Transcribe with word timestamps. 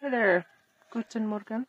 Hey 0.00 0.10
there, 0.10 0.46
Guten 0.92 1.26
Morgen. 1.26 1.66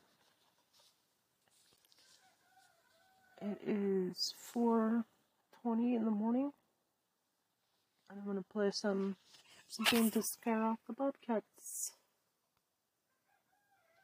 It 3.41 3.57
is 3.67 4.33
4:20 4.37 5.95
in 5.95 6.05
the 6.05 6.11
morning. 6.11 6.51
I'm 8.09 8.25
gonna 8.25 8.43
play 8.43 8.71
some 8.71 9.17
something 9.67 10.11
to 10.11 10.21
scare 10.23 10.63
off 10.63 10.79
the 10.87 10.93
bobcats. 10.93 11.93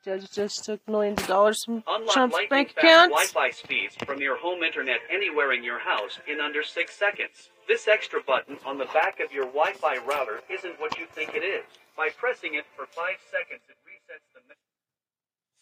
Judge 0.06 0.30
just 0.32 0.64
took 0.64 0.88
millions 0.88 1.20
of 1.22 1.28
dollars 1.28 1.64
from 1.66 1.82
Unlock 1.88 2.14
Trump's 2.14 2.34
lightning 2.34 2.50
bank 2.50 2.68
fast 2.76 2.78
accounts. 2.86 3.34
Wi-Fi 3.34 3.50
speeds 3.58 3.96
from 4.06 4.22
your 4.22 4.38
home 4.38 4.62
internet 4.62 5.00
anywhere 5.10 5.52
in 5.52 5.64
your 5.64 5.80
house 5.80 6.20
in 6.28 6.40
under 6.40 6.62
six 6.62 6.94
seconds. 6.94 7.50
This 7.68 7.88
extra 7.88 8.22
button 8.22 8.58
on 8.66 8.78
the 8.78 8.86
back 8.94 9.20
of 9.20 9.34
your 9.34 9.46
Wi-Fi 9.46 9.98
router 10.06 10.42
isn't 10.48 10.80
what 10.80 11.00
you 11.00 11.08
think 11.08 11.34
it 11.34 11.42
is. 11.42 11.66
By 11.98 12.10
pressing 12.16 12.54
it 12.54 12.66
for 12.78 12.86
five 12.86 13.18
seconds, 13.34 13.66
it 13.68 13.78
resets 13.82 14.30
the. 14.38 14.42
Me- 14.48 14.54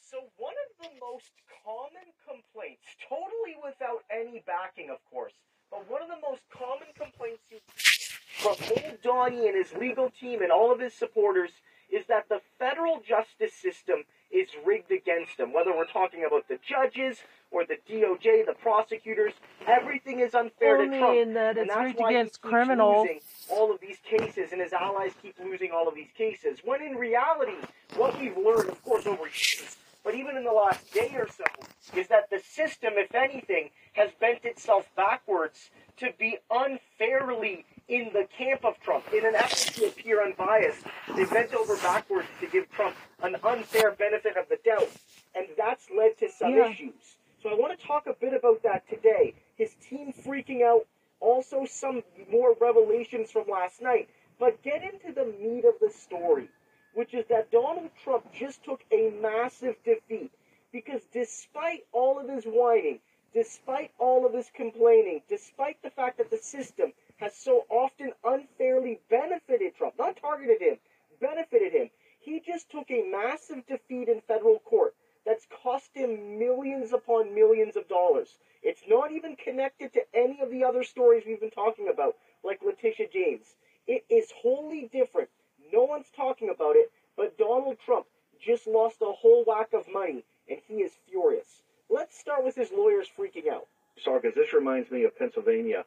So 0.02 0.28
one 0.36 0.56
of 0.68 0.70
the 0.84 0.92
most 1.00 1.32
common 1.64 2.12
complaints, 2.28 2.84
totally 3.08 3.56
without 3.64 4.04
any 4.12 4.44
backing, 4.46 4.90
of 4.92 4.98
course, 5.10 5.32
but 5.72 5.90
one 5.90 6.02
of 6.02 6.10
the 6.10 6.20
most 6.20 6.44
common 6.52 6.92
complaints 7.00 7.44
you 7.50 7.60
from 8.44 8.60
old 8.76 9.00
Donnie 9.02 9.48
and 9.48 9.56
his 9.56 9.72
legal 9.80 10.12
team 10.20 10.42
and 10.42 10.52
all 10.52 10.70
of 10.74 10.82
his 10.82 10.94
supporters 10.94 11.52
is 11.92 12.06
that 12.08 12.30
the 12.30 12.42
federal 12.60 13.02
justice 13.08 13.54
system 13.54 14.04
is 14.32 14.50
rigged 14.66 14.92
against 14.92 15.38
them. 15.38 15.54
Whether 15.54 15.72
we're 15.76 15.86
talking 15.86 16.26
about 16.26 16.48
the 16.48 16.58
judges 16.68 17.20
or 17.52 17.66
the 17.66 17.78
DOJ, 17.90 18.46
the 18.46 18.56
prosecutors, 18.62 19.34
everything 19.68 20.20
is 20.20 20.34
unfair 20.34 20.78
Only 20.80 20.90
to 20.98 21.00
Trump. 21.00 21.18
in 21.20 21.34
that 21.36 21.58
and 21.58 21.70
that's 21.70 21.80
rigged 21.80 22.00
why 22.00 22.10
against 22.10 22.38
he 22.38 22.42
keeps 22.42 22.52
criminals. 22.52 23.08
losing 23.08 23.20
all 23.52 23.72
of 23.72 23.80
these 23.80 23.98
cases, 24.04 24.52
and 24.52 24.60
his 24.62 24.74
allies 24.74 25.12
keep 25.22 25.36
losing 25.44 25.72
all 25.72 25.88
of 25.88 25.94
these 25.96 26.12
cases. 26.18 26.60
When 26.64 26.82
in 26.82 26.96
reality, 26.96 27.54
what 27.96 28.20
we've 28.20 28.36
learned, 28.38 28.70
of 28.70 28.84
course, 28.84 29.06
over 29.06 29.24
years, 29.26 29.78
but 30.04 30.16
even 30.16 30.36
in 30.36 30.44
the 30.44 30.52
last 30.52 30.92
day 30.94 31.14
or 31.16 31.28
so, 31.30 31.44
is 31.96 32.08
that 32.08 32.30
the 32.32 32.40
system, 32.40 32.94
if 32.96 33.14
anything, 33.14 33.70
has 33.94 34.10
bent 34.20 34.44
itself 34.46 34.90
backwards 34.96 35.70
to 35.98 36.10
be 36.18 36.40
unfairly 36.50 37.66
in 37.88 38.10
the 38.14 38.28
camp 38.38 38.64
of 38.64 38.80
Trump. 38.80 39.06
In 39.14 39.26
an 39.26 39.36
effort 39.36 39.74
to 39.76 39.88
appear 39.88 40.24
unbiased, 40.24 40.86
they 41.16 41.26
bent 41.26 41.54
over 41.54 41.76
backwards 41.78 42.28
to 42.40 42.48
give 42.48 42.70
Trump 42.72 42.96
an 43.22 43.36
unfair 43.44 43.92
benefit 43.92 44.38
of 44.38 44.48
the 44.50 44.58
doubt. 44.64 44.90
And 45.36 45.48
that's 45.58 45.90
led 45.90 46.18
to 46.20 46.30
some 46.30 46.56
Yeah. 46.56 46.70
issues. 46.70 47.18
So 47.42 47.50
I 47.50 47.56
want 47.56 47.78
to 47.78 47.86
talk 47.86 48.08
a 48.08 48.14
bit 48.14 48.34
about 48.34 48.62
that 48.64 48.88
today. 48.88 49.34
His 49.58 49.76
team 49.76 50.14
freaking 50.14 50.62
out, 50.62 50.88
also 51.20 51.66
some 51.66 52.04
more 52.30 52.54
revelations 52.54 53.32
from 53.32 53.48
last 53.48 53.82
night. 53.82 54.10
But 54.40 54.62
get 54.62 54.82
into 54.84 55.12
the 55.12 55.26
meat 55.26 55.66
of 55.66 55.80
the 55.80 55.90
story, 55.90 56.50
which 56.94 57.14
is 57.14 57.26
that 57.28 57.52
Donald 57.52 57.90
Trump 58.04 58.32
just 58.34 58.64
took 58.64 58.84
a 58.92 59.10
massive 59.10 59.76
defeat. 59.84 60.32
Because 60.72 61.04
despite 61.12 61.86
all 61.92 62.18
of 62.18 62.30
his 62.30 62.46
whining, 62.46 63.00
despite 63.34 63.92
all 64.00 64.26
of 64.26 64.34
his 64.34 64.50
complaining, 64.52 65.22
despite 65.28 65.82
the 65.82 65.90
fact 65.90 66.18
that 66.18 66.30
the 66.32 66.38
system 66.38 66.94
has 67.18 67.36
so 67.36 67.66
often 67.70 68.12
unfairly 68.24 69.00
benefited 69.10 69.76
Trump, 69.76 69.96
not 69.98 70.18
targeted 70.18 70.62
him, 70.62 70.78
benefited 71.22 71.72
him, 71.72 71.90
he 72.20 72.40
just 72.40 72.70
took 72.72 72.90
a 72.90 73.10
massive 73.10 73.66
defeat 73.68 74.10
in 74.10 74.22
federal 74.22 74.60
court 74.60 74.96
that's 75.26 75.48
cost 75.62 75.90
him 75.94 76.38
millions 76.40 76.94
upon 76.94 77.34
millions 77.34 77.76
of 77.76 77.88
dollars. 77.88 78.38
It's 78.62 78.84
not 78.88 79.12
even 79.12 79.36
connected 79.36 79.94
to 79.94 80.02
any 80.14 80.40
of 80.42 80.50
the 80.50 80.64
other 80.64 80.84
stories 80.84 81.24
we've 81.26 81.40
been 81.40 81.52
talking 81.52 81.90
about, 81.90 82.16
like 82.44 82.62
Letitia 82.64 83.08
James. 83.12 83.56
It 83.88 84.06
is 84.10 84.32
wholly 84.36 84.90
different. 84.92 85.30
No 85.72 85.84
one's 85.84 86.10
talking 86.16 86.50
about 86.50 86.76
it, 86.76 86.92
but 87.16 87.38
Donald 87.38 87.78
Trump 87.86 88.06
just 88.40 88.68
lost 88.68 88.98
a 89.02 89.12
whole 89.12 89.44
whack 89.46 89.74
of 89.74 89.86
money, 89.92 90.24
and 90.50 90.60
he 90.68 90.76
is 90.76 90.92
furious. 91.10 91.62
Let's 91.90 92.18
start 92.18 92.44
with 92.44 92.56
his 92.56 92.72
lawyers 92.72 93.08
freaking 93.18 93.50
out. 93.50 93.68
Because 93.96 94.36
this 94.36 94.54
reminds 94.54 94.92
me 94.92 95.04
of 95.04 95.18
Pennsylvania 95.18 95.86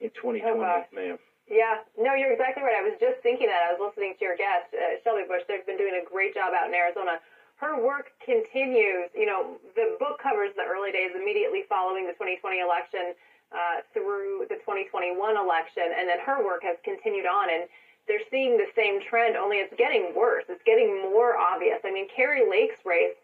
in 0.00 0.10
2020, 0.10 0.42
Oh, 0.44 0.60
gosh. 0.60 0.86
ma'am. 0.92 1.18
Yeah, 1.48 1.80
no, 1.96 2.12
you're 2.14 2.32
exactly 2.32 2.62
right. 2.62 2.76
I 2.76 2.82
was 2.84 3.00
just 3.00 3.20
thinking 3.22 3.48
that. 3.48 3.64
I 3.64 3.72
was 3.72 3.80
listening 3.80 4.14
to 4.18 4.24
your 4.24 4.36
guest, 4.36 4.68
uh, 4.76 5.00
Shelby 5.02 5.24
Busch. 5.26 5.42
They've 5.48 5.64
been 5.64 5.78
doing 5.80 5.96
a 5.96 6.04
great 6.04 6.34
job 6.34 6.52
out 6.52 6.68
in 6.68 6.74
Arizona. 6.74 7.20
Her 7.56 7.80
work 7.82 8.12
continues. 8.22 9.08
You 9.16 9.24
know, 9.26 9.56
the 9.74 9.96
book 9.98 10.20
covers 10.22 10.52
the 10.56 10.62
early 10.68 10.92
days 10.92 11.10
immediately 11.16 11.64
following 11.68 12.04
the 12.06 12.12
2020 12.12 12.60
election 12.60 13.14
uh, 13.50 13.80
through 13.96 14.44
the 14.52 14.56
2021 14.60 15.16
election, 15.36 15.88
and 15.96 16.06
then 16.06 16.20
her 16.20 16.44
work 16.44 16.62
has 16.62 16.76
continued 16.84 17.24
on. 17.26 17.48
And 17.48 17.64
they're 18.06 18.24
seeing 18.30 18.56
the 18.60 18.68
same 18.76 19.00
trend, 19.00 19.36
only 19.36 19.56
it's 19.64 19.72
getting 19.76 20.12
worse. 20.14 20.44
It's 20.48 20.62
getting 20.64 21.00
more 21.00 21.36
obvious. 21.36 21.80
I 21.82 21.90
mean, 21.90 22.08
Kari 22.14 22.44
Lake's 22.48 22.84
race 22.84 23.16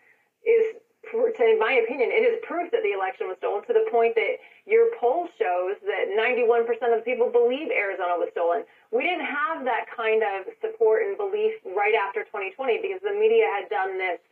is, 0.48 0.76
in 1.12 1.58
my 1.58 1.82
opinion, 1.84 2.08
it 2.08 2.24
is 2.24 2.40
proof 2.46 2.70
that 2.72 2.82
the 2.82 2.96
election 2.96 3.28
was 3.28 3.36
stolen 3.38 3.66
to 3.68 3.74
the 3.74 3.84
point 3.90 4.14
that 4.14 4.40
your 4.64 4.88
poll 4.96 5.28
shows 5.36 5.76
that 5.84 6.14
91% 6.16 6.64
of 6.92 7.02
the 7.02 7.06
people 7.06 7.28
believe 7.28 7.68
Arizona 7.68 8.16
was 8.16 8.32
stolen. 8.32 8.64
We 8.90 9.04
didn't 9.04 9.26
have 9.28 9.64
that 9.68 9.84
kind 9.92 10.24
of 10.24 10.48
support 10.64 11.04
and 11.04 11.16
belief 11.16 11.52
right 11.76 11.94
after 11.94 12.24
2020 12.24 12.80
because 12.80 13.02
the 13.04 13.12
media 13.12 13.44
had 13.52 13.68
done 13.68 13.98
this 13.98 14.22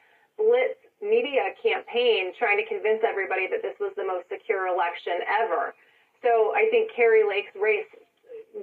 blitz 0.41 0.81
media 1.03 1.53
campaign 1.61 2.33
trying 2.39 2.57
to 2.57 2.67
convince 2.67 3.03
everybody 3.03 3.51
that 3.51 3.61
this 3.61 3.75
was 3.83 3.93
the 3.99 4.07
most 4.07 4.31
secure 4.31 4.71
election 4.71 5.21
ever. 5.27 5.75
So 6.23 6.55
I 6.55 6.71
think 6.71 6.95
Kari 6.95 7.27
Lake's 7.27 7.53
race 7.59 7.91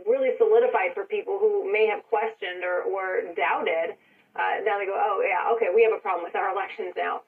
really 0.08 0.32
solidified 0.38 0.96
for 0.96 1.04
people 1.04 1.38
who 1.38 1.68
may 1.68 1.86
have 1.88 2.02
questioned 2.08 2.64
or, 2.64 2.88
or 2.88 3.34
doubted. 3.36 4.00
Uh, 4.36 4.64
now 4.64 4.80
they 4.80 4.86
go, 4.86 4.96
oh 4.96 5.22
yeah, 5.26 5.52
okay, 5.54 5.68
we 5.74 5.84
have 5.84 5.92
a 5.92 6.00
problem 6.02 6.24
with 6.24 6.36
our 6.36 6.50
elections 6.54 6.94
now. 6.96 7.22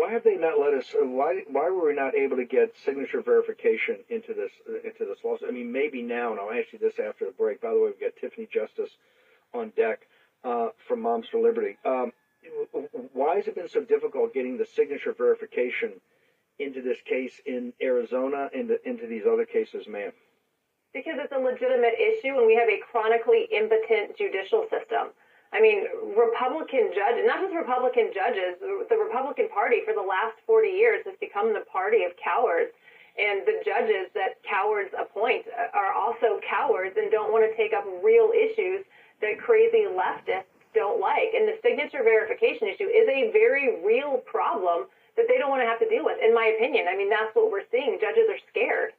Why 0.00 0.12
have 0.12 0.24
they 0.24 0.36
not 0.36 0.58
let 0.58 0.72
us? 0.72 0.94
Uh, 0.94 1.04
why 1.04 1.42
why 1.46 1.68
were 1.68 1.88
we 1.88 1.94
not 1.94 2.14
able 2.14 2.38
to 2.38 2.46
get 2.46 2.72
signature 2.86 3.20
verification 3.20 3.98
into 4.08 4.32
this 4.32 4.50
uh, 4.66 4.80
into 4.88 5.04
this 5.04 5.18
lawsuit? 5.22 5.46
I 5.46 5.52
mean, 5.52 5.70
maybe 5.70 6.00
now, 6.00 6.30
and 6.30 6.40
I'll 6.40 6.50
ask 6.50 6.72
you 6.72 6.78
this 6.78 6.98
after 6.98 7.26
the 7.26 7.32
break. 7.32 7.60
By 7.60 7.68
the 7.68 7.76
way, 7.76 7.90
we've 7.92 8.00
got 8.00 8.16
Tiffany 8.18 8.48
Justice 8.50 8.96
on 9.52 9.74
deck 9.76 10.00
uh, 10.42 10.68
from 10.88 11.02
Moms 11.02 11.28
for 11.28 11.38
Liberty. 11.38 11.76
Um, 11.84 12.12
why 13.12 13.36
has 13.36 13.46
it 13.46 13.54
been 13.54 13.68
so 13.68 13.84
difficult 13.84 14.32
getting 14.32 14.56
the 14.56 14.64
signature 14.64 15.12
verification 15.12 16.00
into 16.58 16.80
this 16.80 16.98
case 17.04 17.38
in 17.44 17.74
Arizona 17.82 18.48
and 18.54 18.70
into 18.86 19.06
these 19.06 19.24
other 19.30 19.44
cases, 19.44 19.86
ma'am? 19.86 20.12
Because 20.94 21.16
it's 21.18 21.32
a 21.32 21.38
legitimate 21.38 22.00
issue 22.00 22.38
and 22.38 22.46
we 22.46 22.54
have 22.54 22.70
a 22.70 22.80
chronically 22.90 23.48
impotent 23.52 24.16
judicial 24.16 24.64
system. 24.70 25.12
I 25.52 25.60
mean, 25.60 25.86
Republican 26.14 26.94
judges, 26.94 27.26
not 27.26 27.42
just 27.42 27.54
Republican 27.54 28.14
judges, 28.14 28.54
the 28.62 28.96
Republican 28.96 29.48
Party 29.50 29.82
for 29.84 29.94
the 29.94 30.02
last 30.02 30.38
40 30.46 30.68
years 30.68 31.02
has 31.06 31.18
become 31.18 31.52
the 31.52 31.66
party 31.66 32.04
of 32.04 32.12
cowards. 32.22 32.70
And 33.18 33.42
the 33.44 33.58
judges 33.66 34.06
that 34.14 34.38
cowards 34.46 34.94
appoint 34.94 35.44
are 35.74 35.92
also 35.92 36.38
cowards 36.46 36.94
and 36.96 37.10
don't 37.10 37.32
want 37.32 37.44
to 37.44 37.52
take 37.58 37.74
up 37.74 37.84
real 38.02 38.30
issues 38.30 38.86
that 39.20 39.42
crazy 39.42 39.90
leftists 39.90 40.54
don't 40.74 41.00
like. 41.00 41.34
And 41.34 41.48
the 41.48 41.58
signature 41.60 42.04
verification 42.04 42.68
issue 42.68 42.86
is 42.86 43.08
a 43.10 43.32
very 43.32 43.82
real 43.84 44.18
problem 44.24 44.86
that 45.16 45.26
they 45.28 45.36
don't 45.36 45.50
want 45.50 45.60
to 45.62 45.66
have 45.66 45.80
to 45.80 45.88
deal 45.88 46.04
with, 46.04 46.22
in 46.22 46.32
my 46.32 46.54
opinion. 46.56 46.86
I 46.88 46.96
mean, 46.96 47.10
that's 47.10 47.34
what 47.34 47.50
we're 47.50 47.66
seeing. 47.70 47.98
Judges 48.00 48.30
are 48.30 48.38
scared. 48.48 48.92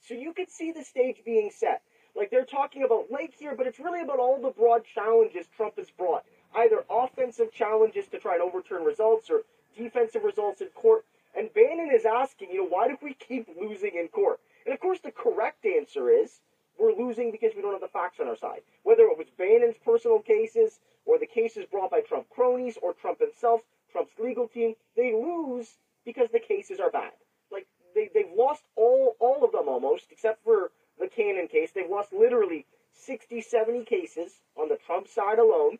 So 0.00 0.14
you 0.14 0.32
could 0.32 0.50
see 0.50 0.72
the 0.72 0.82
stage 0.82 1.18
being 1.24 1.50
set. 1.52 1.82
Like 2.22 2.30
they're 2.30 2.44
talking 2.44 2.84
about 2.84 3.10
Lake 3.10 3.34
here, 3.36 3.56
but 3.56 3.66
it's 3.66 3.80
really 3.80 4.00
about 4.00 4.20
all 4.20 4.40
the 4.40 4.50
broad 4.50 4.84
challenges 4.84 5.48
Trump 5.56 5.76
has 5.76 5.90
brought. 5.90 6.22
Either 6.54 6.84
offensive 6.88 7.52
challenges 7.52 8.06
to 8.12 8.20
try 8.20 8.34
and 8.34 8.42
overturn 8.42 8.84
results 8.84 9.28
or 9.28 9.40
defensive 9.76 10.22
results 10.22 10.60
in 10.60 10.68
court. 10.68 11.04
And 11.36 11.52
Bannon 11.52 11.90
is 11.92 12.04
asking, 12.04 12.50
you 12.52 12.58
know, 12.58 12.68
why 12.68 12.86
do 12.86 12.96
we 13.02 13.14
keep 13.14 13.48
losing 13.60 13.96
in 13.96 14.06
court? 14.06 14.38
And 14.64 14.72
of 14.72 14.78
course, 14.78 15.00
the 15.00 15.10
correct 15.10 15.66
answer 15.66 16.10
is 16.10 16.38
we're 16.78 16.94
losing 16.94 17.32
because 17.32 17.56
we 17.56 17.62
don't 17.62 17.72
have 17.72 17.80
the 17.80 17.88
facts 17.88 18.20
on 18.20 18.28
our 18.28 18.36
side. 18.36 18.60
Whether 18.84 19.02
it 19.02 19.18
was 19.18 19.26
Bannon's 19.36 19.78
personal 19.84 20.20
cases 20.20 20.78
or 21.04 21.18
the 21.18 21.26
cases 21.26 21.66
brought 21.68 21.90
by 21.90 22.02
Trump 22.02 22.30
cronies 22.30 22.78
or 22.80 22.92
Trump 22.92 23.18
himself, 23.18 23.62
Trump's 23.90 24.16
legal 24.20 24.46
team, 24.46 24.74
they 24.96 25.12
lose 25.12 25.70
because 26.04 26.28
the 26.30 26.38
cases 26.38 26.78
are 26.78 26.92
bad. 26.92 27.14
Like 27.50 27.66
they, 27.96 28.10
they've 28.14 28.30
lost 28.32 28.62
all 28.76 29.16
all 29.18 29.42
of 29.42 29.50
them 29.50 29.66
almost, 29.66 30.06
except 30.12 30.44
for 30.44 30.70
the 31.02 31.08
Cannon 31.08 31.48
case. 31.48 31.72
They've 31.72 31.90
lost 31.90 32.12
literally 32.12 32.64
60, 32.94 33.40
70 33.40 33.84
cases 33.84 34.40
on 34.56 34.68
the 34.68 34.78
Trump 34.86 35.08
side 35.08 35.38
alone 35.38 35.78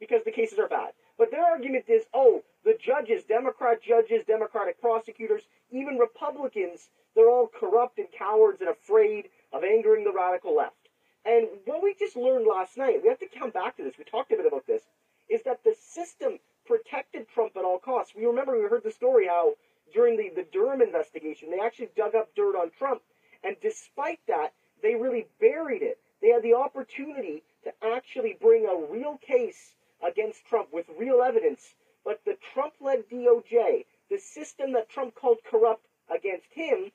because 0.00 0.24
the 0.24 0.30
cases 0.30 0.58
are 0.58 0.68
bad. 0.68 0.92
But 1.18 1.30
their 1.30 1.44
argument 1.44 1.84
is, 1.88 2.04
oh, 2.14 2.42
the 2.64 2.78
judges, 2.80 3.24
Democrat 3.24 3.82
judges, 3.82 4.24
Democratic 4.26 4.80
prosecutors, 4.80 5.42
even 5.70 5.98
Republicans, 5.98 6.88
they're 7.14 7.28
all 7.28 7.48
corrupt 7.48 7.98
and 7.98 8.08
cowards 8.16 8.60
and 8.60 8.70
afraid 8.70 9.28
of 9.52 9.64
angering 9.64 10.04
the 10.04 10.12
radical 10.12 10.56
left. 10.56 10.88
And 11.24 11.46
what 11.66 11.82
we 11.82 11.94
just 11.94 12.16
learned 12.16 12.46
last 12.46 12.76
night, 12.76 13.02
we 13.02 13.08
have 13.08 13.20
to 13.20 13.26
come 13.38 13.50
back 13.50 13.76
to 13.76 13.84
this, 13.84 13.98
we 13.98 14.04
talked 14.04 14.32
a 14.32 14.36
bit 14.36 14.46
about 14.46 14.66
this, 14.66 14.82
is 15.28 15.42
that 15.44 15.62
the 15.62 15.74
system 15.78 16.38
protected 16.66 17.28
Trump 17.28 17.56
at 17.56 17.64
all 17.64 17.78
costs. 17.78 18.14
We 18.16 18.26
remember 18.26 18.58
we 18.58 18.68
heard 18.68 18.84
the 18.84 18.90
story 18.90 19.26
how 19.26 19.54
during 19.94 20.16
the, 20.16 20.30
the 20.34 20.46
Durham 20.52 20.82
investigation, 20.82 21.50
they 21.50 21.60
actually 21.60 21.90
dug 21.96 22.14
up 22.14 22.34
dirt 22.34 22.56
on 22.56 22.70
Trump. 22.78 23.02
And 23.42 23.56
despite 23.60 24.20
that, 24.26 24.52
they 24.82 24.94
really 24.94 25.26
buried 25.40 25.82
it. 25.82 25.98
They 26.20 26.28
had 26.28 26.42
the 26.42 26.54
opportunity 26.54 27.42
to 27.64 27.72
actually 27.82 28.36
bring 28.40 28.66
a 28.66 28.92
real 28.92 29.18
case 29.18 29.74
against 30.02 30.44
Trump 30.46 30.72
with 30.72 30.86
real 30.98 31.22
evidence, 31.22 31.74
but 32.04 32.24
the 32.24 32.36
Trump 32.52 32.74
led 32.80 33.08
DOJ, 33.08 33.84
the 34.10 34.18
system 34.18 34.72
that 34.72 34.88
Trump 34.88 35.14
called 35.14 35.38
corrupt 35.44 35.86
against 36.08 36.52
him, 36.52 36.92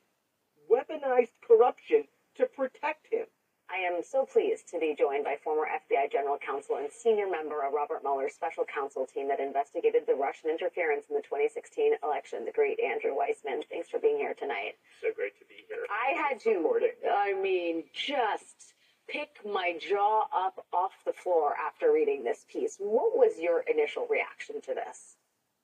weaponized 0.69 1.31
corruption 1.45 2.07
to 2.35 2.45
protect 2.45 3.07
him. 3.07 3.25
I 3.69 3.79
am 3.83 4.01
so 4.01 4.25
pleased 4.25 4.69
to 4.69 4.79
be 4.79 4.95
joined 4.97 5.25
by 5.25 5.35
former 5.43 5.67
FBI 5.67 6.11
General 6.11 6.37
Counsel 6.37 6.77
and 6.77 6.89
senior 6.89 7.29
member 7.29 7.63
of 7.63 7.73
Robert 7.73 8.01
Mueller's 8.01 8.33
special 8.33 8.63
counsel 8.63 9.05
team 9.05 9.27
that 9.27 9.41
investigated 9.41 10.03
the 10.07 10.15
Russian 10.15 10.49
interference 10.49 11.07
in 11.09 11.15
the 11.15 11.21
2016 11.21 11.95
election, 12.01 12.45
the 12.45 12.51
great 12.51 12.79
Andrew 12.79 13.11
Weissmann. 13.11 13.63
Thanks 13.69 13.89
for 13.89 13.99
being 13.99 14.17
here 14.17 14.33
tonight. 14.33 14.79
So 15.01 15.09
great 15.13 15.37
to 15.39 15.45
be 15.45 15.67
here. 15.67 15.83
I 15.91 16.15
had 16.15 16.39
to, 16.41 16.79
I 17.11 17.33
mean, 17.33 17.83
just 17.93 18.73
pick 19.09 19.39
my 19.45 19.77
jaw 19.79 20.27
up 20.33 20.65
off 20.71 20.93
the 21.05 21.13
floor 21.13 21.53
after 21.59 21.91
reading 21.91 22.23
this 22.23 22.45
piece. 22.49 22.77
What 22.79 23.17
was 23.17 23.37
your 23.37 23.61
initial 23.61 24.07
reaction 24.09 24.61
to 24.61 24.73
this? 24.73 25.16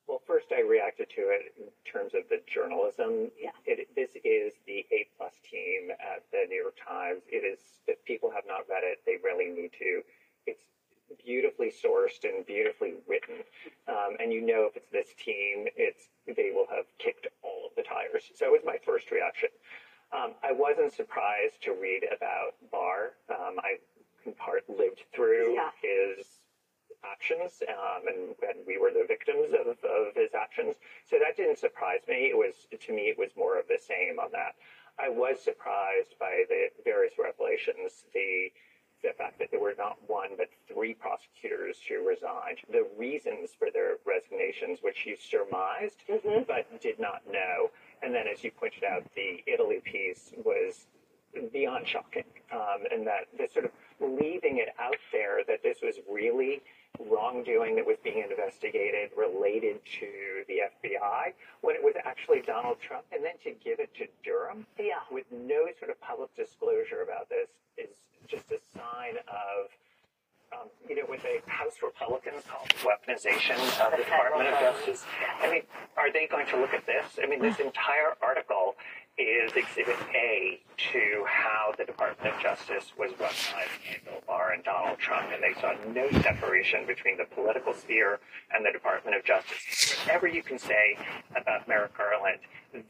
Well, 0.07 0.21
first 0.27 0.47
I 0.51 0.61
reacted 0.61 1.09
to 1.15 1.21
it 1.31 1.53
in 1.57 1.65
terms 1.89 2.13
of 2.13 2.23
the 2.29 2.41
journalism. 2.45 3.31
Yeah. 3.39 3.51
It, 3.65 3.87
this 3.95 4.11
is 4.23 4.53
the 4.67 4.85
A 4.91 5.07
plus 5.17 5.33
team 5.49 5.91
at 5.91 6.23
the 6.31 6.45
New 6.49 6.61
York 6.61 6.75
Times. 6.77 7.23
It 7.29 7.47
is, 7.47 7.59
if 7.87 8.03
people 8.03 8.29
have 8.31 8.43
not 8.45 8.67
read 8.69 8.83
it, 8.83 8.99
they 9.05 9.15
really 9.23 9.47
need 9.49 9.71
to. 9.79 10.01
It's 10.45 10.63
beautifully 11.23 11.71
sourced 11.71 12.23
and 12.23 12.45
beautifully 12.45 12.95
written. 13.07 13.43
Um, 13.87 14.17
and 14.19 14.33
you 14.33 14.41
know 14.45 14.67
if 14.69 14.75
it's 14.75 14.89
this 14.91 15.13
team, 15.15 15.67
it's, 15.77 16.09
they 16.27 16.51
will 16.53 16.67
have 16.69 16.85
kicked 16.99 17.27
all 17.41 17.67
of 17.67 17.71
the 17.75 17.83
tires. 17.83 18.23
So 18.35 18.45
it 18.47 18.51
was 18.51 18.61
my 18.65 18.77
first 18.85 19.09
reaction. 19.11 19.49
Um, 20.11 20.33
I 20.43 20.51
wasn't 20.51 20.91
surprised 20.93 21.61
to 21.63 21.71
read 21.73 22.03
about 22.15 22.53
Barr. 22.71 23.13
Um, 23.29 23.55
I, 23.59 23.77
in 24.25 24.33
part, 24.33 24.63
lived 24.69 25.01
through 25.15 25.55
Yeah. 25.55 25.71
his 25.81 26.27
actions, 27.05 27.61
um, 27.67 28.07
and, 28.07 28.35
and 28.47 28.65
we 28.65 28.77
were 28.77 28.91
the 28.91 29.05
victims 29.07 29.53
of, 29.53 29.67
of 29.67 30.15
his 30.15 30.33
actions. 30.33 30.75
So 31.09 31.17
that 31.19 31.37
didn't 31.37 31.59
surprise 31.59 32.01
me. 32.07 32.31
It 32.31 32.37
was, 32.37 32.67
to 32.71 32.93
me, 32.93 33.03
it 33.09 33.17
was 33.17 33.31
more 33.37 33.59
of 33.59 33.67
the 33.67 33.79
same 33.79 34.19
on 34.19 34.31
that. 34.31 34.55
I 34.99 35.09
was 35.09 35.41
surprised 35.41 36.15
by 36.19 36.43
the 36.49 36.69
various 36.83 37.13
revelations, 37.17 38.05
the 38.13 38.51
the 39.03 39.11
fact 39.17 39.37
that 39.37 39.51
there 39.51 39.59
were 39.59 39.75
not 39.77 39.97
one 40.07 40.29
but 40.37 40.47
three 40.65 40.93
prosecutors 40.93 41.75
who 41.89 42.07
resigned, 42.07 42.59
the 42.71 42.87
reasons 42.97 43.49
for 43.57 43.67
their 43.69 43.97
resignations, 44.05 44.79
which 44.81 45.05
you 45.05 45.17
surmised 45.17 46.03
but 46.47 46.81
did 46.81 46.97
not 46.99 47.21
know, 47.29 47.69
and 48.01 48.15
then, 48.15 48.27
as 48.31 48.43
you 48.45 48.51
pointed 48.51 48.83
out, 48.85 49.03
the 49.13 49.43
Italy 49.45 49.81
piece 49.83 50.31
was 50.45 50.87
beyond 51.51 51.85
shocking, 51.85 52.23
um, 52.53 52.85
and 52.91 53.05
that 53.05 53.27
this 53.37 53.51
sort 53.51 53.65
of 53.65 53.71
leaving 53.99 54.57
it 54.57 54.69
out 54.79 54.95
there 55.11 55.39
that 55.47 55.61
this 55.63 55.79
was 55.81 55.95
really 56.09 56.61
wrongdoing 56.99 57.75
that 57.75 57.85
was 57.85 57.97
being 58.03 58.23
investigated 58.29 59.09
related 59.17 59.79
to 59.99 60.07
the 60.47 60.61
FBI 60.83 61.33
when 61.61 61.75
it 61.75 61.83
was 61.83 61.95
actually 62.05 62.41
Donald 62.45 62.77
Trump, 62.81 63.05
and 63.11 63.23
then 63.23 63.33
to 63.43 63.51
give 63.63 63.79
it 63.79 63.93
to 63.95 64.05
Durham 64.23 64.65
Yeah. 64.77 65.01
with 65.11 65.25
no 65.31 65.67
sort 65.79 65.89
of 65.91 65.99
public 66.01 66.33
disclosure 66.35 67.01
about 67.01 67.29
this 67.29 67.49
is 67.77 67.89
just 68.27 68.51
a 68.51 68.59
sign 68.75 69.17
of. 69.27 69.69
Um, 70.53 70.69
you 70.87 70.95
know, 70.95 71.01
what 71.07 71.19
the 71.23 71.41
House 71.49 71.81
Republicans 71.81 72.43
call 72.47 72.61
weaponization 72.85 73.57
of 73.83 73.89
the 73.89 73.97
Department 74.03 74.49
of 74.53 74.59
Justice. 74.59 75.03
I 75.41 75.49
mean, 75.49 75.63
are 75.97 76.13
they 76.13 76.27
going 76.27 76.45
to 76.45 76.57
look 76.57 76.75
at 76.75 76.85
this? 76.85 77.17
I 77.19 77.25
mean, 77.25 77.41
this 77.41 77.59
entire 77.59 78.13
article 78.21 78.75
is 79.17 79.51
Exhibit 79.55 79.97
A 80.15 80.59
to 80.91 81.25
how 81.27 81.73
the 81.77 81.85
Department 81.85 82.35
of 82.35 82.41
Justice 82.41 82.91
was 82.97 83.11
weaponizing 83.11 84.03
Bill 84.05 84.21
Barr 84.25 84.53
and 84.53 84.63
Donald 84.63 84.97
Trump, 84.97 85.27
and 85.31 85.41
they 85.41 85.59
saw 85.59 85.73
no 85.93 86.09
separation 86.21 86.85
between 86.87 87.17
the 87.17 87.25
political 87.25 87.73
sphere 87.73 88.19
and 88.51 88.65
the 88.65 88.71
Department 88.71 89.15
of 89.15 89.23
Justice. 89.23 89.95
Whatever 90.05 90.27
you 90.27 90.41
can 90.41 90.57
say 90.57 90.97
about 91.35 91.67
Merrick 91.67 91.95
Garland, 91.95 92.39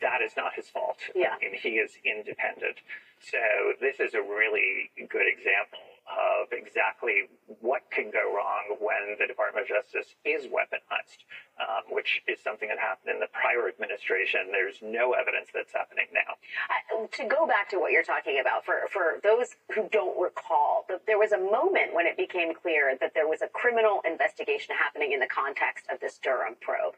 that 0.02 0.22
is 0.22 0.32
not 0.38 0.54
his 0.56 0.70
fault. 0.70 0.98
Yeah. 1.14 1.36
And 1.42 1.54
he 1.54 1.76
is 1.76 1.92
independent. 2.06 2.78
So 3.20 3.38
this 3.82 4.00
is 4.00 4.14
a 4.14 4.22
really 4.22 4.92
good 5.10 5.28
example 5.28 5.80
of 6.08 6.52
exactly 6.52 7.32
what 7.62 7.82
can 7.90 8.12
go 8.12 8.36
wrong 8.36 8.76
when 8.80 9.16
the 9.20 9.28
Department 9.28 9.64
of 9.64 9.70
Justice 9.70 10.16
is 10.26 10.46
weaponized, 10.52 11.24
um, 11.60 11.88
which 11.90 12.22
is 12.28 12.40
something 12.44 12.68
that 12.68 12.78
happened 12.78 13.16
in 13.16 13.20
the 13.20 13.32
prior 13.32 13.68
administration. 13.70 14.52
There's 14.52 14.80
no 14.84 15.14
evidence 15.14 15.50
that's 15.54 15.72
happening 15.72 16.08
now. 16.14 16.36
I, 16.68 17.08
to 17.08 17.24
go 17.24 17.48
back 17.48 17.70
to 17.70 17.80
what 17.80 17.92
you're 17.92 18.04
talking 18.04 18.40
about, 18.40 18.66
for, 18.66 18.84
for 18.92 19.20
those 19.24 19.56
who 19.74 19.88
don't 19.92 20.20
recall, 20.20 20.86
th- 20.88 21.02
there 21.08 21.18
was 21.18 21.32
a 21.32 21.40
moment 21.40 21.96
when 21.96 22.06
it 22.06 22.18
became 22.18 22.54
clear 22.54 22.98
that 23.00 23.14
there 23.14 23.28
was 23.28 23.42
a 23.42 23.48
criminal 23.48 24.02
investigation 24.06 24.76
happening 24.76 25.14
in 25.14 25.20
the 25.20 25.32
context 25.32 25.86
of 25.92 26.00
this 26.00 26.20
Durham 26.20 26.56
probe. 26.60 26.96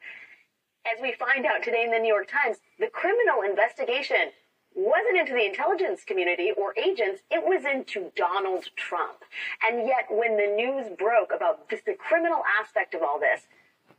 As 0.85 1.01
we 1.01 1.13
find 1.13 1.45
out 1.45 1.63
today 1.63 1.83
in 1.83 1.91
the 1.91 1.99
New 1.99 2.13
York 2.13 2.29
Times, 2.29 2.57
the 2.79 2.87
criminal 2.87 3.41
investigation 3.41 4.33
wasn't 4.75 5.17
into 5.17 5.33
the 5.33 5.45
intelligence 5.45 6.03
community 6.05 6.51
or 6.55 6.77
agents, 6.77 7.21
it 7.31 7.43
was 7.43 7.63
into 7.65 8.11
Donald 8.15 8.65
Trump. 8.75 9.23
And 9.67 9.87
yet, 9.87 10.05
when 10.09 10.37
the 10.37 10.53
news 10.55 10.87
broke 10.97 11.31
about 11.35 11.69
this, 11.69 11.81
the 11.85 11.93
criminal 11.93 12.43
aspect 12.59 12.93
of 12.93 13.01
all 13.01 13.19
this, 13.19 13.47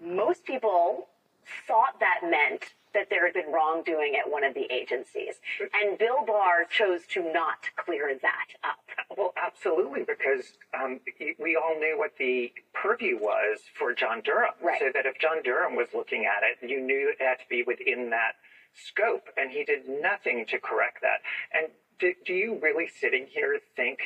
most 0.00 0.44
people 0.44 1.08
thought 1.66 1.98
that 2.00 2.20
meant 2.28 2.74
that 2.92 3.10
there 3.10 3.26
had 3.26 3.34
been 3.34 3.52
wrongdoing 3.52 4.16
at 4.16 4.30
one 4.30 4.42
of 4.42 4.54
the 4.54 4.66
agencies. 4.72 5.34
And 5.74 5.98
Bill 5.98 6.24
Barr 6.26 6.64
chose 6.64 7.06
to 7.08 7.30
not 7.32 7.68
clear 7.76 8.18
that 8.20 8.46
up. 8.64 9.16
Well, 9.16 9.34
absolutely, 9.36 10.00
because 10.00 10.52
um, 10.72 11.00
we 11.38 11.56
all 11.56 11.78
knew 11.78 11.98
what 11.98 12.12
the 12.18 12.52
purview 12.72 13.18
was 13.18 13.60
for 13.78 13.92
John 13.92 14.22
Durham. 14.22 14.54
Right. 14.62 14.78
So 14.78 14.90
that 14.94 15.04
if 15.04 15.18
John 15.18 15.42
Durham 15.42 15.76
was 15.76 15.88
looking 15.94 16.24
at 16.24 16.42
it, 16.42 16.68
you 16.68 16.80
knew 16.80 17.10
it 17.10 17.22
had 17.22 17.38
to 17.38 17.48
be 17.50 17.62
within 17.66 18.10
that 18.10 18.36
scope, 18.76 19.28
and 19.36 19.50
he 19.50 19.64
did 19.64 19.88
nothing 19.88 20.46
to 20.46 20.58
correct 20.58 20.98
that. 21.02 21.20
And 21.52 21.68
do, 21.98 22.12
do 22.24 22.32
you 22.32 22.58
really 22.62 22.88
sitting 22.88 23.26
here 23.26 23.58
think 23.74 23.98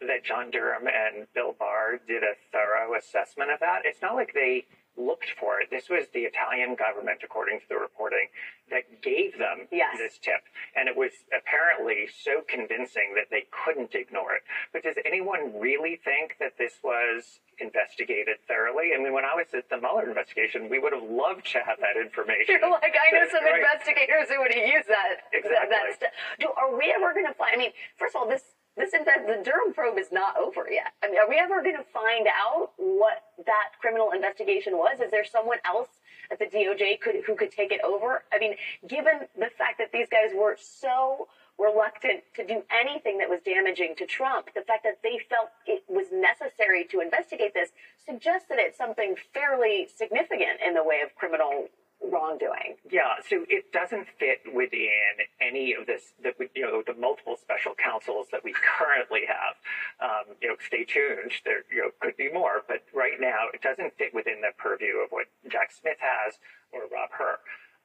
that 0.00 0.24
John 0.24 0.50
Durham 0.50 0.86
and 0.86 1.26
Bill 1.34 1.54
Barr 1.58 1.98
did 2.06 2.22
a 2.22 2.34
thorough 2.52 2.96
assessment 2.96 3.50
of 3.50 3.60
that? 3.60 3.82
It's 3.84 4.02
not 4.02 4.14
like 4.14 4.32
they 4.34 4.66
looked 4.96 5.30
for 5.40 5.60
it. 5.60 5.70
This 5.70 5.88
was 5.88 6.06
the 6.12 6.20
Italian 6.28 6.74
government, 6.74 7.20
according 7.24 7.60
to 7.60 7.68
the 7.68 7.76
reporting, 7.76 8.28
that 8.70 9.02
gave 9.02 9.38
them 9.38 9.68
Yes. 9.70 9.96
this 9.98 10.18
tip. 10.18 10.42
And 10.76 10.88
it 10.88 10.96
was 10.96 11.12
apparently 11.36 12.08
so 12.08 12.42
convincing 12.46 13.14
that 13.16 13.28
they 13.30 13.46
couldn't 13.50 13.94
ignore 13.94 14.34
it. 14.36 14.42
But 14.72 14.82
does 14.82 14.96
anyone 15.04 15.58
really 15.58 15.96
think 15.96 16.36
that 16.40 16.58
this 16.58 16.74
was 16.82 17.40
investigated 17.58 18.36
thoroughly? 18.46 18.92
I 18.94 18.98
mean, 19.02 19.12
when 19.12 19.24
I 19.24 19.34
was 19.34 19.46
at 19.54 19.68
the 19.70 19.78
Mueller 19.78 20.08
investigation, 20.08 20.68
we 20.68 20.78
would 20.78 20.92
have 20.92 21.02
loved 21.04 21.46
to 21.52 21.60
have 21.64 21.78
that 21.80 21.96
information. 22.00 22.58
You're 22.60 22.70
like, 22.70 22.96
I 22.96 23.10
know 23.16 23.24
some 23.30 23.44
Right. 23.44 23.60
investigators 23.60 24.28
who 24.28 24.40
would 24.40 24.52
have 24.54 24.66
used 24.66 24.88
that. 24.88 25.24
Exactly. 25.32 25.56
That, 25.56 25.70
that 25.70 25.94
stuff. 25.96 26.12
Do, 26.38 26.48
are 26.56 26.76
we 26.76 26.92
ever 26.94 27.12
going 27.12 27.26
to 27.26 27.34
find? 27.34 27.52
I 27.54 27.58
mean, 27.58 27.72
first 27.96 28.14
of 28.14 28.22
all, 28.22 28.28
this 28.28 28.42
this 28.76 28.92
inve- 28.94 29.26
the 29.26 29.42
Durham 29.44 29.74
probe 29.74 29.98
is 29.98 30.10
not 30.10 30.36
over 30.36 30.66
yet. 30.70 30.92
I 31.02 31.08
mean, 31.08 31.18
are 31.18 31.28
we 31.28 31.36
ever 31.36 31.62
going 31.62 31.76
to 31.76 31.84
find 31.92 32.26
out 32.26 32.70
what 32.76 33.24
that 33.44 33.70
criminal 33.80 34.12
investigation 34.12 34.78
was? 34.78 35.00
Is 35.00 35.10
there 35.10 35.24
someone 35.24 35.58
else 35.64 35.88
at 36.30 36.38
the 36.38 36.46
DOJ 36.46 37.00
could, 37.00 37.16
who 37.26 37.34
could 37.34 37.50
take 37.50 37.70
it 37.70 37.80
over? 37.84 38.24
I 38.32 38.38
mean, 38.38 38.54
given 38.88 39.28
the 39.36 39.50
fact 39.58 39.78
that 39.78 39.92
these 39.92 40.08
guys 40.10 40.30
were 40.34 40.56
so 40.58 41.28
reluctant 41.58 42.24
to 42.34 42.46
do 42.46 42.62
anything 42.72 43.18
that 43.18 43.28
was 43.28 43.40
damaging 43.44 43.94
to 43.98 44.06
Trump, 44.06 44.48
the 44.54 44.62
fact 44.62 44.84
that 44.84 44.98
they 45.02 45.20
felt 45.28 45.50
it 45.66 45.84
was 45.88 46.06
necessary 46.10 46.84
to 46.90 47.00
investigate 47.00 47.52
this 47.52 47.70
suggests 48.04 48.48
that 48.48 48.58
it's 48.58 48.78
something 48.78 49.14
fairly 49.34 49.86
significant 49.94 50.60
in 50.64 50.72
the 50.72 50.82
way 50.82 51.00
of 51.04 51.14
criminal 51.14 51.68
wrongdoing. 52.10 52.76
Yeah, 52.90 53.20
so 53.28 53.44
it 53.48 53.72
doesn't 53.72 54.06
fit 54.18 54.42
within 54.52 55.22
any 55.40 55.74
of 55.74 55.86
this, 55.86 56.14
you 56.54 56.62
know, 56.62 56.82
the 56.86 56.94
multiple 56.98 57.36
special 57.40 57.74
counsels 57.74 58.26
that 58.32 58.42
we 58.44 58.54
currently 58.78 59.22
have. 59.28 59.54
Um, 60.00 60.36
you 60.40 60.48
know, 60.48 60.56
stay 60.64 60.84
tuned. 60.84 61.32
There, 61.44 61.64
you 61.70 61.82
know, 61.82 61.90
could 62.00 62.16
be 62.16 62.32
more, 62.32 62.62
but 62.66 62.84
right 62.94 63.20
now 63.20 63.48
it 63.52 63.62
doesn't 63.62 63.96
fit 63.96 64.14
within 64.14 64.40
the 64.40 64.52
purview 64.58 64.98
of 65.04 65.10
what 65.10 65.26
Jack 65.50 65.70
Smith 65.72 65.98
has 66.00 66.34
or 66.72 66.82
Rob 66.92 67.10
Hur. 67.12 67.38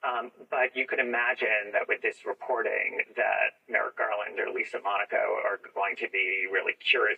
Um, 0.06 0.32
but 0.52 0.76
you 0.76 0.86
could 0.86 1.00
imagine 1.00 1.74
that 1.74 1.88
with 1.88 2.02
this 2.02 2.26
reporting 2.26 3.02
that 3.16 3.58
Merrick 3.70 3.98
Garland 3.98 4.40
or 4.40 4.54
Lisa 4.54 4.78
Monaco 4.84 5.42
are 5.44 5.60
going 5.74 5.96
to 5.98 6.08
be 6.12 6.46
really 6.52 6.74
curious. 6.78 7.18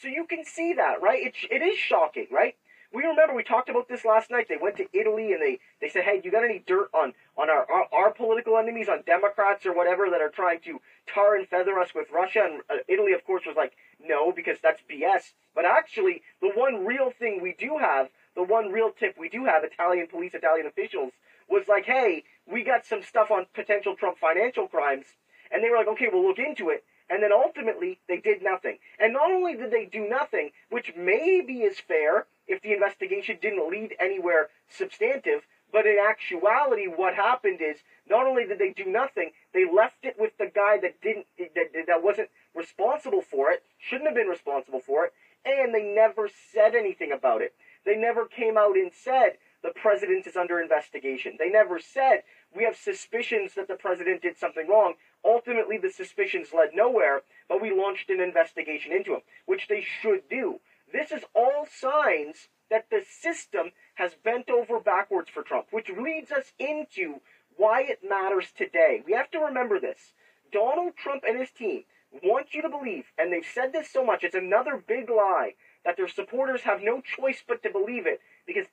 So 0.00 0.06
you 0.06 0.26
can 0.26 0.44
see 0.44 0.74
that, 0.74 1.02
right? 1.02 1.26
It, 1.26 1.34
it 1.50 1.62
is 1.62 1.76
shocking, 1.76 2.28
right? 2.30 2.54
We 2.92 3.04
remember 3.04 3.34
we 3.34 3.42
talked 3.42 3.68
about 3.68 3.88
this 3.88 4.04
last 4.04 4.30
night. 4.30 4.46
They 4.48 4.56
went 4.56 4.78
to 4.78 4.86
Italy 4.94 5.32
and 5.32 5.42
they, 5.42 5.58
they 5.80 5.90
said, 5.90 6.04
hey, 6.04 6.22
you 6.24 6.30
got 6.30 6.44
any 6.44 6.64
dirt 6.66 6.88
on, 6.94 7.12
on 7.36 7.50
our, 7.50 7.66
our, 7.70 7.86
our 7.92 8.10
political 8.12 8.56
enemies, 8.56 8.88
on 8.88 9.02
Democrats 9.04 9.66
or 9.66 9.74
whatever 9.74 10.08
that 10.10 10.22
are 10.22 10.30
trying 10.30 10.60
to 10.60 10.80
tar 11.12 11.36
and 11.36 11.46
feather 11.46 11.78
us 11.78 11.90
with 11.94 12.06
Russia? 12.10 12.40
And 12.44 12.62
uh, 12.70 12.82
Italy, 12.88 13.12
of 13.12 13.26
course, 13.26 13.42
was 13.46 13.56
like, 13.56 13.74
no, 14.00 14.32
because 14.32 14.58
that's 14.62 14.82
BS. 14.90 15.32
But 15.54 15.66
actually, 15.66 16.22
the 16.40 16.50
one 16.54 16.86
real 16.86 17.10
thing 17.10 17.40
we 17.42 17.54
do 17.58 17.76
have, 17.78 18.08
the 18.34 18.42
one 18.42 18.72
real 18.72 18.90
tip 18.90 19.16
we 19.18 19.28
do 19.28 19.44
have, 19.44 19.64
Italian 19.64 20.06
police, 20.06 20.32
Italian 20.32 20.66
officials, 20.66 21.12
was 21.48 21.64
like, 21.68 21.84
hey, 21.84 22.24
we 22.50 22.64
got 22.64 22.86
some 22.86 23.02
stuff 23.02 23.30
on 23.30 23.46
potential 23.54 23.96
Trump 23.96 24.18
financial 24.18 24.66
crimes. 24.66 25.06
And 25.50 25.62
they 25.62 25.68
were 25.68 25.76
like, 25.76 25.88
okay, 25.88 26.08
we'll 26.10 26.26
look 26.26 26.38
into 26.38 26.70
it. 26.70 26.84
And 27.10 27.22
then 27.22 27.32
ultimately, 27.32 28.00
they 28.08 28.18
did 28.18 28.42
nothing. 28.42 28.78
And 28.98 29.12
not 29.12 29.30
only 29.30 29.56
did 29.56 29.70
they 29.70 29.86
do 29.86 30.08
nothing, 30.08 30.50
which 30.70 30.92
maybe 30.96 31.60
is 31.62 31.80
fair, 31.80 32.26
if 32.48 32.62
the 32.62 32.72
investigation 32.72 33.38
didn't 33.40 33.70
lead 33.70 33.94
anywhere 34.00 34.48
substantive. 34.68 35.46
But 35.70 35.86
in 35.86 35.98
actuality, 35.98 36.86
what 36.86 37.14
happened 37.14 37.60
is 37.60 37.76
not 38.08 38.26
only 38.26 38.46
did 38.46 38.58
they 38.58 38.70
do 38.70 38.86
nothing, 38.86 39.32
they 39.52 39.70
left 39.70 40.02
it 40.02 40.16
with 40.18 40.32
the 40.38 40.50
guy 40.52 40.78
that 40.78 41.00
didn't 41.02 41.26
that, 41.38 41.86
that 41.86 42.02
wasn't 42.02 42.30
responsible 42.54 43.20
for 43.20 43.50
it, 43.50 43.62
shouldn't 43.78 44.08
have 44.08 44.16
been 44.16 44.28
responsible 44.28 44.80
for 44.80 45.04
it, 45.04 45.12
and 45.44 45.74
they 45.74 45.82
never 45.82 46.28
said 46.52 46.74
anything 46.74 47.12
about 47.12 47.42
it. 47.42 47.54
They 47.84 47.96
never 47.96 48.26
came 48.26 48.56
out 48.56 48.76
and 48.76 48.90
said 48.92 49.38
the 49.62 49.70
president 49.70 50.26
is 50.26 50.36
under 50.36 50.60
investigation. 50.60 51.36
They 51.38 51.50
never 51.50 51.78
said 51.78 52.22
we 52.54 52.64
have 52.64 52.76
suspicions 52.76 53.54
that 53.54 53.68
the 53.68 53.74
president 53.74 54.22
did 54.22 54.38
something 54.38 54.68
wrong. 54.68 54.94
Ultimately, 55.24 55.78
the 55.78 55.90
suspicions 55.90 56.48
led 56.52 56.70
nowhere, 56.74 57.22
but 57.48 57.60
we 57.60 57.72
launched 57.72 58.08
an 58.10 58.20
investigation 58.20 58.92
into 58.92 59.14
him, 59.14 59.22
which 59.46 59.68
they 59.68 59.82
should 59.82 60.28
do. 60.28 60.60
This 60.92 61.12
is 61.12 61.24
all 61.34 61.66
signs 61.70 62.48
that 62.70 62.90
the 62.90 63.02
system 63.08 63.72
has 63.94 64.14
bent 64.14 64.50
over 64.50 64.80
backwards 64.80 65.30
for 65.30 65.42
Trump, 65.42 65.66
which 65.70 65.90
leads 65.90 66.30
us 66.30 66.52
into 66.58 67.20
why 67.56 67.82
it 67.82 68.00
matters 68.08 68.52
today. 68.56 69.02
We 69.04 69.12
have 69.12 69.30
to 69.32 69.38
remember 69.38 69.80
this. 69.80 70.12
Donald 70.52 70.96
Trump 70.96 71.24
and 71.26 71.38
his 71.38 71.50
team 71.50 71.84
want 72.22 72.54
you 72.54 72.62
to 72.62 72.68
believe, 72.68 73.04
and 73.18 73.32
they've 73.32 73.44
said 73.44 73.72
this 73.72 73.90
so 73.90 74.04
much, 74.04 74.24
it's 74.24 74.34
another 74.34 74.82
big 74.86 75.10
lie, 75.10 75.54
that 75.84 75.96
their 75.96 76.08
supporters 76.08 76.62
have 76.62 76.82
no 76.82 77.00
choice 77.00 77.42
but 77.46 77.62
to 77.62 77.70
believe 77.70 78.06
it 78.06 78.20
because 78.46 78.66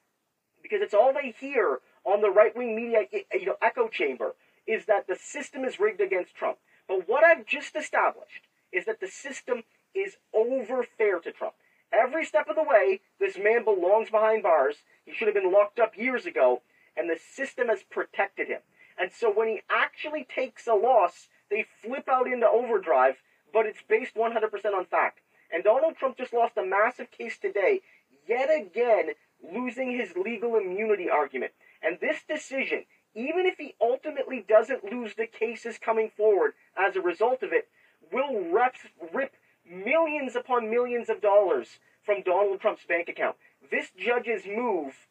because 0.61 0.81
it's 0.81 0.95
all 0.95 1.13
they 1.13 1.35
hear 1.39 1.79
on 2.05 2.21
the 2.21 2.29
right 2.29 2.55
wing 2.55 2.75
media 2.75 3.01
you 3.11 3.45
know, 3.45 3.55
echo 3.61 3.87
chamber 3.87 4.33
is 4.65 4.85
that 4.85 5.07
the 5.07 5.15
system 5.15 5.63
is 5.63 5.79
rigged 5.79 6.01
against 6.01 6.33
Trump. 6.33 6.57
But 6.87 7.07
what 7.07 7.23
I've 7.23 7.45
just 7.45 7.75
established 7.75 8.47
is 8.71 8.85
that 8.85 8.99
the 8.99 9.07
system 9.07 9.63
is 9.93 10.17
over 10.33 10.83
fair 10.97 11.19
to 11.19 11.31
Trump. 11.31 11.53
Every 11.91 12.25
step 12.25 12.49
of 12.49 12.55
the 12.55 12.63
way, 12.63 13.01
this 13.19 13.37
man 13.37 13.63
belongs 13.63 14.09
behind 14.09 14.43
bars. 14.43 14.77
He 15.05 15.13
should 15.13 15.27
have 15.27 15.35
been 15.35 15.51
locked 15.51 15.79
up 15.79 15.97
years 15.97 16.25
ago, 16.25 16.61
and 16.97 17.09
the 17.09 17.17
system 17.17 17.67
has 17.67 17.83
protected 17.83 18.47
him. 18.47 18.61
And 18.97 19.11
so 19.11 19.31
when 19.31 19.47
he 19.47 19.61
actually 19.69 20.23
takes 20.23 20.67
a 20.67 20.73
loss, 20.73 21.27
they 21.49 21.65
flip 21.81 22.07
out 22.09 22.27
into 22.27 22.47
overdrive, 22.47 23.15
but 23.53 23.65
it's 23.65 23.81
based 23.87 24.15
100% 24.15 24.73
on 24.73 24.85
fact. 24.85 25.19
And 25.53 25.63
Donald 25.63 25.95
Trump 25.97 26.17
just 26.17 26.33
lost 26.33 26.57
a 26.57 26.65
massive 26.65 27.11
case 27.11 27.37
today, 27.37 27.81
yet 28.27 28.49
again 28.49 29.11
losing 29.53 29.91
his 29.91 30.15
legal 30.15 30.55
immunity 30.55 31.09
argument. 31.09 31.51
And 31.81 31.99
this 31.99 32.23
decision, 32.27 32.85
even 33.13 33.45
if 33.45 33.57
he 33.57 33.75
ultimately 33.79 34.43
doesn't 34.47 34.91
lose 34.91 35.13
the 35.15 35.27
cases 35.27 35.77
coming 35.77 36.09
forward 36.09 36.53
as 36.77 36.95
a 36.95 37.01
result 37.01 37.43
of 37.43 37.53
it, 37.53 37.67
will 38.11 38.41
rip, 39.13 39.33
millions 39.69 40.35
upon 40.35 40.69
millions 40.69 41.09
of 41.09 41.21
dollars 41.21 41.79
from 42.03 42.21
Donald 42.21 42.59
Trump's 42.61 42.85
bank 42.87 43.09
account. 43.09 43.35
This 43.71 43.91
judge's 43.97 44.45
move 44.45 45.07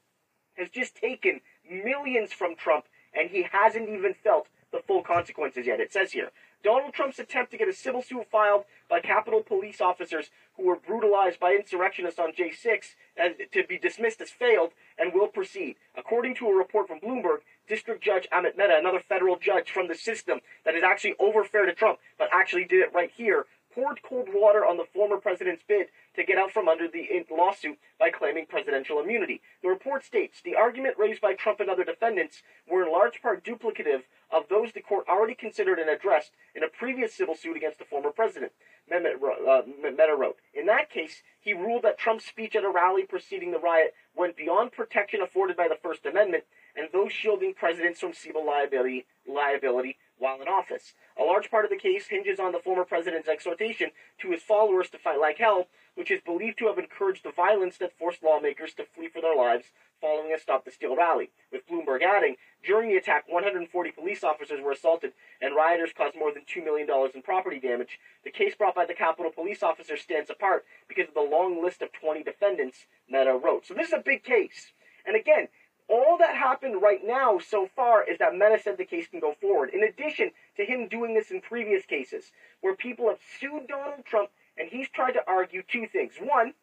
has 0.57 0.69
just 0.69 0.97
taken 0.97 1.41
millions 1.69 2.33
from 2.33 2.55
Trump, 2.55 2.85
and 3.13 3.31
he 3.31 3.47
hasn't 3.51 3.89
even 3.89 4.15
felt 4.15 4.49
the 4.73 4.81
full 4.87 5.03
consequences 5.03 5.67
yet. 5.67 5.81
It 5.81 5.93
says 5.93 6.13
here 6.13 6.31
Donald 6.65 6.95
Trump's 6.95 7.19
attempt 7.19 7.51
to 7.53 7.59
get 7.59 7.69
a 7.69 7.73
civil 7.73 8.03
suit 8.03 8.27
filed 8.31 8.65
by 8.89 8.99
Capitol 8.99 9.43
police 9.43 9.81
officers 9.81 10.31
who 10.57 10.65
were 10.65 10.77
brutalized 10.77 11.39
by 11.39 11.53
insurrectionists 11.53 12.19
on 12.19 12.33
J6 12.33 12.95
as, 13.19 13.33
to 13.53 13.65
be 13.69 13.79
dismissed 13.79 14.21
as 14.23 14.31
failed 14.31 14.71
and 14.99 15.13
will 15.13 15.29
proceed. 15.29 15.77
According 15.97 16.37
to 16.37 16.49
a 16.49 16.57
report 16.57 16.89
from 16.89 17.01
Bloomberg, 17.01 17.41
District 17.69 18.03
Judge 18.03 18.27
Amit 18.33 18.57
Mehta, 18.57 18.77
another 18.79 19.01
federal 19.01 19.37
judge 19.39 19.71
from 19.71 19.89
the 19.89 19.95
system 19.95 20.41
that 20.65 20.75
is 20.75 20.83
actually 20.83 21.15
over 21.19 21.45
fair 21.45 21.67
to 21.67 21.75
Trump, 21.75 21.99
but 22.19 22.29
actually 22.33 22.65
did 22.65 22.81
it 22.81 22.95
right 22.95 23.11
here, 23.15 23.47
poured 23.75 24.01
cold 24.09 24.29
water 24.33 24.65
on 24.65 24.77
the 24.77 24.85
former 24.95 25.17
president's 25.17 25.63
bid 25.67 25.87
to 26.17 26.25
get 26.25 26.39
out 26.39 26.53
from 26.53 26.69
under 26.69 26.89
the 26.89 27.09
lawsuit 27.31 27.79
by 27.99 28.11
claiming 28.11 28.47
presidential 28.47 29.01
immunity. 29.01 29.41
The 29.63 29.69
report 29.69 30.05
states 30.05 30.41
the 30.45 30.55
argument 30.55 30.97
raised 30.99 31.21
by 31.21 31.35
Trump 31.35 31.61
and 31.61 31.69
other 31.69 31.85
defendants 31.85 32.43
were 32.71 32.85
in 32.85 32.93
large 32.93 33.21
part 33.21 33.45
duplicative 33.45 34.03
of 34.31 34.49
those 34.49 34.73
the 34.73 34.81
court 34.81 35.07
already 35.09 35.35
considered 35.35 35.79
and 35.79 35.91
addressed 35.91 36.33
in 36.55 36.65
a 36.65 36.69
previous 36.69 37.15
civil 37.15 37.35
suit 37.35 37.57
against 37.57 37.79
the 37.79 37.85
former 37.85 38.11
president. 38.11 38.53
Mehta 38.89 39.17
wrote. 39.17 39.47
Uh, 39.49 40.59
in 40.59 40.67
that 40.67 40.91
case, 40.91 41.23
he 41.41 41.55
ruled 41.55 41.83
that 41.83 41.99
Trump's 41.99 42.27
speech 42.27 42.55
at 42.55 42.65
a 42.65 42.71
rally 42.71 43.05
preceding 43.05 43.51
the 43.51 43.59
riot 43.59 43.95
went 44.15 44.37
beyond 44.37 44.73
protection 44.73 45.21
afforded 45.21 45.57
by 45.57 45.69
the 45.69 45.79
First 45.83 46.05
Amendment 46.05 46.45
and 46.77 46.89
those 46.93 47.13
shielding 47.13 47.55
presidents 47.55 48.01
from 48.01 48.13
civil 48.13 48.45
liability, 48.45 49.07
liability 49.27 49.97
while 50.19 50.41
in 50.41 50.49
office. 50.49 50.95
A 51.19 51.23
large 51.23 51.51
part 51.51 51.65
of 51.65 51.71
the 51.71 51.77
case 51.77 52.07
hinges 52.09 52.39
on 52.39 52.53
the 52.53 52.59
former 52.59 52.85
president's 52.85 53.29
exhortation 53.29 53.91
to 54.21 54.31
his 54.31 54.43
followers 54.43 54.91
to 54.91 54.99
fight 54.99 55.21
like 55.21 55.39
hell, 55.39 55.69
which 55.95 56.11
is 56.11 56.21
believed 56.21 56.59
to 56.59 56.67
have 56.67 56.79
encouraged 56.79 57.25
the 57.25 57.33
violence 57.33 57.79
that 57.79 57.97
forced 57.99 58.23
lawmakers 58.23 58.75
to 58.75 58.85
flee 58.85 59.09
for 59.09 59.21
their 59.21 59.37
lives 59.37 59.67
following 60.01 60.33
a 60.33 60.39
Stop 60.39 60.65
the 60.65 60.71
Steal 60.71 60.97
rally, 60.97 61.31
with 61.53 61.67
Bloomberg 61.67 62.03
adding, 62.03 62.37
during 62.65 62.89
the 62.89 62.97
attack, 62.97 63.25
140 63.29 63.91
police 63.93 64.25
officers 64.25 64.61
were 64.61 64.73
assaulted 64.73 65.13
and 65.41 65.55
rioters 65.55 65.93
caused 65.97 66.17
more 66.17 66.33
than 66.33 66.43
$2 66.45 66.65
million 66.65 66.89
in 67.15 67.23
property 67.23 67.59
damage. 67.59 67.99
The 68.25 68.31
case 68.31 68.55
brought 68.55 68.75
by 68.75 68.87
the 68.87 68.95
Capitol 68.95 69.31
police 69.31 69.63
officers 69.63 70.01
stands 70.01 70.31
apart 70.31 70.65
because 70.89 71.09
of 71.09 71.15
the 71.15 71.21
long 71.21 71.63
list 71.63 71.83
of 71.83 71.93
20 71.93 72.23
defendants 72.23 72.87
Mehta 73.09 73.33
wrote. 73.33 73.67
So 73.67 73.75
this 73.75 73.89
is 73.89 73.95
a 73.95 74.03
big 74.05 74.25
case. 74.25 74.73
And 75.07 75.17
again, 75.17 75.49
all 75.89 76.17
that 76.19 76.35
happened 76.35 76.81
right 76.81 77.01
now 77.05 77.39
so 77.39 77.69
far 77.77 78.03
is 78.09 78.19
that 78.19 78.35
Mehta 78.35 78.59
said 78.63 78.79
the 78.79 78.85
case 78.85 79.07
can 79.09 79.21
go 79.21 79.35
forward. 79.41 79.71
In 79.71 79.83
addition 79.83 80.31
to 80.57 80.65
him 80.65 80.89
doing 80.89 81.15
this 81.15 81.31
in 81.31 81.41
previous 81.41 81.85
cases, 81.85 82.33
where 82.63 82.75
people 82.75 83.09
have 83.09 83.19
sued 83.39 83.69
Donald 83.69 84.05
Trump 84.05 84.31
and 84.59 84.69
he's 84.71 84.89
tried 84.89 85.13
to 85.13 85.25
argue 85.27 85.63
two 85.63 85.87
things. 85.87 86.15
One, 86.21 86.55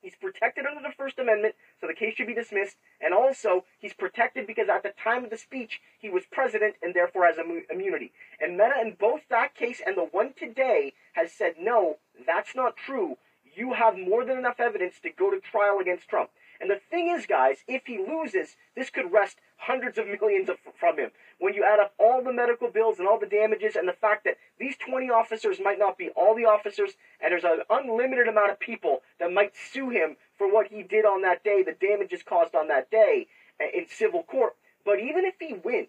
he's 0.00 0.16
protected 0.16 0.66
under 0.66 0.82
the 0.82 0.94
First 0.94 1.18
Amendment, 1.18 1.54
so 1.80 1.86
the 1.86 1.94
case 1.94 2.14
should 2.14 2.26
be 2.26 2.34
dismissed. 2.34 2.76
And 3.00 3.14
also, 3.14 3.64
he's 3.78 3.94
protected 3.94 4.46
because 4.46 4.68
at 4.68 4.82
the 4.82 4.92
time 5.02 5.24
of 5.24 5.30
the 5.30 5.36
speech, 5.36 5.80
he 5.98 6.10
was 6.10 6.24
president 6.30 6.76
and 6.82 6.94
therefore 6.94 7.26
has 7.26 7.36
immunity. 7.70 8.12
And 8.40 8.56
Mehta, 8.56 8.80
in 8.80 8.96
both 8.98 9.22
that 9.30 9.54
case 9.54 9.80
and 9.84 9.96
the 9.96 10.08
one 10.10 10.32
today, 10.38 10.94
has 11.14 11.32
said, 11.32 11.54
no, 11.58 11.96
that's 12.26 12.54
not 12.54 12.76
true. 12.76 13.16
You 13.54 13.72
have 13.74 13.98
more 13.98 14.24
than 14.24 14.38
enough 14.38 14.60
evidence 14.60 15.00
to 15.02 15.10
go 15.10 15.30
to 15.30 15.40
trial 15.40 15.78
against 15.80 16.08
Trump. 16.08 16.30
And 16.60 16.70
the 16.70 16.80
thing 16.90 17.08
is, 17.08 17.24
guys, 17.24 17.58
if 17.66 17.86
he 17.86 17.98
loses, 17.98 18.56
this 18.76 18.90
could 18.90 19.10
wrest 19.10 19.38
hundreds 19.56 19.96
of 19.96 20.06
millions 20.06 20.48
of, 20.48 20.58
from 20.78 20.98
him. 20.98 21.10
When 21.38 21.54
you 21.54 21.64
add 21.64 21.80
up 21.80 21.94
all 21.98 22.22
the 22.22 22.32
medical 22.32 22.70
bills 22.70 22.98
and 22.98 23.08
all 23.08 23.18
the 23.18 23.26
damages 23.26 23.76
and 23.76 23.88
the 23.88 23.94
fact 23.94 24.24
that 24.24 24.36
these 24.58 24.76
20 24.76 25.08
officers 25.10 25.58
might 25.62 25.78
not 25.78 25.96
be 25.96 26.10
all 26.10 26.34
the 26.34 26.44
officers, 26.44 26.92
and 27.20 27.32
there's 27.32 27.44
an 27.44 27.62
unlimited 27.70 28.28
amount 28.28 28.50
of 28.50 28.60
people 28.60 29.00
that 29.18 29.32
might 29.32 29.54
sue 29.56 29.88
him 29.88 30.16
for 30.36 30.52
what 30.52 30.68
he 30.68 30.82
did 30.82 31.04
on 31.06 31.22
that 31.22 31.42
day, 31.42 31.62
the 31.62 31.72
damages 31.72 32.22
caused 32.22 32.54
on 32.54 32.68
that 32.68 32.90
day 32.90 33.26
uh, 33.60 33.64
in 33.74 33.86
civil 33.88 34.22
court. 34.22 34.54
But 34.84 35.00
even 35.00 35.24
if 35.24 35.34
he 35.38 35.54
wins, 35.54 35.88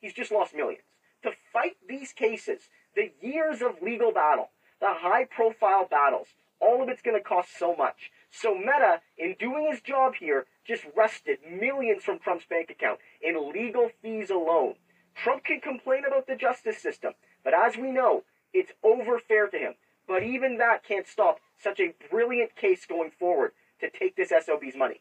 he's 0.00 0.14
just 0.14 0.32
lost 0.32 0.54
millions. 0.54 0.84
To 1.22 1.32
fight 1.52 1.76
these 1.88 2.12
cases, 2.12 2.68
the 2.94 3.10
years 3.22 3.62
of 3.62 3.80
legal 3.80 4.12
battle, 4.12 4.50
the 4.80 4.88
high 4.90 5.24
profile 5.24 5.86
battles, 5.90 6.28
all 6.60 6.82
of 6.82 6.88
it's 6.88 7.02
going 7.02 7.16
to 7.16 7.22
cost 7.22 7.58
so 7.58 7.74
much. 7.74 8.10
So 8.36 8.52
Mehta, 8.52 9.00
in 9.16 9.36
doing 9.38 9.68
his 9.70 9.80
job 9.80 10.16
here, 10.16 10.46
just 10.66 10.84
wrested 10.96 11.38
millions 11.48 12.02
from 12.02 12.18
Trump's 12.18 12.44
bank 12.44 12.68
account 12.68 12.98
in 13.22 13.52
legal 13.52 13.90
fees 14.02 14.28
alone. 14.28 14.74
Trump 15.14 15.44
can 15.44 15.60
complain 15.60 16.02
about 16.04 16.26
the 16.26 16.34
justice 16.34 16.78
system, 16.78 17.12
but 17.44 17.54
as 17.54 17.76
we 17.76 17.92
know, 17.92 18.24
it's 18.52 18.72
over 18.82 19.20
fair 19.20 19.46
to 19.46 19.56
him. 19.56 19.74
But 20.08 20.24
even 20.24 20.58
that 20.58 20.82
can't 20.82 21.06
stop 21.06 21.38
such 21.62 21.78
a 21.78 21.94
brilliant 22.10 22.56
case 22.56 22.86
going 22.86 23.12
forward 23.12 23.52
to 23.80 23.88
take 23.88 24.16
this 24.16 24.30
SOB's 24.30 24.74
money. 24.74 25.00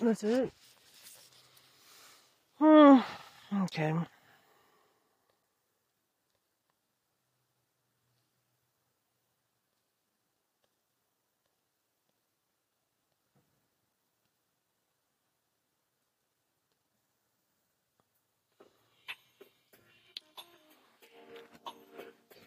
That's 0.00 0.24
it. 0.24 0.52
Hmm. 2.58 2.98
Okay. 3.64 3.94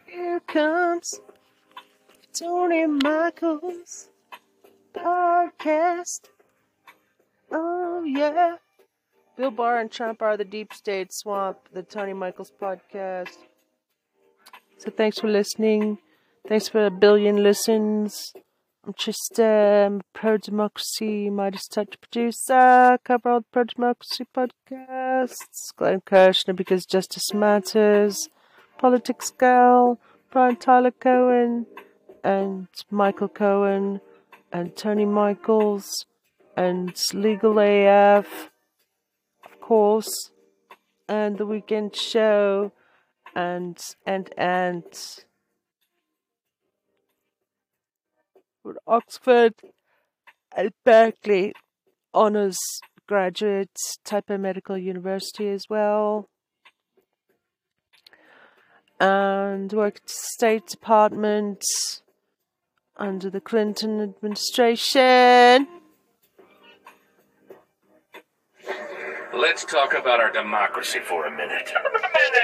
Here 0.08 0.40
comes 0.42 1.20
Tony 2.34 2.88
Michaels 2.88 4.10
podcast. 4.94 6.33
Oh, 7.54 8.04
yeah. 8.04 8.56
Bill 9.38 9.52
Barr 9.52 9.80
and 9.80 9.92
Trump 9.92 10.22
are 10.22 10.36
the 10.36 10.44
deep 10.44 10.74
state 10.74 11.14
swamp, 11.14 11.58
the 11.72 11.84
Tony 11.84 12.14
Michaels 12.14 12.52
podcast. 12.60 13.38
So 14.80 14.92
thanks 14.92 15.20
for 15.20 15.28
listening. 15.28 16.00
Thanks 16.48 16.68
for 16.68 16.86
a 16.86 16.92
billion 16.92 17.42
listens. 17.42 18.34
I'm 18.86 18.94
just 18.98 19.40
um, 19.40 20.02
pro 20.14 20.38
democracy, 20.38 21.30
Midas 21.30 21.68
Touch 21.68 21.96
producer. 22.02 22.98
Cover 23.06 23.30
all 23.30 23.40
the 23.40 23.46
pro 23.52 23.64
democracy 23.64 24.26
podcasts. 24.36 25.74
Glenn 25.78 26.02
Kirshner 26.02 26.56
because 26.56 26.86
justice 26.86 27.34
matters. 27.34 28.30
Politics 28.78 29.30
Girl. 29.32 30.00
Brian 30.32 30.58
Tyler 30.58 30.92
Cohen. 30.92 31.66
And 32.24 32.68
Michael 32.92 33.30
Cohen. 33.30 34.02
And 34.52 34.76
Tony 34.76 35.06
Michaels. 35.06 36.06
And 36.56 36.96
Legal 37.14 37.60
AF. 37.60 38.52
Of 39.46 39.60
course. 39.60 40.32
And 41.08 41.38
The 41.38 41.46
Weekend 41.46 41.96
Show. 41.96 42.72
And, 43.36 43.80
and, 44.06 44.30
and. 44.38 44.84
Oxford 48.88 49.56
and 50.56 50.72
Berkeley 50.86 51.54
honors 52.14 52.58
graduates, 53.08 53.98
Taipei 54.06 54.40
Medical 54.40 54.78
University 54.78 55.50
as 55.50 55.66
well, 55.70 56.30
and 59.00 59.72
worked 59.74 60.10
State 60.10 60.68
Department 60.68 61.64
under 62.98 63.30
the 63.30 63.42
Clinton 63.42 64.00
administration. 64.02 65.68
Let's 69.34 69.66
talk 69.66 69.94
about 69.94 70.20
our 70.20 70.32
democracy 70.32 71.00
for 71.00 71.26
a 71.26 71.32
minute. 71.36 71.72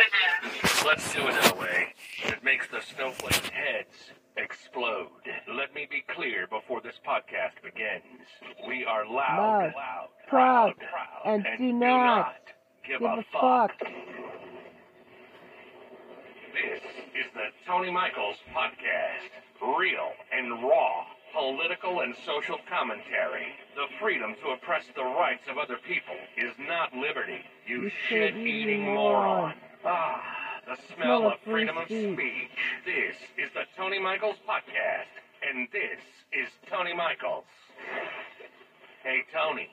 Let's 0.86 1.14
do 1.14 1.28
it 1.28 1.36
in 1.46 1.52
a 1.52 1.56
way 1.56 1.94
that 2.28 2.44
makes 2.44 2.68
the 2.68 2.82
snowflake 2.82 3.52
heads 3.54 4.12
explode. 4.38 5.10
Let 5.54 5.74
me 5.76 5.88
be 5.90 6.04
clear 6.14 6.48
before 6.48 6.82
this 6.82 6.96
podcast 7.08 7.62
begins. 7.64 8.26
We 8.68 8.86
are 8.86 9.06
loud, 9.06 9.72
Loud, 9.72 9.74
loud, 9.76 10.08
proud, 10.28 10.74
proud, 10.78 11.22
and 11.26 11.46
do 11.58 11.74
not 11.74 12.36
give, 12.88 13.00
Give 13.00 13.10
a, 13.10 13.14
a 13.20 13.24
fuck. 13.32 13.72
This 16.54 16.82
is 17.14 17.26
the 17.36 17.50
Tony 17.68 17.92
Michaels 17.92 18.38
podcast. 18.56 19.30
Real 19.78 20.12
and 20.32 20.64
raw 20.64 21.06
political 21.34 22.02
and 22.02 22.16
social 22.26 22.58
commentary. 22.70 23.48
The 23.76 23.86
freedom 24.00 24.36
to 24.44 24.50
oppress 24.52 24.84
the 24.96 25.04
rights 25.04 25.44
of 25.50 25.58
other 25.58 25.78
people 25.88 26.16
is 26.38 26.52
not 26.68 26.94
liberty. 26.94 27.40
You, 27.68 27.84
You 27.84 27.92
shit-eating 28.08 28.84
moron. 28.84 29.24
moron. 29.26 29.54
Ah, 29.86 30.22
the 30.68 30.78
smell 30.96 31.28
of 31.28 31.34
freedom 31.46 31.78
of 31.78 31.86
speech. 31.86 32.14
speech. 32.14 32.50
This 32.86 33.16
is 33.38 33.50
the 33.54 33.64
Tony 33.78 34.00
Michaels 34.00 34.36
podcast, 34.48 35.08
and 35.48 35.68
this 35.72 36.00
is 36.34 36.50
Tony 36.70 36.94
Michaels. 36.94 37.46
Hey, 39.04 39.24
Tony. 39.34 39.70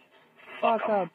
Fuck 0.60 0.82
'em. 0.88 0.94
up. 1.02 1.10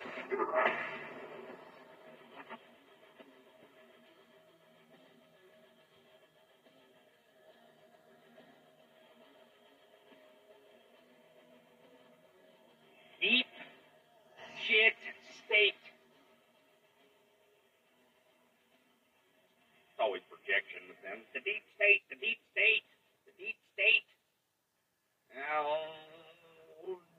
Shit 14.72 14.96
state. 15.44 15.75
It's 19.92 20.00
always 20.00 20.24
projection 20.31 20.88
with 20.88 20.96
them. 21.03 21.20
The 21.36 21.44
deep 21.44 21.68
state, 21.75 22.07
the 22.07 22.16
deep 22.16 22.40
state, 22.55 22.88
the 23.27 23.36
deep 23.36 23.60
state. 23.75 24.07
Now, 25.36 25.75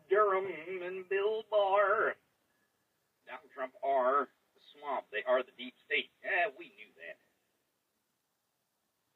Durham 0.09 0.49
and 0.49 1.05
Bill 1.13 1.45
Barr, 1.53 2.17
Donald 3.29 3.53
Trump 3.53 3.77
are 3.85 4.33
the 4.57 4.63
swamp. 4.73 5.05
They 5.13 5.21
are 5.29 5.45
the 5.45 5.53
deep 5.61 5.77
state. 5.85 6.09
Yeah, 6.25 6.49
we 6.57 6.73
knew 6.81 6.89
that. 7.05 7.21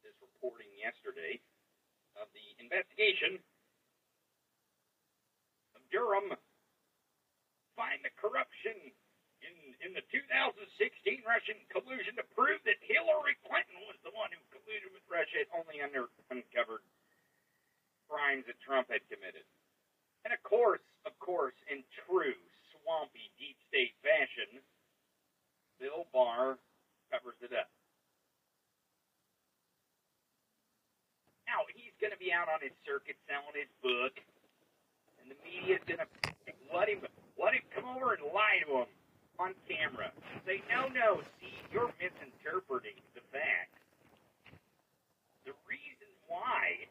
This 0.05 0.17
reporting 0.21 0.69
yesterday 0.77 1.41
of 2.21 2.29
the 2.37 2.45
investigation 2.61 3.41
of 5.73 5.81
Durham 5.89 6.37
find 7.77 8.01
the 8.01 8.11
corruption 8.17 8.75
in, 9.45 9.55
in 9.85 9.91
the 9.93 10.03
2016 10.09 10.65
Russian 11.23 11.61
collusion 11.69 12.17
to 12.17 12.25
prove 12.33 12.59
that 12.65 12.81
Hillary 12.83 13.37
Clinton 13.45 13.79
was 13.85 14.01
the 14.03 14.11
one 14.17 14.33
who 14.33 14.41
colluded 14.51 14.91
with 14.91 15.05
Russia. 15.07 15.45
Only 15.53 15.85
under, 15.85 16.09
uncovered 16.33 16.83
crimes 18.09 18.49
that 18.49 18.57
Trump 18.65 18.89
had 18.89 19.05
committed. 19.13 19.45
And 20.25 20.33
of 20.33 20.41
course, 20.43 20.83
of 21.05 21.15
course, 21.23 21.55
in 21.71 21.85
true 22.09 22.35
swampy 22.75 23.31
deep 23.39 23.61
state 23.69 23.95
fashion, 24.03 24.59
Bill 25.79 26.09
Barr 26.11 26.59
covers 27.13 27.39
it 27.45 27.53
up. 27.55 27.71
Now, 31.47 31.63
he's 31.71 31.95
going 32.03 32.11
to 32.11 32.19
be 32.19 32.35
out 32.35 32.51
on 32.51 32.59
his 32.59 32.75
circuit 32.83 33.15
selling 33.31 33.55
his 33.55 33.71
book, 33.79 34.19
and 35.23 35.31
the 35.31 35.39
media's 35.47 35.85
going 35.87 36.03
to 36.03 36.09
let 36.75 36.91
him 36.91 37.07
let 37.39 37.55
him 37.55 37.63
come 37.75 37.85
over 37.85 38.15
and 38.15 38.25
lie 38.33 38.61
to 38.65 38.85
him 38.85 38.91
on 39.39 39.53
camera. 39.69 40.11
Say, 40.47 40.63
no, 40.73 40.89
no, 40.89 41.21
see, 41.41 41.53
you're 41.73 41.93
misinterpreting 42.01 42.97
the 43.15 43.21
facts. 43.33 43.77
The 45.45 45.53
reason 45.69 46.09
why 46.29 46.89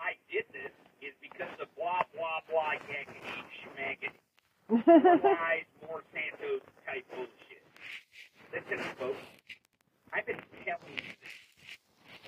I 0.00 0.20
did 0.30 0.44
this 0.52 0.72
is 1.00 1.16
because 1.24 1.52
of 1.60 1.68
blah, 1.76 2.04
blah, 2.12 2.44
blah, 2.48 2.76
yakety, 2.92 3.40
schmackety, 3.64 4.20
lies, 4.68 5.66
more 5.88 6.04
Santos 6.12 6.62
type 6.84 7.04
bullshit. 7.10 7.64
Listen, 8.52 8.80
folks, 9.00 9.24
I've 10.12 10.26
been 10.26 10.40
telling 10.64 10.96
you 10.96 11.12
this 11.20 11.36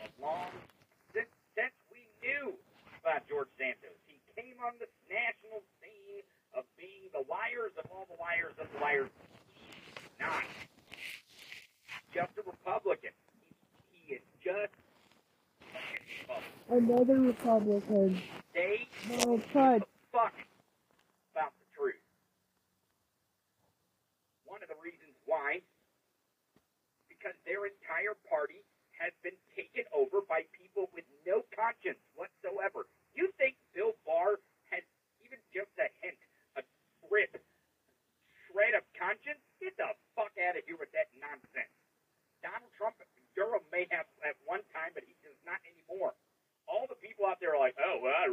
a 0.02 0.08
long, 0.20 0.50
since, 1.14 1.30
since 1.54 1.76
we 1.92 2.08
knew 2.24 2.56
about 3.00 3.28
George 3.28 3.48
Santos. 3.60 3.96
He 4.08 4.18
came 4.34 4.56
on 4.64 4.74
the 4.80 4.88
national 5.08 5.62
of 6.58 6.66
being 6.74 7.06
the 7.14 7.22
liars 7.30 7.70
of 7.78 7.86
all 7.94 8.10
the 8.10 8.18
liars 8.18 8.58
of 8.58 8.66
the 8.74 8.78
liars. 8.82 9.10
He's 9.54 10.18
not 10.18 10.42
just 12.10 12.34
a 12.34 12.42
Republican. 12.42 13.14
He, 13.86 14.18
he 14.18 14.18
is 14.18 14.24
just. 14.42 14.74
Another 16.68 17.20
Republican. 17.20 18.20
They 18.52 18.88
Trump. 19.54 19.86
fuck 20.10 20.34
about 21.30 21.54
the 21.62 21.66
truth. 21.78 22.02
One 24.44 24.58
of 24.60 24.68
the 24.68 24.76
reasons 24.82 25.14
why, 25.24 25.62
because 27.06 27.38
their 27.46 27.70
entire 27.70 28.18
party 28.26 28.66
has 28.98 29.14
been 29.22 29.38
taken 29.54 29.86
over 29.94 30.26
by 30.26 30.42
people 30.50 30.90
with 30.90 31.06
no 31.22 31.46
conscience 31.54 32.02
whatsoever. 32.18 32.90
You 33.14 33.30
think 33.38 33.54
Bill 33.70 33.94
Barr 34.02 34.42
has 34.74 34.82
even 35.22 35.38
just 35.54 35.70
a 35.78 35.86
hint, 36.02 36.18
a 36.58 36.62
grip, 37.06 37.38
shred 38.48 38.74
of 38.74 38.82
conscience? 38.98 39.38
Get 39.62 39.78
the 39.78 39.94
fuck 40.18 40.34
out 40.40 40.58
of 40.58 40.66
here 40.66 40.80
with 40.80 40.90
that 40.96 41.12
nonsense. 41.20 41.70
Donald 42.42 42.70
Trump, 42.74 42.98
Durham 43.36 43.62
may 43.78 43.86
have 43.94 44.10
at 44.26 44.34
one 44.42 44.66
time, 44.74 44.90
but 44.90 45.06
he 45.06 45.14
does 45.22 45.38
not 45.46 45.62
anymore. 45.62 46.18
All 46.66 46.90
the 46.90 46.98
people 46.98 47.30
out 47.30 47.38
there 47.38 47.54
are 47.54 47.62
like, 47.62 47.78
oh, 47.78 48.02
well, 48.02 48.18
I 48.18 48.26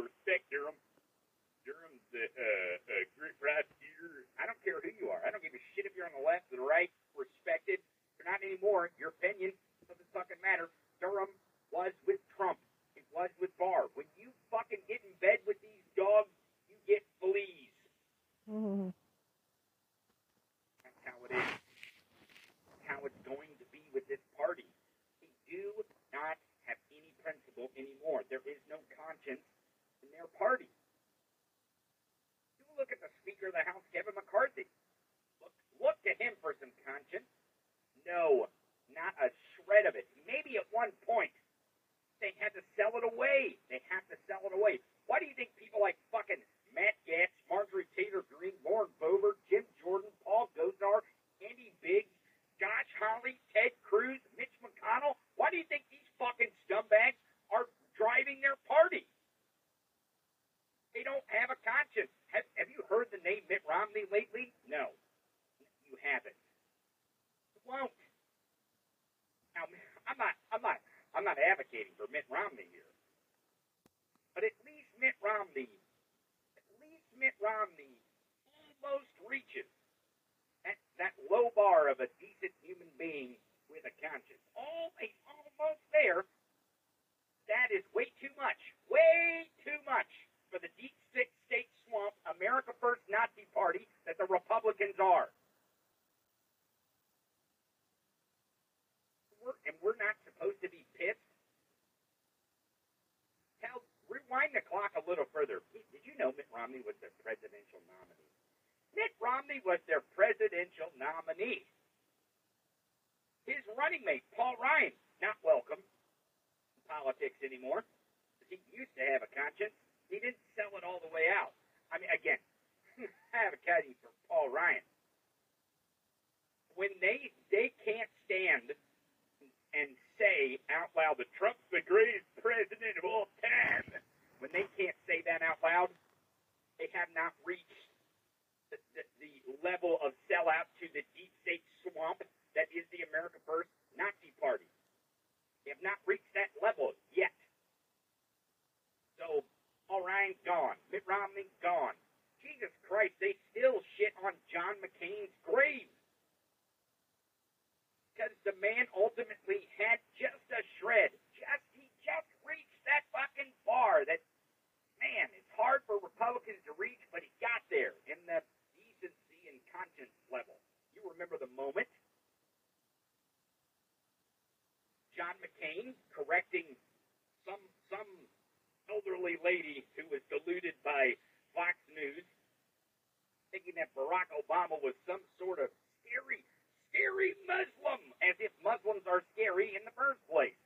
Obama 184.76 184.84
was 184.84 184.94
some 185.08 185.20
sort 185.40 185.58
of 185.58 185.68
scary, 186.04 186.44
scary 186.92 187.32
Muslim, 187.48 188.00
as 188.20 188.36
if 188.38 188.52
Muslims 188.60 189.04
are 189.08 189.24
scary 189.32 189.72
in 189.76 189.84
the 189.84 189.94
first 189.96 190.20
place. 190.28 190.56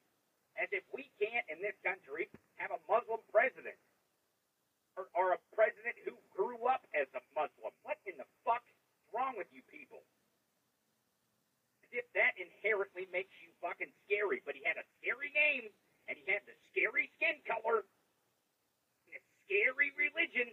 As 0.58 0.68
if 0.74 0.82
we 0.92 1.06
can't, 1.22 1.46
in 1.46 1.62
this 1.62 1.78
country, 1.86 2.28
have 2.58 2.70
a 2.74 2.80
Muslim 2.90 3.22
president. 3.30 3.78
Or, 4.98 5.06
or 5.14 5.32
a 5.38 5.40
president 5.54 5.94
who 6.02 6.18
grew 6.34 6.66
up 6.66 6.82
as 6.92 7.06
a 7.14 7.22
Muslim. 7.32 7.70
What 7.86 8.02
in 8.04 8.18
the 8.18 8.26
fuck 8.42 8.66
is 8.66 8.76
wrong 9.14 9.38
with 9.38 9.46
you 9.54 9.62
people? 9.70 10.02
As 11.86 12.02
if 12.02 12.06
that 12.18 12.34
inherently 12.34 13.06
makes 13.14 13.32
you 13.38 13.54
fucking 13.62 13.94
scary. 14.04 14.42
But 14.42 14.58
he 14.58 14.62
had 14.66 14.76
a 14.76 14.86
scary 14.98 15.30
name, 15.32 15.70
and 16.10 16.18
he 16.18 16.26
had 16.26 16.42
the 16.44 16.58
scary 16.74 17.08
skin 17.16 17.38
color, 17.46 17.86
and 19.06 19.14
a 19.14 19.22
scary 19.46 19.94
religion. 19.94 20.50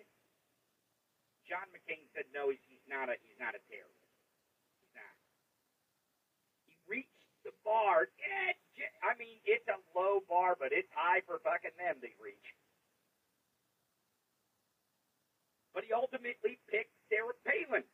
John 1.49 1.65
McCain 1.73 2.05
said 2.13 2.29
no, 2.35 2.53
he's 2.53 2.76
not 2.89 3.11
a 3.11 3.15
he's 3.23 3.39
not 3.39 3.53
a 3.53 3.61
terrorist. 3.67 4.07
He's 4.81 4.95
not. 4.95 5.15
He 6.67 6.73
reached 6.87 7.23
the 7.43 7.53
bar. 7.63 8.07
I 9.03 9.15
mean, 9.19 9.39
it's 9.47 9.67
a 9.67 9.79
low 9.95 10.23
bar, 10.27 10.55
but 10.59 10.71
it's 10.71 10.91
high 10.95 11.21
for 11.27 11.39
fucking 11.43 11.75
them 11.79 11.99
to 12.01 12.09
reach. 12.19 12.47
But 15.77 15.85
he 15.85 15.93
ultimately 15.93 16.57
picked 16.65 16.89
Sarah 17.05 17.37
Palin, 17.45 17.85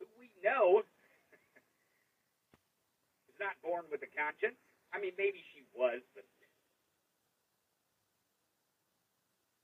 who 0.00 0.08
we 0.16 0.32
know 0.40 0.80
is 3.28 3.36
not 3.36 3.60
born 3.60 3.84
with 3.92 4.00
a 4.00 4.08
conscience. 4.16 4.56
I 4.92 5.00
mean, 5.00 5.12
maybe 5.20 5.44
she 5.52 5.64
was, 5.76 6.00
but 6.16 6.24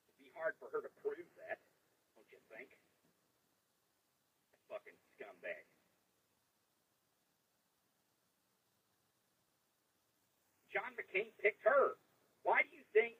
it'd 0.08 0.20
be 0.20 0.28
hard 0.36 0.52
for 0.60 0.68
her 0.68 0.84
to 0.84 0.92
prove 1.00 1.28
that, 1.40 1.56
don't 2.16 2.28
you 2.28 2.40
think? 2.52 2.68
Fucking 4.68 4.96
scumbag. 5.16 5.64
John 10.68 10.92
McCain 10.94 11.32
picked 11.40 11.64
her. 11.64 11.96
Why 12.44 12.62
do 12.62 12.70
you 12.76 12.84
think? 12.92 13.16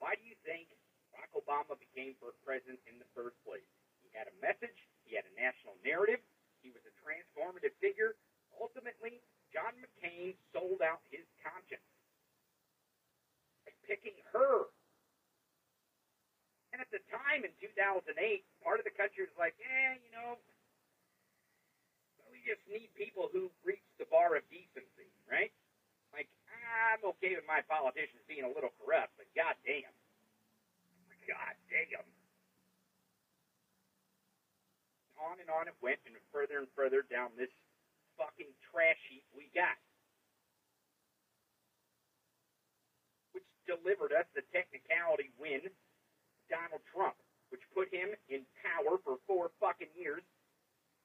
Why 0.00 0.16
do 0.16 0.24
you 0.24 0.36
think 0.44 0.72
Barack 1.12 1.32
Obama 1.36 1.76
became 1.76 2.16
first 2.16 2.40
president 2.40 2.80
in 2.88 2.96
the 2.96 3.08
first 3.12 3.36
place? 3.44 3.68
He 4.00 4.08
had 4.16 4.28
a 4.28 4.36
message. 4.40 4.76
He 5.04 5.14
had 5.14 5.28
a 5.28 5.34
national 5.36 5.76
narrative. 5.84 6.24
He 6.64 6.72
was 6.72 6.82
a 6.88 6.92
transformative 6.98 7.76
figure. 7.78 8.16
Ultimately, 8.56 9.20
John 9.52 9.76
McCain 9.78 10.34
sold 10.50 10.80
out 10.80 11.04
his 11.12 11.24
conscience 11.44 11.84
by 13.62 13.72
picking 13.84 14.16
her. 14.32 14.72
And 16.72 16.80
at 16.82 16.90
the 16.92 17.00
time 17.08 17.46
in 17.46 17.52
2008, 17.56 18.12
part 18.60 18.80
of 18.80 18.84
the 18.84 18.92
country 18.92 19.24
was 19.24 19.36
like, 19.38 19.56
eh, 19.62 19.96
you 20.02 20.12
know, 20.12 20.36
just 22.46 22.62
need 22.70 22.88
people 22.94 23.26
who 23.34 23.50
reach 23.66 23.82
the 23.98 24.06
bar 24.06 24.38
of 24.38 24.46
decency, 24.46 25.10
right? 25.26 25.50
Like, 26.14 26.30
I'm 26.46 27.02
okay 27.18 27.34
with 27.34 27.44
my 27.50 27.60
politicians 27.66 28.22
being 28.30 28.46
a 28.46 28.52
little 28.54 28.70
corrupt, 28.78 29.18
but 29.18 29.26
goddamn. 29.34 29.90
God 31.26 31.54
damn. 31.66 32.06
On 35.18 35.34
and 35.42 35.50
on 35.50 35.66
it 35.66 35.74
went, 35.82 35.98
and 36.06 36.14
further 36.30 36.62
and 36.62 36.70
further 36.78 37.02
down 37.02 37.34
this 37.34 37.50
fucking 38.14 38.52
trash 38.70 39.00
heap 39.10 39.26
we 39.34 39.50
got. 39.50 39.74
Which 43.34 43.48
delivered 43.66 44.14
us 44.14 44.28
the 44.38 44.46
technicality 44.54 45.34
win, 45.40 45.66
Donald 46.46 46.84
Trump, 46.94 47.18
which 47.50 47.64
put 47.74 47.90
him 47.90 48.14
in 48.30 48.46
power 48.62 49.02
for 49.02 49.18
four 49.26 49.50
fucking 49.58 49.90
years. 49.98 50.22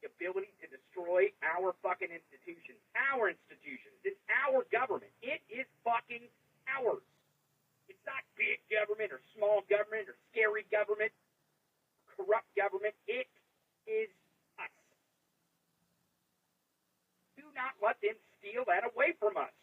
The 0.02 0.10
ability 0.10 0.50
to 0.62 0.68
destroy 0.68 1.30
our 1.46 1.78
fucking 1.86 2.10
institutions. 2.10 2.82
Our 2.98 3.30
institutions. 3.30 3.94
It's 4.02 4.18
our 4.34 4.66
government. 4.74 5.14
It 5.22 5.46
is 5.46 5.70
fucking 5.86 6.26
ours. 6.66 7.06
It's 7.86 8.02
not 8.08 8.26
big 8.34 8.58
government 8.72 9.14
or 9.14 9.22
small 9.38 9.62
government 9.70 10.10
or 10.10 10.18
scary 10.34 10.66
government, 10.74 11.14
or 12.10 12.26
corrupt 12.26 12.50
government. 12.58 12.98
It 13.06 13.30
is 13.86 14.10
us. 14.58 14.74
Do 17.38 17.46
not 17.54 17.78
let 17.78 18.02
them 18.02 18.18
steal 18.42 18.66
that 18.66 18.88
away 18.90 19.14
from 19.22 19.38
us. 19.38 19.54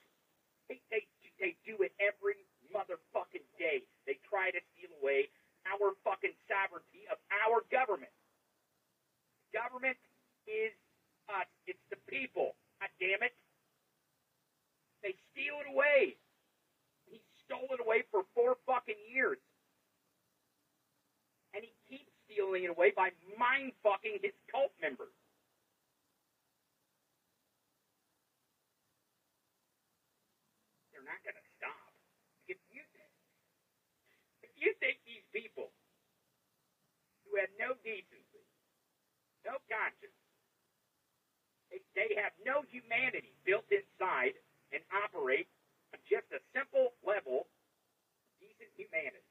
They, 0.70 0.78
they, 0.92 1.02
they 1.42 1.58
do 1.66 1.82
it 1.82 1.90
every 1.98 2.38
motherfucking 2.70 3.46
day. 3.58 3.82
They 4.06 4.22
try 4.28 4.54
to 4.54 4.60
steal 4.76 4.92
away 5.02 5.32
our 5.66 5.98
fucking 6.06 6.36
sovereignty 6.46 7.10
of 7.10 7.18
our 7.32 7.64
government. 7.72 8.12
Government 9.50 9.96
is 10.48 10.72
us. 11.28 11.46
It's 11.68 11.84
the 11.92 12.00
people. 12.08 12.56
God 12.80 12.90
damn 12.98 13.22
it. 13.22 13.36
They 15.04 15.14
steal 15.30 15.60
it 15.60 15.68
away. 15.70 16.16
He 17.06 17.20
stole 17.44 17.68
it 17.70 17.80
away 17.84 18.02
for 18.10 18.24
four 18.34 18.56
fucking 18.66 18.98
years. 19.12 19.38
And 21.54 21.64
he 21.64 21.72
keeps 21.88 22.10
stealing 22.24 22.64
it 22.64 22.72
away 22.72 22.92
by 22.96 23.12
mind 23.38 23.72
fucking 23.84 24.18
his 24.24 24.34
cult 24.50 24.72
members. 24.80 25.12
They're 30.92 31.06
not 31.06 31.20
going 31.24 31.38
to 31.38 31.46
stop. 31.56 31.88
If 32.48 32.58
you, 32.72 32.82
if 34.42 34.52
you 34.56 34.72
think 34.80 35.00
these 35.04 35.24
people 35.32 35.70
who 37.24 37.36
have 37.40 37.52
no 37.60 37.76
decency, 37.84 38.44
no 39.44 39.60
conscience, 39.68 40.16
they, 41.70 42.16
have 42.16 42.32
no 42.44 42.64
humanity 42.68 43.36
built 43.44 43.68
inside 43.68 44.34
and 44.72 44.80
operate 45.04 45.48
on 45.92 46.00
just 46.08 46.28
a 46.32 46.40
simple 46.52 46.96
level 47.04 47.48
decent 48.40 48.70
humanity. 48.74 49.24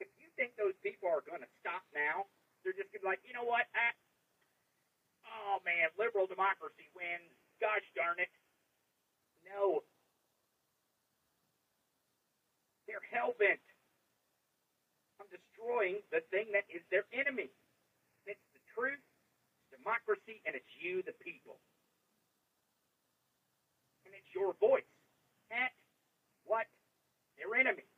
If 0.00 0.08
you 0.16 0.28
think 0.36 0.56
those 0.56 0.76
people 0.80 1.08
are 1.08 1.24
going 1.24 1.44
to 1.44 1.52
stop 1.60 1.84
now, 1.92 2.28
they're 2.62 2.76
just 2.76 2.92
going 2.92 3.04
to 3.04 3.06
be 3.06 3.10
like, 3.10 3.22
you 3.24 3.32
know 3.36 3.46
what? 3.46 3.68
I, 3.72 3.92
oh 5.28 5.60
man, 5.64 5.92
liberal 5.96 6.28
democracy 6.28 6.88
wins. 6.96 7.32
Gosh 7.60 7.84
darn 7.92 8.16
it. 8.20 8.32
No. 9.44 9.84
They're 12.88 13.04
hell 13.12 13.36
bent 13.36 13.60
on 15.20 15.28
destroying 15.28 16.00
the 16.08 16.24
thing 16.32 16.48
that 16.56 16.64
is 16.72 16.82
their 16.88 17.04
enemy. 17.12 17.52
It's 18.24 18.42
the 18.56 18.62
truth, 18.72 19.04
democracy, 19.80 20.44
and 20.44 20.54
it's 20.54 20.68
you, 20.76 21.02
the 21.02 21.16
people. 21.24 21.56
And 24.04 24.12
it's 24.12 24.28
your 24.36 24.52
voice 24.60 24.86
at 25.50 25.72
what? 26.44 26.68
Their 27.40 27.56
enemy. 27.56 27.88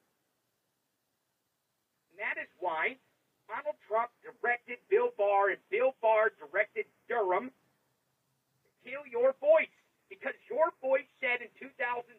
And 2.13 2.17
that 2.23 2.39
is 2.39 2.47
why 2.63 2.95
Donald 3.51 3.77
Trump 3.85 4.15
directed 4.23 4.79
Bill 4.87 5.11
Barr 5.19 5.51
and 5.51 5.63
Bill 5.69 5.99
Barr 6.01 6.31
directed 6.39 6.87
Durham 7.11 7.51
to 7.51 8.69
kill 8.87 9.03
your 9.11 9.35
voice. 9.43 9.73
Because 10.07 10.37
your 10.47 10.71
voice 10.85 11.09
said 11.25 11.41
in 11.41 11.49
2016, 11.57 12.13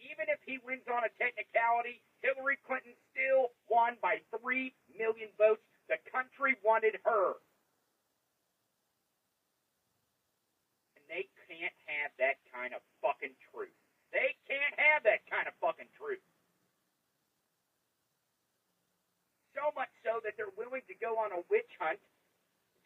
even 0.00 0.26
if 0.32 0.40
he 0.48 0.56
wins 0.64 0.88
on 0.88 1.04
a 1.04 1.12
technicality, 1.20 2.00
Hillary 2.24 2.56
Clinton 2.64 2.96
still 3.12 3.52
won 3.68 4.00
by 4.00 4.24
3 4.32 4.72
million 4.96 5.28
votes. 5.36 5.62
The 5.92 6.00
country 6.08 6.56
wanted 6.64 6.96
her. 7.04 7.36
And 10.96 11.04
they 11.08 11.28
can't 11.48 11.78
have 11.88 12.12
that 12.20 12.36
kind 12.52 12.76
of 12.76 12.84
fucking 13.00 13.32
truth. 13.48 13.72
They 14.12 14.36
can't 14.44 14.76
have 14.76 15.02
that 15.08 15.24
kind 15.28 15.48
of 15.48 15.56
fucking 15.60 15.88
truth. 15.96 16.20
So 19.56 19.72
much 19.74 19.90
so 20.04 20.20
that 20.22 20.36
they're 20.36 20.54
willing 20.54 20.84
to 20.86 20.96
go 21.00 21.18
on 21.18 21.32
a 21.32 21.40
witch 21.50 21.72
hunt, 21.80 21.98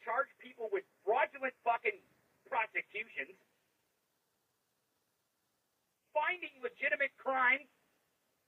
charge 0.07 0.31
people 0.39 0.71
with 0.73 0.87
fraudulent 1.05 1.53
fucking 1.67 1.99
prosecutions, 2.49 3.37
finding 6.15 6.55
legitimate 6.63 7.13
crimes 7.19 7.69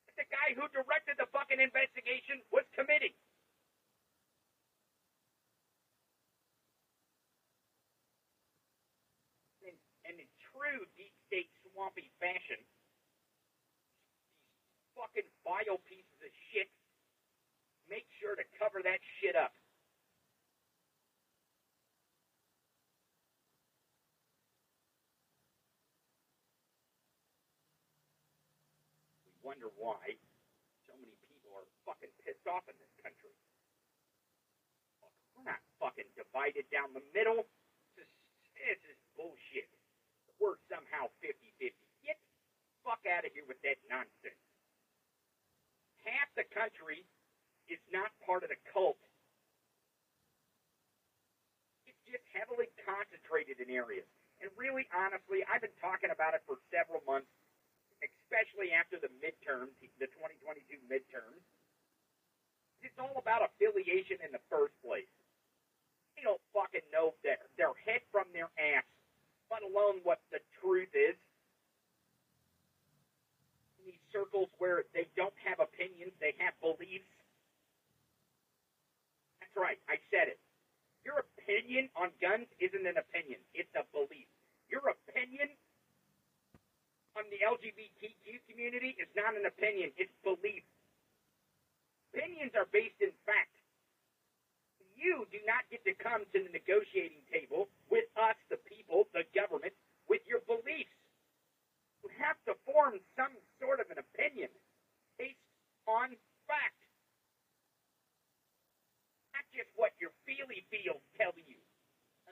that 0.08 0.16
the 0.24 0.28
guy 0.30 0.56
who 0.56 0.64
directed 0.72 1.20
the 1.20 1.28
fucking 1.34 1.60
investigation 1.60 2.40
was 2.48 2.64
committing. 2.72 3.12
And, 9.64 9.76
and 10.08 10.16
in 10.16 10.28
true 10.54 10.86
deep 10.94 11.10
state 11.26 11.50
swampy 11.66 12.14
fashion, 12.22 12.62
these 14.62 14.86
fucking 14.94 15.26
vile 15.42 15.82
pieces 15.90 16.18
of 16.22 16.30
shit 16.54 16.70
make 17.90 18.06
sure 18.22 18.38
to 18.38 18.46
cover 18.56 18.78
that 18.86 19.02
shit 19.18 19.34
up. 19.34 19.50
We 29.26 29.34
wonder 29.42 29.68
why 29.74 30.16
so 30.86 30.94
many 30.96 31.18
people 31.28 31.50
are 31.58 31.66
fucking 31.84 32.14
pissed 32.22 32.46
off 32.46 32.64
in 32.70 32.78
this 32.78 32.94
country. 33.02 33.34
Look, 35.02 35.12
we're 35.34 35.50
not 35.50 35.60
fucking 35.82 36.08
divided 36.14 36.64
down 36.70 36.94
the 36.94 37.04
middle. 37.12 37.44
This 37.98 38.06
is, 38.06 38.22
this 38.56 38.80
is 38.88 38.98
bullshit. 39.18 39.68
We're 40.44 40.60
somehow 40.68 41.08
50-50. 41.24 41.72
Get 42.04 42.20
the 42.20 42.72
fuck 42.84 43.00
out 43.08 43.24
of 43.24 43.32
here 43.32 43.48
with 43.48 43.56
that 43.64 43.80
nonsense. 43.88 44.36
Half 46.04 46.28
the 46.36 46.44
country 46.52 47.00
is 47.64 47.80
not 47.88 48.12
part 48.20 48.44
of 48.44 48.52
the 48.52 48.60
cult. 48.68 49.00
It's 51.88 51.96
just 52.04 52.28
heavily 52.36 52.68
concentrated 52.84 53.56
in 53.56 53.72
areas. 53.72 54.04
And 54.44 54.52
really, 54.52 54.84
honestly, 54.92 55.40
I've 55.48 55.64
been 55.64 55.72
talking 55.80 56.12
about 56.12 56.36
it 56.36 56.44
for 56.44 56.60
several 56.68 57.00
months, 57.08 57.32
especially 58.04 58.76
after 58.76 59.00
the 59.00 59.08
midterms, 59.24 59.72
the 59.80 60.12
2022 60.12 60.76
midterms. 60.84 61.40
It's 62.84 63.00
all 63.00 63.16
about 63.16 63.48
affiliation 63.48 64.20
in 64.20 64.28
the 64.28 64.44
first 64.52 64.76
place. 64.84 65.08
They 66.12 66.28
don't 66.28 66.44
fucking 66.52 66.84
know 66.92 67.16
their, 67.24 67.40
their 67.56 67.72
head 67.88 68.04
from 68.12 68.28
their 68.36 68.52
ass, 68.60 68.84
let 69.54 69.62
alone 69.62 70.02
what 70.02 70.18
the 70.34 70.42
truth 70.58 70.90
is. 70.90 71.14
In 73.78 73.94
these 73.94 74.04
circles 74.10 74.50
where 74.58 74.82
they 74.90 75.06
don't 75.14 75.34
have 75.46 75.62
opinions, 75.62 76.10
they 76.18 76.34
have 76.42 76.58
beliefs. 76.58 77.06
That's 79.38 79.54
right, 79.54 79.78
I 79.86 80.02
said 80.10 80.26
it. 80.26 80.42
Your 81.06 81.22
opinion 81.22 81.86
on 81.94 82.10
guns 82.18 82.50
isn't 82.58 82.82
an 82.82 82.98
opinion, 82.98 83.38
it's 83.54 83.70
a 83.78 83.86
belief. 83.94 84.26
Your 84.66 84.90
opinion 84.90 85.54
on 87.14 87.22
the 87.30 87.38
LGBTQ 87.46 88.42
community 88.50 88.98
is 88.98 89.06
not 89.14 89.38
an 89.38 89.46
opinion, 89.46 89.94
it's 89.94 90.10
belief. 90.26 90.66
Opinions 92.10 92.58
are 92.58 92.66
based 92.74 92.98
in 92.98 93.14
fact. 93.22 93.53
You 95.04 95.28
do 95.28 95.36
not 95.44 95.68
get 95.68 95.84
to 95.84 95.92
come 96.00 96.24
to 96.32 96.38
the 96.40 96.48
negotiating 96.48 97.20
table 97.28 97.68
with 97.92 98.08
us, 98.16 98.40
the 98.48 98.56
people, 98.64 99.04
the 99.12 99.28
government, 99.36 99.76
with 100.08 100.24
your 100.24 100.40
beliefs. 100.48 100.96
You 102.00 102.08
have 102.24 102.40
to 102.48 102.56
form 102.64 102.96
some 103.12 103.36
sort 103.60 103.84
of 103.84 103.92
an 103.92 104.00
opinion 104.00 104.48
based 105.20 105.44
on 105.84 106.16
fact 106.48 106.80
not 109.36 109.44
just 109.52 109.68
what 109.76 109.92
your 110.00 110.08
feely 110.24 110.64
feels 110.72 111.04
tell 111.20 111.36
you. 111.36 111.60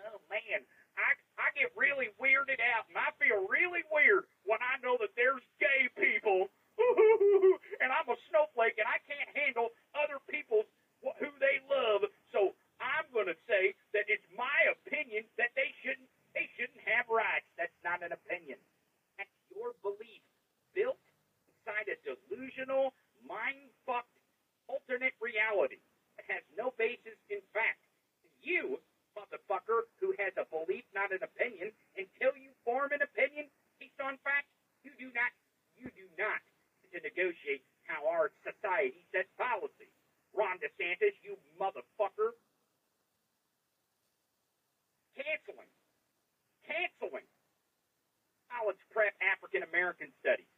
Oh 0.08 0.24
man, 0.32 0.64
I 0.96 1.12
I 1.37 1.52
get 1.52 1.76
really 1.76 2.08
weirded 2.16 2.62
out, 2.72 2.88
and 2.88 2.96
I 2.96 3.12
feel 3.20 3.44
really 3.52 3.85
weird 3.92 4.24
when 4.48 4.64
I 4.64 4.80
know 4.80 4.96
that 5.04 5.12
there's 5.12 5.44
gay 5.61 5.92
people, 5.92 6.48
and 7.85 7.92
I'm 7.92 8.08
a 8.08 8.16
snowflake, 8.32 8.80
and 8.80 8.88
I 8.88 8.96
can't 9.04 9.28
handle 9.37 9.76
other 9.92 10.16
people's 10.24 10.64
who 11.20 11.30
they 11.42 11.58
love. 11.66 12.06
So 12.30 12.54
I'm 12.82 13.06
gonna 13.14 13.38
say 13.46 13.78
that 13.94 14.10
it's 14.10 14.26
my 14.34 14.58
opinion 14.74 15.24
that 15.38 15.54
they 15.54 15.70
shouldn't 15.86 16.10
they 16.34 16.50
shouldn't 16.58 16.82
have 16.88 17.06
rights. 17.12 17.46
That's 17.56 17.76
not 17.86 18.02
an 18.02 18.10
opinion. 18.12 18.58
That's 19.16 19.30
your 19.54 19.76
belief, 19.84 20.24
built 20.74 21.00
inside 21.46 21.86
a 21.92 21.96
delusional, 22.02 22.96
mind 23.22 23.70
fucked 23.86 24.10
alternate 24.66 25.14
reality. 25.20 25.78
that 26.16 26.26
has 26.40 26.44
no 26.56 26.72
basis 26.80 27.16
in 27.30 27.44
fact. 27.52 27.84
You, 28.42 28.80
motherfucker, 29.14 29.86
who 30.00 30.16
has 30.18 30.34
a 30.40 30.48
belief, 30.50 30.82
not 30.96 31.12
an 31.14 31.22
opinion, 31.22 31.70
until 31.94 32.34
you 32.34 32.50
form 32.66 32.90
an 32.90 33.02
opinion 33.04 33.46
based 33.78 34.00
on 34.02 34.18
fact, 34.26 34.48
you 34.82 34.90
do 34.98 35.12
not, 35.14 35.30
you 35.78 35.92
do 35.94 36.08
not 36.18 36.42
to 36.90 36.98
negotiate 37.00 37.62
how 37.86 38.04
our 38.08 38.32
society 38.42 39.06
sets 39.14 39.30
policy. 39.38 39.90
Ron 40.34 40.58
DeSantis, 40.58 41.14
you 41.22 41.36
motherfucker. 41.60 42.34
Canceling. 45.16 45.70
Canceling. 46.64 47.27
College 48.53 48.81
prep 48.92 49.16
African 49.25 49.64
American 49.64 50.12
studies 50.20 50.51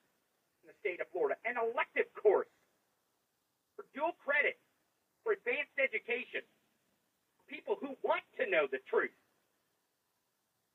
in 0.63 0.71
the 0.71 0.77
state 0.83 0.99
of 0.99 1.07
Florida. 1.15 1.39
An 1.47 1.55
elective 1.57 2.11
course 2.19 2.51
for 3.75 3.87
dual 3.95 4.15
credit 4.23 4.59
for 5.23 5.33
advanced 5.33 5.75
education. 5.79 6.43
People 7.49 7.77
who 7.79 7.95
want 8.03 8.25
to 8.41 8.49
know 8.49 8.67
the 8.67 8.81
truth, 8.89 9.15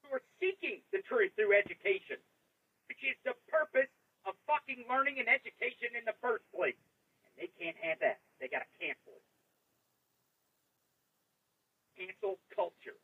who 0.06 0.16
are 0.16 0.24
seeking 0.40 0.80
the 0.94 1.02
truth 1.10 1.34
through 1.36 1.58
education, 1.58 2.22
which 2.88 3.02
is 3.04 3.18
the 3.26 3.34
purpose 3.50 3.90
of 4.26 4.38
fucking 4.46 4.86
learning 4.88 5.18
and 5.18 5.28
education 5.28 5.98
in 5.98 6.06
the 6.06 6.16
first 6.22 6.46
place. 6.54 6.78
And 7.26 7.34
they 7.36 7.50
can't 7.58 7.78
have 7.82 8.00
that. 8.00 8.22
They 8.40 8.48
gotta 8.48 8.70
cancel 8.80 9.18
it. 9.18 9.26
Cancel 11.98 12.40
culture. 12.56 12.98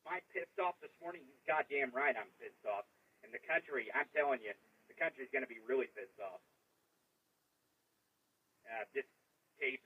I 0.11 0.19
pissed 0.35 0.59
off 0.59 0.75
this 0.83 0.91
morning? 0.99 1.23
You 1.23 1.39
goddamn 1.47 1.95
right 1.95 2.11
I'm 2.11 2.27
pissed 2.35 2.67
off. 2.67 2.83
And 3.23 3.31
the 3.31 3.39
country, 3.47 3.87
I'm 3.95 4.11
telling 4.11 4.43
you, 4.43 4.51
the 4.91 4.97
country's 4.99 5.31
gonna 5.31 5.47
be 5.47 5.63
really 5.63 5.87
pissed 5.95 6.19
off 6.19 6.43
uh, 8.67 8.83
this 8.91 9.07
tape. 9.55 9.79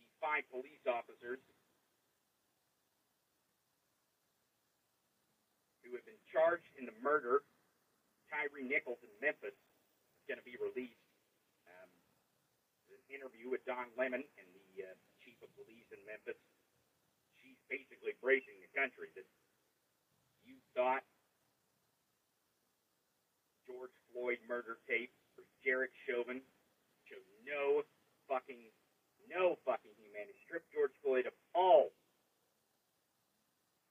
These 0.00 0.16
five 0.16 0.48
police 0.48 0.80
officers 0.88 1.44
who 5.84 5.92
have 5.92 6.04
been 6.08 6.20
charged 6.32 6.72
in 6.80 6.88
the 6.88 6.96
murder 7.04 7.44
Tyree 8.30 8.66
Nichols 8.66 8.98
in 9.06 9.12
Memphis 9.22 9.54
is 9.54 10.24
going 10.26 10.42
to 10.42 10.46
be 10.46 10.58
released. 10.58 10.98
Um, 11.64 11.90
an 12.90 13.02
interview 13.06 13.48
with 13.48 13.62
Don 13.64 13.86
Lemon 13.94 14.22
and 14.22 14.48
the 14.50 14.90
uh, 14.90 15.05
of 15.42 15.48
police 15.56 15.88
in 15.92 16.00
Memphis. 16.06 16.38
She's 17.40 17.58
basically 17.68 18.16
bracing 18.18 18.58
the 18.62 18.72
country 18.72 19.10
that 19.14 19.26
you 20.46 20.56
thought 20.72 21.02
George 23.66 23.94
Floyd 24.14 24.38
murder 24.46 24.78
tape 24.86 25.10
for 25.34 25.42
Derek 25.66 25.90
Chauvin 26.06 26.38
showed 27.10 27.26
no 27.42 27.82
fucking 28.30 28.70
no 29.26 29.58
fucking 29.66 29.90
humanity. 29.98 30.38
Stripped 30.46 30.70
George 30.70 30.94
Floyd 31.02 31.26
of 31.26 31.34
all, 31.50 31.90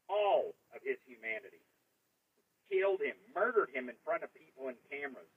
all 0.07 0.55
of 0.71 0.79
his 0.79 0.95
humanity. 1.03 1.59
Killed 2.71 3.03
him, 3.03 3.19
murdered 3.35 3.69
him 3.75 3.91
in 3.91 3.97
front 4.01 4.23
of 4.25 4.33
people 4.33 4.73
and 4.73 4.79
cameras 4.89 5.29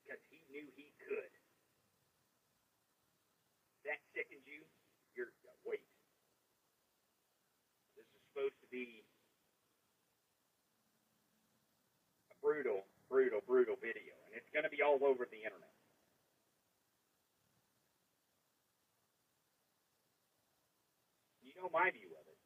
because 0.00 0.22
he 0.32 0.40
knew 0.48 0.64
he 0.78 0.94
could. 1.04 1.32
That 3.84 4.00
sickens 4.16 4.48
you? 4.48 4.64
You're 5.12 5.34
uh, 5.44 5.52
wait. 5.68 5.84
This 7.92 8.08
a 8.74 8.90
brutal, 12.42 12.82
brutal, 13.06 13.40
brutal 13.46 13.78
video, 13.78 14.12
and 14.26 14.34
it's 14.34 14.50
going 14.50 14.66
to 14.66 14.72
be 14.72 14.82
all 14.82 14.98
over 15.06 15.30
the 15.30 15.38
internet. 15.46 15.70
You 21.46 21.54
know 21.54 21.70
my 21.70 21.94
view 21.94 22.10
of 22.18 22.26
it. 22.26 22.38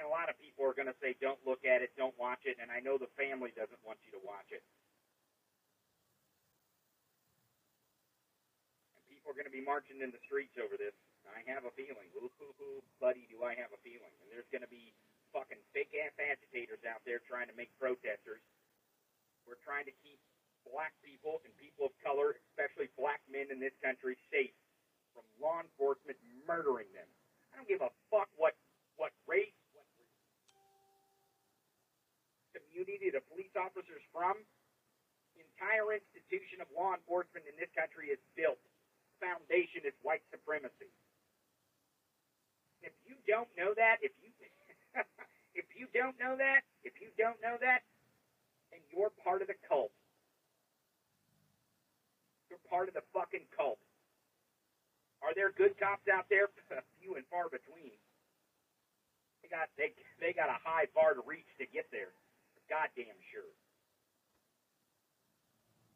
And 0.00 0.06
a 0.06 0.10
lot 0.14 0.30
of 0.30 0.38
people 0.38 0.62
are 0.62 0.72
going 0.72 0.88
to 0.88 0.94
say, 1.02 1.18
don't 1.18 1.42
look 1.42 1.66
at 1.66 1.82
it, 1.82 1.90
don't 1.98 2.14
watch 2.16 2.46
it, 2.46 2.56
and 2.62 2.70
I 2.70 2.78
know 2.78 2.96
the 2.96 3.10
family 3.18 3.50
doesn't 3.52 3.82
want 3.82 3.98
you 4.06 4.14
to 4.14 4.22
watch 4.22 4.46
it. 4.54 4.62
And 8.94 9.02
people 9.10 9.34
are 9.34 9.36
going 9.36 9.50
to 9.50 9.52
be 9.52 9.60
marching 9.60 9.98
in 9.98 10.14
the 10.14 10.22
streets 10.22 10.54
over 10.54 10.78
this. 10.78 10.94
I 11.26 11.42
have 11.50 11.66
a 11.66 11.74
feeling. 11.76 12.08
Ooh, 12.16 12.30
buddy, 13.02 13.26
do 13.28 13.44
I 13.44 13.58
have 13.58 13.74
a 13.74 13.80
feeling. 13.84 14.14
And 14.22 14.30
there's 14.30 14.48
going 14.54 14.64
to 14.64 14.70
be 14.70 14.94
fucking 15.32 15.60
fake 15.72 15.92
ass 15.96 16.14
agitators 16.16 16.80
out 16.88 17.02
there 17.04 17.20
trying 17.24 17.48
to 17.48 17.56
make 17.56 17.72
protesters. 17.76 18.42
We're 19.44 19.60
trying 19.64 19.88
to 19.88 19.94
keep 20.04 20.20
black 20.68 20.92
people 21.00 21.40
and 21.44 21.52
people 21.56 21.88
of 21.88 21.94
color, 22.04 22.36
especially 22.52 22.92
black 23.00 23.24
men 23.28 23.48
in 23.48 23.56
this 23.56 23.74
country, 23.80 24.16
safe 24.28 24.52
from 25.16 25.24
law 25.40 25.64
enforcement 25.64 26.20
murdering 26.44 26.88
them. 26.92 27.08
I 27.52 27.60
don't 27.60 27.68
give 27.68 27.80
a 27.80 27.92
fuck 28.12 28.28
what 28.36 28.54
what 29.00 29.14
race, 29.30 29.54
what 29.72 29.86
community 32.52 33.10
the 33.10 33.22
police 33.32 33.52
officers 33.56 34.02
from. 34.10 34.36
The 35.38 35.46
entire 35.54 35.94
institution 35.94 36.58
of 36.58 36.66
law 36.74 36.94
enforcement 36.94 37.46
in 37.46 37.54
this 37.58 37.70
country 37.74 38.10
is 38.10 38.18
built. 38.34 38.58
Foundation 39.22 39.86
is 39.86 39.94
white 40.02 40.22
supremacy. 40.30 40.90
If 42.82 42.94
you 43.06 43.18
don't 43.26 43.50
know 43.58 43.74
that, 43.74 43.98
if 44.02 44.14
you 44.22 44.30
if 45.58 45.66
you 45.74 45.86
don't 45.94 46.18
know 46.18 46.34
that, 46.38 46.66
if 46.82 46.98
you 47.00 47.08
don't 47.18 47.38
know 47.42 47.56
that, 47.60 47.86
then 48.70 48.80
you're 48.90 49.12
part 49.22 49.42
of 49.42 49.48
the 49.48 49.58
cult. 49.66 49.92
You're 52.50 52.62
part 52.68 52.88
of 52.88 52.94
the 52.94 53.04
fucking 53.12 53.46
cult. 53.52 53.78
Are 55.20 55.34
there 55.34 55.50
good 55.50 55.74
cops 55.76 56.06
out 56.06 56.30
there? 56.30 56.48
Few 57.02 57.18
and 57.18 57.26
far 57.28 57.50
between. 57.50 57.94
They 59.42 59.48
got 59.50 59.68
they 59.74 59.94
they 60.22 60.32
got 60.32 60.52
a 60.52 60.58
high 60.62 60.86
bar 60.94 61.14
to 61.14 61.22
reach 61.26 61.48
to 61.58 61.66
get 61.66 61.90
there. 61.90 62.14
Goddamn 62.70 63.18
sure. 63.32 63.52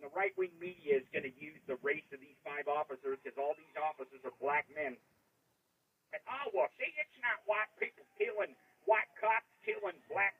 The 0.01 0.11
right 0.19 0.35
wing 0.35 0.51
media 0.59 0.99
is 0.99 1.07
going 1.15 1.23
to 1.23 1.35
use 1.39 1.63
the 1.71 1.79
race 1.79 2.09
of 2.11 2.19
these 2.19 2.35
five 2.43 2.67
officers 2.67 3.23
because 3.23 3.39
all 3.39 3.55
these 3.55 3.77
officers 3.79 4.19
are 4.27 4.35
black 4.43 4.67
men. 4.75 4.99
And 6.11 6.23
oh 6.27 6.51
well, 6.51 6.67
see, 6.75 6.91
it's 6.99 7.19
not 7.23 7.39
white 7.47 7.71
people 7.79 8.03
killing 8.19 8.59
white 8.87 9.11
cops 9.21 9.49
killing 9.65 9.97
black 10.11 10.35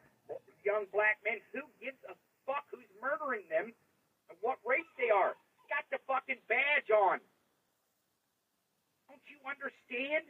young 0.63 0.87
black 0.95 1.19
men. 1.27 1.43
Who 1.55 1.67
gives 1.83 1.99
a 2.07 2.15
fuck 2.47 2.67
who's 2.71 2.89
murdering 3.03 3.47
them 3.51 3.75
and 4.31 4.37
what 4.41 4.59
race 4.63 4.89
they 4.99 5.11
are? 5.11 5.35
Got 5.71 5.87
the 5.91 5.99
fucking 6.07 6.41
badge 6.47 6.91
on. 6.91 7.19
Don't 9.11 9.27
you 9.27 9.39
understand? 9.45 10.27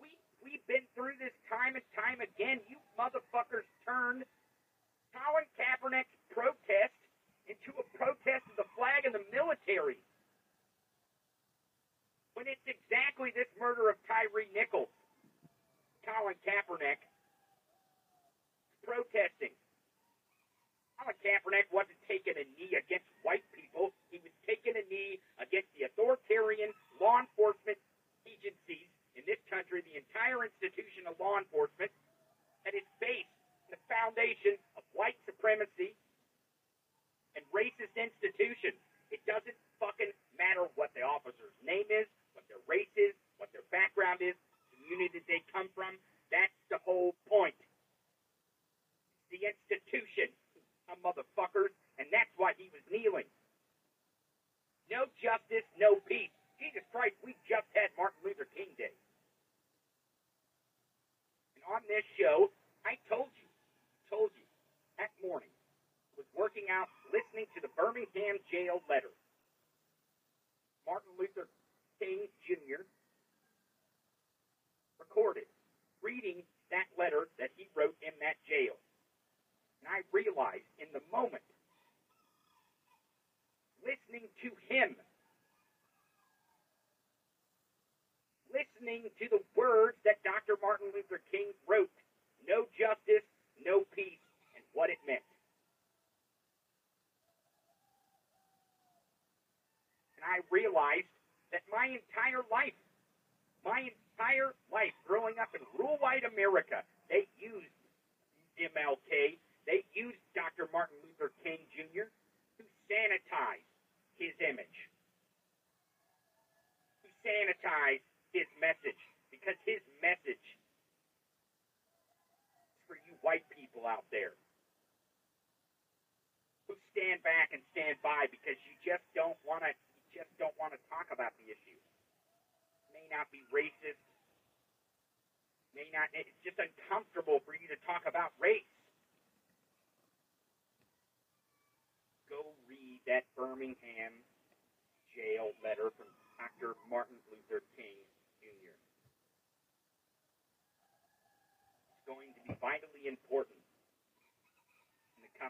We 0.00 0.16
we've 0.44 0.64
been 0.68 0.84
through 0.94 1.16
this 1.18 1.34
time 1.48 1.74
and 1.76 1.84
time 1.96 2.20
again. 2.20 2.60
You 2.68 2.78
motherfuckers 2.96 3.66
turned 3.84 4.24
Colin 5.12 5.48
Kaepernick's 5.56 6.18
protest 6.30 6.94
into 7.48 7.72
a 7.80 7.84
protest 7.96 8.44
of 8.52 8.56
the 8.60 8.68
flag 8.76 9.08
and 9.08 9.16
the 9.16 9.24
military. 9.32 9.96
When 12.36 12.46
it's 12.46 12.62
exactly 12.68 13.34
this 13.34 13.50
murder 13.58 13.90
of 13.90 13.98
Tyree 14.06 14.46
Nichols, 14.54 14.92
Colin 16.08 16.40
Kaepernick 16.40 17.04
protesting. 18.80 19.52
Colin 20.96 21.18
Kaepernick 21.20 21.68
wasn't 21.68 22.00
taking 22.08 22.32
a 22.40 22.48
knee 22.56 22.72
against 22.80 23.04
white 23.20 23.44
people. 23.52 23.92
He 24.08 24.16
was 24.24 24.32
taking 24.48 24.72
a 24.72 24.84
knee 24.88 25.20
against 25.36 25.68
the 25.76 25.84
authoritarian 25.84 26.72
law 26.96 27.20
enforcement 27.20 27.76
agencies 28.24 28.88
in 29.12 29.22
this 29.28 29.38
country, 29.52 29.84
the 29.84 30.00
entire 30.00 30.48
institution 30.48 31.04
of 31.04 31.20
law 31.20 31.36
enforcement, 31.36 31.92
that 32.64 32.72
is 32.72 32.86
based 33.02 33.28
in 33.68 33.76
the 33.76 33.82
foundation 33.84 34.56
of 34.80 34.82
white 34.96 35.18
supremacy 35.28 35.92
and 37.36 37.44
racist 37.52 37.92
institutions. 37.98 38.80
It 39.12 39.20
doesn't 39.28 39.56
fucking 39.76 40.12
matter 40.40 40.70
what 40.74 40.94
the 40.96 41.04
officer's 41.04 41.54
name 41.60 41.88
is, 41.92 42.08
what 42.32 42.48
their 42.48 42.62
race 42.64 42.92
is, 42.96 43.12
what 43.36 43.52
their 43.52 43.66
background 43.68 44.24
is, 44.24 44.38
community 44.88 45.20
they 45.28 45.44
come 45.52 45.68
from. 45.76 46.00
That's 46.32 46.56
the 46.72 46.80
whole 46.80 47.12
point. 47.28 47.56
The 49.28 49.44
institution, 49.44 50.32
some 50.88 50.96
motherfuckers, 51.04 51.76
and 52.00 52.08
that's 52.08 52.32
why 52.40 52.56
he 52.56 52.72
was 52.72 52.80
kneeling. 52.88 53.28
No 54.88 55.04
justice, 55.20 55.68
no 55.76 56.00
peace. 56.08 56.32
Jesus 56.56 56.82
Christ, 56.88 57.20
we 57.20 57.36
just 57.44 57.68
had 57.76 57.92
Martin 58.00 58.24
Luther 58.24 58.48
King 58.56 58.72
Day. 58.80 58.96
And 61.54 61.62
on 61.68 61.84
this 61.84 62.04
show, 62.16 62.48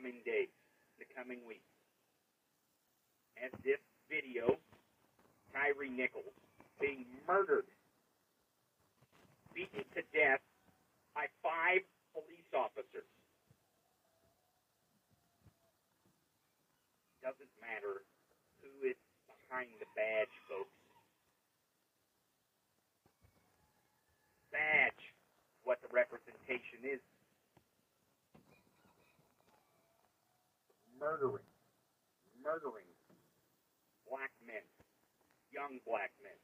coming 0.09 0.24
days, 0.24 0.48
the 0.96 1.04
coming 1.12 1.44
weeks. 1.44 1.68
As 3.44 3.52
this 3.61 3.80
video, 4.09 4.56
Tyree 5.52 5.92
Nichols 5.92 6.32
being 6.80 7.04
murdered, 7.28 7.68
beaten 9.52 9.84
to 9.92 10.00
death 10.16 10.40
by 11.12 11.28
five 11.44 11.84
police 12.16 12.48
officers. 12.56 13.04
Doesn't 17.20 17.52
matter 17.61 18.00
who 18.64 18.88
is 18.88 18.96
behind 19.28 19.68
the 19.76 19.92
badge, 19.92 20.32
folks. 20.48 20.72
Badge, 24.48 25.04
what 25.68 25.84
the 25.84 25.92
representation 25.92 26.80
is 26.80 27.04
murdering, 30.99 31.46
murdering 32.42 32.90
black 34.11 34.34
men, 34.44 34.62
young 35.55 35.78
black 35.86 36.11
men. 36.22 36.34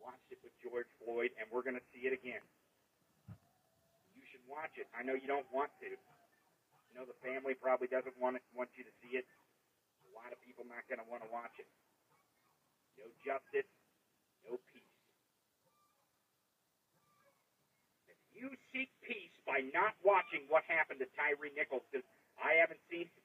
Watched 0.00 0.32
it 0.32 0.40
with 0.40 0.56
George 0.64 0.88
Floyd, 1.04 1.30
and 1.36 1.44
we're 1.52 1.62
going 1.62 1.76
to 1.76 1.86
see 1.92 2.08
it 2.08 2.16
again. 2.16 2.40
You 4.16 4.24
should 4.32 4.42
watch 4.48 4.72
it. 4.80 4.88
I 4.96 5.04
know 5.04 5.12
you 5.12 5.28
don't 5.28 5.46
want 5.52 5.70
to. 5.84 5.92
You 5.92 6.94
know 6.98 7.06
the 7.06 7.20
family 7.22 7.54
probably 7.54 7.86
doesn't 7.86 8.16
want 8.18 8.40
it, 8.40 8.42
want 8.56 8.72
you 8.74 8.82
to 8.82 8.94
see 9.04 9.14
it. 9.14 9.28
A 10.08 10.12
lot 10.16 10.32
of 10.34 10.40
people 10.42 10.66
not 10.66 10.82
going 10.90 10.98
to 10.98 11.06
want 11.06 11.22
to 11.22 11.30
watch 11.30 11.54
it. 11.60 11.68
No 12.98 13.06
justice, 13.22 13.68
no 14.42 14.58
peace. 14.74 14.90
If 18.10 18.18
you 18.40 18.48
seek 18.72 18.88
peace 19.04 19.36
by 19.44 19.60
not 19.76 19.92
watching 20.00 20.48
what 20.48 20.64
happened 20.64 21.04
to 21.04 21.08
Tyree 21.12 21.52
Nichols, 21.52 21.84
because 21.92 22.08
I 22.40 22.56
haven't 22.56 22.80
seen 22.88 23.04
it, 23.04 23.24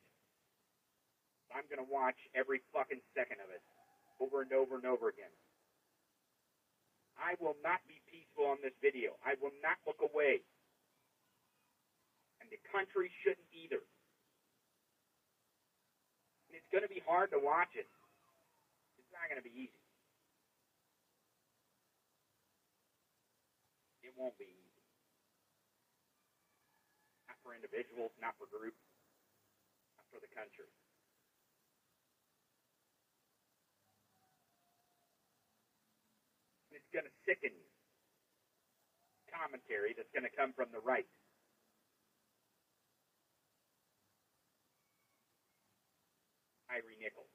I'm 1.56 1.64
going 1.72 1.80
to 1.80 1.88
watch 1.88 2.20
every 2.36 2.60
fucking 2.76 3.00
second 3.16 3.40
of 3.40 3.48
it 3.48 3.64
over 4.20 4.44
and 4.44 4.52
over 4.52 4.76
and 4.76 4.84
over 4.84 5.08
again. 5.08 5.32
I 7.16 7.40
will 7.40 7.56
not 7.64 7.80
be 7.88 8.04
peaceful 8.12 8.52
on 8.52 8.60
this 8.60 8.76
video. 8.84 9.16
I 9.24 9.40
will 9.40 9.56
not 9.64 9.80
look 9.88 10.04
away. 10.04 10.44
And 12.44 12.52
the 12.52 12.60
country 12.76 13.08
shouldn't 13.24 13.48
either. 13.56 13.80
And 16.52 16.60
it's 16.60 16.68
going 16.76 16.84
to 16.84 16.92
be 16.92 17.00
hard 17.08 17.32
to 17.32 17.40
watch 17.40 17.72
it. 17.80 17.88
It's 19.00 19.12
not 19.16 19.32
going 19.32 19.40
to 19.40 19.48
be 19.48 19.56
easy. 19.56 19.80
It 24.04 24.12
won't 24.20 24.36
be 24.36 24.44
easy. 24.52 24.65
For 27.46 27.54
individuals, 27.54 28.10
not 28.18 28.34
for 28.42 28.50
groups, 28.50 28.82
not 30.02 30.10
for 30.10 30.18
the 30.18 30.26
country. 30.34 30.66
It's 36.74 36.90
going 36.90 37.06
to 37.06 37.14
sicken 37.22 37.54
you. 37.54 37.70
Commentary 39.30 39.94
that's 39.94 40.10
going 40.10 40.26
to 40.26 40.34
come 40.34 40.58
from 40.58 40.74
the 40.74 40.82
right. 40.82 41.06
Tyree 46.66 46.98
Nichols. 46.98 47.30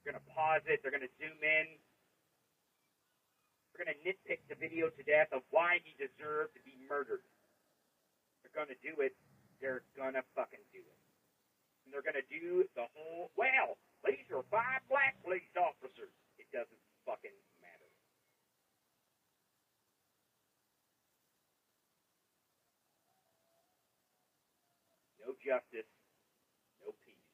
They're 0.00 0.16
going 0.16 0.24
to 0.24 0.28
pause 0.32 0.64
it. 0.72 0.80
They're 0.80 0.94
going 0.94 1.04
to 1.04 1.14
zoom 1.20 1.36
in. 1.44 1.68
They're 3.76 3.84
going 3.84 3.92
to 3.92 4.00
nitpick 4.08 4.40
the 4.48 4.56
video 4.56 4.88
to 4.88 5.02
death 5.04 5.28
of 5.36 5.44
why 5.52 5.84
he 5.84 5.92
deserved 6.00 6.56
to 6.56 6.62
be 6.64 6.80
murdered. 6.88 7.20
They're 8.40 8.56
going 8.56 8.72
to 8.72 8.80
do 8.80 9.04
it. 9.04 9.12
They're 9.64 9.80
to 10.12 10.20
fucking 10.36 10.60
do 10.76 10.84
it. 10.84 11.00
And 11.84 11.88
they're 11.88 12.04
to 12.20 12.28
do 12.28 12.68
the 12.76 12.84
whole, 12.92 13.32
well, 13.32 13.80
these 14.04 14.28
are 14.28 14.44
five 14.52 14.84
black 14.92 15.16
police 15.24 15.48
officers. 15.56 16.12
It 16.36 16.44
doesn't 16.52 16.84
fucking 17.08 17.32
matter. 17.64 17.88
No 25.24 25.32
justice, 25.40 25.88
no 26.84 26.92
peace. 27.00 27.32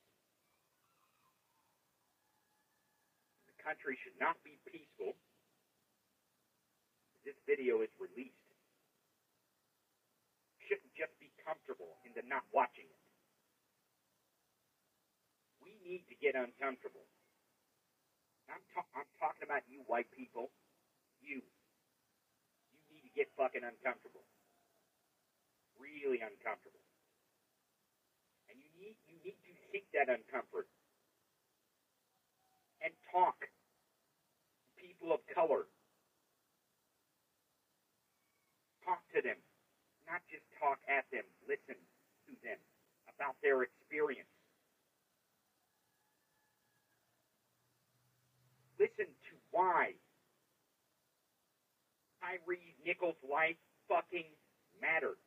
The 3.50 3.58
country 3.58 3.98
should 4.06 4.14
not 4.22 4.38
be 4.46 4.54
peaceful. 4.70 5.18
This 7.26 7.34
video 7.42 7.82
is 7.82 7.90
released. 7.98 8.38
Shouldn't 10.70 10.94
just 10.94 11.10
be 11.18 11.34
comfortable 11.42 11.98
in 12.06 12.14
the 12.14 12.19
not 12.30 12.46
watching 12.54 12.86
it. 12.86 13.02
We 15.58 15.74
need 15.82 16.06
to 16.06 16.16
get 16.22 16.38
uncomfortable. 16.38 17.04
I'm, 18.46 18.62
ta- 18.74 18.90
I'm 18.94 19.10
talking 19.18 19.42
about 19.42 19.66
you 19.66 19.82
white 19.90 20.10
people. 20.14 20.54
You. 21.22 21.42
You 22.70 22.80
need 22.90 23.02
to 23.06 23.12
get 23.14 23.30
fucking 23.34 23.66
uncomfortable. 23.66 24.22
Really 25.78 26.22
uncomfortable. 26.22 26.82
And 28.50 28.58
you 28.62 28.70
need 28.78 28.96
you 29.10 29.18
need 29.26 29.38
to 29.46 29.52
seek 29.70 29.86
that 29.94 30.10
uncomfort. 30.10 30.70
And 32.82 32.94
talk. 33.10 33.50
People 34.78 35.12
of 35.14 35.20
color. 35.30 35.66
Talk 38.86 39.02
to 39.14 39.20
them. 39.22 39.38
Not 40.08 40.22
just 40.30 40.42
talk 40.58 40.82
at 40.90 41.06
them. 41.14 41.26
Listen 41.46 41.78
to 42.30 42.36
them 42.46 42.58
about 43.10 43.34
their 43.42 43.66
experience. 43.66 44.30
Listen 48.78 49.10
to 49.10 49.32
why 49.50 49.92
Tyree 52.22 52.78
Nichols' 52.86 53.18
life 53.28 53.58
fucking 53.88 54.30
mattered. 54.80 55.18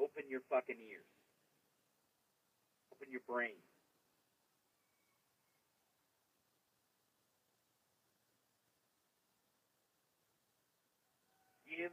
Open 0.00 0.24
your 0.28 0.40
fucking 0.50 0.80
ears. 0.80 1.06
Open 2.90 3.12
your 3.12 3.20
brain. 3.28 3.60
Give 11.68 11.92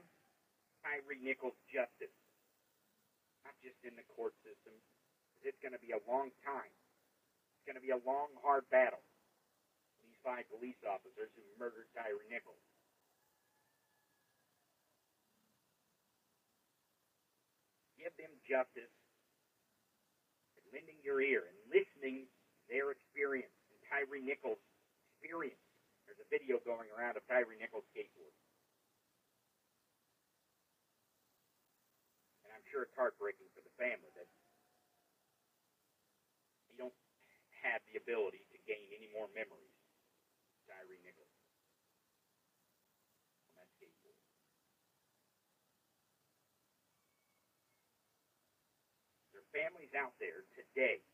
Tyree 0.84 1.24
Nichols 1.24 1.58
justice. 1.72 2.14
Not 3.48 3.56
just 3.64 3.80
in 3.88 3.96
the 3.96 4.06
court 4.16 4.36
system. 4.44 4.76
It's 5.44 5.60
going 5.60 5.76
to 5.76 5.84
be 5.84 5.92
a 5.92 6.04
long 6.08 6.32
time. 6.44 6.72
It's 7.60 7.66
going 7.68 7.80
to 7.80 7.84
be 7.84 7.96
a 7.96 8.04
long, 8.04 8.32
hard 8.40 8.68
battle. 8.72 9.04
These 10.04 10.20
five 10.24 10.48
police 10.52 10.80
officers 10.84 11.32
who 11.36 11.44
murdered 11.60 11.88
Tyree 11.96 12.28
Nichols. 12.32 12.60
Give 18.00 18.12
them 18.20 18.36
justice 18.44 18.92
and 20.60 20.64
lending 20.76 21.00
your 21.08 21.24
ear 21.24 21.48
and 21.48 21.56
listening 21.72 22.28
to 22.28 22.60
their 22.68 22.92
experience 22.92 23.56
and 23.72 23.80
Tyree 23.88 24.20
Nichols' 24.20 24.60
experience. 25.16 25.64
There's 26.04 26.20
a 26.20 26.28
video 26.28 26.60
going 26.68 26.92
around 26.92 27.16
of 27.16 27.24
Tyree 27.32 27.56
Nichols 27.56 27.88
skateboarding. 27.96 28.44
And 32.44 32.52
I'm 32.52 32.63
sure 32.74 32.90
it's 32.90 32.98
heartbreaking 32.98 33.46
for 33.54 33.62
the 33.62 33.70
family 33.78 34.10
that 34.18 34.26
you 36.66 36.74
don't 36.74 36.98
have 37.62 37.86
the 37.94 38.02
ability 38.02 38.42
to 38.50 38.58
gain 38.66 38.90
any 38.90 39.06
more 39.14 39.30
memories 39.38 39.78
of 40.50 40.58
Tyree 40.66 40.98
Nichols 41.06 41.30
on 43.46 43.62
that 43.62 43.70
skateboard. 43.78 44.18
There 49.38 49.46
are 49.46 49.52
families 49.54 49.94
out 49.94 50.18
there 50.18 50.42
today 50.58 51.06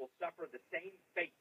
will 0.00 0.08
suffer 0.16 0.48
the 0.48 0.62
same 0.72 0.96
fate. 1.12 1.36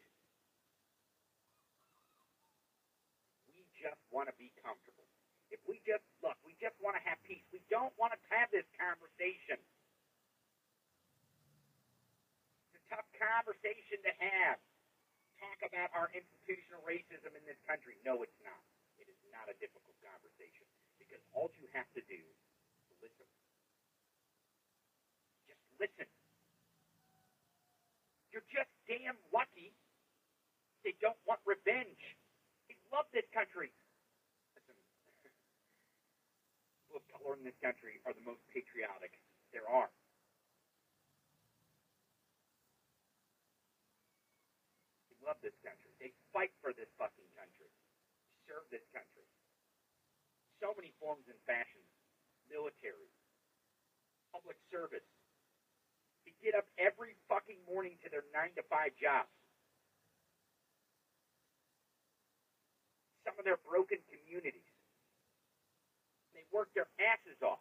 We 3.48 3.64
just 3.80 4.04
want 4.12 4.28
to 4.28 4.36
be 4.36 4.52
comfortable. 4.60 5.07
If 5.50 5.62
we 5.68 5.80
just 5.88 6.04
look, 6.20 6.36
we 6.44 6.56
just 6.60 6.76
want 6.84 7.00
to 7.00 7.04
have 7.08 7.20
peace. 7.24 7.44
We 7.56 7.64
don't 7.72 7.94
want 7.96 8.12
to 8.16 8.20
have 8.32 8.52
this 8.52 8.68
conversation. 8.76 9.60
It's 12.72 12.78
a 12.80 12.84
tough 12.92 13.08
conversation 13.16 14.04
to 14.04 14.14
have. 14.20 14.60
Talk 15.38 15.62
about 15.70 15.94
our 15.94 16.10
institutional 16.18 16.82
racism 16.82 17.30
in 17.38 17.44
this 17.46 17.60
country. 17.70 17.96
No, 18.02 18.26
it's 18.26 18.40
not. 18.42 18.58
It 18.98 19.06
is 19.06 19.22
not 19.30 19.46
a 19.48 19.56
difficult 19.62 19.94
conversation 20.02 20.66
because 20.98 21.22
all 21.38 21.54
you 21.62 21.70
have 21.78 21.88
to 21.94 22.02
do 22.10 22.18
is 22.18 22.98
listen. 23.00 23.28
Just 25.46 25.62
listen. 25.78 26.10
You're 28.34 28.48
just 28.50 28.74
damn 28.90 29.16
lucky 29.30 29.78
they 30.88 30.96
don't 31.04 31.20
want 31.28 31.44
revenge. 31.44 32.00
They 32.72 32.80
love 32.96 33.12
this 33.12 33.28
country. 33.36 33.76
Listen, 34.56 34.80
people 36.80 36.87
of 36.98 37.06
color 37.14 37.38
in 37.38 37.46
this 37.46 37.58
country 37.62 38.02
are 38.10 38.18
the 38.18 38.26
most 38.26 38.42
patriotic 38.50 39.14
there 39.54 39.70
are. 39.70 39.94
They 45.14 45.18
love 45.22 45.38
this 45.46 45.56
country. 45.62 45.94
They 46.02 46.12
fight 46.34 46.52
for 46.60 46.74
this 46.74 46.90
fucking 46.98 47.30
country. 47.38 47.70
Serve 48.50 48.66
this 48.74 48.84
country. 48.90 49.24
So 50.58 50.74
many 50.74 50.92
forms 50.98 51.30
and 51.30 51.38
fashions. 51.46 51.88
Military. 52.50 53.14
Public 54.34 54.58
service. 54.74 55.06
They 56.26 56.34
get 56.44 56.58
up 56.58 56.68
every 56.76 57.16
fucking 57.32 57.62
morning 57.70 57.96
to 58.04 58.12
their 58.12 58.26
nine 58.36 58.52
to 58.60 58.64
five 58.68 58.92
jobs. 59.00 59.32
Some 63.24 63.40
of 63.40 63.46
their 63.48 63.60
broken 63.64 64.04
communities. 64.12 64.67
They 66.48 66.56
work 66.56 66.72
their 66.74 66.88
asses 67.00 67.36
off 67.44 67.60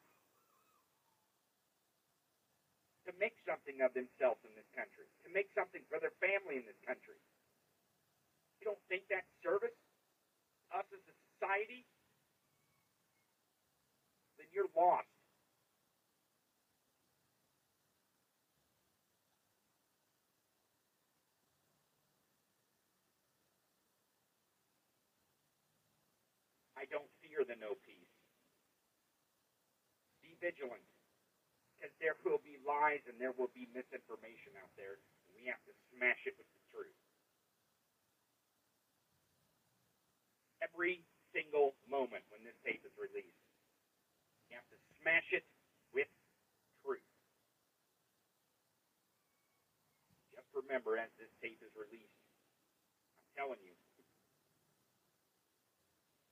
to 3.07 3.13
make 3.19 3.35
something 3.47 3.83
of 3.83 3.95
themselves 3.95 4.39
in 4.47 4.55
this 4.55 4.67
country, 4.75 5.07
to 5.27 5.31
make 5.35 5.51
something 5.55 5.83
for 5.91 5.99
their 5.99 6.15
family 6.23 6.59
in 6.59 6.67
this 6.67 6.79
country. 6.87 7.19
You 8.63 8.67
don't 8.71 8.83
think 8.89 9.03
that's 9.11 9.27
service? 9.43 9.75
Us 10.75 10.87
as 10.91 11.03
a 11.07 11.15
society? 11.39 11.87
Then 14.39 14.47
you're 14.55 14.71
lost. 14.75 15.07
I 26.77 26.85
don't 26.91 27.11
fear 27.23 27.43
the 27.47 27.55
no 27.59 27.75
peace. 27.87 28.06
Vigilant, 30.41 30.85
because 31.77 31.93
there 32.01 32.17
will 32.25 32.41
be 32.45 32.61
lies 32.63 33.03
and 33.09 33.17
there 33.19 33.33
will 33.37 33.51
be 33.57 33.69
misinformation 33.73 34.53
out 34.61 34.73
there, 34.77 35.01
and 35.27 35.33
we 35.37 35.49
have 35.49 35.61
to 35.65 35.73
smash 35.95 36.21
it 36.29 36.37
with 36.37 36.49
the 36.53 36.63
truth. 36.73 37.01
Every 40.61 41.05
single 41.33 41.77
moment 41.89 42.25
when 42.33 42.45
this 42.45 42.57
tape 42.65 42.85
is 42.85 42.93
released, 42.97 43.45
you 44.49 44.57
have 44.57 44.69
to 44.73 44.79
smash 45.01 45.29
it 45.33 45.45
with 45.93 46.09
truth. 46.85 47.05
Just 50.33 50.49
remember, 50.53 50.97
as 51.01 51.11
this 51.17 51.33
tape 51.41 51.61
is 51.65 51.73
released, 51.77 52.21
I'm 53.21 53.49
telling 53.49 53.63
you, 53.65 53.75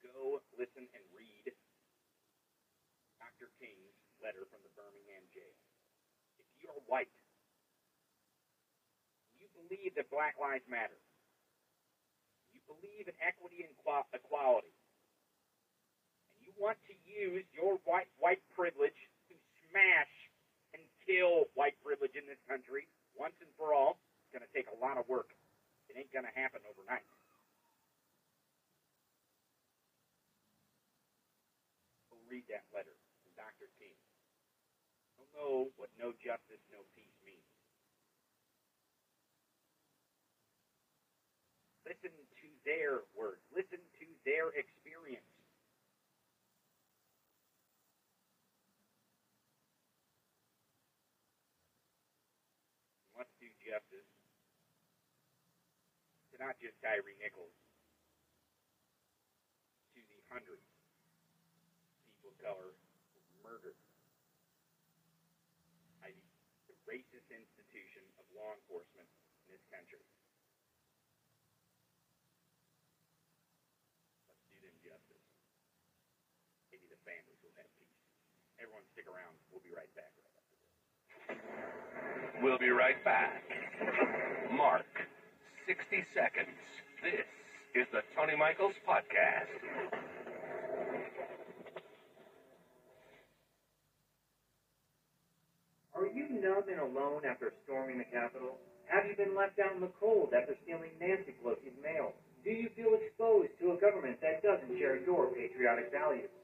go 0.05 0.45
listen 0.61 0.85
and 0.93 1.05
read 1.17 1.49
Dr. 3.19 3.49
King's 3.57 3.94
letter 4.25 4.49
from 4.49 4.65
the 4.65 4.73
Birmingham 4.73 5.21
jail. 5.37 5.53
If 6.41 6.49
you're 6.65 6.81
white, 6.89 7.13
you 9.37 9.45
believe 9.53 9.93
that 10.01 10.09
Black 10.09 10.41
Lives 10.41 10.65
Matter, 10.65 10.97
you 12.57 12.65
believe 12.65 13.05
in 13.05 13.17
equity 13.21 13.69
and 13.69 13.77
equality, 13.77 14.73
and 16.33 16.41
you 16.41 16.57
want 16.57 16.81
to 16.89 16.97
use 17.05 17.45
your 17.53 17.77
white 17.85 18.09
white 18.17 18.41
privilege 18.57 18.97
to 19.29 19.37
smash 19.69 20.15
and 20.73 20.81
kill 21.05 21.53
white 21.53 21.77
privilege 21.85 22.17
in 22.17 22.25
this 22.25 22.41
country 22.49 22.89
once 23.15 23.37
and 23.45 23.53
for 23.55 23.77
all, 23.77 24.01
it's 24.25 24.33
going 24.35 24.43
to 24.43 24.51
take 24.51 24.67
a 24.75 24.79
lot 24.83 24.99
of 24.99 25.07
work. 25.07 25.31
It 25.87 25.95
ain't 25.95 26.11
going 26.11 26.27
to 26.27 26.35
happen 26.35 26.65
overnight. 26.67 27.07
Read 32.27 32.51
that 32.51 32.67
letter 32.75 32.91
from 33.23 33.31
Dr. 33.39 33.71
King. 33.79 33.95
You'll 35.15 35.24
know 35.35 35.69
what 35.77 35.91
no 35.99 36.15
justice, 36.23 36.63
no 36.71 36.87
peace 36.95 37.19
means. 37.27 37.45
Listen 41.85 42.15
to 42.41 42.49
their 42.65 43.05
words. 43.13 43.45
Listen 43.53 43.83
to 44.01 44.07
their 44.25 44.55
experience. 44.57 45.27
Let's 53.13 53.31
do 53.37 53.47
justice 53.61 54.09
to 56.33 56.43
not 56.43 56.59
just 56.59 56.75
Tyree 56.83 57.15
Nichols, 57.23 57.55
to 59.95 60.01
the 60.03 60.19
hundreds 60.27 60.67
of 60.67 61.95
people 62.03 62.35
of 62.35 62.37
color 62.43 62.75
murdered 63.45 63.79
by 66.03 66.11
the, 66.11 66.27
the 66.67 66.77
racist 66.91 67.31
institution 67.31 68.03
of 68.19 68.27
law 68.45 68.53
enforcement 68.53 69.09
in 69.49 69.57
this 69.57 69.65
country. 69.73 70.05
Let's 74.29 74.45
do 74.53 74.61
them 74.61 74.77
justice. 74.85 75.25
Maybe 76.69 76.85
the 76.93 77.01
families 77.09 77.41
will 77.41 77.57
have 77.57 77.73
peace. 77.81 78.05
Everyone 78.61 78.85
stick 78.93 79.09
around. 79.09 79.33
We'll 79.49 79.65
be 79.65 79.73
right 79.73 79.89
back 79.97 80.13
right 80.21 80.37
after 80.37 80.57
this. 80.61 80.77
We'll 82.45 82.61
be 82.61 82.69
right 82.69 83.01
back. 83.01 83.41
Mark, 84.53 84.93
60 85.65 86.05
seconds. 86.13 86.61
This 87.01 87.25
is 87.73 87.89
the 87.97 88.05
Tony 88.13 88.37
Michaels 88.37 88.77
Podcast. 88.85 90.14
Are 95.95 96.11
you 96.11 96.27
numb 96.43 96.67
and 96.67 96.83
alone 96.83 97.23
after 97.23 97.55
storming 97.63 97.99
the 97.99 98.11
Capitol? 98.11 98.59
Have 98.91 99.07
you 99.07 99.15
been 99.15 99.39
left 99.39 99.63
out 99.63 99.79
in 99.79 99.81
the 99.81 99.95
cold 100.03 100.35
after 100.35 100.59
stealing 100.67 100.91
Nancy 100.99 101.39
Pelosi's 101.39 101.79
mail? 101.79 102.13
Do 102.43 102.51
you 102.51 102.69
feel 102.75 102.99
exposed 102.99 103.55
to 103.63 103.73
a 103.73 103.81
government 103.81 104.19
that 104.21 104.43
doesn't 104.43 104.75
share 104.75 104.99
your 104.99 105.31
patriotic 105.31 105.95
values? 105.95 106.35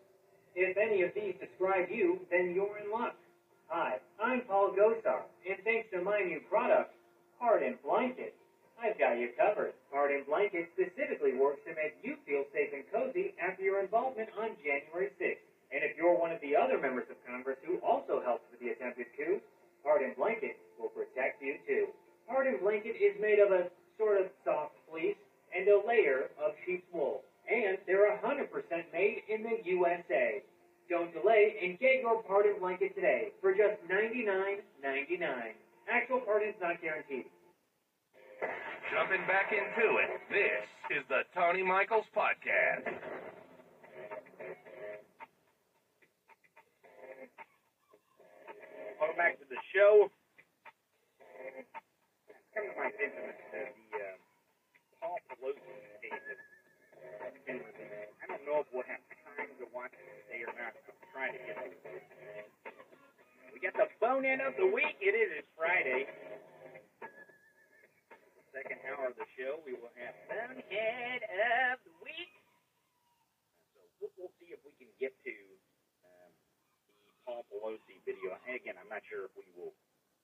If 0.54 0.78
any 0.78 1.02
of 1.02 1.10
these 1.18 1.34
describe 1.42 1.90
you, 1.90 2.22
then 2.30 2.54
you're 2.54 2.78
in 2.78 2.94
luck. 2.94 3.18
Hi, 3.66 3.98
I'm 4.22 4.42
Paul 4.46 4.70
Gosar, 4.70 5.26
and 5.42 5.58
thanks 5.66 5.90
to 5.90 6.02
my 6.02 6.22
new 6.22 6.40
product, 6.48 6.94
Pardon 7.38 7.74
Blanket, 7.82 8.34
I've 8.78 8.98
got 8.98 9.18
you 9.18 9.34
covered. 9.36 9.74
Pardon 9.90 10.24
Blanket 10.26 10.70
specifically 10.78 11.34
works 11.34 11.60
to 11.66 11.74
make 11.74 11.98
you 12.02 12.16
feel 12.24 12.46
safe 12.54 12.70
and 12.72 12.86
cozy 12.94 13.34
after 13.42 13.62
your 13.62 13.82
involvement 13.82 14.30
on 14.38 14.56
January 14.62 15.10
6th. 15.20 15.49
And 15.70 15.86
if 15.86 15.96
you're 15.96 16.18
one 16.18 16.34
of 16.34 16.42
the 16.42 16.58
other 16.58 16.78
members 16.82 17.06
of 17.10 17.16
Congress 17.22 17.58
who 17.62 17.78
also 17.78 18.18
helped 18.26 18.50
with 18.50 18.58
the 18.58 18.74
attempted 18.74 19.06
coup, 19.16 19.38
Pardon 19.82 20.12
Blanket 20.18 20.58
will 20.78 20.90
protect 20.90 21.40
you 21.42 21.56
too. 21.66 21.86
Pardon 22.26 22.58
Blanket 22.62 22.98
is 22.98 23.14
made 23.22 23.38
of 23.38 23.54
a 23.54 23.70
sort 23.98 24.20
of 24.20 24.26
soft 24.44 24.74
fleece 24.90 25.18
and 25.54 25.66
a 25.68 25.78
layer 25.86 26.30
of 26.42 26.58
sheep's 26.66 26.86
wool. 26.92 27.22
And 27.46 27.78
they're 27.86 28.10
100% 28.18 28.50
made 28.92 29.22
in 29.28 29.42
the 29.42 29.58
USA. 29.64 30.42
Don't 30.88 31.14
delay 31.14 31.54
and 31.62 31.78
get 31.78 32.02
your 32.02 32.22
Pardon 32.22 32.58
Blanket 32.58 32.94
today 32.94 33.30
for 33.40 33.54
just 33.54 33.78
$99.99. 33.86 35.22
Actual 35.90 36.20
pardon's 36.20 36.58
not 36.60 36.82
guaranteed. 36.82 37.26
Jumping 38.90 39.22
back 39.26 39.54
into 39.54 39.98
it, 40.02 40.10
this 40.30 40.98
is 40.98 41.04
the 41.08 41.22
Tony 41.34 41.62
Michaels 41.62 42.06
Podcast. 42.14 42.90
Welcome 49.00 49.16
back 49.16 49.40
to 49.40 49.48
the 49.48 49.56
show. 49.72 50.12
Come 52.52 52.64
to 52.68 52.74
my 52.76 52.92
attention 52.92 53.32
that 53.32 53.40
the 53.48 53.64
uh, 53.96 54.16
Paul 55.00 55.16
Pelosi 55.32 55.56
released. 55.56 56.40
I 57.48 58.24
don't 58.28 58.44
know 58.44 58.60
if 58.60 58.68
we'll 58.70 58.84
have 58.84 59.00
time 59.24 59.48
to 59.56 59.66
watch 59.72 59.96
it 59.96 60.04
today 60.28 60.44
or 60.44 60.52
not. 60.52 60.76
I'm 60.76 61.00
trying 61.16 61.32
to 61.32 61.40
get 61.48 61.56
it. 61.64 61.80
We 63.56 63.58
got 63.64 63.72
the 63.80 63.88
bone 64.04 64.28
in 64.28 64.44
of 64.44 64.52
the 64.60 64.68
week. 64.68 65.00
It 65.00 65.16
is. 65.16 65.48
Friday. 65.56 66.04
Second 68.52 68.84
hour 68.84 69.08
of 69.08 69.16
the 69.16 69.28
show, 69.40 69.64
we 69.64 69.72
will 69.80 69.92
have 69.96 70.12
Bonehead 70.28 71.22
of 71.72 71.80
the 71.88 71.94
Week. 72.04 72.32
So 73.72 73.80
we'll, 74.00 74.12
we'll 74.20 74.34
see 74.40 74.52
if 74.52 74.60
we 74.64 74.72
can 74.76 74.92
get 75.00 75.16
to 75.24 75.34
Paul 77.30 77.46
Pelosi 77.46 78.02
video. 78.02 78.34
And 78.42 78.58
again, 78.58 78.74
I'm 78.74 78.90
not 78.90 79.06
sure 79.06 79.30
if 79.30 79.34
we 79.38 79.46
will 79.54 79.70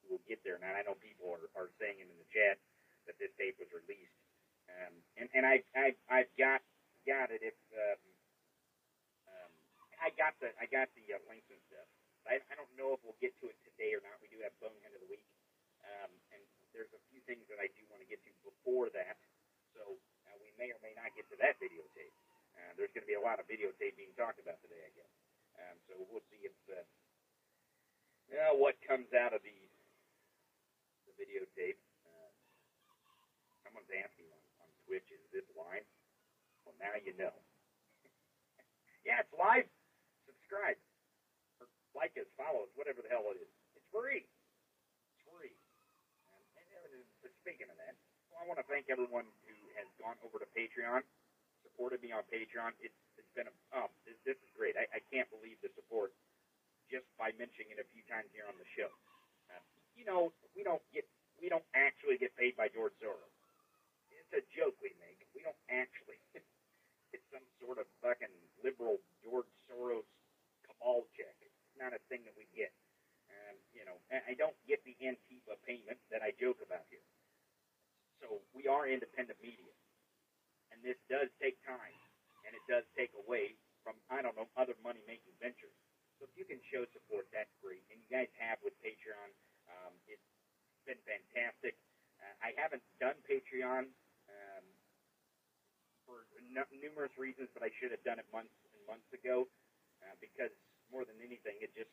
we 0.02 0.18
will 0.18 0.24
get 0.26 0.42
there. 0.42 0.58
Now 0.58 0.74
I 0.74 0.82
know 0.82 0.98
people 0.98 1.30
are, 1.30 1.46
are 1.54 1.70
saying 1.78 2.02
it 2.02 2.10
in 2.10 2.18
the 2.18 2.30
chat 2.34 2.58
that 3.06 3.14
this 3.22 3.30
tape 3.38 3.54
was 3.62 3.70
released, 3.70 4.18
um, 4.66 4.90
and 5.14 5.30
and 5.30 5.46
I 5.46 5.62
I 5.78 5.94
I've 6.10 6.32
got 6.34 6.66
got 7.06 7.30
it. 7.30 7.46
If 7.46 7.54
um, 7.78 8.02
um, 9.30 9.52
I 10.02 10.10
got 10.18 10.34
the 10.42 10.50
I 10.58 10.66
got 10.66 10.90
the 10.98 11.14
uh, 11.14 11.22
links 11.30 11.46
and 11.46 11.62
stuff. 11.70 11.86
I 12.26 12.42
I 12.50 12.58
don't 12.58 12.74
know 12.74 12.98
if 12.98 13.00
we'll 13.06 13.18
get 13.22 13.38
to 13.38 13.46
it 13.46 13.58
today 13.62 13.94
or 13.94 14.02
not. 14.02 14.18
We 14.18 14.26
do 14.26 14.42
have 14.42 14.50
Bonehead 14.58 14.90
of 14.90 15.06
the 15.06 15.10
Week, 15.10 15.22
um, 15.86 16.10
and 16.34 16.42
there's 16.74 16.90
a 16.90 17.02
few 17.14 17.22
things 17.22 17.46
that 17.46 17.62
I 17.62 17.70
do 17.78 17.86
want 17.86 18.02
to 18.02 18.08
get 18.10 18.18
to 18.26 18.30
before 18.42 18.90
that. 18.98 19.14
So 19.78 19.94
uh, 20.26 20.34
we 20.42 20.50
may 20.58 20.74
or 20.74 20.82
may 20.82 20.98
not 20.98 21.14
get 21.14 21.30
to 21.30 21.38
that 21.38 21.54
videotape. 21.62 22.14
Uh, 22.58 22.74
there's 22.74 22.90
going 22.90 23.06
to 23.06 23.10
be 23.10 23.14
a 23.14 23.22
lot 23.22 23.38
of 23.38 23.46
videotape 23.46 23.94
being 23.94 24.16
talked 24.18 24.42
about 24.42 24.58
today, 24.64 24.80
I 24.80 24.90
guess. 24.96 25.12
So 25.88 26.04
we'll 26.12 26.24
see 26.28 26.44
if 26.44 26.56
uh, 26.68 26.84
uh, 28.36 28.52
what 28.58 28.76
comes 28.84 29.08
out 29.16 29.32
of 29.32 29.40
the 29.40 29.56
the 31.08 31.14
videotape. 31.16 31.80
Uh, 32.04 32.30
someone's 33.64 33.88
asking 33.88 34.28
on, 34.28 34.42
on 34.66 34.68
Twitch, 34.84 35.06
is 35.08 35.22
this 35.32 35.46
live? 35.56 35.86
Well, 36.66 36.76
now 36.76 36.92
you 37.00 37.16
know. 37.16 37.32
yeah, 39.08 39.24
it's 39.24 39.32
live. 39.32 39.64
Subscribe 40.28 40.76
or 41.62 41.70
like 41.94 42.12
us, 42.20 42.28
follow 42.36 42.66
us, 42.66 42.72
whatever 42.76 43.00
the 43.00 43.08
hell 43.08 43.24
it 43.32 43.40
is. 43.40 43.50
It's 43.78 43.88
free. 43.88 44.26
It's 44.26 45.22
free. 45.24 45.54
speaking 47.40 47.70
of 47.70 47.78
that, 47.78 47.94
I 48.36 48.44
want 48.44 48.58
to 48.58 48.66
thank 48.66 48.90
everyone 48.90 49.24
who 49.46 49.56
has 49.78 49.88
gone 50.02 50.18
over 50.26 50.42
to 50.42 50.48
Patreon, 50.50 51.06
supported 51.62 52.02
me 52.02 52.10
on 52.10 52.26
Patreon. 52.26 52.74
It's 52.82 52.98
been 53.36 53.52
a 53.52 53.54
oh, 53.76 53.92
this, 54.08 54.16
this 54.24 54.40
is 54.40 54.50
great. 54.56 54.74
I, 54.80 54.88
I 54.96 55.00
can't 55.12 55.28
believe 55.28 55.60
the 55.60 55.68
support 55.76 56.16
just 56.88 57.04
by 57.20 57.36
mentioning 57.36 57.76
it 57.76 57.78
a 57.78 57.86
few 57.92 58.00
times 58.08 58.32
here 58.32 58.48
on 58.48 58.56
the 58.56 58.68
show. 58.72 58.88
Uh, 59.52 59.60
you 59.92 60.08
know, 60.08 60.32
we 60.56 60.64
don't 60.64 60.80
get 60.96 61.04
we 61.36 61.52
don't 61.52 61.66
actually 61.76 62.16
get 62.16 62.32
paid 62.40 62.56
by 62.56 62.72
George 62.72 62.96
Soros. 62.96 63.36
It's 64.08 64.32
a 64.32 64.42
joke 64.56 64.74
we 64.80 64.96
make. 64.98 65.20
We 65.36 65.44
don't 65.44 65.60
actually. 65.68 66.16
it's 67.12 67.28
some 67.28 67.44
sort 67.60 67.76
of 67.76 67.84
fucking 68.00 68.32
liberal 68.64 68.96
George 69.20 69.46
Soros 69.68 70.08
cabal 70.64 71.04
check. 71.12 71.36
It's 71.44 71.76
not 71.76 71.92
a 71.92 72.00
thing 72.08 72.24
that 72.24 72.34
we 72.34 72.48
get. 72.56 72.72
Um, 73.28 73.60
you 73.76 73.84
know, 73.84 74.00
I 74.08 74.32
don't 74.38 74.56
get 74.64 74.80
the 74.88 74.96
Antifa 75.04 75.60
payment 75.68 76.00
that 76.08 76.24
I 76.24 76.32
joke 76.40 76.62
about 76.64 76.88
here. 76.88 77.04
So 78.22 78.40
we 78.56 78.64
are 78.64 78.88
independent 78.88 79.36
media, 79.44 79.70
and 80.72 80.80
this 80.80 80.96
does 81.10 81.28
take 81.36 81.60
time, 81.68 82.00
and 82.46 82.54
it 82.54 82.64
does 82.70 82.86
take 82.94 83.10
away 83.18 83.58
from 83.82 83.98
I 84.10 84.22
don't 84.22 84.34
know 84.38 84.48
other 84.58 84.74
money 84.82 85.02
making 85.06 85.34
ventures. 85.42 85.74
So 86.18 86.24
if 86.24 86.32
you 86.32 86.48
can 86.48 86.62
show 86.72 86.86
support, 86.96 87.28
that's 87.34 87.52
great, 87.60 87.84
and 87.92 88.00
you 88.00 88.08
guys 88.08 88.30
have 88.40 88.56
with 88.64 88.72
Patreon. 88.80 89.30
Um, 89.68 89.92
it's 90.08 90.24
been 90.88 90.98
fantastic. 91.04 91.76
Uh, 92.22 92.34
I 92.40 92.56
haven't 92.56 92.82
done 93.02 93.18
Patreon 93.28 93.90
um, 94.30 94.64
for 96.08 96.24
n- 96.40 96.72
numerous 96.72 97.12
reasons, 97.20 97.52
but 97.52 97.60
I 97.60 97.70
should 97.76 97.92
have 97.92 98.00
done 98.06 98.16
it 98.16 98.26
months 98.32 98.54
and 98.72 98.80
months 98.88 99.10
ago 99.12 99.44
uh, 100.00 100.16
because 100.22 100.54
more 100.88 101.04
than 101.04 101.18
anything, 101.20 101.58
it 101.60 101.74
just 101.76 101.90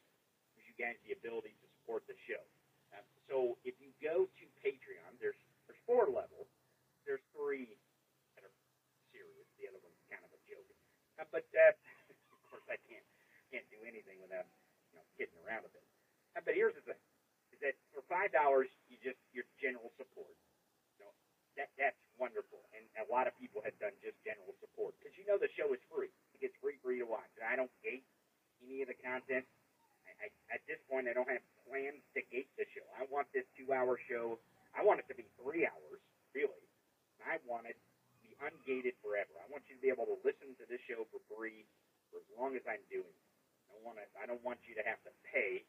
gives 0.55 0.65
you 0.69 0.75
guys 0.79 0.95
the 1.03 1.11
ability 1.17 1.57
to 1.59 1.65
support 1.81 2.05
the 2.07 2.15
show. 2.29 2.41
Uh, 2.93 3.03
so 3.27 3.57
if 3.67 3.75
you 3.81 3.91
go 3.99 4.29
to 4.29 4.43
Patreon, 4.63 5.17
there's 5.19 5.37
there's 5.67 5.81
four 5.89 6.07
levels. 6.07 6.47
There's 7.03 7.23
three 7.35 7.75
that 8.37 8.45
are 8.47 8.55
serious. 9.11 9.47
The 9.59 9.67
other 9.67 9.81
one's 9.83 9.99
kind 10.07 10.23
of 10.23 10.31
a 10.31 10.41
joke. 10.47 10.69
Uh, 11.23 11.31
but 11.31 11.47
uh, 11.55 11.71
of 12.35 12.39
course, 12.51 12.67
I 12.67 12.75
can't 12.83 13.07
can't 13.47 13.63
do 13.71 13.79
anything 13.87 14.19
without 14.19 14.43
you 14.91 14.99
know 14.99 15.05
kidding 15.15 15.39
around 15.47 15.63
a 15.63 15.71
bit. 15.71 15.87
Uh, 16.35 16.43
but 16.43 16.51
here's 16.51 16.75
the 16.75 16.83
thing: 16.83 16.99
is 17.55 17.63
that 17.63 17.79
for 17.95 18.03
five 18.11 18.35
dollars, 18.35 18.67
you 18.91 18.99
just 18.99 19.15
your 19.31 19.47
general 19.63 19.87
support. 19.95 20.35
You 20.99 21.07
know, 21.07 21.13
that 21.55 21.71
that's 21.79 21.95
wonderful, 22.19 22.59
and 22.75 22.83
a 22.99 23.07
lot 23.07 23.31
of 23.31 23.33
people 23.39 23.63
have 23.63 23.75
done 23.79 23.95
just 24.03 24.19
general 24.27 24.51
support 24.59 24.99
because 24.99 25.15
you 25.15 25.23
know 25.23 25.39
the 25.39 25.47
show 25.55 25.71
is 25.71 25.79
free. 25.87 26.11
It 26.35 26.43
gets 26.43 26.59
free 26.59 26.75
for 26.83 26.91
you 26.91 27.07
to 27.07 27.09
watch. 27.09 27.31
And 27.39 27.47
I 27.47 27.55
don't 27.55 27.71
gate 27.79 28.03
any 28.59 28.83
of 28.83 28.91
the 28.91 28.99
content. 28.99 29.47
I, 30.03 30.27
I, 30.27 30.59
at 30.59 30.61
this 30.67 30.83
point, 30.91 31.07
I 31.07 31.15
don't 31.15 31.31
have 31.31 31.43
plans 31.63 32.03
to 32.19 32.21
gate 32.27 32.51
the 32.59 32.67
show. 32.75 32.83
I 32.99 33.07
want 33.07 33.31
this 33.31 33.47
two-hour 33.55 33.95
show. 34.11 34.35
I 34.75 34.83
want 34.83 34.99
it 34.99 35.07
to 35.07 35.15
be 35.15 35.23
three 35.39 35.63
hours, 35.63 36.01
really. 36.35 36.67
I 37.23 37.39
want 37.47 37.71
it 37.71 37.79
be 38.43 38.51
ungated 38.51 38.99
forever. 38.99 39.31
I 39.39 39.47
want 39.47 39.63
you 39.71 39.79
to 39.79 39.83
be 39.83 39.87
able 39.87 40.07
to 40.11 40.19
listen 40.27 40.51
to 40.59 40.65
this 40.67 40.83
show 40.83 41.07
for 41.07 41.23
free 41.31 41.63
for 42.11 42.19
as 42.19 42.27
long 42.35 42.59
as 42.59 42.63
I'm 42.67 42.83
doing 42.91 43.07
it. 43.07 43.27
I 43.71 43.79
don't 43.79 43.85
want 43.87 43.97
to. 43.99 44.07
I 44.19 44.25
don't 44.27 44.43
want 44.43 44.59
you 44.67 44.75
to 44.75 44.83
have 44.83 44.99
to 45.07 45.11
pay 45.31 45.63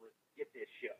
to 0.00 0.04
get 0.36 0.52
this 0.52 0.68
show. 0.84 0.94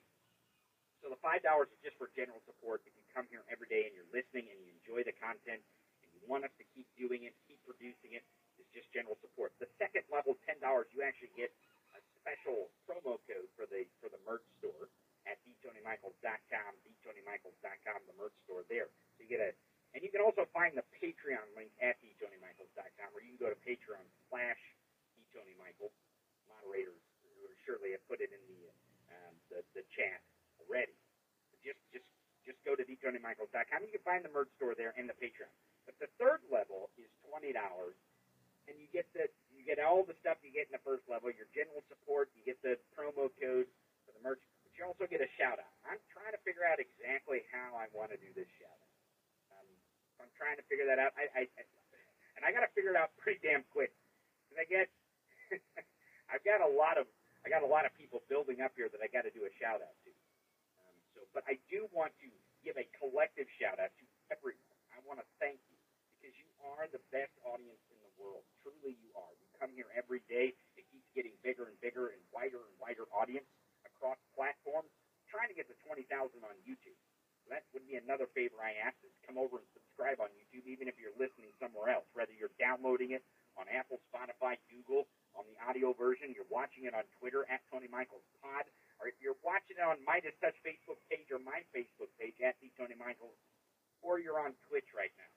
So 1.05 1.13
the 1.13 1.21
five 1.21 1.45
dollars 1.45 1.69
is 1.71 1.81
just 1.85 2.01
for 2.01 2.11
general 2.17 2.41
support. 2.49 2.83
If 2.89 2.97
you 2.97 3.05
come 3.13 3.29
here 3.29 3.45
every 3.53 3.69
day 3.69 3.87
and 3.87 3.95
you're 3.95 4.09
listening 4.11 4.49
and 4.49 4.59
you 4.65 4.73
enjoy 4.81 5.05
the 5.05 5.15
content 5.21 5.63
and 6.03 6.09
you 6.11 6.21
want 6.27 6.49
us 6.49 6.55
to 6.59 6.65
keep 6.75 6.89
doing 6.99 7.29
it, 7.29 7.37
keep 7.47 7.61
producing 7.69 8.19
it, 8.19 8.25
it's 8.59 8.73
just 8.75 8.91
general 8.91 9.21
support. 9.23 9.55
The 9.63 9.71
second 9.79 10.09
level, 10.11 10.41
ten 10.49 10.59
dollars, 10.59 10.91
you 10.91 11.05
actually 11.05 11.31
get 11.39 11.53
a 11.95 12.01
special 12.19 12.73
promo 12.89 13.21
code 13.29 13.49
for 13.55 13.69
the 13.71 13.87
for 14.03 14.11
the 14.11 14.19
merch 14.27 14.45
store 14.59 14.91
at 15.29 15.39
dtonymichaels.com, 15.45 16.71
dtonymichaels.com, 16.83 17.99
the 18.09 18.17
merch 18.17 18.35
store 18.49 18.65
there. 18.73 18.89
So 19.17 19.23
you 19.23 19.31
get 19.31 19.45
a, 19.45 19.53
and 19.97 20.05
you 20.05 20.11
can 20.13 20.21
also 20.21 20.45
find 20.53 20.77
the 20.77 20.85
Patreon 21.01 21.45
link 21.57 21.73
at 21.81 21.97
dtonymichaels.com, 22.05 23.09
or 23.17 23.21
you 23.25 23.33
can 23.37 23.41
go 23.41 23.49
to 23.49 23.59
Patreon 23.65 24.05
slash 24.29 24.61
dtonymichael. 25.17 25.93
Moderators 26.49 27.01
who 27.25 27.49
surely 27.65 27.93
have 27.97 28.05
put 28.09 28.21
it 28.21 28.33
in 28.33 28.43
the 28.49 28.63
um, 29.13 29.35
the, 29.49 29.61
the 29.73 29.85
chat 29.97 30.21
already. 30.61 30.97
Just 31.65 31.81
just 31.93 32.05
just 32.45 32.61
go 32.65 32.77
to 32.77 32.85
dtonymichaels.com. 32.85 33.79
You 33.85 33.93
can 33.93 34.05
find 34.05 34.23
the 34.25 34.33
merch 34.33 34.53
store 34.57 34.77
there 34.77 34.93
and 34.97 35.09
the 35.09 35.17
Patreon. 35.17 35.53
But 35.89 35.97
the 36.01 36.11
third 36.21 36.45
level 36.53 36.93
is 37.01 37.09
twenty 37.25 37.53
dollars, 37.57 37.97
and 38.69 38.77
you 38.77 38.89
get 38.93 39.09
the 39.17 39.29
you 39.53 39.65
get 39.65 39.81
all 39.81 40.05
the 40.05 40.17
stuff 40.21 40.41
you 40.45 40.53
get 40.53 40.69
in 40.69 40.75
the 40.77 40.85
first 40.85 41.05
level. 41.09 41.33
Your 41.33 41.49
general 41.57 41.81
support, 41.89 42.29
you 42.37 42.45
get 42.45 42.61
the 42.61 42.77
promo 42.93 43.33
code 43.41 43.69
for 44.05 44.13
the 44.13 44.23
merch, 44.25 44.41
but 44.65 44.73
you 44.77 44.85
also 44.85 45.09
get 45.09 45.25
a 45.25 45.31
shout 45.41 45.61
out. 45.61 45.73
I'm 45.89 46.01
trying 46.13 46.33
to 46.37 46.41
figure 46.45 46.65
out 46.65 46.81
exactly 46.81 47.45
how 47.53 47.77
I 47.77 47.89
want 47.97 48.13
to 48.13 48.21
do 48.21 48.29
this 48.37 48.49
shout 48.61 48.73
out. 48.73 48.88
I'm 50.23 50.33
trying 50.39 50.59
to 50.59 50.65
figure 50.67 50.87
that 50.87 50.99
out. 50.99 51.15
I, 51.19 51.31
I, 51.35 51.43
I 51.59 51.63
and 52.39 52.47
I 52.47 52.55
got 52.55 52.63
to 52.63 52.73
figure 52.75 52.95
it 52.95 52.99
out 52.99 53.15
pretty 53.19 53.43
damn 53.43 53.67
quick 53.75 53.91
because 54.47 54.59
I 54.63 54.67
get 54.71 54.87
I've 56.33 56.45
got 56.47 56.63
a 56.63 56.71
lot 56.71 56.99
of 56.99 57.09
I 57.45 57.51
got 57.51 57.63
a 57.65 57.71
lot 57.71 57.87
of 57.87 57.95
people 57.97 58.23
building 58.29 58.61
up 58.61 58.75
here 58.77 58.91
that 58.93 59.01
I 59.03 59.09
got 59.09 59.25
to 59.25 59.33
do 59.33 59.47
a 59.47 59.53
shout 59.59 59.81
out 59.81 59.97
to. 60.05 60.11
Um, 60.79 60.97
so, 61.17 61.21
but 61.33 61.45
I 61.49 61.57
do 61.71 61.89
want 61.95 62.13
to 62.21 62.29
give 62.67 62.77
a 62.77 62.87
collective 62.99 63.49
shout 63.57 63.81
out 63.81 63.95
to 63.97 64.05
everyone. 64.31 64.79
I 64.93 65.01
want 65.07 65.23
to 65.23 65.27
thank 65.41 65.63
you 65.71 65.79
because 66.19 66.35
you 66.37 66.51
are 66.75 66.91
the 66.91 67.01
best 67.15 67.33
audience 67.47 67.81
in 67.89 67.99
the 68.05 68.13
world. 68.21 68.45
Truly, 68.61 68.99
you 68.99 69.11
are. 69.17 69.33
You 69.39 69.47
come 69.57 69.73
here 69.73 69.89
every 69.97 70.21
day. 70.29 70.53
It 70.77 70.85
keeps 70.93 71.09
getting 71.17 71.33
bigger 71.47 71.71
and 71.71 71.79
bigger 71.81 72.13
and 72.13 72.21
wider 72.35 72.61
and 72.61 72.77
wider 72.83 73.07
audience 73.15 73.49
across 73.87 74.19
platforms. 74.37 74.91
trying 75.31 75.49
to 75.49 75.57
get 75.57 75.71
to 75.71 75.77
20,000 75.87 76.05
on 76.45 76.57
YouTube. 76.67 76.99
So 77.45 77.55
that 77.55 77.65
would 77.73 77.87
be 77.87 77.97
another 77.97 78.27
favor 78.37 78.61
I 78.61 78.77
ask 78.85 78.99
is 79.07 79.15
come 79.25 79.39
over 79.39 79.63
and 79.63 79.69
subscribe 79.73 79.88
on 79.99 80.31
YouTube, 80.39 80.63
even 80.71 80.87
if 80.87 80.95
you're 80.95 81.15
listening 81.19 81.51
somewhere 81.59 81.91
else, 81.91 82.07
whether 82.15 82.31
you're 82.31 82.55
downloading 82.63 83.19
it 83.19 83.27
on 83.59 83.67
Apple, 83.67 83.99
Spotify, 84.07 84.55
Google, 84.71 85.11
on 85.35 85.43
the 85.51 85.59
audio 85.59 85.91
version, 85.91 86.31
you're 86.31 86.47
watching 86.47 86.87
it 86.87 86.95
on 86.95 87.03
Twitter 87.19 87.43
at 87.51 87.67
Tony 87.67 87.91
Michaels 87.91 88.23
Pod, 88.39 88.63
or 89.03 89.11
if 89.11 89.19
you're 89.19 89.39
watching 89.43 89.75
it 89.75 89.83
on 89.83 89.99
Midas 90.07 90.39
Touch 90.39 90.55
Facebook 90.63 91.03
page 91.11 91.27
or 91.35 91.43
my 91.43 91.67
Facebook 91.75 92.11
page 92.15 92.39
at 92.39 92.55
the 92.63 92.71
Tony 92.79 92.95
Michaels, 92.95 93.35
or 94.03 94.23
you're 94.23 94.39
on 94.39 94.55
Twitch 94.71 94.87
right 94.95 95.11
now. 95.19 95.33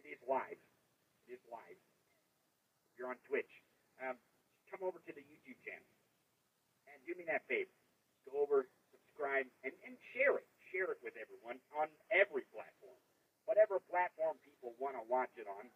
It 0.00 0.08
is 0.08 0.20
live. 0.24 0.56
It 1.28 1.36
is 1.36 1.42
live. 1.52 1.80
If 2.88 2.92
you're 2.96 3.12
on 3.12 3.20
Twitch, 3.28 3.52
um, 4.00 4.16
come 4.72 4.80
over 4.80 5.00
to 5.04 5.12
the 5.12 5.24
YouTube 5.24 5.60
channel 5.60 5.92
and 6.88 6.96
do 7.04 7.12
me 7.12 7.28
that 7.28 7.44
favor. 7.44 7.72
Go 8.24 8.40
over, 8.40 8.64
subscribe, 8.88 9.44
and, 9.60 9.72
and 9.84 9.96
share 10.16 10.40
it. 10.40 10.48
Share 10.72 10.88
it 10.96 11.00
with 11.04 11.12
everyone 11.20 11.60
on 11.76 11.92
every 12.08 12.48
platform. 12.48 12.96
Whatever 13.44 13.82
platform 13.90 14.38
people 14.46 14.72
want 14.78 14.94
to 14.94 15.04
watch 15.10 15.34
it 15.34 15.50
on, 15.50 15.66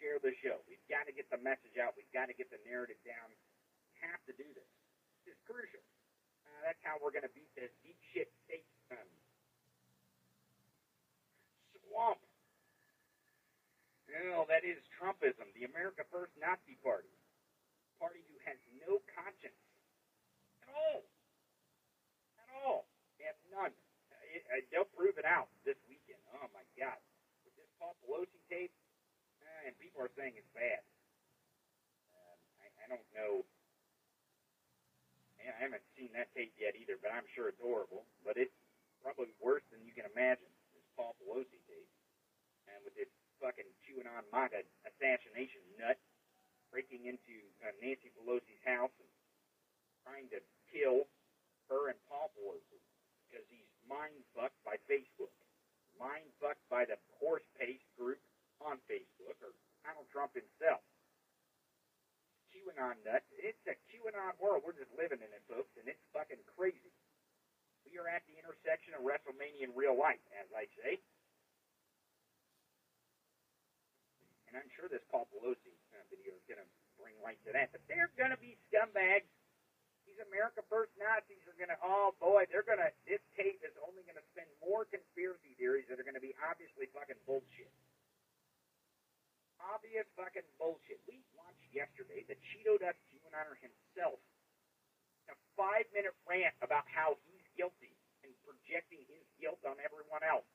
share 0.00 0.16
the 0.18 0.32
show. 0.40 0.64
We've 0.64 0.82
got 0.88 1.04
to 1.04 1.12
get 1.12 1.28
the 1.28 1.36
message 1.36 1.76
out. 1.76 1.92
We've 1.92 2.10
got 2.16 2.32
to 2.32 2.34
get 2.34 2.48
the 2.48 2.60
narrative 2.64 2.98
down. 3.04 3.28
We 3.28 3.92
have 4.08 4.20
to 4.24 4.32
do 4.32 4.48
this. 4.56 4.70
This 5.22 5.36
is 5.36 5.38
crucial. 5.44 5.84
Uh, 6.48 6.58
that's 6.64 6.80
how 6.80 6.96
we're 6.96 7.12
going 7.12 7.28
to 7.28 7.34
beat 7.36 7.52
this 7.52 7.70
deep 7.84 8.00
shit 8.16 8.32
state 8.48 8.64
um, 8.88 9.10
swamp. 11.84 12.24
No, 14.08 14.48
that 14.50 14.66
is 14.66 14.80
Trumpism, 14.98 15.46
the 15.54 15.68
America 15.70 16.02
First 16.10 16.34
Nazi 16.40 16.74
Party. 16.82 17.12
Party 18.00 18.24
who 18.26 18.40
has 18.48 18.56
no 18.82 18.98
conscience 19.12 19.60
at 20.64 20.72
all. 20.72 21.04
At 22.40 22.48
all. 22.64 22.88
They 23.20 23.28
have 23.28 23.38
none. 23.52 23.70
Uh, 24.10 24.34
it, 24.34 24.42
uh, 24.48 24.64
they'll 24.72 24.88
prove 24.96 25.20
it 25.20 25.28
out 25.28 25.52
this 25.68 25.76
weekend. 25.86 26.18
Oh, 26.32 26.48
my 26.56 26.64
God. 26.74 26.96
Paul 27.80 27.96
Pelosi 28.04 28.36
tape, 28.52 28.76
uh, 29.40 29.66
and 29.66 29.72
people 29.80 30.04
are 30.04 30.12
saying 30.12 30.36
it's 30.36 30.52
bad. 30.52 30.84
Um, 32.12 32.38
I, 32.60 32.66
I 32.68 32.86
don't 32.92 33.08
know. 33.16 33.48
I 35.40 35.56
haven't 35.56 35.82
seen 35.96 36.12
that 36.12 36.28
tape 36.36 36.52
yet 36.60 36.76
either, 36.76 37.00
but 37.00 37.16
I'm 37.16 37.24
sure 37.32 37.48
it's 37.48 37.58
horrible. 37.64 38.04
But 38.20 38.36
it's 38.36 38.52
probably 39.00 39.32
worse 39.40 39.64
than 39.72 39.80
you 39.88 39.96
can 39.96 40.04
imagine. 40.12 40.52
This 40.76 40.84
Paul 40.92 41.16
Pelosi 41.24 41.56
tape, 41.64 41.88
and 42.68 42.84
with 42.84 42.92
this 42.92 43.08
fucking 43.40 43.66
QAnon 43.88 44.28
MAGA 44.28 44.68
assassination 44.84 45.64
nut 45.80 45.96
breaking 46.68 47.08
into 47.08 47.40
uh, 47.64 47.72
Nancy 47.80 48.12
Pelosi's 48.14 48.60
house 48.68 48.92
and 49.00 49.10
trying 50.04 50.28
to 50.30 50.38
kill 50.68 51.08
her 51.72 51.88
and 51.88 51.98
Paul 52.06 52.28
Pelosi 52.36 52.78
because 53.26 53.42
he's 53.48 53.66
mind 53.88 54.20
fucked 54.36 54.60
by 54.62 54.76
Facebook, 54.86 55.32
mind 56.00 56.24
fucked 56.40 56.64
by 56.72 56.88
the 56.88 56.96
horse 57.20 57.44
paste 57.60 57.84
group 58.00 58.18
on 58.64 58.80
Facebook 58.88 59.36
or 59.44 59.52
Donald 59.84 60.08
Trump 60.08 60.32
himself. 60.32 60.80
QAnon 62.50 62.96
nut. 63.04 63.22
It's 63.36 63.60
a 63.68 63.76
QAnon 63.92 64.34
world. 64.40 64.64
We're 64.64 64.74
just 64.74 64.90
living 64.96 65.20
in 65.20 65.30
it, 65.30 65.44
folks, 65.46 65.70
and 65.76 65.86
it's 65.86 66.02
fucking 66.10 66.40
crazy. 66.56 66.90
We 67.86 68.00
are 68.00 68.08
at 68.08 68.24
the 68.26 68.36
intersection 68.40 68.96
of 68.96 69.04
WrestleMania 69.04 69.70
in 69.70 69.72
real 69.76 69.94
life, 69.94 70.20
as 70.36 70.48
I 70.56 70.66
say. 70.80 70.98
And 74.50 74.58
I'm 74.58 74.70
sure 74.74 74.90
this 74.90 75.04
Paul 75.14 75.30
Pelosi 75.30 75.78
uh, 75.94 76.02
video 76.10 76.34
is 76.34 76.44
going 76.50 76.58
to 76.58 76.68
bring 76.98 77.14
light 77.22 77.38
to 77.46 77.54
that. 77.54 77.70
But 77.70 77.86
they're 77.86 78.10
going 78.18 78.34
to 78.34 78.42
be 78.42 78.58
scumbags. 78.66 79.30
America 80.28 80.60
First 80.68 80.92
Nazis 81.00 81.40
are 81.48 81.56
gonna. 81.56 81.78
Oh 81.80 82.12
boy, 82.20 82.44
they're 82.52 82.66
gonna. 82.66 82.92
This 83.08 83.22
tape 83.36 83.60
is 83.64 83.74
only 83.80 84.04
gonna 84.04 84.24
spin 84.34 84.48
more 84.60 84.84
conspiracy 84.84 85.56
theories 85.56 85.88
that 85.88 85.96
are 85.96 86.06
gonna 86.06 86.22
be 86.22 86.36
obviously 86.44 86.88
fucking 86.92 87.20
bullshit. 87.24 87.72
Obvious 89.60 90.08
fucking 90.16 90.46
bullshit. 90.56 91.00
We 91.04 91.20
watched 91.36 91.68
yesterday 91.72 92.24
the 92.28 92.36
Cheeto 92.50 92.80
Dust 92.80 93.00
QAnoner 93.12 93.56
himself 93.60 94.20
a 95.30 95.36
five 95.54 95.86
minute 95.94 96.16
rant 96.26 96.56
about 96.58 96.82
how 96.90 97.14
he's 97.30 97.46
guilty 97.54 97.94
and 98.26 98.34
projecting 98.42 99.06
his 99.06 99.22
guilt 99.38 99.62
on 99.62 99.78
everyone 99.78 100.26
else. 100.26 100.48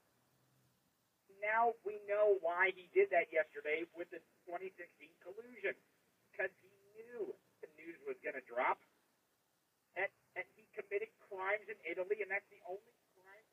Now 1.40 1.78
we 1.88 2.02
know 2.10 2.42
why 2.44 2.76
he 2.76 2.92
did 2.92 3.12
that 3.16 3.32
yesterday 3.32 3.88
with 3.96 4.12
the 4.12 4.20
2016 4.50 4.76
collusion. 5.24 5.76
Because 6.32 6.52
he 6.60 6.74
knew 7.00 7.32
the 7.64 7.70
news 7.80 7.96
was 8.04 8.20
going 8.20 8.36
to 8.36 8.44
drop. 8.44 8.82
And, 10.36 10.46
he 10.56 10.68
committed 10.76 11.10
crimes 11.32 11.68
in 11.72 11.80
Italy, 11.88 12.20
and 12.20 12.30
that's 12.32 12.48
the 12.52 12.60
only 12.68 12.94
crime 13.16 13.48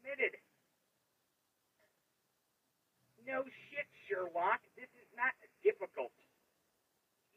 committed. 0.00 0.34
No 3.28 3.44
shit, 3.70 3.86
Sherlock. 4.08 4.58
This 4.74 4.90
is 4.98 5.06
not 5.14 5.30
difficult. 5.62 6.10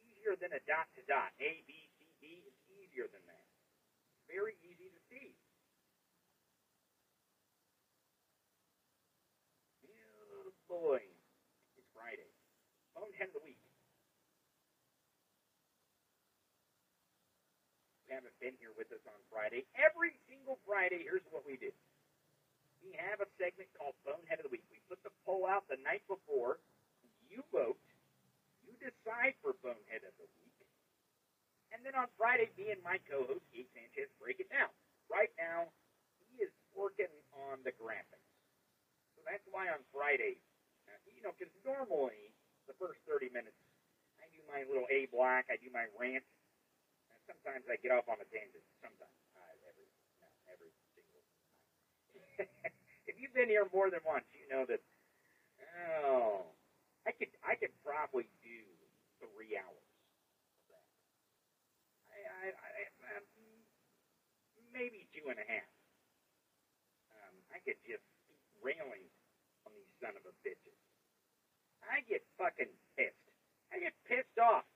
Easier 0.02 0.34
than 0.40 0.56
a 0.56 0.62
dot 0.66 0.88
to 0.98 1.04
dot. 1.06 1.30
A, 1.38 1.62
B, 1.68 1.76
C, 2.00 2.08
D. 2.24 2.42
is 2.48 2.58
easier 2.72 3.06
than 3.12 3.22
that. 3.28 3.46
Very 4.26 4.56
easy 4.64 4.90
to 4.90 5.00
see. 5.12 5.36
Oh 9.86 10.50
boy. 10.66 11.04
It's 11.78 11.90
Friday. 11.94 12.32
Bonehead 12.96 13.30
of 13.30 13.38
the 13.38 13.44
week. 13.46 13.60
If 18.02 18.03
you 18.03 18.03
haven't 18.14 18.38
been 18.38 18.54
here 18.62 18.72
with 18.78 18.94
us 18.94 19.02
on 19.10 19.18
Friday, 19.34 19.66
every 19.74 20.14
single 20.30 20.62
Friday, 20.70 21.02
here's 21.02 21.26
what 21.34 21.42
we 21.50 21.58
do. 21.58 21.74
We 22.86 22.94
have 23.02 23.24
a 23.24 23.30
segment 23.42 23.74
called 23.74 23.98
Bonehead 24.06 24.38
of 24.38 24.46
the 24.46 24.54
Week. 24.54 24.62
We 24.70 24.78
put 24.86 25.02
the 25.02 25.14
poll 25.26 25.50
out 25.50 25.66
the 25.66 25.82
night 25.82 26.06
before. 26.06 26.62
You 27.26 27.42
vote. 27.50 27.80
You 28.62 28.76
decide 28.78 29.34
for 29.42 29.58
Bonehead 29.66 30.06
of 30.06 30.14
the 30.22 30.28
Week. 30.38 30.58
And 31.74 31.82
then 31.82 31.98
on 31.98 32.06
Friday, 32.22 32.54
me 32.54 32.70
and 32.70 32.78
my 32.86 33.02
co-host, 33.10 33.42
Gabe 33.50 33.66
Sanchez, 33.74 34.12
break 34.22 34.38
it 34.38 34.52
down. 34.54 34.70
Right 35.10 35.34
now, 35.42 35.74
he 36.22 36.46
is 36.46 36.54
working 36.78 37.10
on 37.50 37.66
the 37.66 37.74
graphics. 37.74 38.30
So 39.18 39.26
that's 39.26 39.44
why 39.50 39.74
on 39.74 39.82
Friday, 39.90 40.38
you 41.10 41.26
know, 41.26 41.34
because 41.34 41.50
normally 41.66 42.30
the 42.70 42.78
first 42.78 43.02
30 43.10 43.34
minutes, 43.34 43.58
I 44.22 44.30
do 44.30 44.44
my 44.46 44.62
little 44.70 44.86
A 44.94 45.10
block, 45.10 45.50
I 45.50 45.58
do 45.58 45.74
my 45.74 45.90
rant. 45.98 46.22
Sometimes 47.28 47.64
I 47.72 47.80
get 47.80 47.96
off 47.96 48.08
on 48.12 48.20
a 48.20 48.28
tangent. 48.28 48.64
Sometimes. 48.84 49.16
Uh, 49.32 49.54
every, 49.70 49.88
no, 50.20 50.28
every 50.52 50.72
single 50.96 51.24
time. 51.24 52.48
if 53.10 53.16
you've 53.16 53.36
been 53.36 53.48
here 53.48 53.68
more 53.72 53.88
than 53.88 54.04
once, 54.04 54.28
you 54.36 54.48
know 54.52 54.68
that, 54.68 54.84
oh, 56.04 56.48
I 57.08 57.12
could, 57.16 57.32
I 57.44 57.56
could 57.56 57.72
probably 57.84 58.28
do 58.44 58.60
three 59.20 59.56
hours 59.56 59.88
of 60.60 60.64
that. 60.72 60.88
I, 62.12 62.52
I, 62.52 62.52
I, 62.52 62.82
um, 63.16 63.26
maybe 64.72 65.08
two 65.16 65.32
and 65.32 65.40
a 65.40 65.48
half. 65.48 65.72
Um, 67.14 67.36
I 67.56 67.64
could 67.64 67.80
just 67.88 68.04
keep 68.28 68.42
railing 68.60 69.06
on 69.64 69.72
these 69.72 69.92
son 70.04 70.16
of 70.18 70.24
a 70.28 70.34
bitches. 70.44 70.80
I 71.86 72.02
get 72.08 72.24
fucking 72.40 72.72
pissed. 72.96 73.28
I 73.72 73.80
get 73.80 73.94
pissed 74.08 74.40
off 74.40 74.68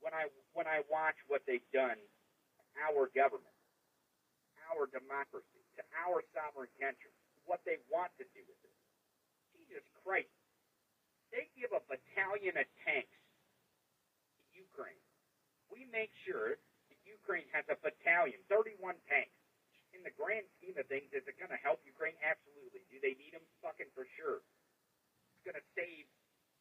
when 0.00 0.12
I 0.16 0.28
when 0.56 0.66
I 0.66 0.84
watch 0.88 1.16
what 1.28 1.44
they've 1.44 1.64
done 1.72 1.96
to 1.96 2.62
our 2.88 3.08
government, 3.12 3.56
our 4.72 4.88
democracy, 4.88 5.62
to 5.76 5.82
our 6.04 6.24
sovereign 6.32 6.72
country, 6.80 7.12
what 7.44 7.60
they 7.64 7.80
want 7.92 8.12
to 8.20 8.24
do 8.32 8.42
with 8.44 8.60
it. 8.64 8.76
Jesus 9.54 9.84
Christ. 10.02 10.32
They 11.30 11.46
give 11.54 11.70
a 11.70 11.82
battalion 11.86 12.58
of 12.58 12.66
tanks 12.82 13.14
to 13.14 14.58
Ukraine. 14.58 14.98
We 15.70 15.86
make 15.94 16.10
sure 16.26 16.58
that 16.58 16.98
Ukraine 17.06 17.46
has 17.54 17.62
a 17.70 17.78
battalion, 17.78 18.42
31 18.50 18.98
tanks. 19.06 19.30
In 19.94 20.02
the 20.06 20.14
grand 20.14 20.46
scheme 20.58 20.78
of 20.78 20.86
things, 20.86 21.10
is 21.10 21.26
it 21.26 21.34
going 21.38 21.50
to 21.50 21.58
help 21.62 21.82
Ukraine? 21.82 22.14
Absolutely. 22.22 22.82
Do 22.90 22.98
they 23.02 23.18
need 23.18 23.34
them? 23.34 23.42
Fucking 23.62 23.90
for 23.94 24.06
sure. 24.18 24.42
It's 25.34 25.42
going 25.42 25.58
to 25.58 25.66
save 25.74 26.06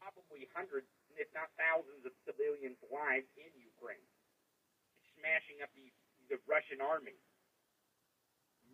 probably 0.01 0.49
hundreds, 0.53 0.89
if 1.17 1.29
not 1.33 1.49
thousands, 1.55 2.05
of 2.05 2.13
civilians' 2.27 2.79
lives 2.91 3.29
in 3.39 3.49
Ukraine. 3.57 4.05
It's 4.99 5.09
smashing 5.17 5.63
up 5.63 5.71
the, 5.73 5.89
the 6.29 6.37
Russian 6.45 6.83
army. 6.83 7.17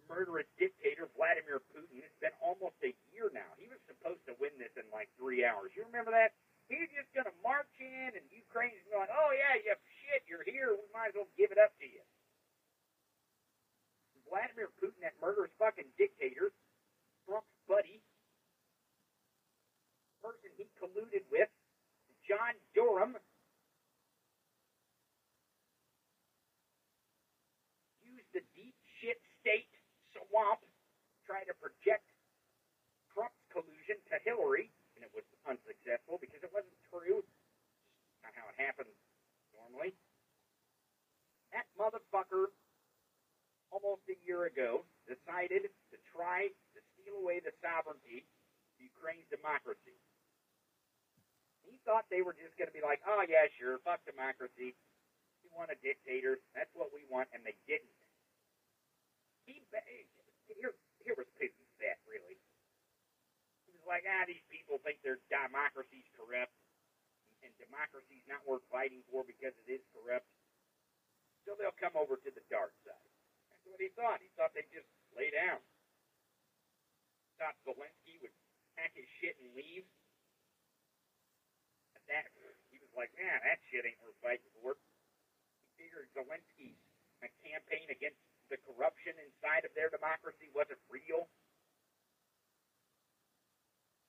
Murderous 0.05 0.45
dictator 0.61 1.09
Vladimir 1.17 1.65
Putin. 1.73 1.97
It's 1.97 2.21
been 2.21 2.35
almost 2.37 2.77
a 2.85 2.93
year 3.09 3.33
now. 3.33 3.49
He 3.57 3.65
was 3.65 3.81
supposed 3.89 4.21
to 4.29 4.37
win 4.37 4.53
this 4.61 4.69
in 4.77 4.85
like 4.93 5.09
three 5.17 5.41
hours. 5.41 5.73
You 5.73 5.81
remember 5.89 6.13
that? 6.13 6.37
He's 6.69 6.89
just 6.93 7.09
going 7.13 7.25
to 7.25 7.37
march 7.45 7.69
in, 7.77 8.13
and 8.13 8.25
Ukraine's 8.29 8.81
going, 8.89 9.09
oh, 9.09 9.29
yeah, 9.33 9.57
you 9.57 9.73
shit, 10.05 10.25
you're 10.29 10.45
here. 10.45 10.77
We 10.77 10.85
might 10.93 11.13
as 11.13 11.17
well 11.17 11.29
give 11.37 11.49
it 11.49 11.61
up 11.61 11.73
to 11.81 11.85
you. 11.85 12.01
Vladimir 14.29 14.73
Putin, 14.81 14.97
that 15.05 15.13
murderous 15.21 15.53
fucking 15.61 15.89
dictator, 15.97 16.49
Trump's 17.25 17.53
buddy, 17.69 18.01
person 20.25 20.49
he 20.57 20.65
colluded 20.81 21.21
with, 21.29 21.49
John 22.25 22.57
Durham, 22.73 23.13
used 28.01 28.31
the 28.33 28.41
deep 28.57 28.73
shit 28.97 29.21
state 29.41 29.69
swamp, 30.09 30.65
try 31.29 31.45
to 31.45 31.53
project 31.61 32.09
Trump's 33.13 33.37
collusion 33.53 34.01
to 34.09 34.17
Hillary, 34.25 34.73
and 34.97 35.05
it 35.05 35.13
was 35.13 35.23
unsuccessful 35.45 36.17
because 36.17 36.41
it 36.41 36.49
wasn't 36.49 36.75
true. 36.89 37.21
Not 38.25 38.33
how 38.33 38.49
it 38.49 38.57
happens 38.57 38.91
normally. 39.53 39.93
That 41.53 41.69
motherfucker, 41.77 42.49
almost 43.69 44.01
a 44.09 44.17
year 44.25 44.49
ago, 44.49 44.81
decided 45.05 45.69
to 45.93 45.97
try 46.09 46.49
to 46.73 46.79
steal 46.97 47.21
away 47.21 47.39
the 47.39 47.53
sovereignty 47.61 48.25
of 48.25 48.75
Ukraine's 48.81 49.29
democracy. 49.29 49.95
He 51.65 51.81
thought 51.83 52.05
they 52.13 52.21
were 52.21 52.37
just 52.37 52.53
going 52.57 52.69
to 52.69 52.75
be 52.75 52.85
like, 52.85 53.01
oh, 53.05 53.25
yeah, 53.25 53.49
sure, 53.57 53.81
fuck 53.81 54.01
democracy. 54.05 54.77
We 55.41 55.47
want 55.53 55.73
a 55.73 55.77
dictator. 55.81 56.41
That's 56.53 56.71
what 56.77 56.93
we 56.93 57.05
want, 57.09 57.29
and 57.33 57.41
they 57.41 57.57
didn't. 57.65 57.91
He, 59.45 59.61
here, 60.49 60.73
here 61.01 61.17
was 61.17 61.29
Putin's 61.37 61.73
bet, 61.77 62.01
really. 62.09 62.37
He 63.65 63.73
was 63.73 63.85
like, 63.85 64.05
ah, 64.09 64.25
these 64.25 64.41
people 64.49 64.81
think 64.81 65.01
their 65.05 65.21
democracy's 65.29 66.05
corrupt, 66.17 66.53
and 67.45 67.53
democracy's 67.61 68.25
not 68.25 68.41
worth 68.45 68.65
fighting 68.73 69.05
for 69.13 69.21
because 69.21 69.53
it 69.65 69.69
is 69.69 69.83
corrupt. 69.93 70.25
So 71.45 71.53
they'll 71.53 71.77
come 71.77 71.93
over 71.93 72.17
to 72.17 72.31
the 72.33 72.41
dark 72.49 72.73
side. 72.81 73.09
That's 73.53 73.65
what 73.69 73.77
he 73.77 73.93
thought. 73.93 74.17
He 74.17 74.33
thought 74.33 74.57
they'd 74.57 74.69
just 74.73 74.89
lay 75.13 75.29
down. 75.29 75.61
Thought 77.37 77.53
Zelensky 77.61 78.17
would 78.25 78.33
pack 78.73 78.97
his 78.97 79.05
shit 79.21 79.37
and 79.37 79.53
leave. 79.53 79.85
That 82.05 82.29
he 82.69 82.77
was 82.77 82.93
like, 82.93 83.09
man, 83.17 83.41
that 83.41 83.57
shit 83.69 83.85
ain't 83.85 83.97
worth 84.05 84.17
fighting 84.21 84.45
for. 84.61 84.77
He 85.77 85.85
figured 85.89 86.09
Zelensky's 86.13 86.77
a 87.25 87.29
campaign 87.41 87.89
against 87.89 88.21
the 88.53 88.61
corruption 88.61 89.17
inside 89.17 89.65
of 89.65 89.73
their 89.73 89.89
democracy 89.89 90.53
wasn't 90.53 90.77
real. 90.85 91.25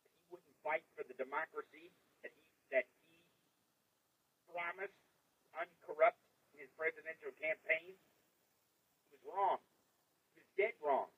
He 0.04 0.12
wouldn't 0.28 0.56
fight 0.60 0.84
for 0.92 1.08
the 1.08 1.16
democracy 1.16 1.88
that 2.20 2.32
he 2.36 2.44
that 2.68 2.84
he 3.08 3.16
promised 4.52 5.00
uncorrupt 5.56 6.20
in 6.52 6.60
his 6.60 6.70
presidential 6.76 7.32
campaign. 7.40 7.96
He 7.96 9.06
was 9.16 9.22
wrong. 9.24 9.58
He 10.36 10.44
was 10.44 10.50
dead 10.60 10.76
wrong. 10.84 11.08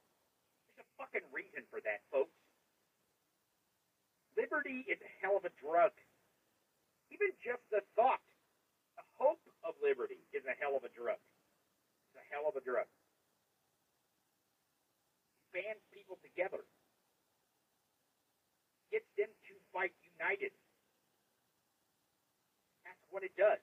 There's 0.70 0.86
a 0.86 0.88
fucking 0.94 1.26
reason 1.34 1.66
for 1.74 1.82
that, 1.82 2.06
folks. 2.14 2.34
Liberty 4.38 4.86
is 4.86 5.02
a 5.02 5.10
hell 5.18 5.34
of 5.34 5.42
a 5.42 5.52
drug. 5.58 5.90
Even 7.08 7.32
just 7.40 7.64
the 7.72 7.80
thought, 7.96 8.20
the 8.96 9.04
hope 9.16 9.40
of 9.64 9.72
liberty 9.80 10.20
is 10.32 10.44
a 10.44 10.52
hell 10.60 10.76
of 10.76 10.84
a 10.84 10.92
drug. 10.92 11.20
It's 12.08 12.20
a 12.20 12.26
hell 12.32 12.48
of 12.48 12.56
a 12.56 12.64
drug. 12.64 12.88
It 15.40 15.48
bands 15.52 15.84
people 15.92 16.16
together. 16.20 16.64
Gets 18.92 19.08
them 19.16 19.28
to 19.28 19.52
fight 19.72 19.92
united. 20.16 20.52
That's 22.84 23.04
what 23.12 23.24
it 23.24 23.32
does. 23.36 23.60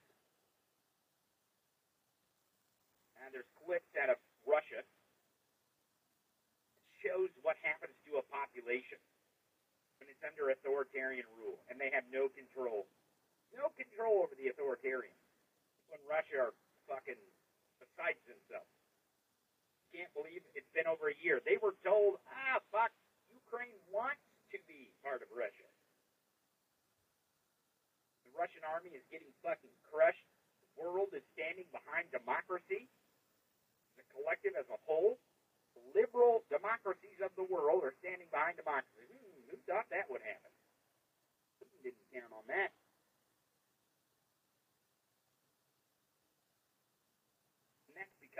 And 3.21 3.33
there's 3.33 3.49
clips 3.65 3.89
out 3.97 4.13
of 4.13 4.17
Russia 4.45 4.85
that 4.85 6.93
shows 7.01 7.33
what 7.41 7.57
happens 7.65 7.97
to 8.05 8.21
a 8.21 8.25
population 8.29 9.01
when 9.97 10.09
it's 10.09 10.21
under 10.21 10.53
authoritarian 10.53 11.25
rule 11.41 11.57
and 11.69 11.81
they 11.81 11.89
have 11.89 12.05
no 12.13 12.29
control 12.29 12.85
no 13.55 13.71
control 13.73 14.23
over 14.23 14.35
the 14.35 14.51
authoritarian. 14.51 15.15
When 15.89 16.01
Russia 16.05 16.51
are 16.51 16.53
fucking 16.87 17.19
besides 17.81 18.19
themselves. 18.27 18.69
Can't 19.95 20.11
believe 20.11 20.43
it's 20.51 20.69
been 20.75 20.87
over 20.87 21.07
a 21.07 21.17
year. 21.23 21.39
They 21.47 21.55
were 21.55 21.75
told, 21.87 22.19
ah, 22.27 22.59
fuck, 22.71 22.91
Ukraine 23.31 23.79
wants 23.87 24.19
to 24.51 24.59
be 24.67 24.91
part 24.99 25.23
of 25.23 25.31
Russia. 25.31 25.67
The 28.27 28.35
Russian 28.35 28.63
army 28.67 28.91
is 28.91 29.05
getting 29.07 29.31
fucking 29.39 29.71
crushed. 29.87 30.27
The 30.59 30.71
world 30.75 31.15
is 31.15 31.23
standing 31.31 31.67
behind 31.71 32.11
democracy. 32.11 32.91
The 33.95 34.03
collective 34.11 34.59
as 34.59 34.67
a 34.67 34.79
whole. 34.83 35.15
Liberal 35.95 36.43
democracies 36.51 37.23
of 37.23 37.31
the 37.39 37.47
world 37.47 37.87
are 37.87 37.95
standing 38.03 38.27
behind 38.27 38.59
democracy. 38.59 39.07
Hmm, 39.07 39.39
who 39.47 39.55
thought 39.63 39.87
that 39.95 40.11
would 40.11 40.23
happen? 40.23 40.51
Putin 41.59 41.79
didn't 41.87 42.07
count 42.11 42.31
on 42.35 42.43
that. 42.51 42.75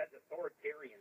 authoritarian 0.00 0.95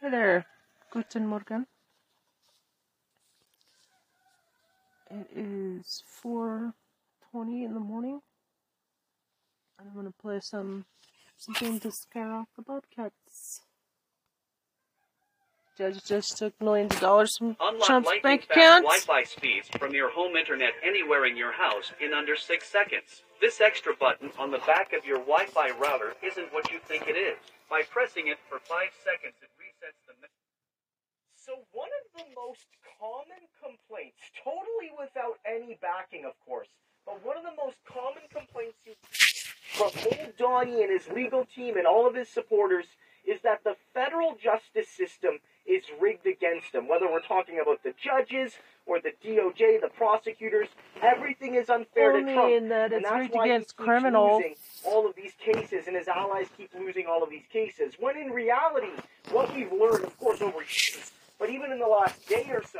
Hey 0.00 0.10
there, 0.10 0.46
Guten 0.92 1.26
Morgen. 1.26 1.66
It 5.10 5.26
is 5.34 6.04
4.20 6.24 7.64
in 7.64 7.74
the 7.74 7.80
morning. 7.80 8.20
I'm 9.80 9.92
going 9.92 10.06
to 10.06 10.12
play 10.12 10.38
some 10.40 10.84
something 11.36 11.80
to 11.80 11.90
scare 11.90 12.32
off 12.32 12.46
the 12.54 12.62
Bobcats. 12.62 13.62
Judge 15.76 16.04
just 16.04 16.38
took 16.38 16.60
millions 16.60 16.94
of 16.94 17.00
dollars 17.00 17.36
from 17.36 17.56
Unlock 17.60 17.86
Trump's 17.86 18.10
bank 18.22 18.44
account. 18.44 18.84
Wi-Fi 18.84 19.24
speeds 19.24 19.68
from 19.80 19.94
your 19.94 20.12
home 20.12 20.36
internet 20.36 20.74
anywhere 20.84 21.26
in 21.26 21.36
your 21.36 21.52
house 21.52 21.90
in 22.00 22.14
under 22.14 22.36
six 22.36 22.68
seconds. 22.68 23.24
This 23.40 23.60
extra 23.60 23.94
button 23.94 24.30
on 24.38 24.52
the 24.52 24.58
back 24.58 24.92
of 24.92 25.04
your 25.04 25.18
Wi-Fi 25.18 25.70
router 25.70 26.14
isn't 26.22 26.52
what 26.52 26.70
you 26.70 26.78
think 26.86 27.08
it 27.08 27.16
is. 27.16 27.38
By 27.68 27.82
pressing 27.84 28.28
it 28.28 28.38
for 28.48 28.58
five 28.64 28.96
seconds, 29.04 29.36
it 29.44 29.52
resets 29.60 30.00
the. 30.08 30.14
So 31.36 31.64
one 31.72 31.88
of 32.00 32.04
the 32.16 32.26
most 32.34 32.64
common 33.00 33.44
complaints, 33.60 34.20
totally 34.42 34.92
without 34.96 35.36
any 35.44 35.78
backing, 35.80 36.24
of 36.24 36.32
course, 36.44 36.68
but 37.04 37.24
one 37.24 37.36
of 37.36 37.44
the 37.44 37.56
most 37.56 37.76
common 37.84 38.24
complaints 38.32 38.76
from 39.72 39.92
old 40.04 40.36
Donnie 40.36 40.82
and 40.82 40.90
his 40.90 41.08
legal 41.08 41.44
team 41.44 41.76
and 41.76 41.86
all 41.86 42.06
of 42.06 42.14
his 42.14 42.28
supporters 42.28 42.86
is 43.28 43.40
that 43.42 43.62
the 43.62 43.76
federal 43.92 44.36
justice 44.42 44.88
system 44.88 45.38
is 45.66 45.84
rigged 46.00 46.26
against 46.26 46.74
him. 46.74 46.88
Whether 46.88 47.06
we're 47.10 47.20
talking 47.20 47.60
about 47.60 47.82
the 47.82 47.92
judges 48.02 48.54
or 48.86 49.00
the 49.00 49.12
DOJ, 49.22 49.80
the 49.82 49.90
prosecutors, 49.94 50.68
everything 51.02 51.54
is 51.54 51.68
unfair 51.68 52.12
Only 52.14 52.24
to 52.32 52.34
Trump. 52.34 52.52
in 52.54 52.68
that 52.70 52.84
and 52.92 53.02
it's 53.02 53.10
that's 53.10 53.20
rigged 53.20 53.34
why 53.34 53.44
against 53.44 53.74
he 53.78 53.84
criminals. 53.84 54.42
losing 54.42 54.54
all 54.86 55.06
of 55.06 55.14
these 55.14 55.32
cases, 55.38 55.86
and 55.86 55.94
his 55.94 56.08
allies 56.08 56.46
keep 56.56 56.70
losing 56.74 57.04
all 57.06 57.22
of 57.22 57.28
these 57.28 57.44
cases. 57.52 57.94
When 58.00 58.16
in 58.16 58.30
reality, 58.30 58.88
what 59.30 59.54
we've 59.54 59.70
learned, 59.72 60.04
of 60.04 60.18
course, 60.18 60.40
over 60.40 60.60
years, 60.60 61.12
but 61.38 61.50
even 61.50 61.70
in 61.70 61.78
the 61.78 61.86
last 61.86 62.26
day 62.26 62.48
or 62.50 62.62
so, 62.64 62.78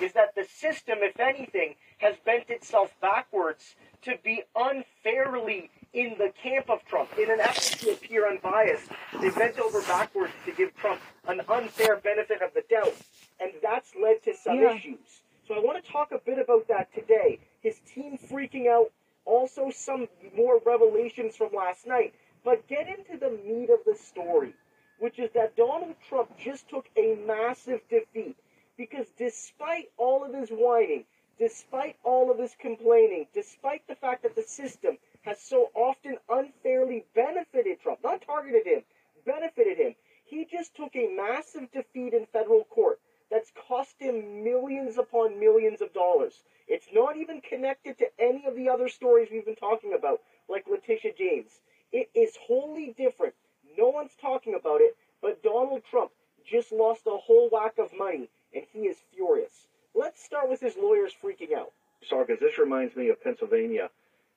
is 0.00 0.12
that 0.12 0.34
the 0.36 0.44
system, 0.44 0.98
if 1.00 1.18
anything, 1.18 1.74
has 1.98 2.14
bent 2.24 2.48
itself 2.50 2.94
backwards 3.00 3.74
to 4.02 4.14
be 4.22 4.44
unfairly 4.54 5.70
in 5.98 6.16
the 6.16 6.32
camp 6.40 6.70
of 6.70 6.84
Trump. 6.84 7.10
In 7.18 7.28
an 7.28 7.40
effort 7.40 7.80
to 7.80 7.90
appear 7.90 8.28
unbiased, 8.30 8.88
they 9.20 9.30
bent 9.30 9.58
over 9.58 9.82
backwards 9.82 10.32
to 10.46 10.52
give 10.52 10.74
Trump 10.76 11.00
an 11.26 11.40
unfair 11.48 11.96
benefit 11.96 12.40
of 12.40 12.54
the 12.54 12.62
doubt. 12.70 12.94
And 13.40 13.50
that's 13.60 13.96
led 13.96 14.22
to 14.22 14.34
some 14.34 14.60
Yeah. 14.62 14.74
issues. 14.76 15.22
So 15.48 15.54
I 15.54 15.58
want 15.58 15.84
to 15.84 15.90
talk 15.90 16.12
a 16.12 16.18
bit 16.18 16.38
about 16.38 16.68
that 16.68 16.92
today. 16.94 17.40
His 17.62 17.80
team 17.80 18.16
freaking 18.16 18.68
out, 18.68 18.92
also 19.24 19.70
some 19.70 20.08
more 20.34 20.58
revelations 20.58 21.36
from 21.36 21.52
last 21.52 21.84
night. 21.84 22.14
But 22.44 22.68
get 22.68 22.86
into 22.86 23.16
the 23.16 23.30
meat 23.30 23.68
of 23.68 23.84
the 23.84 23.96
story, 23.96 24.54
which 25.00 25.18
is 25.18 25.32
that 25.32 25.56
Donald 25.56 25.96
Trump 26.08 26.30
just 26.38 26.68
took 26.68 26.88
a 26.96 27.16
massive 27.16 27.80
defeat. 27.88 28.36
Because 28.76 29.10
despite 29.18 29.90
all 29.96 30.22
of 30.22 30.32
his 30.32 30.50
whining, 30.50 31.06
despite 31.40 31.96
all 32.04 32.30
of 32.30 32.38
his 32.38 32.54
complaining, 32.54 33.26
despite 33.32 33.84
the 33.88 33.96
fact 33.96 34.22
that 34.22 34.36
the 34.36 34.42
system 34.44 34.98
has 35.28 35.38
so 35.40 35.68
often 35.74 36.16
unfairly 36.30 37.04
benefited 37.14 37.78
Trump, 37.82 37.98
not 38.02 38.22
targeted 38.22 38.66
him, 38.66 38.82
benefited 39.26 39.76
him, 39.76 39.94
he 40.24 40.46
just 40.50 40.74
took 40.74 40.96
a 40.96 41.14
massive 41.14 41.70
defeat 41.70 42.14
in 42.14 42.24
federal 42.32 42.64
court 42.64 42.98
that's 43.30 43.52
cost 43.68 43.94
him 43.98 44.42
millions 44.42 44.96
upon 44.96 45.38
millions 45.38 45.82
of 45.82 45.92
dollars. 45.92 46.42
It's 46.66 46.88
not 46.94 47.18
even 47.18 47.42
connected 47.42 47.98
to 47.98 48.06
any 48.18 48.46
of 48.46 48.56
the 48.56 48.70
other 48.70 48.88
stories 48.88 49.28
we've 49.30 49.44
been 49.44 49.54
talking 49.54 49.92
about, 49.92 50.20
like 50.48 50.66
Letitia 50.66 51.12
James. 51.18 51.60
It 51.92 52.08
is 52.14 52.34
wholly 52.40 52.94
different. 52.96 53.34
No 53.76 53.90
one's 53.90 54.16
talking 54.18 54.54
about 54.54 54.80
it, 54.80 54.96
but 55.20 55.42
Donald 55.42 55.82
Trump 55.90 56.10
just 56.50 56.72
lost 56.72 57.02
a 57.06 57.18
whole 57.18 57.50
whack 57.50 57.74
of 57.78 57.90
money, 57.98 58.30
and 58.54 58.64
he 58.72 58.80
is 58.80 58.96
furious. 59.14 59.68
Let's 59.94 60.24
start 60.24 60.48
with 60.48 60.60
his 60.60 60.76
lawyers 60.80 61.12
freaking 61.22 61.54
out. 61.54 61.72
Because 62.00 62.40
this 62.40 62.56
reminds 62.56 62.96
me 62.96 63.08
of 63.08 63.22
Pennsylvania 63.22 63.90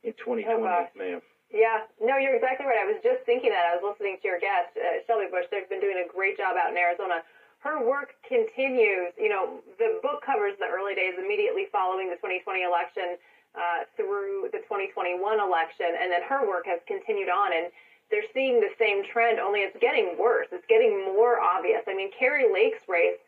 in 0.04 0.14
2020, 0.14 0.64
gosh. 0.64 0.90
ma'am. 0.98 1.22
Yeah, 1.52 1.84
no, 2.00 2.16
you're 2.16 2.36
exactly 2.36 2.66
right. 2.66 2.80
I 2.80 2.88
was 2.88 3.04
just 3.04 3.28
thinking 3.28 3.52
that. 3.52 3.68
I 3.68 3.76
was 3.76 3.84
listening 3.84 4.16
to 4.24 4.26
your 4.28 4.40
guest, 4.40 4.72
uh, 4.80 5.04
Shelby 5.04 5.28
Busch. 5.28 5.52
They've 5.52 5.68
been 5.68 5.84
doing 5.84 6.00
a 6.00 6.08
great 6.08 6.40
job 6.40 6.56
out 6.56 6.72
in 6.72 6.78
Arizona. 6.80 7.28
Her 7.60 7.84
work 7.84 8.16
continues. 8.24 9.12
You 9.20 9.28
know, 9.28 9.60
the 9.78 10.00
book 10.02 10.24
covers 10.24 10.56
the 10.58 10.72
early 10.72 10.96
days 10.96 11.20
immediately 11.20 11.68
following 11.68 12.08
the 12.08 12.16
2020 12.16 12.64
election 12.64 13.20
uh, 13.54 13.84
through 14.00 14.48
the 14.56 14.64
2021 14.64 15.20
election, 15.20 15.92
and 15.92 16.08
then 16.08 16.24
her 16.24 16.48
work 16.48 16.66
has 16.72 16.80
continued 16.88 17.28
on. 17.28 17.52
And 17.52 17.68
they're 18.10 18.28
seeing 18.34 18.60
the 18.60 18.72
same 18.80 19.04
trend, 19.04 19.40
only 19.40 19.62
it's 19.62 19.76
getting 19.80 20.16
worse. 20.20 20.48
It's 20.52 20.66
getting 20.68 21.04
more 21.04 21.40
obvious. 21.40 21.84
I 21.88 21.96
mean, 21.96 22.12
Kari 22.12 22.52
Lake's 22.52 22.88
race 22.88 23.20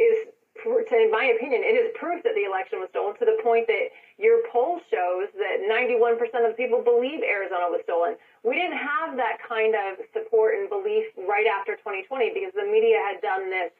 is, 0.00 0.28
in 0.64 1.10
my 1.10 1.32
opinion, 1.36 1.60
it 1.64 1.76
is 1.76 1.92
proof 1.94 2.22
that 2.24 2.34
the 2.34 2.44
election 2.44 2.80
was 2.80 2.88
stolen 2.90 3.16
to 3.20 3.24
the 3.24 3.36
point 3.42 3.66
that 3.68 3.92
your 4.16 4.40
poll 4.48 4.80
shows 4.88 5.28
that 5.36 5.68
91% 5.68 6.16
of 6.40 6.56
the 6.56 6.56
people 6.56 6.80
believe 6.80 7.20
Arizona 7.20 7.68
was 7.68 7.84
stolen. 7.84 8.16
We 8.40 8.56
didn't 8.56 8.80
have 8.80 9.16
that 9.20 9.36
kind 9.44 9.76
of 9.76 10.00
support 10.16 10.56
and 10.56 10.72
belief 10.72 11.04
right 11.28 11.44
after 11.44 11.76
2020 11.76 12.32
because 12.32 12.56
the 12.56 12.64
media 12.64 12.96
had 13.04 13.20
done 13.20 13.52
this 13.52 13.72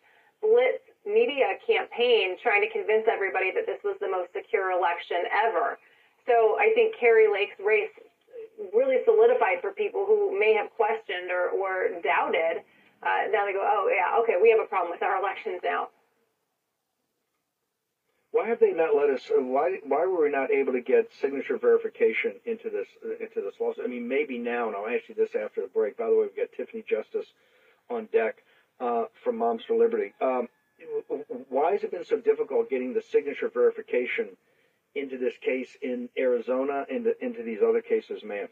blitz 0.45 0.85
media 1.09 1.57
campaign 1.65 2.37
trying 2.43 2.61
to 2.61 2.69
convince 2.69 3.09
everybody 3.09 3.49
that 3.55 3.65
this 3.65 3.81
was 3.81 3.97
the 4.05 4.11
most 4.11 4.29
secure 4.37 4.77
election 4.77 5.25
ever. 5.33 5.81
So 6.29 6.59
I 6.61 6.75
think 6.75 6.99
Kari 7.01 7.33
Lake's 7.33 7.57
race 7.63 7.93
really 8.75 9.01
solidified 9.09 9.65
for 9.65 9.73
people 9.73 10.05
who 10.05 10.37
may 10.37 10.53
have 10.53 10.69
questioned 10.77 11.31
or, 11.31 11.55
or 11.55 11.97
doubted. 12.03 12.61
Uh, 13.01 13.31
now 13.33 13.47
they 13.47 13.53
go, 13.57 13.63
oh 13.63 13.89
yeah, 13.89 14.19
okay, 14.21 14.37
we 14.41 14.51
have 14.51 14.61
a 14.61 14.69
problem 14.69 14.91
with 14.91 15.01
our 15.01 15.17
elections 15.17 15.61
now. 15.63 15.89
Why 18.37 18.49
have 18.49 18.61
they 18.61 18.73
not 18.73 18.95
let 18.95 19.09
us? 19.09 19.31
uh, 19.31 19.41
Why 19.41 19.79
why 19.83 20.05
were 20.05 20.25
we 20.25 20.31
not 20.31 20.51
able 20.51 20.75
to 20.75 20.83
get 20.83 21.11
signature 21.23 21.57
verification 21.57 22.35
into 22.45 22.69
this 22.69 22.87
uh, 23.03 23.17
into 23.25 23.41
this 23.41 23.55
lawsuit? 23.59 23.85
I 23.85 23.89
mean, 23.89 24.07
maybe 24.07 24.37
now, 24.37 24.67
and 24.69 24.77
I'll 24.77 24.87
ask 24.87 25.09
you 25.09 25.15
this 25.15 25.35
after 25.35 25.63
the 25.63 25.69
break. 25.69 25.97
By 25.97 26.05
the 26.05 26.13
way, 26.13 26.27
we've 26.29 26.37
got 26.37 26.53
Tiffany 26.55 26.85
Justice 26.87 27.33
on 27.89 28.09
deck 28.13 28.37
uh, 28.79 29.05
from 29.25 29.39
Moms 29.39 29.65
for 29.65 29.75
Liberty. 29.75 30.13
Um, 30.21 30.49
why 31.49 31.73
has 31.73 31.83
it 31.83 31.91
been 31.91 32.05
so 32.05 32.19
difficult 32.19 32.69
getting 32.69 32.93
the 32.93 33.01
signature 33.01 33.49
verification 33.49 34.29
into 34.95 35.17
this 35.17 35.35
case 35.41 35.75
in 35.81 36.11
Arizona 36.19 36.85
and 36.91 37.07
into 37.23 37.43
these 37.43 37.61
other 37.67 37.81
cases, 37.81 38.23
ma'am? 38.23 38.49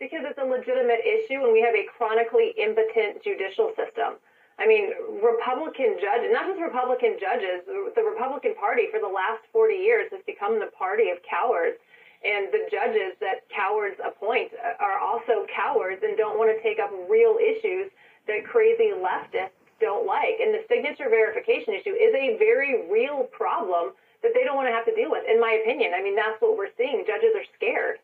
Because 0.00 0.22
it's 0.24 0.38
a 0.38 0.44
legitimate 0.44 1.00
issue 1.06 1.44
and 1.44 1.52
we 1.52 1.60
have 1.60 1.76
a 1.76 1.86
chronically 1.96 2.54
impotent 2.58 3.22
judicial 3.22 3.70
system. 3.76 4.18
I 4.58 4.66
mean, 4.66 4.92
Republican 5.20 6.00
judges, 6.00 6.32
not 6.32 6.48
just 6.48 6.60
Republican 6.60 7.20
judges, 7.20 7.60
the 7.66 8.04
Republican 8.04 8.54
Party 8.56 8.88
for 8.90 9.00
the 9.00 9.08
last 9.08 9.44
40 9.52 9.74
years 9.74 10.08
has 10.12 10.24
become 10.24 10.58
the 10.58 10.72
party 10.72 11.10
of 11.10 11.18
cowards. 11.28 11.76
And 12.24 12.48
the 12.50 12.64
judges 12.72 13.12
that 13.20 13.44
cowards 13.52 14.00
appoint 14.00 14.50
are 14.80 14.98
also 14.98 15.44
cowards 15.52 16.00
and 16.02 16.16
don't 16.16 16.38
want 16.38 16.50
to 16.50 16.58
take 16.64 16.80
up 16.80 16.90
real 17.08 17.36
issues 17.36 17.92
that 18.26 18.48
crazy 18.48 18.96
leftists 18.96 19.60
don't 19.80 20.06
like. 20.06 20.40
And 20.40 20.54
the 20.54 20.64
signature 20.66 21.10
verification 21.10 21.74
issue 21.74 21.92
is 21.92 22.14
a 22.16 22.38
very 22.38 22.88
real 22.90 23.24
problem 23.30 23.92
that 24.22 24.32
they 24.34 24.42
don't 24.42 24.56
want 24.56 24.66
to 24.68 24.72
have 24.72 24.86
to 24.86 24.94
deal 24.94 25.10
with, 25.10 25.28
in 25.28 25.38
my 25.38 25.60
opinion. 25.62 25.92
I 25.94 26.02
mean, 26.02 26.16
that's 26.16 26.40
what 26.40 26.56
we're 26.56 26.72
seeing. 26.76 27.04
Judges 27.06 27.36
are 27.36 27.44
scared. 27.54 27.98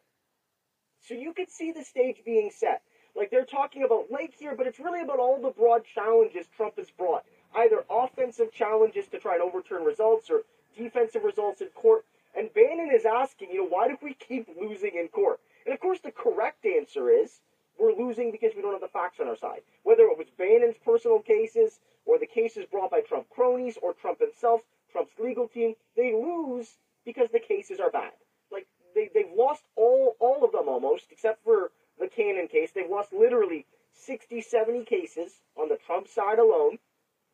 So 1.00 1.14
you 1.14 1.32
could 1.32 1.50
see 1.50 1.72
the 1.72 1.82
stage 1.82 2.18
being 2.24 2.50
set. 2.54 2.82
Like 3.14 3.30
they're 3.30 3.44
talking 3.44 3.82
about 3.84 4.10
Lake 4.10 4.34
here, 4.38 4.54
but 4.56 4.66
it's 4.66 4.78
really 4.78 5.02
about 5.02 5.18
all 5.18 5.40
the 5.40 5.50
broad 5.50 5.84
challenges 5.84 6.46
Trump 6.56 6.76
has 6.78 6.90
brought. 6.90 7.24
Either 7.54 7.84
offensive 7.90 8.52
challenges 8.52 9.06
to 9.08 9.18
try 9.18 9.34
and 9.34 9.42
overturn 9.42 9.84
results 9.84 10.30
or 10.30 10.42
defensive 10.76 11.22
results 11.22 11.60
in 11.60 11.68
court. 11.68 12.04
And 12.34 12.52
Bannon 12.54 12.90
is 12.94 13.04
asking, 13.04 13.50
you 13.50 13.58
know, 13.58 13.68
why 13.68 13.88
do 13.88 13.98
we 14.02 14.14
keep 14.14 14.48
losing 14.58 14.92
in 14.94 15.08
court? 15.08 15.40
And 15.66 15.74
of 15.74 15.80
course, 15.80 16.00
the 16.00 16.10
correct 16.10 16.64
answer 16.64 17.10
is 17.10 17.40
we're 17.78 17.92
losing 17.94 18.30
because 18.30 18.52
we 18.56 18.62
don't 18.62 18.72
have 18.72 18.80
the 18.80 18.88
facts 18.88 19.20
on 19.20 19.28
our 19.28 19.36
side. 19.36 19.60
Whether 19.82 20.04
it 20.04 20.16
was 20.16 20.28
Bannon's 20.38 20.76
personal 20.82 21.20
cases 21.20 21.80
or 22.06 22.18
the 22.18 22.26
cases 22.26 22.64
brought 22.70 22.90
by 22.90 23.00
Trump 23.00 23.28
cronies 23.28 23.78
or 23.82 23.92
Trump 23.92 24.20
himself, 24.20 24.62
Trump's 24.90 25.18
legal 25.18 25.48
team, 25.48 25.74
they 25.96 26.12
lose 26.12 26.78
because 27.04 27.28
the 27.32 27.40
cases 27.40 27.80
are 27.80 27.90
bad. 27.90 28.12
Like 28.50 28.66
they, 28.94 29.10
they've 29.14 29.32
lost 29.36 29.62
all 29.76 30.16
all 30.20 30.44
of 30.44 30.52
them 30.52 30.68
almost, 30.68 31.06
except 31.10 31.42
for 31.44 31.70
the 31.98 32.08
Cannon 32.08 32.48
case. 32.48 32.70
They've 32.72 32.88
lost 32.88 33.12
literally 33.12 33.66
60, 33.92 34.40
70 34.40 34.84
cases 34.84 35.40
on 35.56 35.68
the 35.68 35.78
Trump 35.86 36.08
side 36.08 36.38
alone 36.38 36.78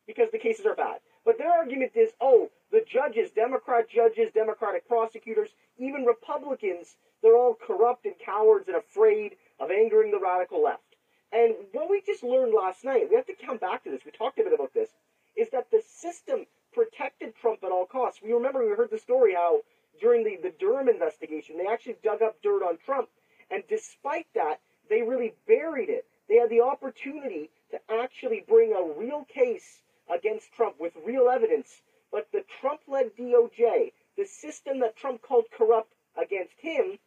because 0.07 0.31
the 0.31 0.39
cases 0.39 0.65
are 0.65 0.75
bad. 0.75 0.99
But 1.25 1.37
their 1.37 1.51
argument 1.51 1.91
is, 1.95 2.11
oh, 2.21 2.49
the 2.71 2.81
judges, 2.87 3.31
Democrat 3.31 3.89
judges, 3.89 4.31
Democratic 4.33 4.87
prosecutors, 4.87 5.49
even 5.77 6.05
Republicans, 6.05 6.95
they're 7.21 7.37
all 7.37 7.55
corrupt 7.55 8.05
and 8.05 8.15
cowards 8.17 8.67
and 8.67 8.77
afraid 8.77 9.35
of 9.59 9.71
angering 9.71 10.11
the 10.11 10.19
radical 10.19 10.63
left. 10.63 10.95
And 11.31 11.53
what 11.73 11.89
we 11.89 12.01
just 12.01 12.23
learned 12.23 12.53
last 12.53 12.83
night, 12.83 13.09
we 13.09 13.15
have 13.15 13.27
to 13.27 13.33
come 13.33 13.57
back 13.57 13.83
to 13.83 13.91
this, 13.91 14.05
we 14.05 14.11
talked 14.11 14.39
a 14.39 14.43
bit 14.43 14.53
about 14.53 14.73
this, 14.73 14.89
is 15.35 15.49
that 15.51 15.69
the 15.69 15.81
system 15.87 16.45
protected 16.73 17.35
Trump 17.35 17.63
at 17.63 17.71
all 17.71 17.85
costs. 17.85 18.21
We 18.21 18.33
remember 18.33 18.65
we 18.65 18.75
heard 18.75 18.91
the 18.91 18.97
story 18.97 19.33
how 19.33 19.61
during 20.01 20.23
the, 20.23 20.37
the 20.41 20.53
Durham 20.59 20.89
investigation, 20.89 21.57
they 21.57 21.67
actually 21.67 21.97
dug 22.03 22.21
up 22.21 22.41
dirt 22.41 22.63
on 22.63 22.77
Trump. 22.83 23.09
And 23.51 23.63
despite 23.67 24.27
that, 24.35 24.59
they 24.89 25.01
really 25.01 25.33
buried 25.47 25.89
it. 25.89 26.05
They 26.27 26.35
had 26.35 26.49
the 26.49 26.61
opportunity 26.61 27.49
to 27.71 27.79
actually 27.89 28.45
bring 28.47 28.73
a 28.73 28.99
real 28.99 29.25
case 29.25 29.81
against 30.09 30.53
Trump 30.53 30.79
with 30.79 30.93
real 31.05 31.29
evidence. 31.29 31.81
But 32.11 32.31
the 32.31 32.43
Trump 32.59 32.81
led 32.87 33.15
DOJ, 33.15 33.91
the 34.17 34.25
system 34.25 34.79
that 34.79 34.95
Trump 34.95 35.21
called 35.21 35.45
corrupt 35.51 35.93
against 36.15 36.59
him, 36.59 36.99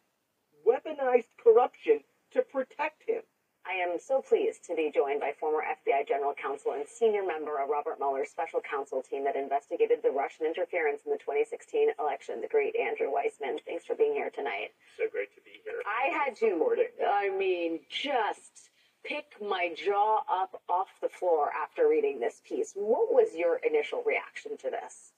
weaponized 0.65 1.27
corruption 1.41 2.03
to 2.31 2.41
protect 2.41 3.03
him. 3.03 3.21
I 3.65 3.75
am 3.75 3.97
so 3.97 4.21
pleased 4.21 4.65
to 4.65 4.75
be 4.75 4.91
joined 4.93 5.21
by 5.21 5.31
former 5.39 5.63
FBI 5.63 6.07
General 6.07 6.33
Counsel 6.33 6.73
and 6.73 6.85
senior 6.87 7.25
member 7.25 7.59
of 7.59 7.69
Robert 7.69 7.97
Mueller's 7.97 8.29
special 8.29 8.59
counsel 8.59 9.01
team 9.01 9.23
that 9.23 9.37
investigated 9.37 9.99
the 10.03 10.11
Russian 10.11 10.45
interference 10.45 11.03
in 11.05 11.11
the 11.11 11.17
2016 11.17 11.91
election, 11.97 12.41
the 12.41 12.47
great 12.47 12.75
Andrew 12.75 13.07
Weissmann. 13.07 13.59
Thanks 13.65 13.85
for 13.85 13.95
being 13.95 14.13
here 14.13 14.29
tonight. 14.29 14.75
So 14.97 15.05
great 15.09 15.33
to 15.35 15.41
be 15.41 15.61
here. 15.63 15.79
I 15.87 16.11
had 16.11 16.35
to, 16.37 16.49
Supporting. 16.51 16.91
I 17.07 17.29
mean, 17.29 17.79
just 17.89 18.69
pick 19.05 19.35
my 19.41 19.73
jaw 19.75 20.23
up 20.29 20.61
off 20.67 20.89
the 21.01 21.09
floor 21.09 21.49
after 21.55 21.87
reading 21.87 22.19
this 22.19 22.41
piece. 22.45 22.73
What 22.75 23.13
was 23.13 23.33
your 23.33 23.57
initial 23.57 24.03
reaction 24.05 24.57
to 24.57 24.69
this? 24.71 25.12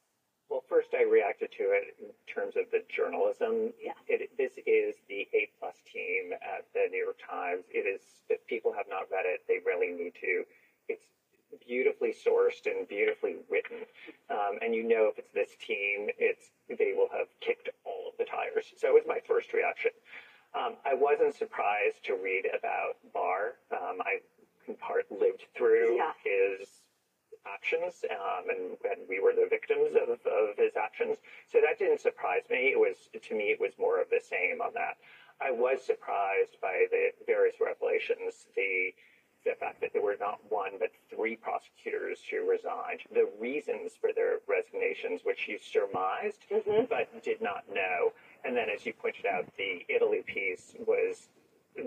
Well, 0.50 0.64
first 0.70 0.90
I 0.94 1.04
reacted 1.04 1.52
to 1.58 1.64
it 1.74 1.96
in 2.00 2.08
terms 2.32 2.56
of 2.56 2.66
the 2.72 2.84
journalism. 2.88 3.74
Yeah. 3.82 3.94
It, 4.08 4.30
this 4.38 4.54
is 4.66 4.96
the 5.10 5.28
A 5.34 5.50
plus 5.60 5.76
team 5.92 6.34
at 6.34 6.66
the 6.74 6.88
New 6.92 7.04
York 7.04 7.18
Times. 7.20 7.66
It 7.72 7.90
is, 7.90 8.02
if 8.30 8.46
people 8.46 8.72
have 8.74 8.86
not 8.88 9.10
read 9.12 9.26
it, 9.26 9.42
they 9.48 9.58
really 9.66 9.90
need 9.92 10.14
to. 10.22 10.44
It's 10.88 11.06
beautifully 11.66 12.14
sourced 12.14 12.66
and 12.66 12.88
beautifully 12.88 13.38
written. 13.50 13.86
Um, 14.30 14.60
and 14.62 14.76
you 14.76 14.84
know 14.88 15.10
if 15.12 15.18
it's 15.18 15.32
this 15.34 15.56
team, 15.66 16.10
it's 16.20 16.52
they 16.70 16.94
will 16.96 17.10
have 17.12 17.28
kicked 17.42 17.70
all 17.86 18.10
of 18.10 18.18
the 18.18 18.26
tires. 18.26 18.66
So 18.78 18.88
it 18.90 18.94
was 18.94 19.04
my 19.08 19.20
first 19.28 19.52
reaction. 19.54 19.92
Um, 20.54 20.76
I 20.86 20.94
wasn't 20.94 21.36
surprised 21.36 22.04
to 22.06 22.14
read 22.16 22.46
about 22.58 22.96
Barr. 23.14 23.56
Um, 23.72 23.98
I 24.02 24.20
in 24.68 24.76
part 24.76 25.06
lived 25.12 25.46
through 25.58 25.98
Yeah. 25.98 26.14
his 26.24 26.70
actions, 27.48 28.04
um, 28.12 28.50
and, 28.50 28.78
and 28.90 29.08
we 29.08 29.20
were 29.20 29.34
the 29.34 29.48
victims 29.50 29.96
of, 29.96 30.10
of 30.10 30.58
his 30.58 30.76
actions. 30.76 31.18
So 31.52 31.60
that 31.62 31.80
didn't 31.80 32.02
surprise 32.02 32.44
me. 32.50 32.74
It 32.74 32.80
was 32.80 33.10
to 33.14 33.36
me, 33.36 33.52
it 33.52 33.60
was 33.60 33.74
more 33.80 34.02
of 34.02 34.10
the 34.10 34.22
same 34.22 34.62
on 34.62 34.74
that. 34.74 34.98
I 35.42 35.52
was 35.52 35.84
surprised 35.84 36.58
by 36.62 36.86
the 36.92 37.12
various 37.26 37.56
revelations. 37.60 38.48
The 38.56 38.94
the 39.46 39.54
fact 39.60 39.80
that 39.80 39.94
there 39.94 40.02
were 40.02 40.18
not 40.20 40.40
one 40.50 40.72
but 40.80 40.90
three 41.08 41.36
prosecutors 41.36 42.20
who 42.30 42.50
resigned, 42.50 43.02
the 43.14 43.30
reasons 43.40 43.92
for 44.00 44.10
their 44.12 44.40
resignations, 44.48 45.22
which 45.24 45.48
you 45.48 45.60
surmised 45.60 46.46
but 46.90 47.24
did 47.24 47.42
not 47.42 47.64
know, 47.72 48.12
and 48.44 48.58
then 48.58 48.70
as 48.74 48.86
you 48.88 48.94
pointed 48.94 49.28
out, 49.28 49.46
the 49.56 49.86
Italy 49.88 50.24
piece 50.26 50.74
was 50.88 51.30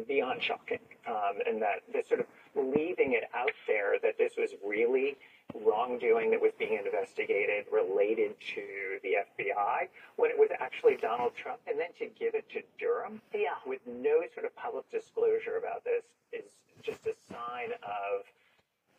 beyond 0.06 0.42
shocking, 0.42 0.78
um, 1.08 1.40
and 1.46 1.60
that 1.60 1.82
this 1.92 2.06
sort 2.08 2.20
of 2.20 2.26
leaving 2.54 3.12
it 3.12 3.24
out 3.34 3.50
there 3.66 3.94
that 4.02 4.16
this 4.18 4.34
was 4.36 4.50
really 4.64 5.16
wrongdoing 5.54 6.30
that 6.30 6.40
was 6.40 6.52
being 6.58 6.78
investigated 6.84 7.64
related 7.72 8.34
to 8.54 8.62
the 9.02 9.16
FBI 9.38 9.88
when 10.16 10.30
it 10.30 10.38
was 10.38 10.50
actually 10.60 10.96
Donald 10.96 11.32
Trump, 11.36 11.60
and 11.66 11.78
then 11.78 11.88
to 11.98 12.06
give 12.18 12.34
it 12.34 12.48
to 12.50 12.62
Durham 12.78 13.20
Yeah. 13.32 13.56
with 13.66 13.80
no 13.86 14.22
sort 14.34 14.44
of 14.46 14.54
public 14.56 14.88
disclosure 14.90 15.56
about 15.56 15.84
this 15.84 16.04
is 16.32 16.44
just 16.82 17.06
a 17.06 17.14
sign 17.32 17.72
of. 17.82 18.24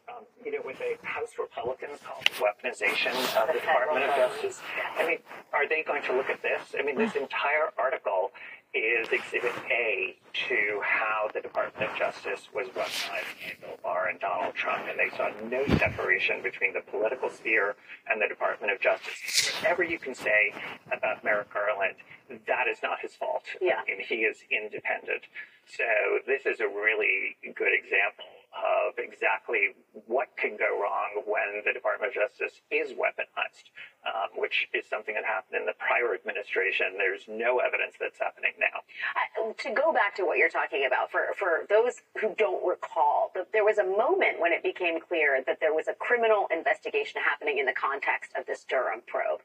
Um, 0.10 0.26
you 0.43 0.52
know, 0.52 0.58
what 0.64 0.76
the 0.80 0.97
House 1.06 1.38
Republicans 1.38 2.00
call 2.04 2.18
weaponization 2.41 3.14
of 3.39 3.45
the 3.45 3.54
Department 3.60 4.06
of 4.10 4.16
Justice. 4.16 4.60
I 4.97 5.06
mean, 5.06 5.20
are 5.54 5.70
they 5.70 5.84
going 5.84 6.02
to 6.02 6.14
look 6.14 6.32
at 6.32 6.41
this? 6.41 6.74
I 6.76 6.82
mean, 6.82 6.97
this 6.97 7.16
entire 7.16 7.70
article 7.78 8.32
is 8.74 9.07
Exhibit 9.11 9.53
A 9.72 10.15
to 10.47 10.82
how 10.84 11.30
the 11.34 11.41
Department 11.41 11.91
of 11.91 11.97
Justice 11.97 12.47
was 12.53 12.67
weaponizing 12.70 13.59
Bill 13.61 13.80
Barr 13.82 14.09
and 14.09 14.20
Donald 14.20 14.53
Trump, 14.53 14.84
and 14.89 14.97
they 14.99 15.15
saw 15.15 15.30
no 15.49 15.65
separation 15.78 16.41
between 16.43 16.74
the 16.74 16.82
political 16.82 17.30
sphere 17.30 17.76
and 18.07 18.22
the 18.22 18.28
Department 18.28 18.72
of 18.72 18.80
Justice. 18.80 19.53
Whatever 19.61 19.84
you 19.84 19.97
can 19.97 20.13
say 20.13 20.53
about 20.91 21.24
Merrick 21.24 21.51
Garland, 21.51 21.95
that 22.47 22.67
is 22.67 22.78
not 22.84 22.99
his 23.01 23.15
fault. 23.15 23.43
Yeah. 23.59 23.82
And 23.88 23.99
he 23.99 24.22
is 24.22 24.38
independent. 24.51 25.24
So 25.65 25.84
this 26.28 26.45
is 26.45 26.59
a 26.59 26.67
really 26.67 27.38
good 27.55 27.74
example 27.74 28.39
of 28.54 28.97
exactly 28.97 29.78
what 30.08 30.28
can 30.38 30.58
go 30.58 30.82
wrong 30.82 31.22
when 31.26 31.62
the 31.66 31.74
Department 31.74 32.10
of 32.10 32.16
Justice 32.16 32.62
is 32.72 32.91
weaponized, 32.97 33.70
um, 34.06 34.34
which 34.36 34.68
is 34.74 34.86
something 34.89 35.14
that 35.14 35.24
happened 35.24 35.62
in 35.62 35.66
the 35.66 35.78
prior 35.78 36.14
administration. 36.16 36.97
There's 36.97 37.26
no 37.30 37.60
evidence 37.60 37.95
that's 38.00 38.18
happening 38.18 38.54
now. 38.60 38.82
I, 39.14 39.54
to 39.54 39.70
go 39.74 39.93
back 39.93 40.16
to 40.16 40.26
what 40.26 40.38
you're 40.38 40.50
talking 40.50 40.86
about, 40.86 41.12
for, 41.12 41.30
for 41.38 41.66
those 41.70 42.02
who 42.20 42.34
don't 42.38 42.66
recall, 42.66 43.32
th- 43.34 43.47
there 43.54 43.66
was 43.66 43.78
a 43.78 43.86
moment 43.86 44.41
when 44.41 44.52
it 44.52 44.64
became 44.64 45.00
clear 45.00 45.43
that 45.45 45.60
there 45.60 45.74
was 45.74 45.88
a 45.88 45.93
criminal 45.93 46.47
investigation 46.52 47.22
happening 47.22 47.60
in 47.60 47.66
the 47.66 47.78
context 47.78 48.32
of 48.38 48.45
this 48.45 48.66
Durham 48.66 49.02
probe. 49.06 49.41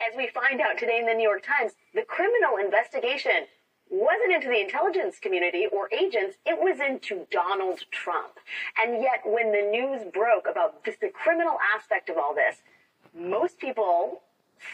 As 0.00 0.16
we 0.16 0.28
find 0.28 0.60
out 0.60 0.78
today 0.78 0.98
in 0.98 1.06
the 1.06 1.14
New 1.14 1.28
York 1.28 1.44
Times, 1.44 1.72
the 1.94 2.02
criminal 2.02 2.56
investigation 2.56 3.48
wasn't 3.90 4.32
into 4.32 4.48
the 4.48 4.60
intelligence 4.60 5.18
community 5.20 5.66
or 5.70 5.92
agents, 5.92 6.36
it 6.46 6.58
was 6.58 6.78
into 6.80 7.26
Donald 7.30 7.80
Trump. 7.90 8.38
And 8.82 9.02
yet, 9.02 9.20
when 9.24 9.52
the 9.52 9.68
news 9.70 10.02
broke 10.12 10.46
about 10.50 10.84
this, 10.84 10.96
the 11.00 11.08
criminal 11.08 11.58
aspect 11.74 12.08
of 12.08 12.16
all 12.16 12.34
this, 12.34 12.62
most 13.14 13.58
people 13.58 14.22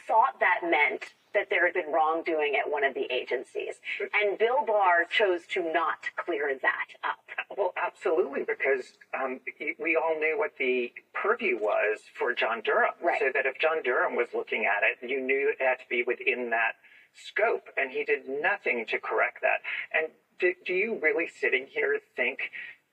thought 0.07 0.39
that 0.41 0.61
meant 0.69 1.15
that 1.33 1.51
there 1.51 1.67
had 1.67 1.75
been 1.75 1.93
wrongdoing 1.93 2.57
at 2.57 2.71
one 2.71 2.83
of 2.83 2.95
the 2.95 3.07
agencies. 3.13 3.75
And 4.15 4.39
Bill 4.39 4.65
Barr 4.67 5.05
chose 5.05 5.43
to 5.49 5.73
not 5.73 6.09
clear 6.17 6.59
that 6.61 6.87
up. 7.05 7.57
Well, 7.57 7.75
absolutely, 7.77 8.41
because 8.41 8.93
um, 9.13 9.41
we 9.79 9.97
all 9.97 10.19
knew 10.19 10.39
what 10.39 10.53
the 10.59 10.93
purview 11.13 11.59
was 11.59 12.01
for 12.19 12.33
John 12.33 12.63
Durham. 12.63 12.95
Right. 13.03 13.19
So 13.19 13.31
that 13.35 13.45
if 13.45 13.59
John 13.59 13.83
Durham 13.83 14.17
was 14.17 14.29
looking 14.35 14.65
at 14.65 14.83
it, 14.83 15.09
you 15.09 15.21
knew 15.21 15.51
it 15.51 15.63
had 15.63 15.79
to 15.79 15.89
be 15.91 16.03
within 16.07 16.51
that 16.51 16.77
scope, 17.17 17.69
and 17.77 17.91
he 17.91 18.05
did 18.05 18.29
nothing 18.29 18.87
to 18.87 18.99
correct 18.99 19.43
that. 19.43 19.61
And 19.93 20.09
do, 20.39 20.53
do 20.65 20.73
you 20.73 20.99
really 21.03 21.29
sitting 21.29 21.67
here 21.67 21.99
think 22.15 22.39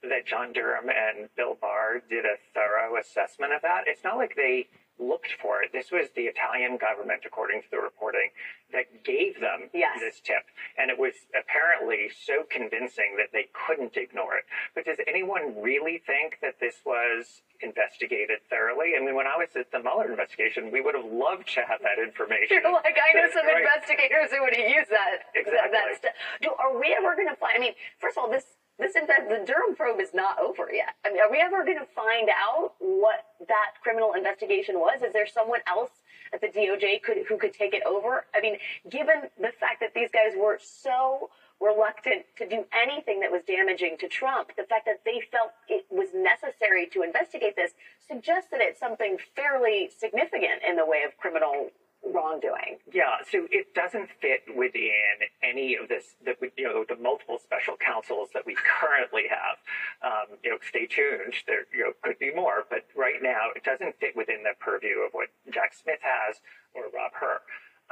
that 0.02 0.26
John 0.26 0.52
Durham 0.52 0.88
and 0.88 1.28
Bill 1.36 1.56
Barr 1.60 2.00
did 2.08 2.24
a 2.24 2.36
thorough 2.54 2.98
assessment 2.98 3.52
of 3.52 3.62
that? 3.62 3.84
It's 3.86 4.04
not 4.04 4.16
like 4.16 4.34
they 4.36 4.68
looked 4.98 5.32
for 5.42 5.62
it. 5.62 5.72
This 5.72 5.90
was 5.90 6.08
the 6.14 6.22
Italian 6.30 6.76
government, 6.76 7.22
according 7.26 7.62
to 7.62 7.70
the 7.70 7.78
reporting, 7.78 8.30
that 8.72 9.04
gave 9.04 9.40
them 9.40 9.70
Yes. 9.74 9.98
this 10.00 10.20
tip. 10.20 10.44
And 10.78 10.90
it 10.90 10.98
was 10.98 11.14
apparently 11.38 12.10
so 12.10 12.44
convincing 12.48 13.16
that 13.18 13.30
they 13.32 13.48
couldn't 13.52 13.96
ignore 13.96 14.36
it. 14.38 14.44
But 14.74 14.84
does 14.84 14.98
anyone 15.06 15.60
really 15.60 15.98
think 15.98 16.38
that 16.42 16.60
this 16.60 16.76
was 16.84 17.42
investigated 17.60 18.38
thoroughly? 18.48 18.94
I 18.96 19.00
mean, 19.04 19.14
when 19.14 19.26
I 19.26 19.36
was 19.36 19.48
at 19.56 19.70
the 19.72 19.80
Mueller 19.80 20.10
investigation, 20.10 20.70
we 20.70 20.80
would 20.80 20.94
have 20.94 21.04
loved 21.06 21.48
to 21.54 21.62
have 21.66 21.80
that 21.82 21.98
information. 22.02 22.60
You're 22.62 22.72
like, 22.72 22.98
I 22.98 23.12
know 23.18 23.26
some 23.32 23.46
Right. 23.46 23.62
investigators 23.62 24.30
who 24.30 24.42
would 24.42 24.54
have 24.56 24.68
used 24.70 24.90
that. 24.90 25.26
Exactly. 25.34 25.58
That, 25.58 25.72
that 25.72 25.96
stuff. 25.98 26.14
Do, 26.40 26.50
are 26.58 26.78
we 26.78 26.94
ever 26.96 27.14
going 27.14 27.28
to 27.28 27.36
find? 27.36 27.54
I 27.56 27.60
mean, 27.60 27.74
first 27.98 28.16
of 28.16 28.24
all, 28.24 28.30
this 28.30 28.44
this 28.78 28.94
inve- 28.96 29.28
the 29.28 29.44
Durham 29.46 29.76
probe 29.76 30.00
is 30.00 30.12
not 30.14 30.38
over 30.38 30.68
yet. 30.72 30.94
I 31.04 31.10
mean, 31.10 31.20
are 31.20 31.30
we 31.30 31.38
ever 31.38 31.64
going 31.64 31.78
to 31.78 31.86
find 31.94 32.28
out 32.28 32.72
what 32.78 33.26
that 33.46 33.72
criminal 33.82 34.14
investigation 34.14 34.80
was? 34.80 35.02
Is 35.02 35.12
there 35.12 35.26
someone 35.26 35.60
else 35.66 35.90
at 36.32 36.40
the 36.40 36.48
DOJ 36.48 37.02
could, 37.02 37.18
who 37.28 37.36
could 37.38 37.52
take 37.52 37.72
it 37.72 37.82
over? 37.86 38.26
I 38.34 38.40
mean, 38.40 38.56
given 38.90 39.30
the 39.38 39.52
fact 39.60 39.80
that 39.80 39.94
these 39.94 40.10
guys 40.12 40.32
were 40.36 40.58
so 40.60 41.30
reluctant 41.60 42.26
to 42.36 42.48
do 42.48 42.64
anything 42.74 43.20
that 43.20 43.30
was 43.30 43.42
damaging 43.46 43.96
to 44.00 44.08
Trump, 44.08 44.50
the 44.56 44.64
fact 44.64 44.86
that 44.86 45.00
they 45.04 45.22
felt 45.30 45.52
it 45.68 45.86
was 45.90 46.08
necessary 46.12 46.86
to 46.92 47.02
investigate 47.02 47.54
this 47.54 47.72
suggests 48.06 48.50
that 48.50 48.60
it's 48.60 48.80
something 48.80 49.16
fairly 49.36 49.88
significant 49.96 50.62
in 50.66 50.74
the 50.76 50.84
way 50.84 51.02
of 51.06 51.16
criminal 51.16 51.70
wrongdoing. 52.12 52.78
Yeah, 52.92 53.22
so 53.30 53.46
it 53.50 53.74
doesn't 53.74 54.08
fit 54.20 54.44
within 54.54 55.24
any 55.42 55.76
of 55.76 55.88
this, 55.88 56.16
you 56.56 56.64
know, 56.64 56.84
the 56.88 56.96
multiple 56.96 57.38
special 57.42 57.76
counsels 57.76 58.28
that 58.34 58.44
we 58.46 58.56
currently 58.80 59.24
have. 59.30 59.56
Um, 60.02 60.38
you 60.42 60.50
know, 60.50 60.58
stay 60.68 60.86
tuned. 60.86 61.34
There, 61.46 61.66
you 61.72 61.84
know, 61.84 61.92
could 62.02 62.18
be 62.18 62.34
more, 62.34 62.64
but 62.68 62.86
right 62.96 63.22
now 63.22 63.50
it 63.56 63.64
doesn't 63.64 63.98
fit 63.98 64.16
within 64.16 64.42
the 64.42 64.54
purview 64.60 65.00
of 65.06 65.12
what 65.12 65.28
Jack 65.50 65.74
Smith 65.74 66.00
has 66.02 66.36
or 66.74 66.84
Rob 66.94 67.12
Hur. 67.14 67.40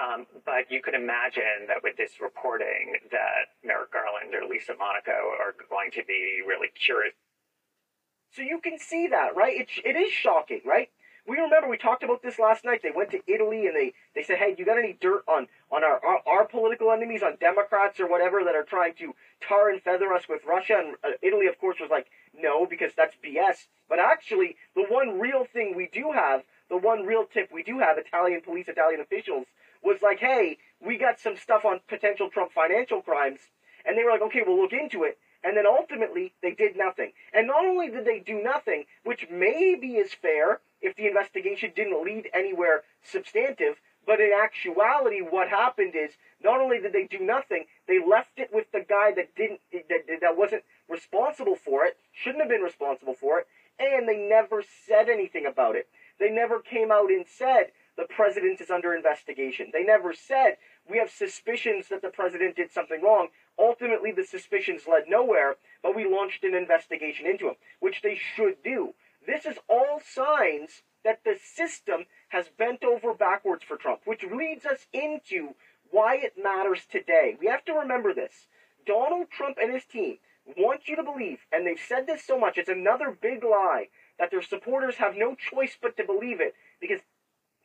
Um, 0.01 0.26
but 0.47 0.70
you 0.70 0.80
could 0.80 0.94
imagine 0.94 1.68
that 1.68 1.82
with 1.82 1.97
this 1.97 2.20
reporting, 2.20 2.97
that 3.10 3.52
Merrick 3.64 3.93
Garland 3.93 4.34
or 4.34 4.48
Lisa 4.48 4.72
Monaco 4.78 5.36
are 5.39 5.55
going 5.68 5.90
to 5.93 6.02
be 6.06 6.40
really 6.47 6.68
curious. 6.74 7.14
So 8.34 8.40
you 8.40 8.60
can 8.60 8.78
see 8.78 9.09
that, 9.09 9.36
right? 9.36 9.60
It, 9.60 9.68
it 9.84 9.97
is 9.97 10.10
shocking, 10.10 10.62
right? 10.64 10.89
We 11.24 11.39
remember 11.39 11.69
we 11.69 11.78
talked 11.78 12.03
about 12.03 12.23
this 12.23 12.40
last 12.40 12.65
night. 12.65 12.81
They 12.82 12.90
went 12.90 13.12
to 13.12 13.20
Italy 13.28 13.66
and 13.66 13.77
they, 13.77 13.93
they 14.15 14.24
said, 14.24 14.39
hey, 14.39 14.57
you 14.59 14.65
got 14.65 14.78
any 14.78 14.99
dirt 15.01 15.23
on, 15.28 15.47
on 15.70 15.85
our, 15.85 16.05
our, 16.05 16.20
our 16.27 16.44
political 16.47 16.90
enemies, 16.90 17.23
on 17.23 17.36
Democrats 17.39 18.01
or 18.01 18.09
whatever 18.09 18.43
that 18.44 18.57
are 18.57 18.65
trying 18.65 18.94
to 18.94 19.15
tar 19.47 19.70
and 19.70 19.81
feather 19.81 20.12
us 20.12 20.24
with 20.28 20.40
Russia? 20.44 20.74
And 20.78 20.97
uh, 21.05 21.16
Italy, 21.23 21.47
of 21.47 21.61
course, 21.61 21.77
was 21.81 21.90
like, 21.90 22.09
no, 22.35 22.66
because 22.66 22.93
that's 22.97 23.16
BS. 23.24 23.66
But 23.89 24.01
actually, 24.01 24.57
the 24.74 24.85
one 24.89 25.20
real 25.20 25.44
thing 25.44 25.74
we 25.77 25.89
do 25.93 26.11
have, 26.12 26.43
the 26.69 26.77
one 26.77 27.07
real 27.07 27.24
tip 27.24 27.51
we 27.53 27.62
do 27.62 27.78
have, 27.78 27.99
Italian 27.99 28.40
police, 28.40 28.66
Italian 28.66 29.01
officials, 29.01 29.47
was 29.82 30.03
like, 30.03 30.19
hey, 30.19 30.59
we 30.85 30.99
got 30.99 31.20
some 31.20 31.36
stuff 31.36 31.65
on 31.65 31.81
potential 31.89 32.31
Trump 32.31 32.51
financial 32.53 33.01
crimes. 33.01 33.39
And 33.85 33.97
they 33.97 34.03
were 34.03 34.11
like, 34.11 34.23
okay, 34.23 34.43
we'll 34.44 34.61
look 34.61 34.73
into 34.73 35.05
it. 35.05 35.19
And 35.44 35.57
then 35.57 35.66
ultimately, 35.66 36.35
they 36.43 36.53
did 36.53 36.77
nothing. 36.77 37.12
And 37.32 37.47
not 37.47 37.65
only 37.65 37.90
did 37.90 38.05
they 38.05 38.20
do 38.20 38.43
nothing, 38.43 38.85
which 39.05 39.27
maybe 39.31 39.94
is 39.94 40.15
fair 40.15 40.61
if 40.83 40.97
the 40.97 41.07
investigation 41.07 41.73
didn't 41.75 42.05
lead 42.05 42.29
anywhere 42.35 42.83
substantive, 43.03 43.77
but 44.05 44.21
in 44.21 44.33
actuality, 44.33 45.21
what 45.21 45.49
happened 45.49 45.95
is 45.95 46.11
not 46.43 46.61
only 46.61 46.81
did 46.81 46.93
they 46.93 47.05
do 47.05 47.21
nothing, 47.21 47.67
they 47.87 48.05
left 48.05 48.33
it 48.37 48.51
with 48.53 48.71
the 48.73 48.85
guy 48.87 49.13
that 49.13 49.35
didn't, 49.37 49.61
that, 49.73 50.21
that 50.21 50.37
wasn't 50.37 50.65
responsible 50.89 51.55
for 51.55 51.85
it, 51.85 51.97
shouldn't 52.13 52.43
have 52.43 52.51
been 52.51 52.63
responsible 52.63 53.15
for 53.15 53.39
it, 53.39 53.47
and 53.79 54.09
they 54.09 54.17
never 54.17 54.63
said 54.87 55.09
anything 55.09 55.47
about 55.47 55.77
it. 55.77 55.89
They 56.19 56.31
never 56.31 56.61
came 56.61 56.91
out 56.91 57.11
and 57.11 57.25
said 57.27 57.73
the 57.97 58.05
president 58.05 58.61
is 58.61 58.71
under 58.71 58.95
investigation. 58.95 59.71
They 59.73 59.85
never 59.85 60.13
said 60.13 60.57
we 60.89 60.99
have 60.99 61.11
suspicions 61.11 61.89
that 61.89 62.03
the 62.03 62.09
president 62.09 62.57
did 62.57 62.73
something 62.73 63.03
wrong. 63.03 63.29
Ultimately, 63.59 64.13
the 64.13 64.25
suspicions 64.25 64.83
led 64.91 65.05
nowhere, 65.09 65.57
but 65.83 65.95
we 65.95 66.05
launched 66.05 66.45
an 66.45 66.55
investigation 66.55 67.27
into 67.27 67.49
him, 67.49 67.57
which 67.81 68.03
they 68.03 68.17
should 68.17 68.63
do. 68.63 68.95
This 69.27 69.47
is 69.47 69.59
all 69.69 70.01
signs 70.05 70.82
that 71.05 71.24
the 71.24 71.36
system 71.43 72.07
has 72.28 72.49
bent 72.49 72.85
over 72.85 73.15
backwards 73.15 73.65
for 73.65 73.77
Trump, 73.77 74.01
which 74.05 74.24
leads 74.24 74.65
us 74.65 74.86
into 74.93 75.55
why 75.90 76.16
it 76.16 76.35
matters 76.43 76.86
today. 76.90 77.36
We 77.39 77.47
have 77.47 77.65
to 77.66 77.73
remember 77.73 78.15
this. 78.15 78.47
Donald 78.86 79.31
Trump 79.31 79.59
and 79.61 79.73
his 79.73 79.85
team 79.85 80.19
want 80.57 80.89
you 80.89 80.97
to 80.97 81.03
believe, 81.03 81.39
and 81.53 81.66
they've 81.66 81.78
said 81.78 82.07
this 82.07 82.24
so 82.24 82.39
much, 82.39 82.59
it's 82.59 82.69
another 82.69 83.16
big 83.20 83.44
lie, 83.44 83.89
that 84.19 84.31
their 84.31 84.43
supporters 84.43 84.97
have 84.97 85.16
no 85.16 85.35
choice 85.35 85.77
but 85.81 85.97
to 85.97 86.05
believe 86.05 86.40
it 86.40 86.55
because 86.81 87.01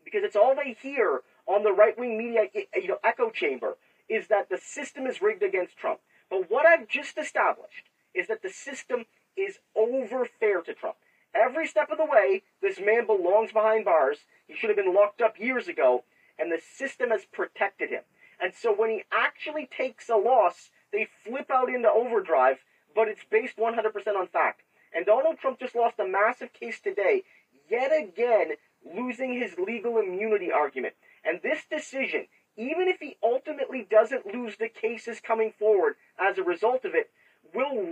because 0.04 0.24
it's 0.24 0.38
all 0.38 0.56
they 0.56 0.72
hear 0.82 1.22
on 1.48 1.64
the 1.64 1.72
right 1.72 1.98
wing 1.98 2.18
media 2.18 2.44
you 2.54 2.88
know, 2.88 2.98
echo 3.04 3.30
chamber 3.30 3.76
is 4.08 4.28
that 4.28 4.50
the 4.50 4.58
system 4.58 5.06
is 5.06 5.22
rigged 5.22 5.44
against 5.44 5.76
Trump. 5.76 6.00
But 6.30 6.50
what 6.50 6.66
I've 6.66 6.88
just 6.88 7.18
established 7.18 7.90
is 8.14 8.28
that 8.28 8.42
the 8.42 8.50
system 8.50 9.06
is 9.36 9.60
over 9.76 10.26
fair 10.40 10.62
to 10.62 10.74
Trump. 10.74 10.96
Every 11.38 11.68
step 11.68 11.92
of 11.92 11.98
the 11.98 12.06
way, 12.06 12.42
this 12.62 12.80
man 12.80 13.06
belongs 13.06 13.52
behind 13.52 13.86
bars. 13.86 14.20
He 14.48 14.56
should 14.56 14.70
have 14.70 14.78
been 14.78 14.94
locked 14.94 15.22
up 15.22 15.40
years 15.40 15.68
ago, 15.68 16.04
and 16.40 16.52
the 16.52 16.60
system 16.60 17.12
has 17.12 17.26
protected 17.26 17.90
him. 17.90 18.04
And 18.42 18.54
so 18.56 18.74
when 18.74 18.90
he 18.90 19.04
actually 19.12 19.68
takes 19.68 20.10
a 20.10 20.16
loss, 20.16 20.70
they 20.92 21.08
flip 21.24 21.52
out 21.52 21.70
into 21.70 21.90
overdrive, 21.90 22.58
but 22.96 23.08
it's 23.08 23.24
based 23.30 23.58
100% 23.58 23.76
on 24.16 24.28
fact. 24.28 24.62
And 24.96 25.06
Donald 25.06 25.38
Trump 25.38 25.60
just 25.60 25.76
lost 25.76 26.00
a 26.00 26.08
massive 26.08 26.54
case 26.54 26.80
today, 26.80 27.24
yet 27.70 27.92
again 27.92 28.54
losing 28.96 29.34
his 29.34 29.58
legal 29.60 29.98
immunity 30.00 30.52
argument. 30.52 30.96
And 31.24 31.40
this 31.44 31.66
decision, 31.70 32.28
even 32.56 32.88
if 32.88 33.00
he 33.00 33.18
ultimately 33.22 33.86
doesn't 33.90 34.34
lose 34.34 34.58
the 34.58 34.70
cases 34.70 35.20
coming 35.20 35.52
forward 35.60 35.96
as 36.20 36.38
a 36.38 36.44
result 36.44 36.86
of 36.86 36.96
it, 36.96 37.12
will 37.54 37.84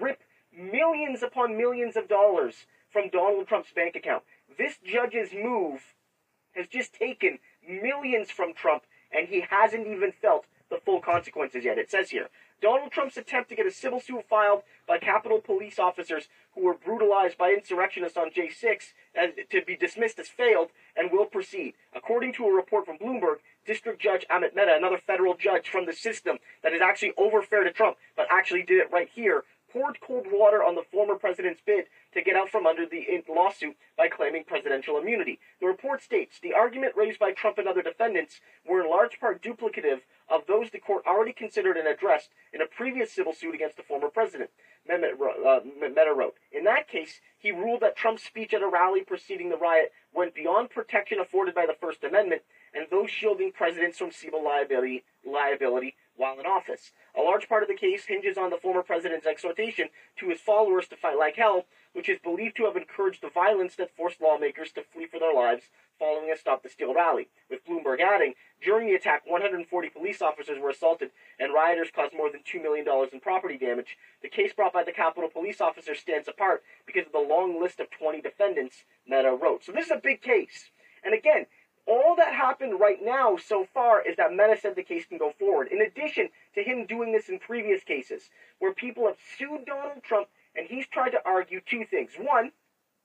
rip 0.00 0.20
millions 0.56 1.22
upon 1.22 1.56
millions 1.56 1.96
of 1.96 2.08
dollars 2.08 2.66
from 2.90 3.08
Donald 3.08 3.48
Trump's 3.48 3.72
bank 3.74 3.96
account. 3.96 4.22
This 4.58 4.78
judge's 4.84 5.32
move 5.32 5.94
has 6.54 6.66
just 6.68 6.94
taken 6.94 7.38
millions 7.66 8.30
from 8.30 8.52
Trump, 8.52 8.82
and 9.10 9.28
he 9.28 9.44
hasn't 9.48 9.86
even 9.86 10.12
felt 10.12 10.46
the 10.70 10.78
full 10.84 11.00
consequences 11.00 11.64
yet. 11.64 11.78
It 11.78 11.90
says 11.90 12.10
here 12.10 12.28
Donald 12.62 12.92
Trump's 12.92 13.16
attempt 13.16 13.50
to 13.50 13.56
get 13.56 13.66
a 13.66 13.70
civil 13.70 14.00
suit 14.00 14.24
filed 14.28 14.62
by 14.86 14.98
Capitol 14.98 15.40
police 15.40 15.78
officers 15.78 16.28
who 16.54 16.62
were 16.62 16.74
brutalized 16.74 17.36
by 17.36 17.50
insurrectionists 17.50 18.16
on 18.16 18.30
J6 18.30 18.92
as, 19.16 19.30
to 19.50 19.62
be 19.66 19.76
dismissed 19.76 20.18
as 20.18 20.28
failed 20.28 20.68
and 20.96 21.10
will 21.10 21.26
proceed. 21.26 21.74
According 21.94 22.34
to 22.34 22.46
a 22.46 22.54
report 22.54 22.86
from 22.86 22.98
Bloomberg, 22.98 23.38
District 23.66 24.00
Judge 24.00 24.24
Amit 24.30 24.54
Mehta, 24.54 24.74
another 24.76 24.98
federal 24.98 25.36
judge 25.36 25.68
from 25.68 25.86
the 25.86 25.92
system 25.92 26.38
that 26.62 26.72
is 26.72 26.80
actually 26.80 27.12
over 27.16 27.42
fair 27.42 27.64
to 27.64 27.72
Trump, 27.72 27.96
but 28.16 28.26
actually 28.30 28.62
did 28.62 28.78
it 28.78 28.92
right 28.92 29.08
here, 29.12 29.44
poured 29.72 29.98
cold 30.00 30.26
water 30.30 30.62
on 30.62 30.74
the 30.74 30.82
former 30.90 31.14
president's 31.14 31.62
bid 31.64 31.86
to 32.12 32.22
get 32.22 32.36
out 32.36 32.50
from 32.50 32.66
under 32.66 32.84
the 32.84 33.06
lawsuit 33.28 33.76
by 33.96 34.08
claiming 34.08 34.44
presidential 34.44 34.98
immunity. 34.98 35.38
The 35.60 35.66
report 35.66 36.02
states 36.02 36.38
the 36.42 36.52
argument 36.52 36.94
raised 36.96 37.18
by 37.18 37.32
Trump 37.32 37.58
and 37.58 37.66
other 37.66 37.82
defendants 37.82 38.40
were 38.68 38.82
in 38.82 38.90
large 38.90 39.18
part 39.18 39.42
duplicative 39.42 40.00
of 40.28 40.42
those 40.46 40.70
the 40.70 40.78
court 40.78 41.04
already 41.06 41.32
considered 41.32 41.76
and 41.76 41.88
addressed 41.88 42.30
in 42.52 42.60
a 42.60 42.66
previous 42.66 43.12
civil 43.12 43.32
suit 43.32 43.54
against 43.54 43.76
the 43.76 43.82
former 43.82 44.08
president. 44.08 44.50
Uh, 44.90 45.60
Mehta 45.80 46.12
wrote. 46.14 46.34
In 46.50 46.64
that 46.64 46.88
case, 46.88 47.20
he 47.38 47.52
ruled 47.52 47.80
that 47.80 47.96
Trump's 47.96 48.24
speech 48.24 48.52
at 48.52 48.62
a 48.62 48.68
rally 48.68 49.02
preceding 49.02 49.48
the 49.48 49.56
riot 49.56 49.92
went 50.12 50.34
beyond 50.34 50.70
protection 50.70 51.20
afforded 51.20 51.54
by 51.54 51.66
the 51.66 51.76
First 51.80 52.02
Amendment 52.02 52.42
and 52.74 52.86
those 52.90 53.10
shielding 53.10 53.52
presidents 53.52 53.98
from 53.98 54.10
civil 54.10 54.42
liability, 54.42 55.04
liability 55.24 55.94
while 56.16 56.38
in 56.38 56.46
office. 56.46 56.92
A 57.16 57.22
large 57.22 57.48
part 57.48 57.62
of 57.62 57.68
the 57.68 57.74
case 57.74 58.06
hinges 58.06 58.38
on 58.38 58.50
the 58.50 58.56
former 58.56 58.82
president's 58.82 59.26
exhortation 59.26 59.88
to 60.18 60.28
his 60.28 60.40
followers 60.40 60.88
to 60.88 60.96
fight 60.96 61.18
like 61.18 61.36
hell, 61.36 61.66
which 61.92 62.08
is 62.08 62.18
believed 62.18 62.56
to 62.56 62.64
have 62.64 62.76
encouraged 62.76 63.22
the 63.22 63.30
violence 63.30 63.76
that 63.76 63.94
forced 63.96 64.20
lawmakers 64.20 64.72
to 64.72 64.82
flee 64.82 65.06
for 65.06 65.18
their 65.18 65.34
lives 65.34 65.64
following 65.98 66.30
a 66.32 66.36
Stop 66.36 66.62
the 66.62 66.68
Steal 66.68 66.94
rally, 66.94 67.28
with 67.48 67.64
Bloomberg 67.64 68.00
adding, 68.00 68.34
during 68.62 68.86
the 68.86 68.94
attack, 68.94 69.22
140 69.26 69.88
police 69.90 70.22
officers 70.22 70.58
were 70.58 70.70
assaulted 70.70 71.10
and 71.38 71.52
rioters 71.52 71.90
caused 71.94 72.14
more 72.14 72.30
than 72.30 72.42
$2 72.42 72.62
million 72.62 72.86
in 73.12 73.20
property 73.20 73.56
damage. 73.56 73.96
The 74.22 74.28
case 74.28 74.52
brought 74.52 74.72
by 74.72 74.84
the 74.84 74.92
Capitol 74.92 75.28
police 75.28 75.60
officers 75.60 75.98
stands 75.98 76.28
apart 76.28 76.62
because 76.86 77.06
of 77.06 77.12
the 77.12 77.18
long 77.18 77.60
list 77.60 77.80
of 77.80 77.90
20 77.90 78.20
defendants 78.20 78.84
Mehta 79.06 79.30
wrote. 79.30 79.64
So 79.64 79.72
this 79.72 79.86
is 79.86 79.92
a 79.92 80.00
big 80.02 80.22
case. 80.22 80.70
And 81.04 81.14
again, 81.14 81.46
all 81.86 82.14
that 82.16 82.34
happened 82.34 82.80
right 82.80 82.98
now 83.02 83.36
so 83.36 83.66
far 83.72 84.06
is 84.06 84.16
that 84.16 84.32
Mehta 84.32 84.56
said 84.60 84.76
the 84.76 84.82
case 84.82 85.06
can 85.06 85.18
go 85.18 85.32
forward. 85.38 85.68
In 85.68 85.80
addition 85.80 86.28
to 86.54 86.62
him 86.62 86.86
doing 86.86 87.12
this 87.12 87.28
in 87.28 87.38
previous 87.38 87.82
cases, 87.82 88.30
where 88.58 88.72
people 88.72 89.06
have 89.06 89.16
sued 89.36 89.66
Donald 89.66 90.02
Trump 90.02 90.28
and 90.54 90.66
he's 90.68 90.86
tried 90.86 91.10
to 91.10 91.22
argue 91.24 91.60
two 91.60 91.84
things. 91.84 92.12
One, 92.18 92.52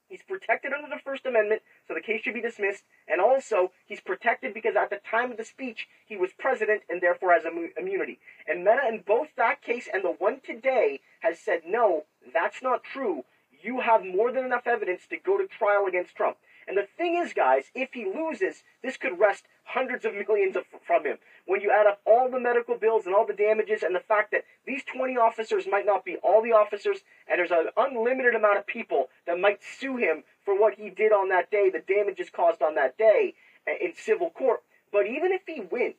he's 0.08 0.22
protected 0.22 0.74
under 0.74 0.90
the 0.90 1.02
First 1.02 1.26
Amendment, 1.26 1.62
so 1.88 1.94
the 1.94 2.02
case 2.02 2.22
should 2.22 2.34
be 2.34 2.42
dismissed. 2.42 2.84
And 3.08 3.22
also, 3.22 3.72
he's 3.86 4.02
protected 4.02 4.54
because 4.54 4.76
at 4.76 4.90
the 4.90 5.00
time 5.10 5.32
of 5.32 5.38
the 5.38 5.46
speech, 5.46 5.88
he 6.06 6.18
was 6.18 6.32
president 6.38 6.84
and 6.90 7.02
therefore 7.02 7.34
has 7.34 7.44
immunity. 7.46 8.20
And 8.48 8.64
Mehta, 8.64 8.88
in 8.88 9.04
both 9.06 9.30
that 9.38 9.62
case 9.62 9.88
and 9.92 10.04
the 10.04 10.16
one 10.18 10.42
today, 10.46 11.00
has 11.22 11.40
said, 11.40 11.62
no, 11.66 12.04
that's 12.34 12.62
not 12.62 12.84
true. 12.84 13.24
You 13.64 13.80
have 13.80 14.06
more 14.06 14.32
than 14.32 14.46
enough 14.46 14.68
evidence 14.68 15.08
to 15.10 15.18
go 15.18 15.38
to 15.38 15.48
trial 15.48 15.86
against 15.88 16.16
Trump. 16.16 16.38
And 16.68 16.78
the 16.78 16.88
thing 16.98 17.16
is, 17.16 17.32
guys, 17.32 17.72
if 17.74 17.94
he 17.94 18.06
loses, 18.06 18.64
this 18.84 18.98
could 18.98 19.18
wrest 19.18 19.46
hundreds 19.64 20.04
of 20.04 20.14
millions 20.14 20.56
of, 20.56 20.66
from 20.86 21.06
him. 21.06 21.18
When 21.46 21.62
you 21.62 21.72
add 21.72 21.88
up 21.88 22.02
all 22.06 22.30
the 22.30 22.40
medical 22.40 22.78
bills 22.78 23.06
and 23.06 23.16
all 23.16 23.26
the 23.26 23.34
damages 23.34 23.84
and 23.84 23.96
the 23.96 24.02
fact 24.02 24.32
that 24.32 24.44
these 24.66 24.84
20 24.84 25.16
officers 25.18 25.66
might 25.70 25.86
not 25.86 26.04
be 26.04 26.18
all 26.18 26.42
the 26.42 26.52
officers, 26.52 27.00
and 27.28 27.40
there's 27.40 27.52
an 27.52 27.70
unlimited 27.78 28.36
amount 28.36 28.58
of 28.58 28.68
people 28.68 29.08
that 29.26 29.40
might 29.40 29.62
sue 29.64 29.96
him 29.96 30.24
for 30.44 30.60
what 30.60 30.76
he 30.76 30.90
did 30.90 31.14
on 31.14 31.30
that 31.30 31.50
day, 31.50 31.70
the 31.70 31.80
damages 31.80 32.30
caused 32.30 32.62
on 32.62 32.76
that 32.76 32.98
day 32.98 33.34
uh, 33.68 33.72
in 33.80 33.94
civil 33.96 34.30
court. 34.30 34.62
But 34.92 35.08
even 35.08 35.32
if 35.32 35.42
he 35.48 35.62
wins, 35.62 35.96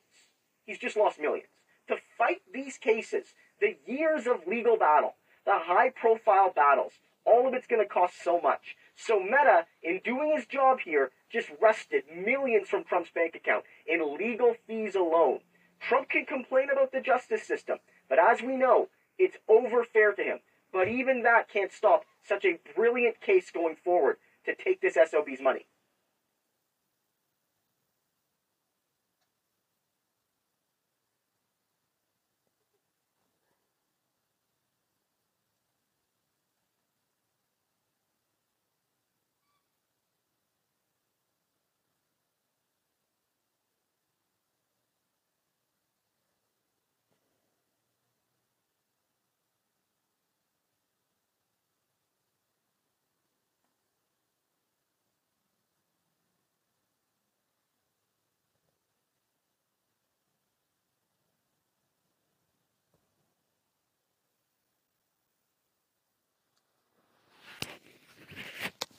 he's 0.65 0.79
just 0.79 0.97
lost 0.97 1.19
millions. 1.19 1.49
To 1.87 1.97
fight 2.17 2.41
these 2.53 2.77
cases, 2.77 3.33
the 3.59 3.75
years 3.87 4.27
of 4.27 4.45
legal 4.45 4.77
battle, 4.77 5.15
the 5.45 5.53
high 5.55 5.89
profile 5.89 6.51
battles, 6.55 6.93
all 7.25 7.47
of 7.47 7.53
it's 7.53 7.67
going 7.67 7.81
to 7.81 7.87
cost 7.87 8.23
so 8.23 8.39
much. 8.39 8.75
So 9.01 9.17
Mehta, 9.17 9.65
in 9.81 10.01
doing 10.03 10.33
his 10.35 10.45
job 10.45 10.81
here, 10.81 11.11
just 11.31 11.49
wrested 11.61 12.03
millions 12.13 12.67
from 12.67 12.83
Trump's 12.83 13.09
bank 13.09 13.33
account 13.33 13.63
in 13.87 14.17
legal 14.17 14.55
fees 14.67 14.93
alone. 14.93 15.39
Trump 15.79 16.09
can 16.09 16.25
complain 16.25 16.67
about 16.69 16.91
the 16.91 16.99
justice 16.99 17.43
system, 17.43 17.77
but 18.09 18.19
as 18.19 18.41
we 18.41 18.57
know, 18.57 18.89
it's 19.17 19.37
over 19.47 19.85
fair 19.85 20.11
to 20.11 20.21
him. 20.21 20.39
But 20.73 20.89
even 20.89 21.23
that 21.23 21.47
can't 21.47 21.71
stop 21.71 22.03
such 22.27 22.43
a 22.43 22.59
brilliant 22.75 23.21
case 23.21 23.51
going 23.51 23.77
forward 23.77 24.17
to 24.45 24.53
take 24.53 24.81
this 24.81 24.95
SOB's 24.95 25.39
money. 25.41 25.65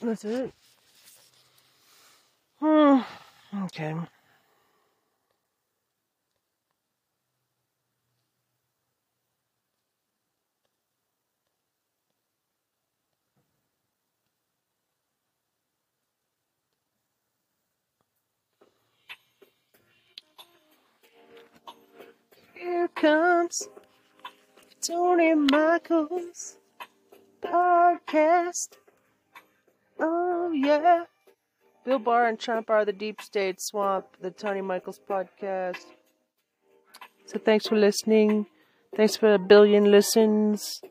That's 0.01 0.25
it. 0.25 0.53
Hmm. 2.59 2.99
Okay. 3.65 3.95
Here 22.55 22.87
comes 22.89 23.67
Tony 24.81 25.35
Michaels 25.35 26.57
podcast. 27.41 28.80
Oh, 30.01 30.51
yeah. 30.51 31.05
Bill 31.85 31.99
Barr 31.99 32.27
and 32.27 32.39
Trump 32.39 32.69
are 32.69 32.83
the 32.83 32.93
deep 32.93 33.21
state 33.21 33.61
swamp, 33.61 34.05
the 34.19 34.31
Tony 34.31 34.61
Michaels 34.61 34.99
podcast. 35.09 35.85
So 37.27 37.39
thanks 37.39 37.67
for 37.67 37.75
listening. 37.75 38.47
Thanks 38.95 39.15
for 39.15 39.33
a 39.33 39.39
billion 39.39 39.89
listens. 39.89 40.81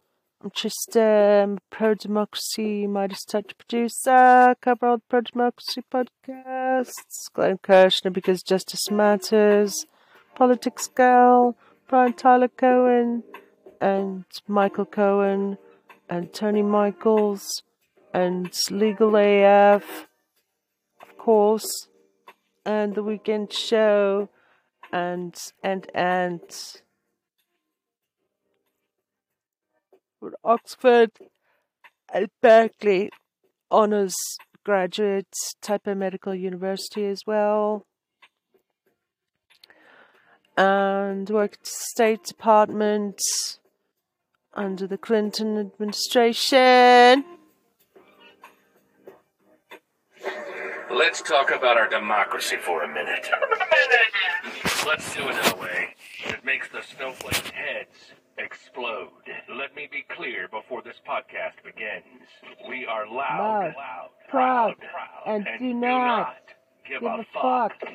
I'm 0.43 0.51
just 0.55 0.97
um, 0.97 1.59
pro 1.71 1.95
democracy, 1.95 2.87
Midas 2.87 3.25
Touch 3.25 3.59
producer. 3.59 4.55
Cover 4.63 4.87
all 4.87 4.97
the 4.97 5.03
pro 5.09 5.21
democracy 5.21 5.83
podcasts. 5.93 7.31
Glenn 7.35 7.59
Kirshner 7.59 8.13
because 8.13 8.43
justice 8.43 8.91
matters. 8.91 9.87
Politics 10.35 10.89
Girl. 10.89 11.57
Brian 11.89 12.13
Tyler 12.13 12.49
Cohen 12.49 13.25
and 13.81 14.25
Michael 14.47 14.87
Cohen 14.87 15.59
and 16.09 16.33
Tony 16.33 16.63
Michaels 16.63 17.65
and 18.13 18.53
Legal 18.71 19.17
AF, 19.17 20.09
of 21.03 21.19
course, 21.19 21.89
and 22.65 22.95
The 22.95 23.03
Weekend 23.03 23.53
Show 23.53 24.29
and 24.93 25.37
and 25.63 25.91
and 25.95 26.41
Oxford 30.45 31.11
and 32.13 32.29
Berkeley 32.43 33.11
honors 33.71 34.15
graduates, 34.65 35.55
Taipei 35.63 35.97
Medical 35.97 36.35
University 36.35 37.07
as 37.07 37.23
well. 37.27 37.87
And 40.57 41.31
worked 41.31 41.67
State 41.67 42.25
Department 42.25 43.21
under 44.55 44.87
the 44.87 44.99
Clinton 44.99 45.57
administration. 45.57 47.25
Let's 50.91 51.23
talk 51.23 51.51
about 51.51 51.77
our 51.77 51.89
democracy 51.89 52.57
for 52.57 52.83
a 52.83 52.89
minute. 52.93 53.29
Let's 54.87 55.15
do 55.15 55.29
it 55.29 55.37
in 55.47 55.53
a 55.53 55.57
way 55.63 55.95
that 56.29 56.45
makes 56.45 56.69
the 56.69 56.83
snowflake 56.83 57.53
heads 57.55 58.13
explode. 58.39 59.11
Let 59.55 59.75
me 59.77 59.89
be 59.91 60.05
clear 60.15 60.49
before 60.49 60.83
this 60.83 60.97
podcast 61.09 61.63
begins. 61.65 62.27
We 62.69 62.87
are 62.87 63.07
loud, 63.07 63.73
Loud, 63.73 63.75
loud, 63.77 64.09
proud, 64.29 64.75
proud, 64.79 65.23
and 65.37 65.47
and 65.47 65.59
do 65.61 65.75
not 65.75 66.37
give, 66.89 67.01
Give 67.03 67.11
a, 67.11 67.15
a 67.21 67.25
fuck. 67.33 67.73
fuck. 67.81 67.89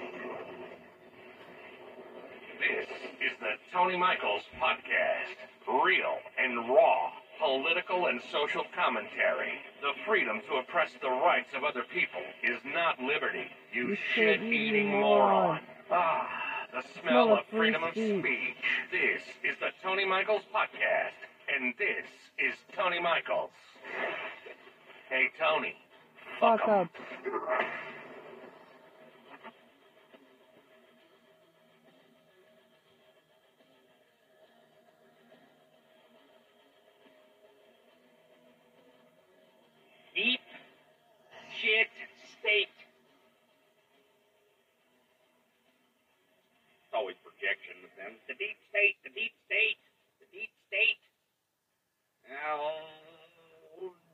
This 2.59 2.87
is 3.21 3.31
the 3.41 3.55
Tony 3.73 3.97
Michaels 3.97 4.43
Podcast. 4.61 5.35
Real 5.83 6.17
and 6.37 6.69
raw 6.69 7.11
political 7.39 8.07
and 8.07 8.21
social 8.31 8.63
commentary. 8.75 9.53
The 9.81 9.91
freedom 10.05 10.41
to 10.49 10.55
oppress 10.57 10.89
the 11.01 11.09
rights 11.09 11.49
of 11.55 11.63
other 11.63 11.83
people 11.93 12.21
is 12.43 12.57
not 12.73 12.99
liberty. 12.99 13.45
You, 13.73 13.89
You 13.89 13.97
shit-eating 14.13 14.89
moron. 14.89 15.01
moron. 15.01 15.59
Ah, 15.91 16.27
the 16.73 16.83
smell 17.01 17.33
of 17.33 17.45
freedom 17.51 17.83
of 17.83 17.91
speech. 17.91 18.19
speech. 18.19 18.55
This 18.91 19.21
is 19.43 19.55
the 19.59 19.69
Tony 19.83 20.05
Michaels 20.05 20.43
Podcast, 20.53 21.15
and 21.53 21.73
this 21.77 22.05
is 22.39 22.55
Tony 22.75 22.99
Michaels. 22.99 23.51
Hey, 25.09 25.29
Tony. 25.39 25.75
Fuck 26.39 26.61
'em. 26.67 26.73
up. 26.81 26.89
Shit 41.65 41.89
state. 42.37 42.69
It's 46.85 46.93
always 46.93 47.17
projection 47.25 47.81
with 47.81 47.89
them. 47.97 48.13
The 48.29 48.37
deep 48.37 48.61
state, 48.69 49.01
the 49.01 49.09
deep 49.09 49.33
state, 49.49 49.81
the 50.21 50.29
deep 50.29 50.53
state. 50.69 51.01
Now, 52.29 52.69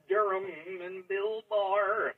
Durham 0.07 0.47
and 0.47 1.03
Bill 1.11 1.43
Barr, 1.51 2.15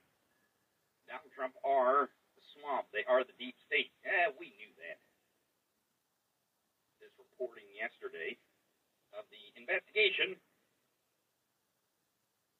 Donald 1.09 1.33
Trump 1.33 1.57
are 1.65 2.13
the 2.37 2.43
swamp. 2.53 2.85
They 2.93 3.01
are 3.09 3.25
the 3.25 3.33
deep 3.41 3.57
state. 3.65 3.89
Yeah, 4.05 4.29
we 4.37 4.53
knew 4.61 4.69
that. 4.85 5.01
This 7.01 7.13
reporting 7.17 7.65
yesterday 7.73 8.37
of 9.17 9.25
the 9.33 9.41
investigation 9.57 10.37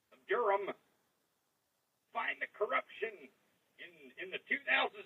of 0.10 0.18
Durham 0.26 0.74
find 2.14 2.38
the 2.38 2.48
corruption 2.54 3.12
in, 3.82 3.92
in 4.22 4.28
the 4.30 4.40
2016 4.46 5.02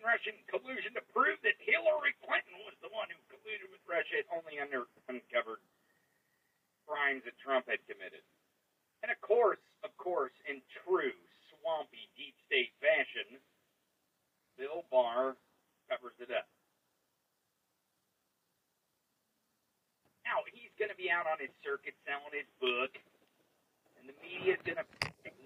Russian 0.00 0.38
collusion 0.46 0.94
to 0.94 1.02
prove 1.10 1.36
that 1.42 1.58
Hillary 1.60 2.14
Clinton 2.22 2.56
was 2.62 2.78
the 2.80 2.88
one 2.94 3.10
who 3.10 3.18
colluded 3.28 3.68
with 3.68 3.82
Russia. 3.84 4.22
Only 4.30 4.62
under, 4.62 4.86
uncovered 5.10 5.60
crimes 6.86 7.26
that 7.26 7.34
Trump 7.42 7.66
had 7.66 7.82
committed. 7.90 8.22
And 9.02 9.10
of 9.12 9.18
course, 9.20 9.60
of 9.82 9.92
course, 10.00 10.32
in 10.48 10.62
true 10.86 11.12
swampy 11.52 12.08
deep 12.16 12.38
state 12.46 12.72
fashion, 12.80 13.36
Bill 14.56 14.86
Barr 14.88 15.36
covers 15.90 16.16
it 16.22 16.30
up. 16.32 16.48
Now, 20.24 20.40
he's 20.48 20.72
going 20.80 20.88
to 20.88 20.96
be 20.96 21.12
out 21.12 21.28
on 21.28 21.36
his 21.36 21.52
circuit 21.60 21.92
selling 22.08 22.32
his 22.32 22.48
book, 22.56 22.96
and 24.00 24.08
the 24.08 24.16
media's 24.24 24.62
going 24.64 24.80
to 24.80 24.86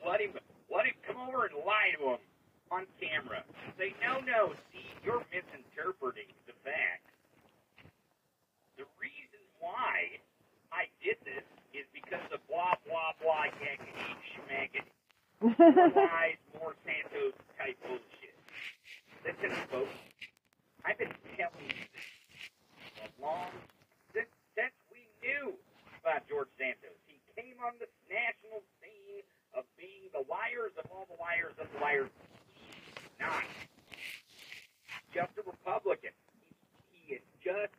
let 0.06 0.22
him 0.22 0.38
let 0.72 0.86
him 0.86 0.94
come 1.06 1.16
over 1.16 1.46
and 1.46 1.56
lie 1.64 1.92
to 1.96 2.16
him 2.16 2.22
on 2.70 2.84
camera. 3.00 3.42
Say, 3.78 3.94
no, 4.04 4.20
no, 4.20 4.52
see, 4.72 4.84
you're 5.04 5.24
misinterpreting 5.32 6.28
the 6.46 6.52
facts. 6.64 7.12
The 8.76 8.84
reason 9.00 9.40
why 9.60 10.20
I 10.72 10.92
did 11.02 11.16
this 11.24 11.44
is 11.72 11.88
because 11.96 12.24
of 12.32 12.44
blah, 12.48 12.76
blah, 12.84 13.16
blah, 13.20 13.48
yakety, 13.64 14.12
schmackety, 14.36 14.92
lies, 15.40 16.38
more 16.60 16.76
Santos 16.84 17.34
type 17.56 17.78
bullshit. 17.82 18.36
Listen, 19.24 19.52
folks, 19.72 19.96
I've 20.84 20.98
been 20.98 21.12
telling 21.36 21.68
you 21.68 21.84
this 21.92 22.08
a 23.02 23.08
long, 23.20 23.50
since, 24.14 24.30
since 24.54 24.76
we 24.92 25.08
knew 25.24 25.56
about 26.04 26.28
George 26.28 26.48
Santos. 26.60 26.96
He 27.08 27.18
came 27.36 27.56
on 27.64 27.74
the 27.80 27.88
national 28.08 28.62
of 29.56 29.64
being 29.76 30.10
the 30.12 30.24
liars 30.28 30.72
of 30.78 30.90
all 30.90 31.06
the 31.08 31.18
liars 31.20 31.54
of 31.60 31.66
the 31.72 31.80
liars. 31.80 32.10
Not 33.20 33.42
just 35.14 35.32
a 35.38 35.42
Republican. 35.44 36.10
He, 36.90 37.14
he 37.14 37.14
is 37.14 37.24
just. 37.42 37.72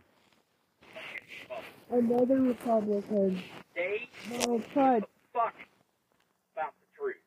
Another 1.90 2.42
Republican. 2.42 3.42
They 3.76 4.10
Donald 4.30 4.64
Trump. 4.74 5.06
fuck 5.34 5.56
about 6.54 6.74
the 6.78 6.90
truth. 6.98 7.24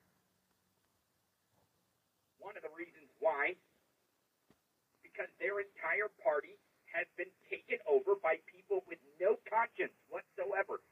One 2.38 2.54
of 2.56 2.62
the 2.62 2.74
reasons 2.76 3.08
why, 3.18 3.54
because 5.02 5.30
their 5.40 5.58
entire 5.58 6.10
party 6.22 6.58
has 6.92 7.06
been 7.16 7.30
taken 7.48 7.80
over 7.88 8.20
by 8.20 8.36
people 8.46 8.84
with 8.86 8.98
no 9.16 9.40
conscience 9.48 9.96
whatsoever. 10.12 10.84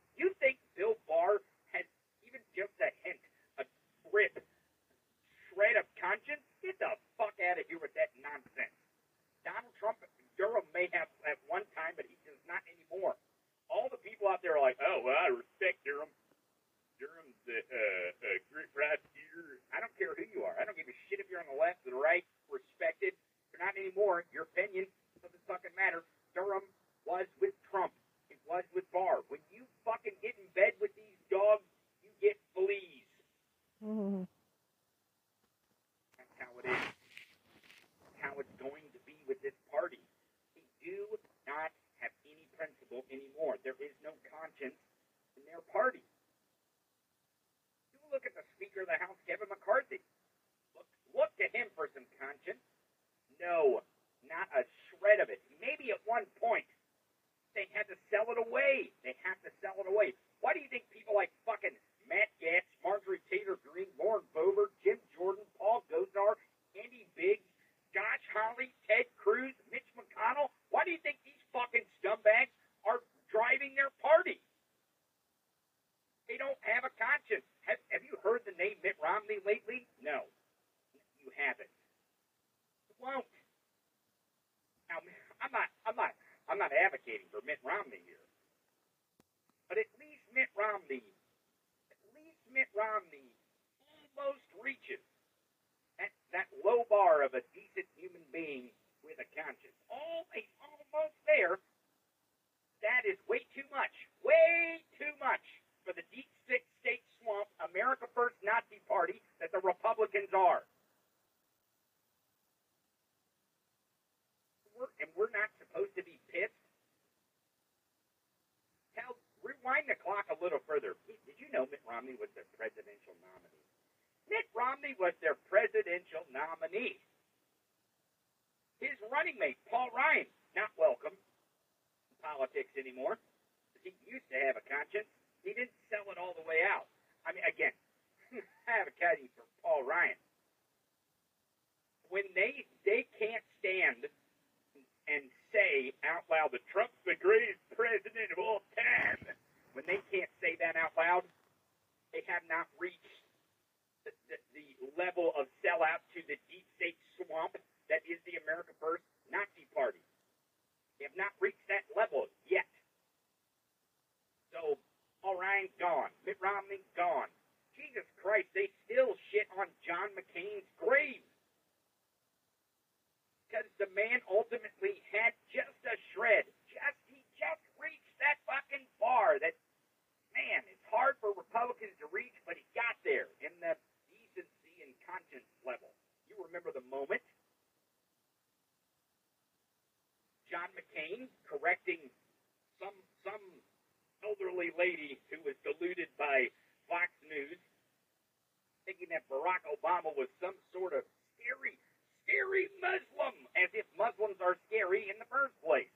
Was 200.20 200.28
some 200.36 200.52
sort 200.76 200.92
of 200.92 201.01
scary, 201.32 201.80
scary 202.28 202.68
Muslim, 202.84 203.32
as 203.56 203.72
if 203.72 203.88
Muslims 203.97 204.36
are 204.44 204.60
scary 204.68 205.09
in 205.09 205.16
the 205.16 205.24
first 205.32 205.56
place. 205.64 205.88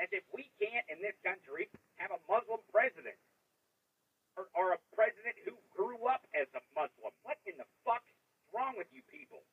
As 0.00 0.08
if 0.16 0.24
we 0.32 0.48
can't, 0.56 0.88
in 0.88 0.96
this 1.04 1.18
country, 1.20 1.68
have 2.00 2.08
a 2.08 2.20
Muslim 2.24 2.64
president. 2.72 3.20
Or, 4.40 4.48
or 4.56 4.72
a 4.72 4.80
president 4.96 5.36
who 5.44 5.52
grew 5.76 6.08
up 6.08 6.24
as 6.32 6.48
a 6.56 6.64
Muslim. 6.72 7.12
What 7.20 7.36
in 7.44 7.60
the 7.60 7.68
fuck 7.84 8.00
is 8.08 8.16
wrong 8.56 8.80
with 8.80 8.88
you 8.96 9.04
people? 9.12 9.44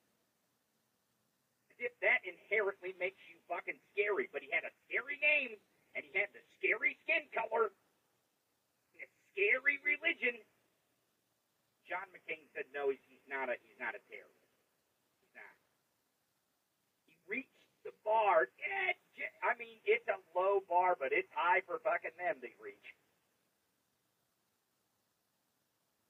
As 1.75 1.91
if 1.91 1.93
that 1.99 2.23
inherently 2.23 2.95
makes 2.95 3.19
you 3.27 3.35
fucking 3.51 3.75
scary. 3.91 4.31
But 4.31 4.39
he 4.39 4.47
had 4.55 4.63
a 4.63 4.71
scary 4.88 5.19
name, 5.19 5.59
and 5.99 6.07
he 6.07 6.15
had 6.15 6.31
the 6.31 6.39
scary 6.55 6.95
skin 7.03 7.27
color, 7.35 7.75
and 8.95 9.03
a 9.03 9.09
scary 9.35 9.84
religion. 9.84 10.39
John 11.91 12.07
McCain 12.15 12.47
said 12.55 12.71
no, 12.71 12.93
he's, 12.93 13.16
not 13.29 13.51
a 13.51 13.55
he's 13.63 13.79
not 13.79 13.93
a 13.93 14.01
terrorist. 14.07 14.47
He's 15.21 15.35
not. 15.35 15.55
He 17.07 17.13
reached 17.27 17.63
the 17.83 17.93
bar. 18.03 18.47
I 19.43 19.55
mean, 19.59 19.79
it's 19.87 20.07
a 20.07 20.19
low 20.35 20.63
bar, 20.67 20.95
but 20.99 21.11
it's 21.11 21.31
high 21.35 21.61
for 21.67 21.79
fucking 21.83 22.15
them 22.19 22.39
to 22.41 22.49
reach. 22.59 22.87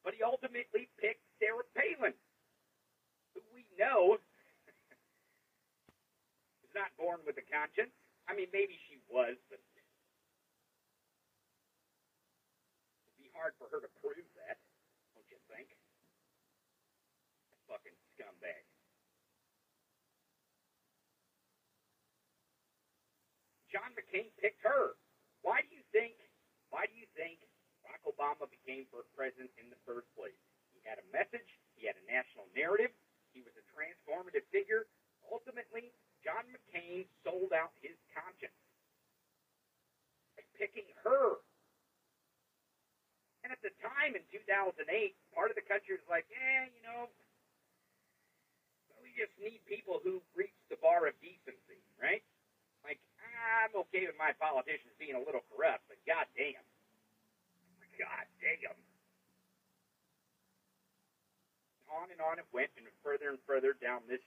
But 0.07 0.15
he 0.15 0.23
ultimately 0.23 0.88
picked 0.95 1.19
Sarah 1.35 1.68
Palin, 1.76 2.15
who 3.35 3.44
we 3.52 3.68
know 3.76 4.15
is 6.64 6.72
not 6.72 6.95
born 6.95 7.19
with 7.27 7.35
a 7.35 7.44
conscience. 7.52 7.91
I 8.27 8.35
mean, 8.35 8.48
maybe 8.56 8.80
she 8.88 8.99
was, 9.11 9.35
but 9.52 9.60
it'd 13.07 13.19
be 13.19 13.27
hard 13.35 13.52
for 13.60 13.68
her 13.72 13.80
to 13.84 13.89
prove 13.99 14.27
that, 14.39 14.56
don't 15.15 15.27
you 15.27 15.39
think? 15.52 15.68
Fucking 17.68 17.95
scumbag. 18.15 18.64
John 23.68 23.91
McCain 23.94 24.31
picked 24.39 24.64
her. 24.64 24.95
Why 25.44 25.61
do 25.61 25.69
you 25.76 25.84
think? 25.91 26.15
Why 26.72 26.88
do 26.88 26.95
you 26.95 27.07
think 27.14 27.44
Barack 27.84 28.03
Obama 28.07 28.48
became 28.48 28.88
first 28.88 29.11
president 29.11 29.52
in 29.60 29.68
the 29.68 29.80
first 29.84 30.07
place? 30.15 30.39
He 30.72 30.80
had 30.88 30.99
a 30.99 31.07
message. 31.11 31.48
He 31.76 31.85
had 31.85 31.99
a 31.99 32.06
national 32.07 32.48
narrative. 32.56 32.95
He 33.35 33.44
was 33.44 33.53
a 33.60 33.64
transformative 33.76 34.48
figure. 34.49 34.88
Ultimately, 35.27 35.91
John 36.23 36.48
McCain 36.49 37.06
sold 37.22 37.52
out 37.52 37.76
his 37.84 37.95
conscience 38.15 38.56
by 40.34 40.44
picking 40.56 40.88
her. 41.03 41.44
And 43.44 43.52
at 43.53 43.61
the 43.64 43.72
time 43.80 44.18
in 44.18 44.23
2008, 44.27 44.84
part 45.31 45.52
of 45.52 45.56
the 45.56 45.64
country 45.64 45.95
was 45.95 46.07
like, 46.10 46.27
eh, 46.34 46.68
you 46.73 46.84
know, 46.84 47.07
just 49.18 49.34
need 49.41 49.60
people 49.65 49.98
who 50.06 50.22
reach 50.38 50.53
the 50.69 50.77
bar 50.77 51.10
of 51.10 51.18
decency, 51.18 51.81
right? 51.98 52.22
Like, 52.85 53.02
I'm 53.18 53.73
okay 53.89 54.06
with 54.06 54.15
my 54.22 54.31
politicians 54.38 54.94
being 55.02 55.18
a 55.18 55.23
little 55.26 55.41
corrupt, 55.49 55.89
but 55.89 55.98
goddamn. 56.06 56.61
God 57.98 58.26
damn. 58.38 58.77
On 61.89 62.06
and 62.14 62.22
on 62.22 62.38
it 62.38 62.45
went, 62.53 62.69
and 62.77 62.85
further 63.02 63.34
and 63.34 63.41
further 63.49 63.73
down 63.73 64.06
this 64.06 64.22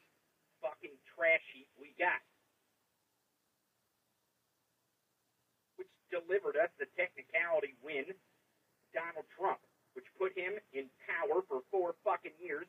fucking 0.59 0.97
trash 1.15 1.45
heap 1.55 1.71
we 1.79 1.95
got. 1.95 2.19
Which 5.79 5.93
delivered 6.11 6.59
us 6.59 6.73
the 6.83 6.91
technicality 6.99 7.79
win, 7.85 8.11
Donald 8.91 9.29
Trump, 9.39 9.63
which 9.95 10.09
put 10.19 10.35
him 10.35 10.59
in 10.75 10.91
power 11.07 11.47
for 11.47 11.63
four 11.71 11.95
fucking 12.03 12.35
years. 12.43 12.67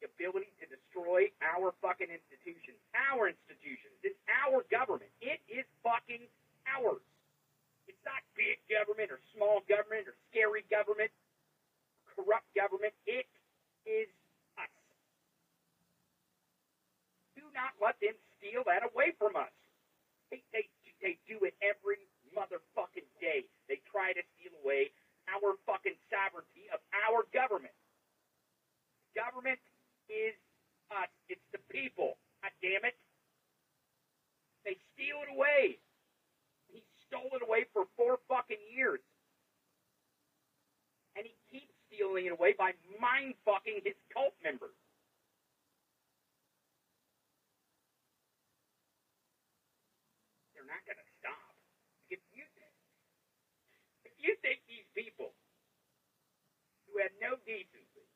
The 0.00 0.08
ability 0.08 0.48
to 0.60 0.66
destroy 0.66 1.28
our 1.44 1.76
fucking 1.84 2.08
institutions. 2.08 2.80
Our 2.96 3.28
institutions. 3.28 3.92
It's 4.00 4.16
our 4.32 4.64
government. 4.72 5.12
It 5.20 5.44
is 5.44 5.68
fucking 5.84 6.24
ours. 6.64 7.04
It's 7.84 8.00
not 8.06 8.24
big 8.32 8.56
government 8.70 9.12
or 9.12 9.20
small 9.36 9.60
government 9.68 10.08
or 10.08 10.16
scary 10.32 10.64
government, 10.72 11.12
corrupt 12.08 12.48
government. 12.56 12.96
It 13.04 13.28
is 13.84 14.08
us. 14.56 14.72
Do 17.36 17.44
not 17.52 17.76
let 17.76 18.00
them 18.00 18.16
steal 18.40 18.64
that 18.64 18.86
away 18.88 19.12
from 19.20 19.36
us. 19.36 19.52
They, 20.32 20.40
they, 20.54 20.64
they 21.04 21.20
do 21.28 21.44
it 21.44 21.52
every 21.60 22.00
motherfucking 22.32 23.08
day. 23.20 23.44
They 23.68 23.84
try 23.90 24.16
to 24.16 24.22
steal 24.38 24.54
away 24.64 24.94
our 25.28 25.60
fucking 25.68 25.98
sovereignty 26.08 26.72
of 26.72 26.80
our 26.94 27.26
government. 27.34 27.74
Government 29.12 29.58
is 30.10 30.34
us. 30.90 31.08
It's 31.30 31.46
the 31.54 31.62
people. 31.70 32.18
God 32.42 32.52
damn 32.60 32.84
it. 32.84 32.98
They 34.66 34.76
steal 34.92 35.22
it 35.24 35.30
away. 35.32 35.78
He 36.68 36.82
stole 37.06 37.30
it 37.38 37.42
away 37.46 37.64
for 37.72 37.86
four 37.96 38.18
fucking 38.28 38.60
years. 38.74 39.00
And 41.16 41.26
he 41.26 41.34
keeps 41.50 41.72
stealing 41.88 42.26
it 42.26 42.34
away 42.34 42.54
by 42.58 42.74
mind 43.00 43.34
fucking 43.46 43.82
his 43.86 43.96
cult 44.12 44.34
members. 44.44 44.76
They're 50.54 50.68
not 50.68 50.84
going 50.86 51.00
to 51.00 51.08
stop. 51.18 51.50
If 52.12 52.20
you, 52.34 52.44
if 54.04 54.14
you 54.20 54.36
think 54.44 54.60
these 54.68 54.86
people 54.92 55.32
who 56.86 57.00
have 57.00 57.14
no 57.22 57.40
decency, 57.48 58.06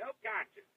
no 0.00 0.16
conscience, 0.24 0.71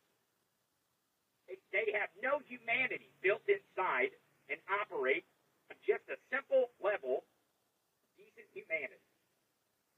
they, 1.48 1.94
have 1.94 2.10
no 2.22 2.42
humanity 2.46 3.12
built 3.22 3.46
inside 3.46 4.12
and 4.50 4.58
operate 4.82 5.26
on 5.70 5.78
just 5.86 6.06
a 6.10 6.18
simple 6.30 6.74
level 6.82 7.26
decent 8.18 8.48
humanity. 8.52 9.02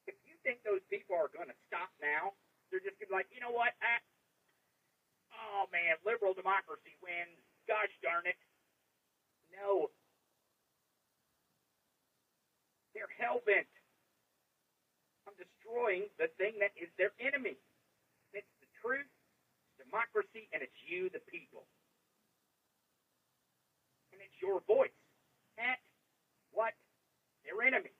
If 0.08 0.16
you 0.24 0.36
think 0.44 0.64
those 0.64 0.84
people 0.88 1.16
are 1.16 1.32
going 1.32 1.52
to 1.52 1.60
stop 1.68 1.92
now, 2.00 2.36
they're 2.70 2.84
just 2.84 3.00
going 3.00 3.12
to 3.12 3.14
be 3.14 3.18
like, 3.18 3.30
you 3.32 3.40
know 3.44 3.54
what? 3.54 3.76
I, 3.80 4.00
oh 5.36 5.68
man, 5.72 6.00
liberal 6.04 6.36
democracy 6.36 6.96
wins. 7.04 7.40
Gosh 7.68 7.92
darn 8.00 8.24
it. 8.28 8.40
No. 9.52 9.92
They're 12.96 13.12
hell 13.20 13.44
bent 13.44 13.68
on 15.28 15.36
destroying 15.36 16.08
the 16.18 16.32
thing 16.40 16.56
that 16.64 16.72
is 16.80 16.90
their 16.96 17.12
enemy. 17.20 17.60
It's 18.32 18.50
the 18.64 18.70
truth, 18.80 19.12
democracy, 19.88 20.52
and 20.52 20.62
it's 20.62 20.76
you, 20.84 21.10
the 21.10 21.24
people. 21.32 21.64
And 24.12 24.20
it's 24.20 24.36
your 24.44 24.60
voice. 24.68 24.94
At 25.58 25.80
what? 26.52 26.76
Their 27.48 27.64
enemy. 27.64 27.96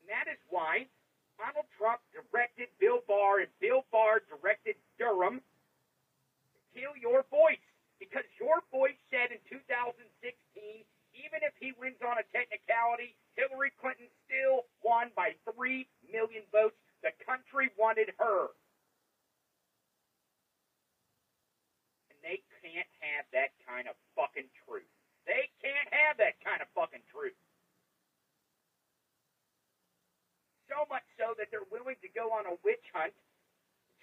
And 0.00 0.06
that 0.12 0.28
is 0.28 0.38
why 0.52 0.86
Donald 1.40 1.66
Trump 1.74 2.04
directed 2.12 2.68
Bill 2.76 3.00
Barr 3.08 3.40
and 3.40 3.52
Bill 3.58 3.88
Barr 3.90 4.20
directed 4.28 4.76
Durham 5.00 5.40
to 5.40 6.58
kill 6.76 6.92
your 6.98 7.24
voice. 7.32 7.62
Because 8.02 8.26
your 8.34 8.66
voice 8.74 8.98
said 9.14 9.30
in 9.30 9.38
2016, 9.46 10.02
even 11.14 11.38
if 11.46 11.54
he 11.62 11.70
wins 11.78 12.02
on 12.02 12.18
a 12.18 12.26
technicality, 12.34 13.14
Hillary 13.38 13.70
Clinton 13.78 14.10
still 14.26 14.66
won 14.82 15.14
by 15.14 15.38
3 15.46 15.86
million 16.10 16.42
votes. 16.50 16.74
The 17.06 17.14
country 17.22 17.70
wanted 17.78 18.10
her. 18.18 18.50
And 22.10 22.18
they 22.26 22.42
can't 22.62 22.92
have 23.02 23.26
that 23.34 23.50
kind 23.66 23.90
of 23.90 23.98
fucking 24.14 24.46
truth. 24.64 24.86
They 25.26 25.50
can't 25.58 25.90
have 25.90 26.18
that 26.22 26.38
kind 26.42 26.62
of 26.62 26.70
fucking 26.74 27.02
truth. 27.10 27.34
So 30.70 30.86
much 30.88 31.04
so 31.18 31.34
that 31.36 31.50
they're 31.50 31.68
willing 31.68 31.98
to 32.00 32.10
go 32.14 32.32
on 32.32 32.46
a 32.46 32.54
witch 32.64 32.86
hunt, 32.94 33.12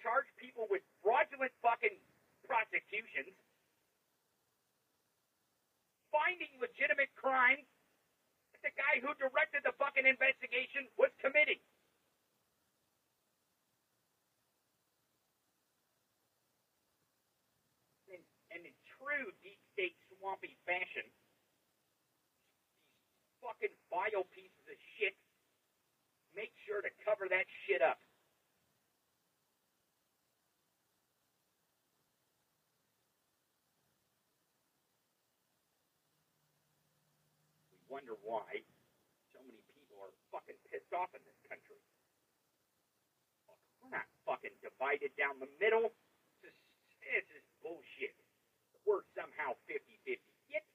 charge 0.04 0.28
people 0.36 0.68
with 0.70 0.84
fraudulent 1.02 1.50
fucking 1.64 1.96
prosecutions, 2.46 3.34
finding 6.12 6.52
legitimate 6.60 7.10
crimes 7.16 7.66
that 8.54 8.62
the 8.70 8.74
guy 8.76 9.02
who 9.02 9.10
directed 9.18 9.66
the 9.66 9.74
fucking 9.80 10.06
investigation 10.06 10.86
was 10.94 11.10
committing. 11.18 11.58
And, 18.10 18.22
and 18.54 18.62
in 18.62 18.74
true 19.10 19.34
deep 19.42 19.58
state 19.74 19.98
swampy 20.06 20.54
fashion, 20.62 21.02
these 23.10 23.34
fucking 23.42 23.74
bio 23.90 24.22
pieces 24.30 24.62
of 24.70 24.78
shit 24.94 25.18
make 26.30 26.54
sure 26.62 26.78
to 26.78 26.90
cover 27.02 27.26
that 27.26 27.42
shit 27.66 27.82
up. 27.82 27.98
We 37.74 37.82
wonder 37.90 38.14
why 38.22 38.62
so 39.34 39.42
many 39.42 39.58
people 39.74 39.98
are 39.98 40.14
fucking 40.30 40.54
pissed 40.70 40.94
off 40.94 41.10
in 41.18 41.22
this 41.26 41.40
country. 41.50 41.82
Look, 43.50 43.58
we're 43.82 43.90
not 43.90 44.06
fucking 44.22 44.54
divided 44.62 45.10
down 45.18 45.42
the 45.42 45.50
middle. 45.58 45.90
This 46.46 46.54
is, 46.54 46.70
this 47.02 47.26
is 47.34 47.42
bullshit. 47.58 48.19
We're 48.90 49.06
somehow 49.14 49.54
50-50. 49.70 50.18
Get 50.50 50.66
the 50.66 50.74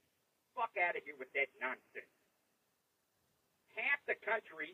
fuck 0.56 0.72
out 0.80 0.96
of 0.96 1.04
here 1.04 1.20
with 1.20 1.28
that 1.36 1.52
nonsense. 1.60 2.08
Half 3.76 4.00
the 4.08 4.16
country 4.24 4.72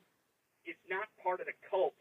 is 0.70 0.78
not 0.86 1.10
part 1.18 1.42
of 1.42 1.50
the 1.50 1.58
cult. 1.66 1.98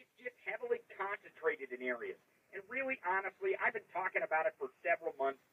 It's 0.00 0.08
just 0.16 0.40
heavily 0.48 0.80
concentrated 0.96 1.68
in 1.76 1.84
areas. 1.84 2.16
And 2.56 2.64
really, 2.72 2.96
honestly, 3.04 3.52
I've 3.60 3.76
been 3.76 3.84
talking 3.92 4.24
about 4.24 4.48
it 4.48 4.56
for 4.56 4.72
several 4.80 5.12
months, 5.20 5.44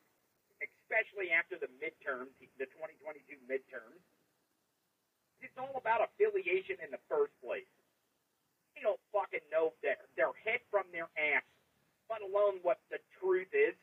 especially 0.64 1.36
after 1.36 1.60
the 1.60 1.68
midterms, 1.84 2.32
the 2.40 2.72
2022 2.72 3.36
midterms. 3.44 4.00
It's 5.44 5.60
all 5.60 5.76
about 5.76 6.08
affiliation 6.08 6.80
in 6.80 6.88
the 6.88 7.04
first 7.12 7.36
place. 7.44 7.68
They 8.72 8.88
don't 8.88 9.04
fucking 9.12 9.44
know 9.52 9.76
their, 9.84 10.00
their 10.16 10.32
head 10.48 10.64
from 10.72 10.88
their 10.96 11.12
ass, 11.20 11.44
let 12.10 12.22
alone 12.22 12.60
what 12.64 12.80
the 12.92 13.00
truth 13.20 13.52
is. 13.54 13.76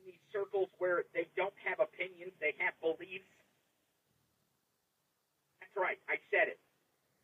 In 0.00 0.12
these 0.12 0.24
circles 0.32 0.68
where 0.78 1.04
they 1.14 1.28
don't 1.36 1.54
have 1.64 1.80
opinions, 1.80 2.32
they 2.40 2.54
have 2.60 2.74
beliefs. 2.80 3.28
That's 5.60 5.76
right, 5.76 5.98
I 6.08 6.20
said 6.30 6.48
it. 6.48 6.60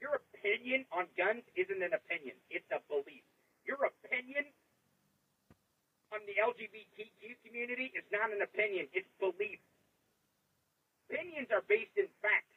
Your 0.01 0.17
opinion 0.17 0.89
on 0.91 1.05
guns 1.17 1.45
isn't 1.57 1.83
an 1.83 1.93
opinion, 1.93 2.37
it's 2.49 2.69
a 2.73 2.81
belief. 2.89 3.25
Your 3.69 3.85
opinion 3.85 4.49
on 6.11 6.25
the 6.25 6.41
LGBTQ 6.41 7.37
community 7.45 7.93
is 7.93 8.05
not 8.11 8.33
an 8.33 8.41
opinion, 8.41 8.89
it's 8.97 9.09
belief. 9.21 9.61
Opinions 11.11 11.53
are 11.53 11.63
based 11.69 11.95
in 12.01 12.09
fact. 12.23 12.49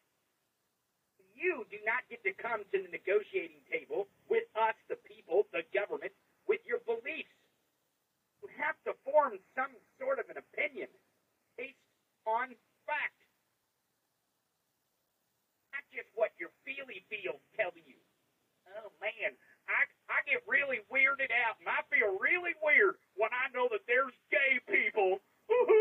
You 1.34 1.66
do 1.70 1.78
not 1.84 2.06
get 2.10 2.24
to 2.24 2.34
come 2.38 2.64
to 2.72 2.78
the 2.78 2.90
negotiating 2.94 3.62
table 3.70 4.08
with 4.30 4.46
us, 4.56 4.78
the 4.88 4.98
people, 5.04 5.50
the 5.52 5.66
government, 5.74 6.14
with 6.48 6.62
your 6.66 6.80
beliefs. 6.86 7.34
You 8.42 8.50
have 8.60 8.78
to 8.86 8.94
form 9.08 9.40
some 9.56 9.74
sort 10.00 10.20
of 10.20 10.30
an 10.30 10.38
opinion 10.38 10.88
based 11.58 11.80
on 12.28 12.54
fact 12.86 13.18
not 15.74 15.84
just 15.90 16.08
what 16.14 16.32
your 16.38 16.54
feely 16.64 17.02
feels 17.10 17.42
tell 17.58 17.74
you. 17.74 17.98
Oh 18.78 18.94
man, 19.02 19.34
I 19.68 19.88
I 20.12 20.22
get 20.30 20.46
really 20.46 20.86
weirded 20.94 21.34
out, 21.34 21.58
and 21.60 21.68
I 21.68 21.82
feel 21.90 22.16
really 22.22 22.54
weird 22.62 23.00
when 23.18 23.34
I 23.34 23.50
know 23.52 23.68
that 23.74 23.84
there's 23.90 24.16
gay 24.30 24.62
people, 24.70 25.20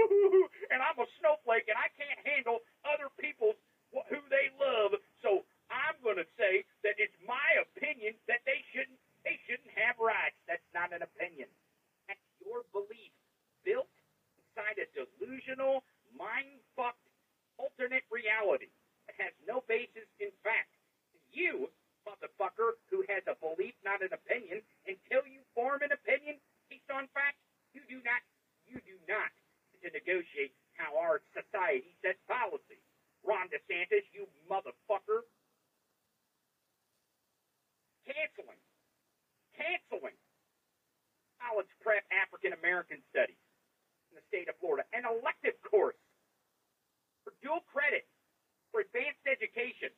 and 0.73 0.81
I'm 0.81 0.99
a 0.99 1.09
snowflake, 1.21 1.69
and 1.69 1.79
I 1.79 1.93
can't 1.95 2.21
handle 2.27 2.65
other 2.89 3.13
people's 3.21 3.59
who 3.93 4.21
they 4.33 4.49
love. 4.57 4.97
So 5.21 5.45
I'm 5.71 5.97
gonna 6.05 6.29
say 6.37 6.65
that 6.85 6.97
it's 6.99 7.17
my 7.29 7.49
opinion 7.61 8.17
that 8.29 8.43
they 8.49 8.65
shouldn't 8.73 8.99
they 9.25 9.39
shouldn't 9.47 9.71
have 9.79 10.01
rights. 10.03 10.39
That's 10.51 10.67
not 10.75 10.91
an 10.91 11.05
opinion. 11.05 11.47
That's 12.09 12.23
your 12.43 12.67
belief, 12.75 13.15
built 13.63 13.91
inside 14.43 14.81
a 14.83 14.87
delusional, 14.93 15.85
mind 16.17 16.59
fucked 16.75 17.07
alternate 17.59 18.05
reality. 18.11 18.73
that 19.07 19.17
has 19.31 19.35
no 19.47 19.63
basis 19.69 20.09
in 20.19 20.33
fact. 20.43 20.73
You, 21.33 21.71
motherfucker, 22.05 22.77
who 22.91 23.05
has 23.09 23.25
a 23.31 23.37
belief, 23.39 23.73
not 23.85 24.03
an 24.03 24.13
opinion, 24.13 24.61
until 24.85 25.25
you 25.25 25.41
form 25.55 25.81
an 25.83 25.93
opinion 25.95 26.37
based 26.69 26.89
on 26.93 27.09
fact, 27.17 27.39
you 27.73 27.81
do 27.89 28.03
not, 28.05 28.21
you 28.69 28.83
do 28.85 28.97
not 29.09 29.33
to 29.83 29.89
negotiate 29.91 30.53
how 30.77 30.95
our 30.99 31.23
society 31.33 31.95
sets 32.05 32.21
policy. 32.29 32.81
Ron 33.23 33.47
DeSantis, 33.49 34.03
you 34.13 34.27
motherfucker. 34.51 35.23
Canceling. 38.07 38.59
Canceling. 39.55 40.19
College 41.39 41.71
prep 41.83 42.07
African 42.11 42.55
American 42.55 42.99
studies 43.11 43.39
in 44.11 44.19
the 44.19 44.25
state 44.31 44.47
of 44.51 44.59
Florida. 44.59 44.87
An 44.95 45.07
elective 45.07 45.59
course 45.63 45.99
for 47.23 47.35
dual 47.43 47.63
credit 47.71 48.07
for 48.71 48.83
advanced 48.83 49.23
education. 49.27 49.91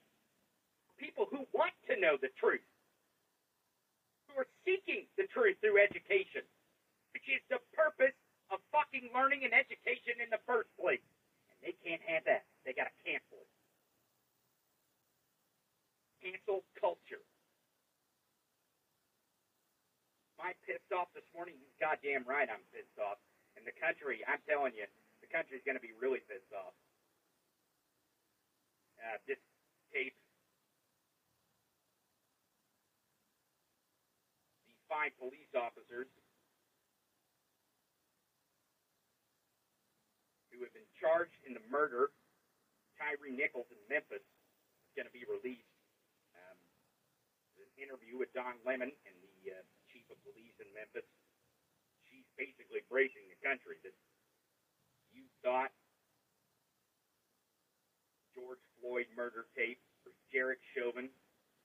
People 0.96 1.26
who 1.28 1.44
want 1.52 1.74
to 1.90 1.98
know 2.00 2.16
the 2.16 2.30
truth, 2.38 2.64
who 4.28 4.40
are 4.40 4.48
seeking 4.64 5.04
the 5.18 5.26
truth 5.34 5.58
through 5.60 5.82
education, 5.82 6.46
which 7.12 7.26
is 7.28 7.42
the 7.50 7.60
purpose 7.74 8.14
of 8.52 8.62
fucking 8.70 9.10
learning 9.10 9.42
and 9.44 9.52
education 9.52 10.22
in 10.22 10.30
the 10.30 10.40
first 10.46 10.70
place. 10.78 11.02
They 11.64 11.72
can't 11.80 12.04
have 12.04 12.28
that. 12.28 12.44
They 12.68 12.76
gotta 12.76 12.92
cancel 13.00 13.40
it. 13.40 13.48
Cancel 16.20 16.60
culture. 16.76 17.24
Am 20.36 20.52
I 20.52 20.52
pissed 20.68 20.92
off 20.92 21.08
this 21.16 21.24
morning? 21.32 21.56
He's 21.56 21.72
goddamn 21.80 22.28
right 22.28 22.52
I'm 22.52 22.60
pissed 22.68 23.00
off. 23.00 23.16
And 23.56 23.64
the 23.64 23.72
country, 23.80 24.20
I'm 24.28 24.44
telling 24.44 24.76
you, 24.76 24.84
the 25.24 25.30
country's 25.32 25.64
gonna 25.64 25.80
be 25.80 25.96
really 25.96 26.20
pissed 26.28 26.52
off 26.52 26.76
uh, 29.00 29.16
this 29.24 29.40
tape. 29.88 30.12
These 34.68 34.84
five 34.84 35.16
police 35.16 35.48
officers 35.56 36.12
have 40.64 40.74
been 40.74 40.88
charged 40.98 41.36
in 41.44 41.52
the 41.52 41.64
murder 41.68 42.10
Tyree 42.98 43.34
Nichols 43.34 43.66
in 43.70 43.80
Memphis 43.90 44.22
is 44.22 44.92
going 44.94 45.06
to 45.06 45.14
be 45.14 45.26
released. 45.26 45.66
Um, 46.34 46.58
an 47.58 47.70
interview 47.78 48.18
with 48.18 48.30
Don 48.34 48.54
Lemon 48.62 48.90
and 48.90 49.16
the 49.18 49.58
uh, 49.58 49.62
chief 49.90 50.06
of 50.10 50.18
police 50.22 50.54
in 50.62 50.70
Memphis. 50.74 51.06
She's 52.08 52.26
basically 52.38 52.86
bracing 52.86 53.26
the 53.26 53.38
country 53.42 53.78
that 53.82 53.94
you 55.10 55.26
thought 55.42 55.74
George 58.34 58.62
Floyd 58.78 59.06
murder 59.14 59.46
tape 59.54 59.78
for 60.02 60.10
Derek 60.34 60.62
Chauvin 60.74 61.10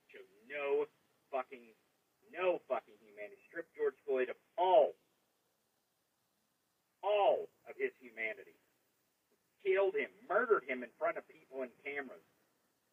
showed 0.10 0.30
no 0.46 0.86
fucking, 1.34 1.74
no 2.30 2.62
fucking 2.70 2.98
humanity. 3.02 3.42
Stripped 3.50 3.74
George 3.74 3.98
Floyd 4.06 4.30
of 4.30 4.38
all, 4.58 4.94
all 7.02 7.50
of 7.66 7.74
his 7.78 7.94
humanity. 7.98 8.59
Killed 9.66 9.96
him, 9.96 10.10
murdered 10.28 10.64
him 10.66 10.84
in 10.84 10.90
front 10.96 11.20
of 11.20 11.28
people 11.28 11.68
and 11.68 11.72
cameras 11.84 12.24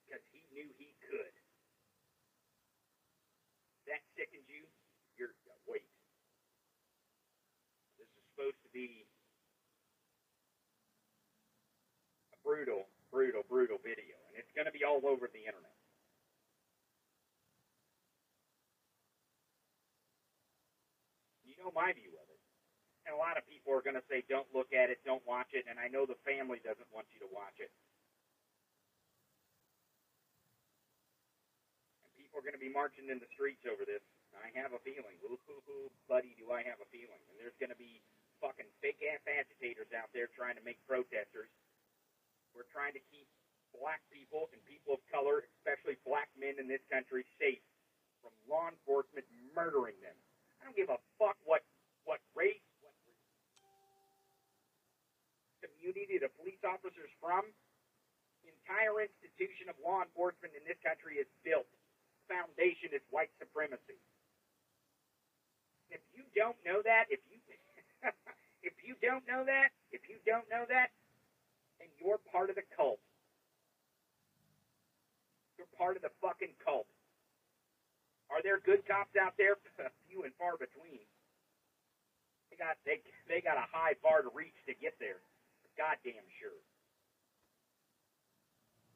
because 0.03 0.23
he 0.35 0.43
knew 0.51 0.67
he 0.79 0.95
could. 1.07 1.35
That 3.87 4.03
sickens 4.19 4.51
you? 4.51 4.67
You're 5.15 5.31
wait. 5.71 5.87
This 7.99 8.11
is 8.11 8.23
supposed 8.35 8.59
to 8.67 8.71
be 8.75 9.07
a 12.35 12.37
brutal, 12.43 12.91
brutal, 13.15 13.47
brutal 13.47 13.79
video, 13.79 14.19
and 14.27 14.35
it's 14.35 14.51
going 14.59 14.67
to 14.67 14.75
be 14.75 14.83
all 14.83 15.07
over 15.07 15.31
the 15.31 15.47
internet. 15.47 15.79
You 21.47 21.55
know 21.63 21.71
my 21.71 21.95
view 21.95 22.11
of. 22.19 22.26
And 23.07 23.15
a 23.15 23.21
lot 23.23 23.39
of 23.39 23.47
people 23.47 23.71
are 23.71 23.87
going 23.87 23.95
to 23.95 24.03
say, 24.11 24.27
don't 24.27 24.51
look 24.51 24.75
at 24.75 24.91
it, 24.91 24.99
don't 25.07 25.23
watch 25.23 25.55
it, 25.55 25.63
and 25.71 25.79
I 25.79 25.87
know 25.87 26.03
the 26.05 26.19
family 26.27 26.59
doesn't 26.67 26.91
want 26.91 27.07
you 27.15 27.23
to 27.23 27.31
watch 27.31 27.55
it. 27.63 27.71
And 32.03 32.11
people 32.19 32.43
are 32.43 32.43
going 32.43 32.59
to 32.59 32.63
be 32.63 32.73
marching 32.73 33.07
in 33.07 33.23
the 33.23 33.31
streets 33.31 33.63
over 33.63 33.87
this. 33.87 34.03
I 34.35 34.51
have 34.59 34.75
a 34.75 34.83
feeling. 34.83 35.15
Ooh, 35.23 35.39
buddy, 36.11 36.35
do 36.35 36.51
I 36.51 36.67
have 36.67 36.83
a 36.83 36.89
feeling. 36.91 37.23
And 37.31 37.39
there's 37.39 37.57
going 37.63 37.71
to 37.71 37.79
be 37.79 38.03
fucking 38.43 38.69
fake 38.83 39.01
ass 39.07 39.23
agitators 39.25 39.89
out 39.95 40.11
there 40.11 40.27
trying 40.35 40.59
to 40.59 40.65
make 40.67 40.83
protesters. 40.85 41.49
We're 42.53 42.69
trying 42.75 42.93
to 42.99 43.03
keep 43.09 43.31
black 43.71 44.03
people 44.11 44.51
and 44.51 44.61
people 44.67 44.99
of 44.99 45.03
color, 45.09 45.47
especially 45.61 45.95
black 46.03 46.29
men 46.35 46.59
in 46.59 46.67
this 46.67 46.83
country, 46.91 47.23
safe 47.39 47.63
from 48.19 48.35
law 48.51 48.67
enforcement 48.67 49.25
murdering 49.55 49.97
them. 50.03 50.17
I 50.59 50.67
don't 50.67 50.77
give 50.77 50.91
a 50.91 50.99
fuck 51.21 51.39
what 51.47 51.63
what 52.05 52.19
race, 52.39 52.66
what 55.87 55.95
community 55.95 56.19
the 56.19 56.31
police 56.43 56.59
officers 56.67 57.11
from. 57.23 57.47
Entire 58.43 59.07
institution 59.07 59.71
of 59.71 59.79
law 59.79 60.03
enforcement 60.03 60.51
in 60.59 60.63
this 60.67 60.79
country 60.83 61.23
is 61.23 61.31
built. 61.47 61.71
Foundation 62.27 62.91
is 62.91 63.03
white 63.15 63.31
supremacy. 63.39 63.95
If 65.87 66.03
you 66.11 66.27
don't 66.35 66.59
know 66.67 66.83
that, 66.83 67.07
if 67.07 67.23
you 67.31 67.39
if 68.67 68.75
you 68.83 68.99
don't 68.99 69.23
know 69.31 69.47
that, 69.47 69.71
if 69.95 70.03
you 70.11 70.19
don't 70.27 70.47
know 70.51 70.67
that, 70.67 70.91
then 71.79 71.87
you're 72.03 72.19
part 72.35 72.51
of 72.51 72.59
the 72.59 72.67
cult. 72.75 72.99
You're 75.55 75.71
part 75.79 75.95
of 75.95 76.03
the 76.03 76.11
fucking 76.19 76.59
cult. 76.59 76.91
Are 78.35 78.43
there 78.43 78.59
good 78.59 78.83
cops 78.91 79.15
out 79.15 79.39
there? 79.39 79.63
Few 80.11 80.27
and 80.27 80.35
far 80.35 80.59
between. 80.59 81.07
They 82.51 82.59
got 82.59 82.75
they 82.83 82.99
they 83.31 83.39
got 83.39 83.63
a 83.63 83.67
high 83.71 83.95
bar 84.03 84.27
to 84.27 84.31
reach 84.35 84.59
to 84.67 84.75
get 84.75 84.99
there. 84.99 85.23
Goddamn 85.77 86.25
sure. 86.41 86.61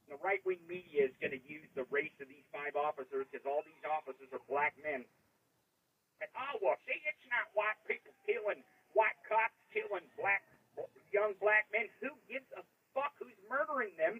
The 0.08 0.18
right 0.26 0.42
wing 0.42 0.58
media 0.66 1.06
is 1.06 1.14
going 1.22 1.30
to 1.30 1.42
use 1.46 1.70
the 1.78 1.86
race 1.86 2.16
of 2.18 2.26
these 2.26 2.42
five 2.50 2.74
officers 2.74 3.30
because 3.30 3.46
all 3.46 3.62
these 3.62 3.84
officers 3.86 4.26
are 4.34 4.42
black 4.50 4.74
men. 4.82 5.06
And 6.18 6.30
oh 6.34 6.58
well, 6.58 6.76
see, 6.82 6.98
it's 7.06 7.26
not 7.30 7.46
white 7.54 7.78
people 7.86 8.10
killing 8.26 8.60
white 8.92 9.16
cops 9.22 9.54
killing 9.70 10.02
black 10.18 10.42
young 11.14 11.38
black 11.38 11.70
men. 11.70 11.86
Who 12.02 12.10
gives 12.26 12.46
a 12.58 12.66
fuck 12.90 13.14
who's 13.22 13.38
murdering 13.46 13.94
them 13.94 14.18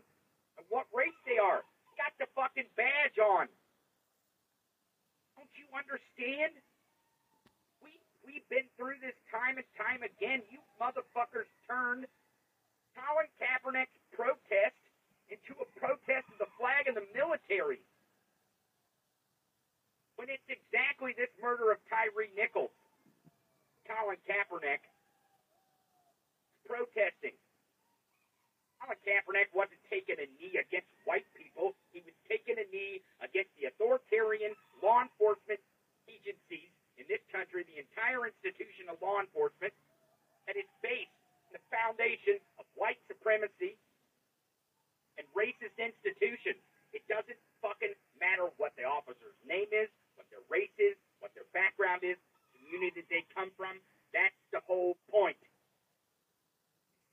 and 0.58 0.64
what 0.70 0.86
race 0.94 1.16
they 1.26 1.42
are? 1.42 1.66
Got 1.98 2.14
the 2.22 2.30
fucking 2.38 2.70
badge 2.78 3.18
on. 3.18 3.50
Don't 5.34 5.52
you 5.58 5.66
understand? 5.74 6.54
We 7.82 7.98
we've 8.22 8.46
been 8.46 8.70
through 8.78 9.02
this 9.02 9.18
time 9.28 9.58
and 9.58 9.66
time 9.74 10.06
again. 10.06 10.46
You 10.54 10.62
motherfuckers 10.78 11.50
turned 11.66 12.06
Colin 12.96 13.28
Kaepernick's 13.38 13.98
protest 14.14 14.78
into 15.30 15.54
a 15.62 15.66
protest 15.78 16.26
of 16.34 16.38
the 16.42 16.50
flag 16.58 16.90
and 16.90 16.96
the 16.98 17.06
military. 17.14 17.82
When 20.18 20.28
it's 20.28 20.44
exactly 20.50 21.14
this 21.16 21.30
murder 21.40 21.72
of 21.72 21.78
Tyree 21.88 22.34
Nichols, 22.36 22.74
Colin 23.86 24.20
Kaepernick 24.26 24.84
protesting. 26.66 27.34
Colin 28.78 29.00
Kaepernick 29.06 29.50
wasn't 29.54 29.80
taking 29.88 30.18
a 30.18 30.28
knee 30.38 30.58
against 30.60 30.90
white 31.04 31.26
people. 31.34 31.74
He 31.94 32.02
was 32.04 32.14
taking 32.28 32.58
a 32.58 32.66
knee 32.68 33.02
against 33.22 33.50
the 33.56 33.70
authoritarian 33.70 34.52
law 34.82 35.02
enforcement 35.02 35.60
agencies 36.08 36.70
in 36.98 37.08
this 37.08 37.22
country, 37.32 37.64
the 37.64 37.80
entire 37.80 38.28
institution 38.28 38.92
of 38.92 39.00
law 39.00 39.24
enforcement, 39.24 39.72
that 40.44 40.56
is 40.56 40.68
based 40.84 41.19
the 41.52 41.62
foundation 41.70 42.38
of 42.58 42.64
white 42.74 42.98
supremacy 43.10 43.78
and 45.18 45.26
racist 45.36 45.76
institutions. 45.76 46.58
It 46.90 47.06
doesn't 47.06 47.38
fucking 47.62 47.94
matter 48.18 48.50
what 48.58 48.74
the 48.74 48.86
officer's 48.86 49.36
name 49.46 49.70
is, 49.70 49.90
what 50.18 50.26
their 50.32 50.42
race 50.50 50.74
is, 50.80 50.98
what 51.22 51.30
their 51.36 51.46
background 51.54 52.02
is, 52.02 52.18
the 52.18 52.58
community 52.58 53.06
they 53.06 53.22
come 53.30 53.50
from. 53.54 53.78
That's 54.10 54.34
the 54.50 54.62
whole 54.66 54.98
point. 55.06 55.38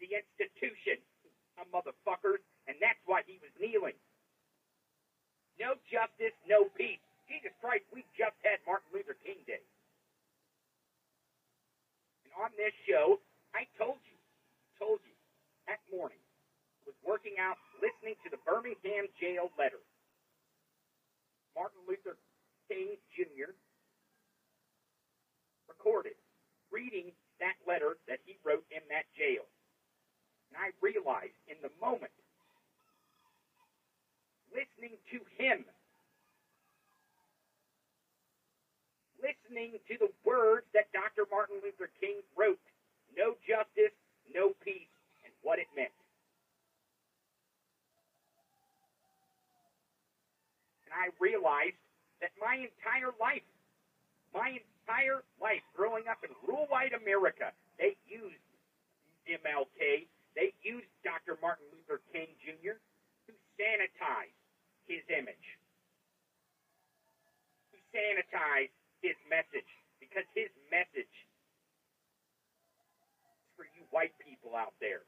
The 0.02 0.10
institution, 0.18 1.02
some 1.58 1.70
motherfuckers, 1.70 2.42
and 2.66 2.78
that's 2.82 3.02
why 3.06 3.22
he 3.26 3.38
was 3.42 3.54
kneeling. 3.58 3.98
No 5.58 5.78
justice, 5.90 6.34
no 6.46 6.70
peace. 6.78 7.02
Jesus 7.26 7.52
Christ, 7.60 7.84
we 7.92 8.06
just 8.14 8.38
had 8.46 8.62
Martin 8.64 8.88
Luther 8.94 9.18
King 9.26 9.42
Day. 9.46 9.62
And 12.24 12.32
on 12.40 12.54
this 12.56 12.74
show, 12.88 13.20
I 13.52 13.66
told 13.76 14.00
you, 14.06 14.18
told 14.78 15.02
you, 15.04 15.14
that 15.66 15.82
morning, 15.92 16.22
was 16.88 16.96
working 17.04 17.36
out, 17.42 17.60
listening 17.84 18.16
to 18.24 18.32
the 18.32 18.40
Birmingham 18.58 19.06
jail 19.22 19.54
letter. 19.54 19.78
Martin 21.54 21.78
Luther 21.88 22.18
King 22.66 22.98
Jr. 23.14 23.54
recorded, 25.70 26.18
reading 26.74 27.14
that 27.40 27.54
letter 27.70 28.02
that 28.10 28.18
he 28.26 28.34
wrote 28.42 28.66
in 28.74 28.82
that 28.90 29.06
jail. 29.14 29.46
And 30.50 30.58
I 30.58 30.74
realized 30.82 31.38
in 31.46 31.58
the 31.62 31.70
moment, 31.78 32.10
listening 34.50 34.98
to 35.14 35.22
him, 35.38 35.62
listening 39.22 39.78
to 39.86 40.02
the 40.02 40.10
words 40.26 40.66
that 40.74 40.90
Dr. 40.98 41.30
Martin 41.30 41.62
Luther 41.62 41.94
King 42.02 42.26
wrote, 42.34 42.58
no 43.14 43.38
justice, 43.46 43.94
no 44.34 44.58
peace, 44.66 44.90
and 45.22 45.34
what 45.44 45.60
it 45.60 45.70
meant. 45.78 45.94
And 50.88 50.96
I 50.96 51.12
realized 51.20 51.76
that 52.24 52.32
my 52.40 52.56
entire 52.56 53.12
life, 53.20 53.44
my 54.32 54.56
entire 54.56 55.28
life 55.36 55.60
growing 55.76 56.08
up 56.08 56.24
in 56.24 56.32
rural 56.48 56.64
white 56.72 56.96
America, 56.96 57.52
they 57.76 58.00
used 58.08 58.40
MLK, 59.28 60.08
they 60.32 60.56
used 60.64 60.88
Dr. 61.04 61.36
Martin 61.44 61.68
Luther 61.76 62.00
King 62.16 62.32
Jr. 62.40 62.80
to 63.28 63.32
sanitize 63.60 64.32
his 64.88 65.04
image, 65.12 65.60
to 67.76 67.78
sanitize 67.92 68.72
his 69.04 69.20
message, 69.28 69.68
because 70.00 70.24
his 70.32 70.48
message 70.72 71.12
is 71.12 71.28
for 73.60 73.68
you 73.76 73.84
white 73.92 74.16
people 74.24 74.56
out 74.56 74.74
there 74.80 75.04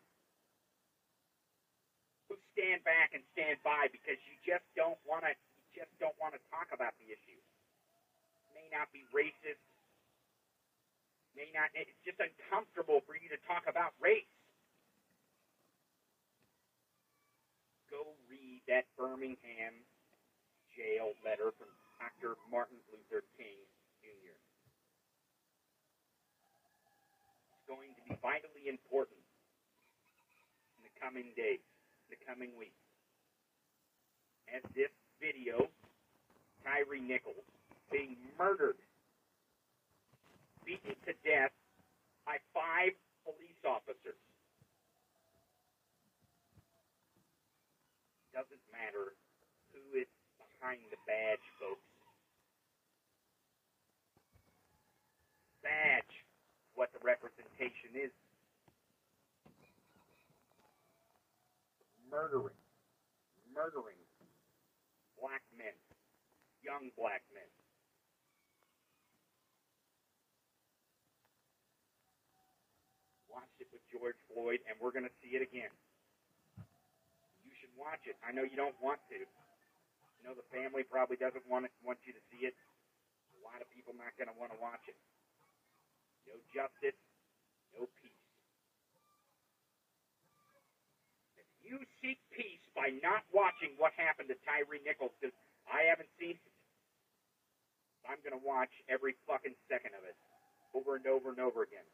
who 2.28 2.36
stand 2.52 2.84
back 2.84 3.16
and 3.16 3.24
stand 3.32 3.56
by 3.64 3.88
because 3.96 4.20
you 4.28 4.36
just 4.44 4.68
don't 4.76 5.00
want 5.08 5.24
to 5.24 5.32
you 5.70 5.86
just 5.86 5.94
don't 6.02 6.18
want 6.18 6.34
to 6.34 6.42
talk 6.50 6.74
about 6.74 6.98
the 6.98 7.14
issue. 7.14 7.38
May 8.58 8.66
not 8.74 8.90
be 8.90 9.06
racist. 9.14 9.62
May 11.38 11.54
not. 11.54 11.70
It's 11.78 11.94
just 12.02 12.18
uncomfortable 12.18 13.06
for 13.06 13.14
you 13.14 13.30
to 13.30 13.40
talk 13.46 13.70
about 13.70 13.94
race. 14.02 14.26
Go 17.94 18.18
read 18.30 18.66
that 18.66 18.90
Birmingham 18.98 19.78
jail 20.74 21.14
letter 21.26 21.54
from 21.58 21.70
Dr. 22.02 22.38
Martin 22.50 22.78
Luther 22.90 23.26
King 23.38 23.62
Jr. 24.02 24.38
It's 27.54 27.66
going 27.70 27.94
to 27.94 28.02
be 28.10 28.18
vitally 28.22 28.70
important 28.70 29.22
in 30.78 30.86
the 30.86 30.94
coming 31.10 31.34
days, 31.34 31.57
the 32.14 32.18
coming 32.22 32.53
weeks. 32.53 32.77
As 34.53 34.61
this 34.77 34.94
video, 35.18 35.65
Tyree 36.61 37.02
Nichols 37.02 37.49
being 37.90 38.14
murdered, 38.38 38.77
beaten 40.61 40.94
to 41.10 41.14
death 41.26 41.49
by 42.30 42.38
five 42.53 42.94
police 43.26 43.57
officers. 43.65 44.22
Doesn't 48.30 48.61
matter 48.69 49.18
who 49.73 49.98
is 49.98 50.10
behind 50.38 50.86
the 50.94 51.02
badge, 51.10 51.41
folks. 51.57 51.90
Badge, 55.65 56.14
what 56.77 56.94
the 56.94 57.02
representation 57.02 57.98
is. 57.98 58.14
Murdering, 62.10 62.57
murdering 63.53 64.02
black 65.22 65.45
men, 65.53 65.77
young 66.65 66.90
black 66.98 67.22
men. 67.30 67.45
Watched 73.30 73.61
it 73.61 73.69
with 73.69 73.78
George 73.90 74.18
Floyd, 74.30 74.61
and 74.70 74.78
we're 74.78 74.94
going 74.94 75.06
to 75.07 75.16
see 75.22 75.36
it 75.36 75.44
again. 75.44 75.72
You 77.45 77.53
should 77.57 77.74
watch 77.78 78.06
it. 78.06 78.16
I 78.22 78.32
know 78.32 78.45
you 78.45 78.57
don't 78.57 78.78
want 78.82 79.02
to. 79.10 79.18
You 79.20 80.24
know 80.28 80.36
the 80.36 80.45
family 80.52 80.84
probably 80.84 81.16
doesn't 81.16 81.44
want 81.48 81.66
it, 81.66 81.72
want 81.82 81.99
you 82.03 82.11
to 82.11 82.24
see 82.30 82.44
it. 82.45 82.56
A 83.40 83.41
lot 83.48 83.64
of 83.64 83.68
people 83.72 83.95
not 83.95 84.11
going 84.20 84.28
to 84.28 84.36
want 84.36 84.52
to 84.52 84.60
watch 84.60 84.84
it. 84.91 84.98
No 86.28 86.36
justice, 86.53 86.98
no 87.74 87.88
peace. 88.03 88.24
If 91.40 91.48
you 91.64 91.82
seek 92.03 92.20
peace 92.36 92.61
by 92.76 92.94
not 92.99 93.24
watching 93.32 93.74
what 93.80 93.95
happened 93.95 94.30
to 94.30 94.38
Tyree 94.45 94.84
Nichols, 94.84 95.16
because 95.18 95.34
I 95.66 95.88
haven't 95.88 96.11
seen 96.20 96.36
it, 96.38 96.53
I'm 98.06 98.20
going 98.26 98.36
to 98.36 98.44
watch 98.45 98.74
every 98.90 99.16
fucking 99.30 99.56
second 99.70 99.94
of 99.95 100.03
it 100.03 100.18
over 100.74 100.98
and 100.98 101.06
over 101.07 101.30
and 101.30 101.40
over 101.40 101.64
again. 101.64 101.86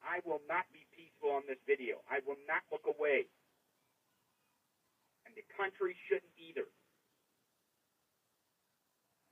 I 0.00 0.24
will 0.24 0.40
not 0.48 0.64
be 0.72 0.84
peaceful 0.96 1.36
on 1.36 1.44
this 1.44 1.60
video. 1.68 2.00
I 2.08 2.24
will 2.24 2.40
not 2.48 2.64
look 2.72 2.88
away. 2.88 3.28
And 5.28 5.32
the 5.36 5.44
country 5.54 5.94
shouldn't 6.08 6.32
either. 6.40 6.66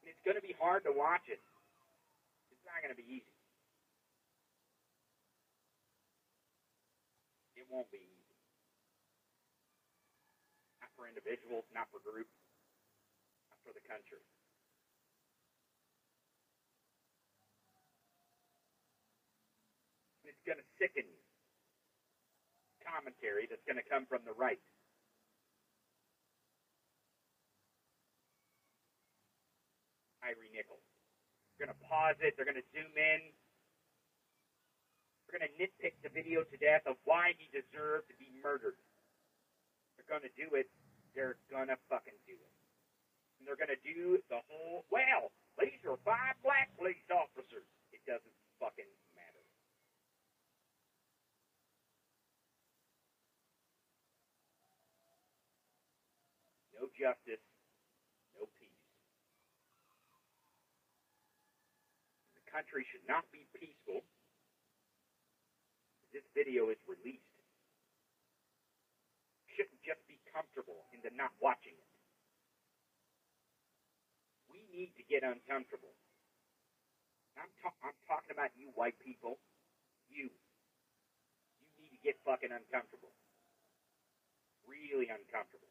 And 0.01 0.07
it's 0.07 0.23
going 0.23 0.37
to 0.37 0.45
be 0.45 0.55
hard 0.61 0.85
to 0.85 0.93
watch 0.93 1.25
it. 1.29 1.41
It's 2.53 2.65
not 2.69 2.85
going 2.85 2.93
to 2.93 3.01
be 3.01 3.09
easy. 3.09 3.35
It 7.57 7.67
won't 7.67 7.91
be 7.91 7.99
easy. 7.99 8.37
Not 10.85 10.93
for 10.95 11.09
individuals, 11.09 11.65
not 11.75 11.89
for 11.91 11.99
groups, 12.05 12.33
not 13.51 13.59
for 13.65 13.73
the 13.75 13.83
country. 13.89 14.23
Going 20.49 20.65
to 20.65 20.71
sicken 20.81 21.05
you. 21.05 21.21
Commentary 22.81 23.45
that's 23.45 23.61
going 23.69 23.77
to 23.77 23.85
come 23.85 24.09
from 24.09 24.25
the 24.25 24.33
right. 24.33 24.61
Tyree 30.25 30.49
Nichols. 30.57 30.81
They're 31.53 31.69
going 31.69 31.77
to 31.77 31.85
pause 31.85 32.17
it. 32.25 32.33
They're 32.41 32.49
going 32.49 32.57
to 32.57 32.69
zoom 32.73 32.89
in. 32.97 33.21
They're 35.29 35.37
going 35.37 35.45
to 35.45 35.55
nitpick 35.61 36.01
the 36.01 36.09
video 36.09 36.49
to 36.49 36.57
death 36.57 36.89
of 36.89 36.97
why 37.05 37.37
he 37.37 37.53
deserved 37.53 38.09
to 38.09 38.17
be 38.17 38.33
murdered. 38.41 38.81
They're 40.01 40.09
going 40.09 40.25
to 40.25 40.33
do 40.33 40.57
it. 40.57 40.73
They're 41.13 41.37
going 41.53 41.69
to 41.69 41.77
fucking 41.93 42.17
do 42.25 42.33
it. 42.33 42.55
And 43.37 43.45
they're 43.45 43.61
going 43.61 43.75
to 43.75 43.85
do 43.85 44.17
the 44.33 44.41
whole, 44.49 44.89
well, 44.89 45.29
these 45.61 45.85
are 45.85 46.01
five 46.07 46.41
black 46.41 46.73
police 46.81 47.05
officers. 47.13 47.69
It 47.93 48.01
doesn't 48.09 48.37
fucking 48.57 48.89
matter. 49.13 49.45
No 56.79 56.87
justice, 56.95 57.43
no 58.39 58.47
peace. 58.55 58.71
The 62.39 62.43
country 62.59 62.83
should 62.91 63.07
not 63.07 63.23
be 63.31 63.47
peaceful. 63.55 64.03
This 66.11 66.27
video 66.35 66.75
is 66.75 66.81
released. 66.91 67.23
Shouldn't 69.55 69.79
just 69.87 70.03
be 70.11 70.19
comfortable 70.35 70.91
in 70.91 70.99
the 71.07 71.15
not 71.15 71.31
watching 71.39 71.79
it. 71.79 71.91
We 74.51 74.67
need 74.75 74.91
to 74.99 75.07
get 75.07 75.23
uncomfortable. 75.23 75.95
I'm, 77.39 77.47
ta- 77.63 77.79
I'm 77.87 77.95
talking 78.11 78.35
about 78.35 78.51
you 78.59 78.75
white 78.75 78.99
people. 78.99 79.39
You. 80.11 80.27
You 81.63 81.71
need 81.79 81.95
to 81.95 82.03
get 82.03 82.19
fucking 82.27 82.51
uncomfortable. 82.51 83.15
Really 84.67 85.07
uncomfortable. 85.07 85.71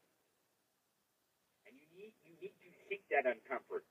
And 1.68 1.76
you 1.76 1.88
need 1.92 2.16
you 2.24 2.32
need 2.40 2.56
to 2.64 2.72
seek 2.88 3.04
that 3.12 3.28
uncomfort. 3.28 3.84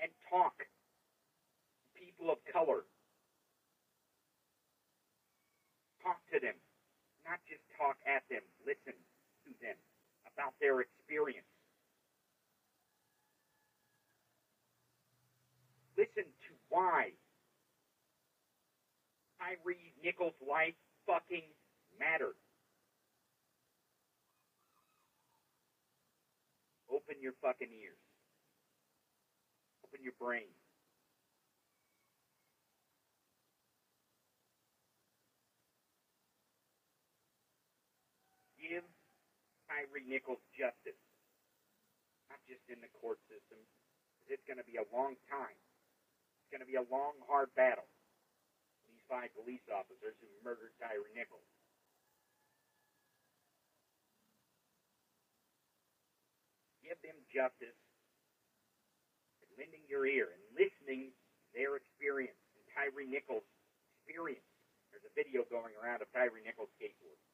And 0.00 0.08
talk. 0.32 0.64
People 2.18 2.32
of 2.32 2.38
color. 2.52 2.82
Talk 6.02 6.18
to 6.32 6.40
them. 6.40 6.54
Not 7.24 7.38
just 7.48 7.62
talk 7.78 7.96
at 8.06 8.22
them. 8.30 8.42
Listen 8.66 8.98
to 9.46 9.50
them 9.62 9.76
about 10.34 10.54
their 10.60 10.80
experience. 10.80 11.46
Listen 15.96 16.24
to 16.26 16.50
why 16.70 17.10
Tyree 19.38 19.94
Nichols' 20.02 20.34
life 20.42 20.74
fucking 21.06 21.46
mattered. 21.98 22.38
Open 26.90 27.14
your 27.20 27.34
fucking 27.42 27.70
ears. 27.70 27.98
Open 29.84 30.02
your 30.02 30.14
brain. 30.18 30.57
Give 38.68 38.84
Tyree 39.64 40.04
Nichols 40.04 40.44
justice. 40.52 41.00
Not 42.28 42.36
just 42.44 42.60
in 42.68 42.84
the 42.84 42.92
court 43.00 43.16
system. 43.32 43.56
It's 44.28 44.44
going 44.44 44.60
to 44.60 44.68
be 44.68 44.76
a 44.76 44.84
long 44.92 45.16
time. 45.32 45.56
It's 46.44 46.52
going 46.52 46.60
to 46.60 46.68
be 46.68 46.76
a 46.76 46.84
long, 46.92 47.16
hard 47.24 47.48
battle. 47.56 47.88
These 48.92 49.00
five 49.08 49.32
police 49.32 49.64
officers 49.72 50.12
who 50.20 50.28
murdered 50.44 50.76
Tyree 50.76 51.16
Nichols. 51.16 51.48
Give 56.84 57.00
them 57.00 57.16
justice 57.32 57.76
and 59.40 59.48
lending 59.56 59.84
your 59.88 60.04
ear 60.04 60.28
and 60.28 60.44
listening 60.52 61.12
to 61.12 61.44
their 61.56 61.76
experience 61.76 62.36
and 62.52 62.64
Tyree 62.76 63.08
Nichols' 63.08 63.48
experience. 63.96 64.44
There's 64.92 65.04
a 65.04 65.12
video 65.12 65.44
going 65.48 65.76
around 65.76 66.00
of 66.00 66.08
Tyree 66.12 66.40
Nichols 66.44 66.72
skateboarding. 66.80 67.28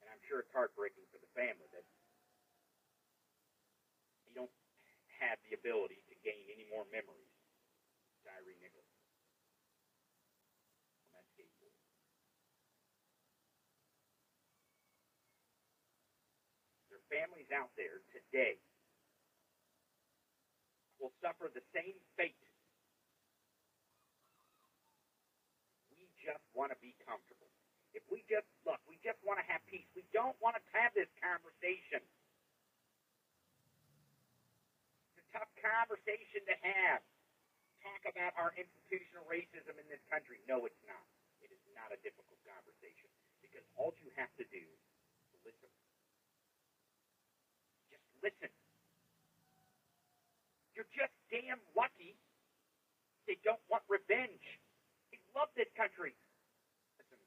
And 0.00 0.08
I'm 0.08 0.16
sure 0.30 0.46
it's 0.46 0.54
heartbreaking 0.54 1.02
for 1.10 1.18
the 1.18 1.26
family 1.34 1.66
that 1.74 1.82
you 4.22 4.30
don't 4.38 4.54
have 5.18 5.42
the 5.50 5.58
ability 5.58 5.98
to 6.06 6.14
gain 6.22 6.46
any 6.54 6.70
more 6.70 6.86
memories 6.94 7.34
Tyree 8.22 8.54
Nichols 8.62 8.86
on 11.10 11.18
that 11.18 11.26
skateboard. 11.34 11.74
There 16.94 17.02
are 17.02 17.08
families 17.10 17.50
out 17.50 17.74
there 17.74 17.98
today 18.14 18.62
will 21.02 21.10
suffer 21.18 21.50
the 21.50 21.64
same 21.74 21.98
fate. 22.14 22.38
We 25.90 26.06
just 26.22 26.46
want 26.54 26.70
to 26.70 26.78
be 26.78 26.94
comfortable. 27.02 27.49
If 27.92 28.04
we 28.10 28.22
just 28.30 28.46
look, 28.62 28.78
we 28.86 28.98
just 29.02 29.18
want 29.26 29.42
to 29.42 29.46
have 29.50 29.62
peace. 29.66 29.86
We 29.98 30.06
don't 30.14 30.36
want 30.38 30.54
to 30.58 30.62
have 30.74 30.94
this 30.94 31.10
conversation. 31.18 32.02
It's 35.14 35.20
a 35.22 35.26
tough 35.34 35.50
conversation 35.58 36.46
to 36.46 36.56
have. 36.62 37.02
Talk 37.80 38.04
about 38.12 38.36
our 38.36 38.52
institutional 38.60 39.24
racism 39.24 39.74
in 39.80 39.86
this 39.88 40.04
country. 40.12 40.38
No, 40.44 40.68
it's 40.68 40.82
not. 40.84 41.00
It 41.40 41.48
is 41.48 41.64
not 41.72 41.88
a 41.90 41.98
difficult 42.04 42.36
conversation 42.44 43.08
because 43.40 43.64
all 43.80 43.96
you 44.04 44.12
have 44.20 44.30
to 44.36 44.44
do 44.52 44.60
is 44.60 45.40
listen. 45.42 45.70
Just 47.88 48.04
listen. 48.20 48.52
You're 50.76 50.90
just 50.92 51.16
damn 51.32 51.58
lucky 51.72 52.20
they 53.30 53.38
don't 53.46 53.62
want 53.70 53.86
revenge. 53.86 54.42
They 55.14 55.22
love 55.38 55.54
this 55.54 55.70
country. 55.78 56.18
Listen, 56.98 57.22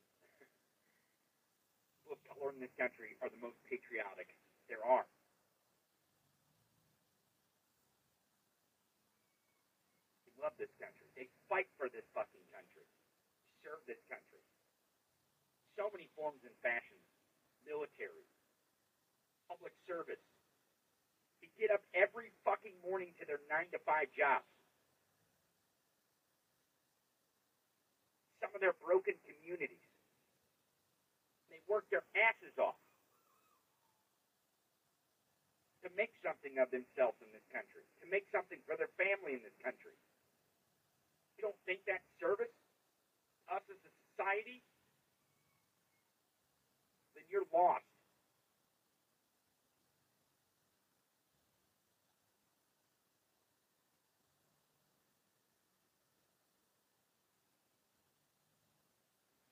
people 1.95 2.02
of 2.13 2.21
color 2.29 2.53
in 2.53 2.61
this 2.61 2.73
country 2.77 3.17
are 3.25 3.33
the 3.33 3.41
most 3.41 3.57
patriotic 3.65 4.29
there 4.69 4.85
are. 4.85 5.09
They 10.29 10.33
love 10.37 10.53
this 10.61 10.71
country. 10.77 11.09
They 11.17 11.27
fight 11.49 11.65
for 11.73 11.89
this 11.89 12.05
fucking 12.13 12.45
country. 12.53 12.85
Serve 13.65 13.81
this 13.89 13.99
country. 14.05 14.45
So 15.73 15.89
many 15.89 16.13
forms 16.13 16.45
and 16.45 16.53
fashions. 16.61 17.01
Military. 17.65 18.29
Public 19.49 19.73
service. 19.89 20.21
They 21.41 21.49
get 21.57 21.73
up 21.73 21.81
every 21.97 22.29
fucking 22.45 22.77
morning 22.85 23.17
to 23.17 23.25
their 23.25 23.41
nine 23.49 23.73
to 23.73 23.81
five 23.81 24.13
jobs. 24.13 24.47
Some 28.37 28.53
of 28.53 28.61
their 28.61 28.77
broken 28.77 29.17
communities. 29.25 29.92
They 31.53 31.61
work 31.69 31.85
their 31.93 32.01
asses 32.17 32.57
off 32.57 32.81
to 35.85 35.93
make 35.93 36.09
something 36.25 36.57
of 36.57 36.73
themselves 36.73 37.21
in 37.21 37.29
this 37.29 37.45
country, 37.53 37.85
to 38.01 38.09
make 38.09 38.25
something 38.33 38.57
for 38.65 38.73
their 38.73 38.89
family 38.97 39.37
in 39.37 39.45
this 39.45 39.53
country. 39.61 39.93
You 41.37 41.45
don't 41.45 41.61
think 41.69 41.85
that's 41.85 42.01
service? 42.17 42.49
Us 43.53 43.61
as 43.69 43.77
a 43.85 43.93
society? 44.17 44.65
Then 47.13 47.29
you're 47.29 47.45
lost. 47.53 47.85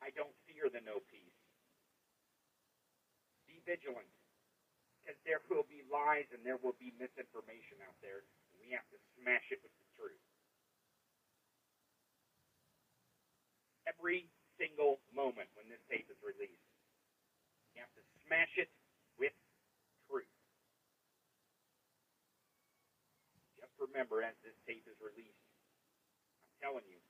I 0.02 0.10
don't 0.16 0.34
fear 0.50 0.66
the 0.72 0.82
no 0.82 1.00
peace. 1.12 1.31
Vigilant 3.66 4.10
because 5.02 5.18
there 5.26 5.42
will 5.50 5.66
be 5.66 5.82
lies 5.90 6.30
and 6.30 6.46
there 6.46 6.62
will 6.62 6.78
be 6.78 6.94
misinformation 7.02 7.82
out 7.90 7.98
there, 8.06 8.22
and 8.54 8.58
we 8.62 8.70
have 8.70 8.86
to 8.94 9.00
smash 9.18 9.44
it 9.50 9.58
with 9.66 9.74
the 9.82 9.88
truth. 9.98 10.26
Every 13.90 14.30
single 14.62 15.02
moment 15.10 15.50
when 15.58 15.66
this 15.68 15.82
tape 15.90 16.06
is 16.06 16.22
released, 16.22 16.70
you 17.74 17.82
have 17.82 17.92
to 17.98 18.06
smash 18.24 18.54
it 18.62 18.70
with 19.18 19.34
truth. 20.06 20.30
Just 23.58 23.74
remember, 23.82 24.22
as 24.22 24.38
this 24.46 24.56
tape 24.70 24.86
is 24.86 24.98
released, 25.02 25.42
I'm 26.46 26.72
telling 26.72 26.86
you, 26.86 27.02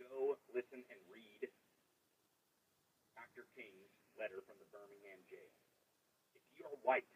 go 0.00 0.36
listen 0.52 0.84
and 0.92 1.00
read 1.08 1.48
Dr. 3.16 3.48
King's 3.56 3.89
letter 4.20 4.44
from 4.44 4.60
the 4.60 4.68
Birmingham 4.68 5.16
jail. 5.32 5.48
If 6.36 6.44
you're 6.60 6.76
white, 6.84 7.08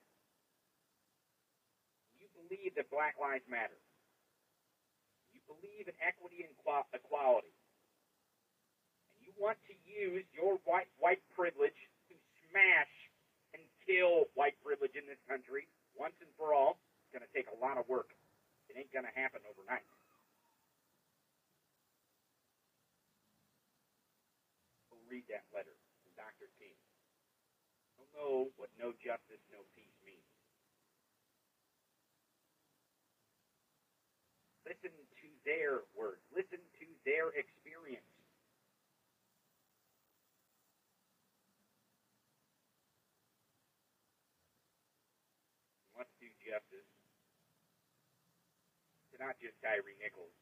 you 2.16 2.24
believe 2.32 2.72
that 2.80 2.88
Black 2.88 3.20
Lives 3.20 3.44
Matter, 3.44 3.76
you 5.36 5.44
believe 5.44 5.84
in 5.84 5.96
equity 6.00 6.48
and 6.48 6.56
equality, 6.56 7.52
and 9.12 9.20
you 9.20 9.36
want 9.36 9.60
to 9.68 9.76
use 9.84 10.24
your 10.32 10.56
white 10.64 10.88
white 10.96 11.20
privilege 11.36 11.76
to 12.08 12.16
smash 12.48 12.94
and 13.52 13.60
kill 13.84 14.32
white 14.32 14.56
privilege 14.64 14.96
in 14.96 15.04
this 15.04 15.20
country 15.28 15.68
once 15.94 16.16
and 16.24 16.32
for 16.34 16.56
all, 16.56 16.80
it's 17.04 17.12
going 17.14 17.22
to 17.22 17.30
take 17.30 17.46
a 17.54 17.58
lot 17.62 17.78
of 17.78 17.86
work. 17.86 18.10
It 18.66 18.74
ain't 18.74 18.90
going 18.90 19.06
to 19.06 19.14
happen 19.14 19.44
overnight. 19.46 19.86
Read 25.06 25.30
that 25.30 25.46
letter 25.54 25.70
from 26.02 26.10
Dr. 26.18 26.50
King. 26.58 26.74
You'll 27.94 28.03
know 28.14 28.48
what 28.56 28.70
no 28.78 28.94
justice, 29.02 29.42
no 29.50 29.66
peace 29.74 29.98
means. 30.06 30.30
Listen 34.64 34.94
to 35.20 35.28
their 35.44 35.84
words. 35.92 36.22
Listen 36.32 36.62
to 36.80 36.86
their 37.04 37.34
experience. 37.36 38.06
Let's 45.98 46.10
do 46.18 46.26
justice 46.42 46.88
to 49.14 49.22
not 49.22 49.38
just 49.38 49.54
Tyree 49.62 49.94
Nichols, 50.02 50.34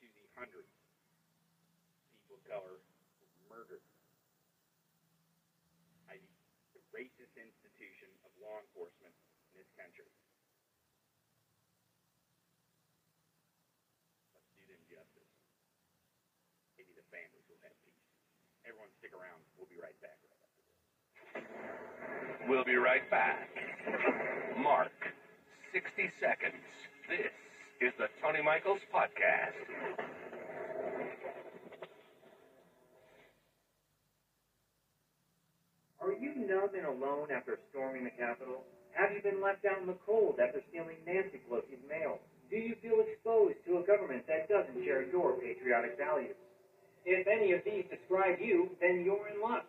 to 0.00 0.06
the 0.08 0.24
hundreds 0.32 0.72
of 0.72 2.08
people 2.08 2.40
of 2.40 2.42
color 2.48 2.80
murdered 3.44 3.84
by 6.08 6.16
the, 6.16 6.32
the 6.72 6.82
racist 6.96 7.36
institution 7.36 8.08
of 8.24 8.32
law 8.40 8.56
enforcement 8.64 9.12
in 9.52 9.60
this 9.60 9.68
country. 9.76 10.08
Let's 14.32 14.48
do 14.56 14.64
them 14.64 14.80
justice. 14.88 15.28
Maybe 16.80 16.96
the 16.96 17.04
families 17.12 17.44
will 17.52 17.60
have 17.68 17.76
peace. 17.84 18.08
Everyone 18.64 18.88
stick 19.10 19.18
around. 19.18 19.42
We'll 19.58 19.66
be 19.68 19.78
right 19.82 19.98
back. 20.00 20.18
We'll 22.48 22.64
be 22.64 22.76
right 22.76 23.08
back. 23.10 23.48
Mark, 24.58 24.92
60 25.72 26.10
seconds. 26.20 26.62
This 27.08 27.32
is 27.80 27.92
the 27.98 28.06
Tony 28.22 28.42
Michaels 28.42 28.80
Podcast. 28.94 29.58
Are 36.00 36.12
you 36.12 36.34
numb 36.46 36.70
and 36.74 36.86
alone 36.86 37.28
after 37.34 37.58
storming 37.70 38.04
the 38.04 38.10
Capitol? 38.10 38.64
Have 38.92 39.12
you 39.12 39.22
been 39.22 39.40
left 39.42 39.64
out 39.64 39.80
in 39.80 39.86
the 39.86 39.98
cold 40.06 40.40
after 40.40 40.62
stealing 40.70 40.96
Nancy 41.06 41.40
Pelosi's 41.46 41.82
mail? 41.88 42.18
Do 42.50 42.56
you 42.56 42.74
feel 42.82 42.98
exposed 43.06 43.62
to 43.66 43.78
a 43.78 43.86
government 43.86 44.26
that 44.26 44.48
doesn't 44.48 44.82
share 44.82 45.06
your 45.06 45.38
patriotic 45.38 45.96
values? 45.98 46.34
If 47.04 47.26
any 47.26 47.52
of 47.52 47.64
these 47.64 47.84
describe 47.88 48.38
you, 48.40 48.70
then 48.80 49.04
you're 49.04 49.28
in 49.32 49.40
luck. 49.40 49.64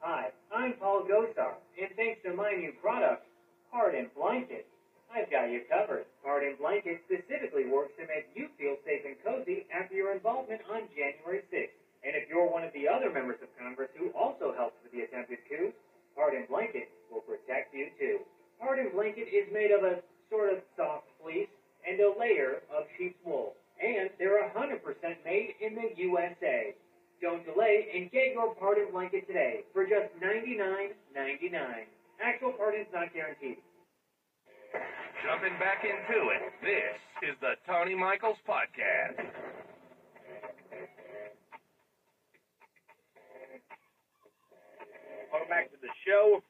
Hi, 0.00 0.34
I'm 0.50 0.74
Paul 0.74 1.06
Gosar, 1.06 1.54
and 1.78 1.90
thanks 1.94 2.18
to 2.26 2.34
my 2.34 2.50
new 2.52 2.72
product, 2.82 3.22
Pardon 3.70 4.10
Blanket, 4.18 4.66
I've 5.12 5.30
got 5.30 5.52
you 5.52 5.62
covered. 5.70 6.06
Pardon 6.24 6.56
Blanket 6.58 6.98
specifically 7.06 7.70
works 7.70 7.94
to 8.00 8.08
make 8.10 8.26
you 8.34 8.48
feel 8.58 8.76
safe 8.82 9.06
and 9.06 9.14
cozy 9.22 9.66
after 9.70 9.94
your 9.94 10.10
involvement 10.10 10.62
on 10.66 10.90
January 10.96 11.46
6th. 11.52 11.76
And 12.02 12.18
if 12.18 12.26
you're 12.28 12.50
one 12.50 12.64
of 12.64 12.74
the 12.74 12.88
other 12.88 13.12
members 13.14 13.38
of 13.44 13.52
Congress 13.54 13.90
who 13.94 14.10
also 14.18 14.50
helped 14.56 14.82
with 14.82 14.90
the 14.90 15.06
attempted 15.06 15.38
coup, 15.46 15.70
Pardon 16.16 16.46
Blanket 16.50 16.90
will 17.12 17.22
protect 17.22 17.70
you 17.72 17.94
too. 18.00 18.26
Pardon 18.58 18.90
Blanket 18.90 19.30
is 19.30 19.46
made 19.52 19.70
of 19.70 19.84
a 19.84 20.02
sort 20.30 20.50
of 20.50 20.58
soft 20.74 21.06
fleece 21.22 21.52
and 21.86 22.00
a 22.00 22.10
layer 22.18 22.66
of 22.74 22.90
sheep's 22.98 23.20
wool. 23.22 23.54
And 23.82 24.10
they're 24.18 24.48
100% 24.54 24.78
made 25.24 25.54
in 25.60 25.74
the 25.74 25.90
USA. 25.96 26.74
Don't 27.20 27.44
delay 27.44 27.86
and 27.94 28.10
get 28.10 28.32
your 28.34 28.54
Pardon 28.54 28.86
Blanket 28.92 29.26
today 29.26 29.66
for 29.72 29.82
just 29.84 30.14
$99.99. 30.22 30.94
Actual 32.22 32.52
pardon's 32.52 32.86
not 32.94 33.12
guaranteed. 33.12 33.58
Jumping 35.26 35.58
back 35.58 35.82
into 35.82 36.30
it, 36.30 36.42
this 36.62 36.98
is 37.30 37.36
the 37.40 37.54
Tony 37.66 37.94
Michaels 37.94 38.38
Podcast. 38.46 39.18
Welcome 45.30 45.48
back 45.48 45.70
to 45.70 45.78
the 45.82 45.90
show. 46.06 46.42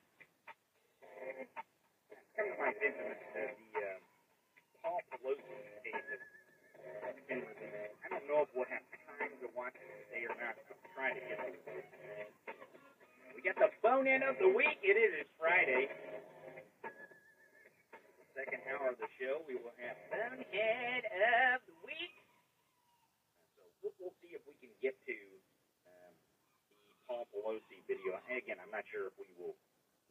Come 2.37 2.49
to 2.49 2.57
my 2.61 2.73
attention 2.73 3.13
that 3.13 3.21
uh, 3.33 3.53
the 3.53 3.81
uh, 3.81 3.97
Paul 4.85 5.01
Pelosi 5.13 5.53
tape 5.85 6.32
I 7.31 8.07
don't 8.11 8.27
know 8.27 8.43
if 8.43 8.51
we'll 8.55 8.69
have 8.71 8.83
time 9.07 9.33
to 9.43 9.49
watch 9.55 9.77
it 9.79 9.91
today 10.11 10.27
or 10.27 10.35
not. 10.41 10.59
I'm 10.59 10.81
trying 10.97 11.15
to 11.17 11.23
get 11.25 11.39
it. 11.39 11.55
We 13.37 13.41
got 13.43 13.59
the 13.59 13.71
Bonehead 13.83 14.23
of 14.27 14.39
the 14.43 14.51
week. 14.51 14.79
It 14.83 14.99
is. 14.99 15.27
Friday. 15.39 15.91
Second 18.35 18.63
hour 18.71 18.95
of 18.95 18.99
the 18.99 19.11
show, 19.21 19.45
we 19.47 19.55
will 19.61 19.75
have 19.83 19.97
Bonehead 20.11 21.05
of 21.07 21.63
the 21.69 21.77
Week. 21.87 22.15
So 23.59 23.63
we'll, 23.83 23.95
we'll 24.01 24.17
see 24.25 24.35
if 24.35 24.43
we 24.49 24.55
can 24.59 24.73
get 24.83 24.97
to 25.07 25.17
um, 25.87 26.15
the 26.71 26.97
Paul 27.07 27.25
Pelosi 27.31 27.83
video. 27.87 28.19
And 28.31 28.39
again, 28.41 28.59
I'm 28.63 28.73
not 28.73 28.87
sure 28.91 29.11
if 29.13 29.17
we 29.21 29.29
will 29.39 29.55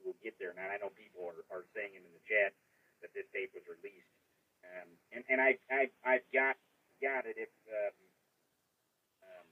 will 0.02 0.18
get 0.26 0.34
there. 0.42 0.54
Now 0.58 0.66
I 0.70 0.82
know 0.82 0.90
people 0.98 1.30
are, 1.30 1.46
are 1.54 1.66
saying 1.78 1.94
it 1.94 2.02
in 2.02 2.14
the 2.14 2.26
chat 2.26 2.58
that 3.06 3.14
this 3.14 3.30
tape 3.34 3.54
was 3.54 3.62
released, 3.70 4.10
um, 4.66 4.90
and 5.14 5.22
and 5.30 5.38
I 5.38 5.58
I 5.70 5.82
I've 6.02 6.26
got 6.34 6.58
got 7.02 7.26
it. 7.26 7.36
If 7.36 7.52
um, 7.68 7.98
um, 9.26 9.48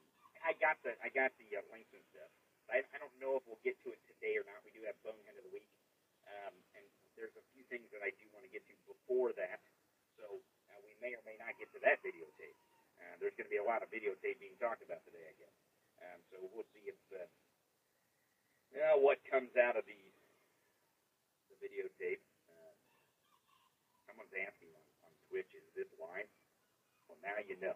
I 0.46 0.54
got 0.62 0.78
the 0.86 0.94
I 1.02 1.10
got 1.10 1.34
the 1.42 1.60
uh, 1.60 1.66
links 1.74 1.90
and 1.92 2.06
stuff. 2.14 2.30
I 2.70 2.86
I 2.94 2.98
don't 3.02 3.14
know 3.18 3.42
if 3.42 3.44
we'll 3.50 3.62
get 3.66 3.76
to 3.84 3.92
it 3.92 4.00
today 4.06 4.38
or 4.38 4.46
not. 4.46 4.62
We 4.62 4.72
do 4.72 4.86
have 4.86 4.96
Bonehead 5.02 5.36
of 5.36 5.44
the 5.44 5.54
Week, 5.54 5.68
um, 6.30 6.54
and 6.78 6.86
there's 7.18 7.34
a 7.36 7.46
few 7.58 7.66
things 7.68 7.90
that 7.92 8.06
I 8.06 8.14
do 8.22 8.30
want 8.32 8.46
to 8.46 8.52
get 8.54 8.62
to 8.70 8.76
before 8.86 9.34
that. 9.36 9.60
So 10.16 10.40
uh, 10.70 10.80
we 10.86 10.94
may 11.02 11.18
or 11.18 11.24
may 11.26 11.36
not 11.42 11.58
get 11.58 11.74
to 11.74 11.82
that 11.82 12.00
videotape. 12.06 12.56
Uh, 13.02 13.16
there's 13.18 13.34
going 13.40 13.48
to 13.48 13.54
be 13.54 13.60
a 13.60 13.66
lot 13.66 13.82
of 13.82 13.90
videotape 13.90 14.38
being 14.44 14.60
talked 14.60 14.84
about 14.84 15.02
today, 15.08 15.24
I 15.24 15.36
guess. 15.40 15.56
Um, 16.00 16.20
so 16.32 16.36
we'll 16.54 16.68
see 16.76 16.86
if 16.88 17.00
uh, 17.16 17.28
uh, 18.78 18.96
what 19.02 19.20
comes 19.26 19.52
out 19.58 19.76
of 19.76 19.84
the 19.90 20.00
the 21.50 21.58
videotape. 21.60 22.22
Uh, 22.46 22.74
someone's 24.06 24.36
asking 24.38 24.70
on, 24.72 24.86
on 25.10 25.12
Twitch 25.28 25.50
is 25.58 25.66
this 25.74 25.90
live? 25.98 26.30
Now 27.24 27.36
you 27.44 27.58
know. 27.60 27.76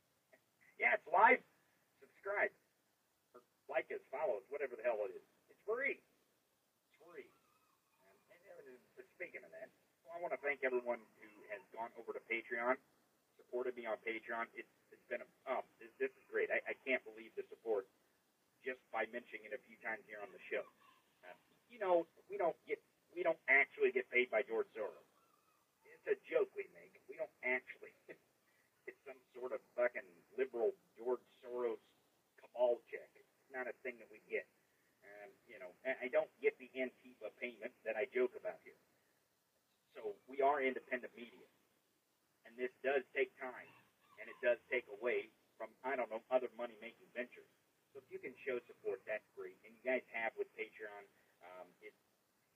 yeah, 0.80 0.98
it's 0.98 1.08
live. 1.10 1.42
Subscribe. 2.02 2.52
Or 3.34 3.40
like 3.70 3.88
us, 3.94 4.02
follow 4.10 4.42
us, 4.42 4.46
whatever 4.50 4.74
the 4.74 4.84
hell 4.84 5.00
it 5.06 5.14
is. 5.14 5.24
It's 5.50 5.62
free. 5.62 5.98
It's 5.98 6.96
free. 7.00 7.28
And, 8.34 8.40
and, 8.44 8.76
and 8.98 9.06
speaking 9.14 9.42
of 9.46 9.50
that, 9.54 9.70
well, 10.02 10.14
I 10.14 10.18
want 10.18 10.34
to 10.34 10.40
thank 10.42 10.66
everyone 10.66 10.98
who 11.22 11.30
has 11.54 11.62
gone 11.74 11.90
over 11.98 12.14
to 12.14 12.22
Patreon, 12.26 12.78
supported 13.38 13.74
me 13.74 13.86
on 13.86 13.98
Patreon. 14.06 14.46
It's 14.54 14.70
it's 14.90 15.06
been 15.10 15.22
a 15.22 15.28
um, 15.50 15.66
this, 15.82 15.90
this 15.98 16.12
is 16.14 16.24
great. 16.30 16.50
I, 16.50 16.62
I 16.70 16.74
can't 16.86 17.02
believe 17.02 17.34
the 17.34 17.46
support 17.50 17.86
just 18.62 18.78
by 18.92 19.08
mentioning 19.10 19.48
it 19.48 19.56
a 19.56 19.62
few 19.64 19.78
times 19.80 20.04
here 20.06 20.20
on 20.20 20.28
the 20.30 20.42
show. 20.52 20.64
Uh, 21.24 21.34
you 21.72 21.80
know, 21.80 22.04
we 22.28 22.36
don't 22.36 22.56
get 22.68 22.78
we 23.14 23.26
don't 23.26 23.40
actually 23.50 23.90
get 23.90 24.06
paid 24.10 24.30
by 24.30 24.46
George 24.46 24.70
Soros. 24.76 25.08
It's 25.82 26.06
a 26.06 26.16
joke 26.30 26.48
we 26.54 26.70
make. 26.74 26.94
We 27.10 27.18
don't 27.18 27.32
actually. 27.42 27.92
it's 28.90 28.98
some 29.06 29.22
sort 29.38 29.54
of 29.54 29.62
fucking 29.78 30.10
liberal 30.34 30.74
George 30.98 31.22
Soros 31.38 31.78
cabal 32.42 32.82
check. 32.90 33.06
It's 33.14 33.38
not 33.54 33.70
a 33.70 33.74
thing 33.86 33.94
that 34.02 34.10
we 34.10 34.18
get. 34.26 34.50
Um, 35.06 35.30
you 35.46 35.62
know, 35.62 35.70
I 35.86 36.10
don't 36.10 36.28
get 36.42 36.58
the 36.58 36.66
Antifa 36.74 37.30
payment 37.38 37.70
that 37.86 37.94
I 37.94 38.10
joke 38.10 38.34
about 38.34 38.58
here. 38.66 38.76
So 39.94 40.18
we 40.26 40.42
are 40.42 40.58
independent 40.58 41.14
media, 41.14 41.46
and 42.46 42.58
this 42.58 42.74
does 42.82 43.06
take 43.14 43.30
time, 43.38 43.70
and 44.18 44.26
it 44.26 44.38
does 44.42 44.58
take 44.66 44.86
away 44.90 45.30
from 45.54 45.70
I 45.86 45.94
don't 45.94 46.10
know 46.10 46.22
other 46.34 46.50
money 46.58 46.74
making 46.82 47.06
ventures. 47.14 47.48
So 47.94 48.02
if 48.02 48.06
you 48.10 48.18
can 48.18 48.34
show 48.42 48.58
support, 48.66 49.02
that's 49.06 49.26
great, 49.38 49.58
and 49.62 49.70
you 49.70 49.82
guys 49.86 50.02
have 50.14 50.34
with 50.34 50.50
Patreon. 50.58 51.06
Um, 51.42 51.66
it's 51.78 52.02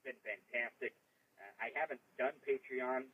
been 0.02 0.19
fantastic. 0.23 0.94
Uh, 1.39 1.52
I 1.59 1.74
haven't 1.74 2.02
done 2.19 2.35
Patreon 2.47 3.11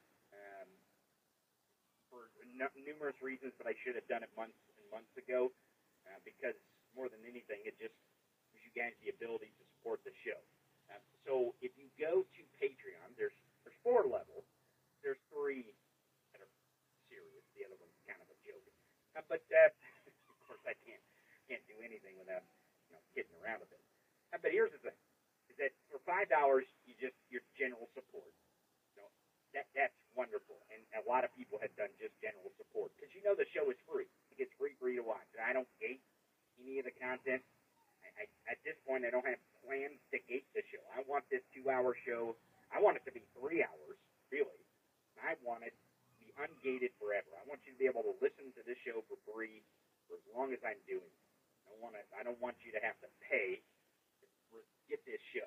for 2.11 2.28
n- 2.43 2.74
numerous 2.82 3.16
reasons, 3.23 3.55
but 3.57 3.70
I 3.70 3.74
should 3.82 3.95
have 3.97 4.07
done 4.11 4.27
it 4.27 4.31
months 4.37 4.59
and 4.77 4.87
months 4.91 5.15
ago 5.16 5.55
uh, 6.11 6.19
because 6.27 6.59
more 6.93 7.09
than 7.09 7.23
anything, 7.24 7.62
it 7.65 7.78
just 7.78 7.95
gives 8.53 8.62
you 8.66 8.73
guys 8.74 8.93
the 9.01 9.15
ability 9.15 9.55
to 9.57 9.65
support 9.78 10.03
the 10.03 10.15
show. 10.27 10.39
Uh, 10.91 10.99
so 11.24 11.55
if 11.62 11.73
you 11.78 11.89
go 11.97 12.27
to 12.27 12.43
Patreon, 12.59 13.15
there's 13.16 13.37
there's 13.62 13.78
four 13.87 14.05
levels. 14.11 14.45
There's 15.07 15.20
three 15.31 15.70
that 16.35 16.43
are 16.43 16.53
serious. 17.07 17.45
The 17.55 17.65
other 17.65 17.78
one's 17.78 17.97
kind 18.05 18.19
of 18.19 18.28
a 18.28 18.39
joke. 18.43 18.66
Uh, 19.15 19.24
but 19.31 19.45
uh, 19.55 19.70
of 20.31 20.37
course, 20.51 20.62
I 20.66 20.74
can't 20.82 21.03
can't 21.47 21.62
do 21.70 21.78
anything 21.85 22.19
without 22.19 22.43
you 22.91 22.99
know 22.99 23.03
kidding 23.15 23.35
around 23.39 23.62
a 23.62 23.69
bit. 23.70 23.82
Uh, 24.35 24.43
but 24.43 24.51
here's 24.51 24.74
the 24.74 24.82
thing: 24.82 24.99
is 25.47 25.57
that 25.62 25.70
for 25.93 26.03
five 26.03 26.27
dollars, 26.27 26.66
you 26.89 26.99
just 26.99 27.15
your 27.31 27.47
general 27.55 27.87
support. 27.95 28.32
Know, 28.99 29.07
that 29.55 29.70
that's 29.77 29.95
wonderful, 30.15 30.59
and 30.73 30.81
a 30.99 31.05
lot 31.07 31.23
of 31.23 31.31
people 31.37 31.59
have 31.62 31.73
done 31.78 31.91
just 32.01 32.15
general 32.19 32.51
support 32.59 32.91
because 32.97 33.11
you 33.15 33.23
know 33.23 33.35
the 33.35 33.49
show 33.55 33.69
is 33.70 33.78
free. 33.87 34.09
It's 34.41 34.53
free 34.57 34.73
for 34.81 34.89
you 34.89 35.05
to 35.05 35.07
watch. 35.07 35.27
And 35.37 35.45
I 35.45 35.53
don't 35.53 35.69
gate 35.77 36.01
any 36.57 36.81
of 36.81 36.89
the 36.89 36.97
content. 36.97 37.45
I, 38.01 38.24
I, 38.24 38.57
at 38.57 38.59
this 38.65 38.77
point, 38.89 39.05
I 39.05 39.12
don't 39.12 39.27
have 39.28 39.41
plans 39.61 40.01
to 40.11 40.19
gate 40.24 40.49
the 40.57 40.65
show. 40.73 40.81
I 40.97 41.05
want 41.05 41.28
this 41.28 41.45
two-hour 41.53 41.93
show. 42.09 42.35
I 42.73 42.81
want 42.81 42.97
it 42.97 43.05
to 43.05 43.12
be 43.12 43.20
three 43.37 43.61
hours, 43.61 43.99
really. 44.32 44.65
I 45.20 45.37
want 45.45 45.69
it 45.69 45.77
to 45.77 46.11
be 46.16 46.32
ungated 46.41 46.97
forever. 46.97 47.28
I 47.37 47.45
want 47.45 47.61
you 47.69 47.77
to 47.77 47.81
be 47.81 47.85
able 47.85 48.07
to 48.09 48.16
listen 48.24 48.49
to 48.57 48.62
this 48.65 48.81
show 48.81 49.05
for 49.11 49.20
free 49.28 49.61
for 50.09 50.16
as 50.16 50.27
long 50.32 50.57
as 50.57 50.61
I'm 50.65 50.81
doing 50.89 51.05
it. 51.05 51.24
I 51.69 51.77
want 51.78 51.95
to, 51.95 52.03
I 52.16 52.24
don't 52.24 52.41
want 52.41 52.57
you 52.65 52.73
to 52.73 52.81
have 52.81 52.97
to 53.05 53.09
pay 53.28 53.61
to 54.51 54.57
get 54.89 55.05
this 55.05 55.20
show. 55.37 55.47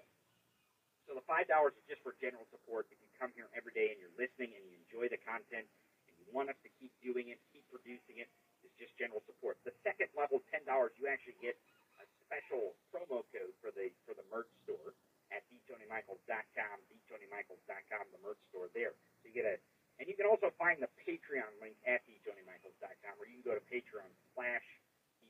So 1.07 1.11
the 1.15 1.25
five 1.27 1.51
dollars 1.51 1.75
is 1.75 1.83
just 1.87 1.99
for 2.01 2.15
general 2.23 2.47
support. 2.47 2.87
If 2.87 2.99
you 3.03 3.09
come 3.19 3.35
here 3.35 3.51
every 3.51 3.75
day 3.75 3.91
and 3.91 3.99
you're 3.99 4.15
listening 4.15 4.55
and 4.55 4.63
you 4.63 4.79
enjoy 4.87 5.11
the 5.11 5.19
content 5.19 5.67
and 6.07 6.13
you 6.15 6.25
want 6.31 6.47
us 6.47 6.59
to 6.63 6.69
keep 6.79 6.95
doing 7.03 7.27
it, 7.27 7.39
keep 7.51 7.67
producing 7.67 8.23
it, 8.23 8.31
it's 8.63 8.75
just 8.79 8.95
general 8.95 9.19
support. 9.27 9.59
The 9.67 9.75
second 9.83 10.09
level, 10.15 10.39
ten 10.47 10.63
dollars, 10.63 10.95
you 10.95 11.11
actually 11.11 11.35
get 11.43 11.59
a 11.99 12.05
special 12.23 12.75
promo 12.87 13.27
code 13.35 13.51
for 13.59 13.75
the 13.75 13.91
for 14.07 14.15
the 14.15 14.23
merch 14.31 14.47
store 14.63 14.95
at 15.35 15.43
dtonymichaels.com, 15.51 16.75
dtonymichaels.com, 16.87 18.03
the 18.13 18.21
merch 18.23 18.39
store 18.53 18.69
there. 18.71 18.95
So 19.21 19.27
you 19.27 19.35
get 19.35 19.49
a, 19.49 19.55
and 19.99 20.07
you 20.07 20.15
can 20.15 20.29
also 20.29 20.53
find 20.55 20.79
the 20.79 20.89
Patreon 21.03 21.51
link 21.59 21.75
at 21.83 22.05
dtonymichaels.com, 22.07 23.13
or 23.19 23.25
you 23.27 23.43
can 23.43 23.45
go 23.45 23.57
to 23.57 23.63
Patreon 23.67 24.07
slash 24.33 24.65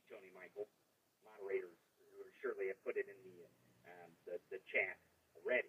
dtonymichael. 0.06 0.70
Moderators 1.26 1.80
who 1.98 2.22
surely 2.38 2.70
have 2.70 2.78
put 2.86 2.94
it 3.00 3.08
in 3.10 3.18
the 3.26 3.38
um, 3.88 4.10
the, 4.28 4.36
the 4.52 4.60
chat 4.70 4.96
already. 5.44 5.68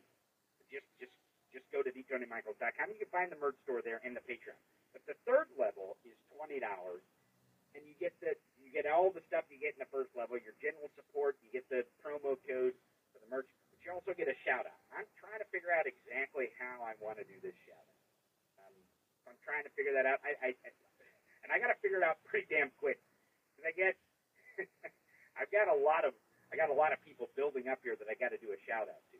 Just 0.72 0.88
just 0.95 1.11
just 1.52 1.68
go 1.76 1.84
to 1.84 1.91
dtonymichaels.com. 1.91 2.88
You 2.88 2.99
can 2.99 3.11
find 3.11 3.27
the 3.27 3.39
merch 3.39 3.60
store 3.68 3.84
there 3.84 3.99
and 4.07 4.15
the 4.15 4.23
Patreon. 4.23 4.56
But 4.95 5.03
the 5.03 5.19
third 5.27 5.52
level 5.60 5.99
is 6.07 6.15
twenty 6.31 6.64
dollars, 6.64 7.03
and 7.76 7.84
you 7.84 7.91
get 7.99 8.15
the 8.23 8.39
you 8.64 8.72
get 8.72 8.88
all 8.88 9.11
the 9.11 9.22
stuff 9.27 9.43
you 9.52 9.60
get 9.60 9.76
in 9.76 9.84
the 9.84 9.91
first 9.91 10.15
level. 10.15 10.39
Your 10.39 10.56
general 10.64 10.88
support, 10.95 11.35
you 11.43 11.52
get 11.52 11.68
the 11.68 11.84
promo 11.99 12.39
code 12.47 12.73
for 13.11 13.19
the 13.19 13.27
merch, 13.27 13.52
but 13.68 13.77
you 13.84 13.91
also 13.91 14.15
get 14.15 14.31
a 14.31 14.38
shout 14.47 14.64
out. 14.64 14.80
I'm 14.95 15.07
trying 15.19 15.43
to 15.43 15.47
figure 15.52 15.76
out 15.76 15.84
exactly 15.84 16.56
how 16.56 16.81
I 16.81 16.95
want 17.03 17.19
to 17.19 17.27
do 17.27 17.35
this 17.43 17.56
shout 17.68 17.84
out. 17.84 17.99
Um, 18.64 18.76
I'm 19.27 19.39
trying 19.43 19.68
to 19.68 19.72
figure 19.76 19.91
that 19.93 20.07
out. 20.07 20.23
I, 20.23 20.34
I, 20.39 20.49
I 20.64 20.69
and 21.45 21.53
I 21.53 21.61
got 21.61 21.69
to 21.69 21.77
figure 21.84 22.02
it 22.02 22.06
out 22.07 22.18
pretty 22.26 22.49
damn 22.49 22.73
quick 22.81 22.97
because 23.53 23.69
I 23.69 23.73
get 23.76 23.93
I've 25.39 25.52
got 25.52 25.68
a 25.69 25.77
lot 25.77 26.07
of 26.07 26.15
I 26.52 26.57
got 26.57 26.72
a 26.72 26.77
lot 26.77 26.95
of 26.95 27.03
people 27.03 27.27
building 27.35 27.68
up 27.68 27.84
here 27.84 27.99
that 27.99 28.07
I 28.07 28.15
got 28.15 28.31
to 28.31 28.39
do 28.39 28.56
a 28.56 28.60
shout 28.64 28.88
out 28.88 29.03
to. 29.11 29.14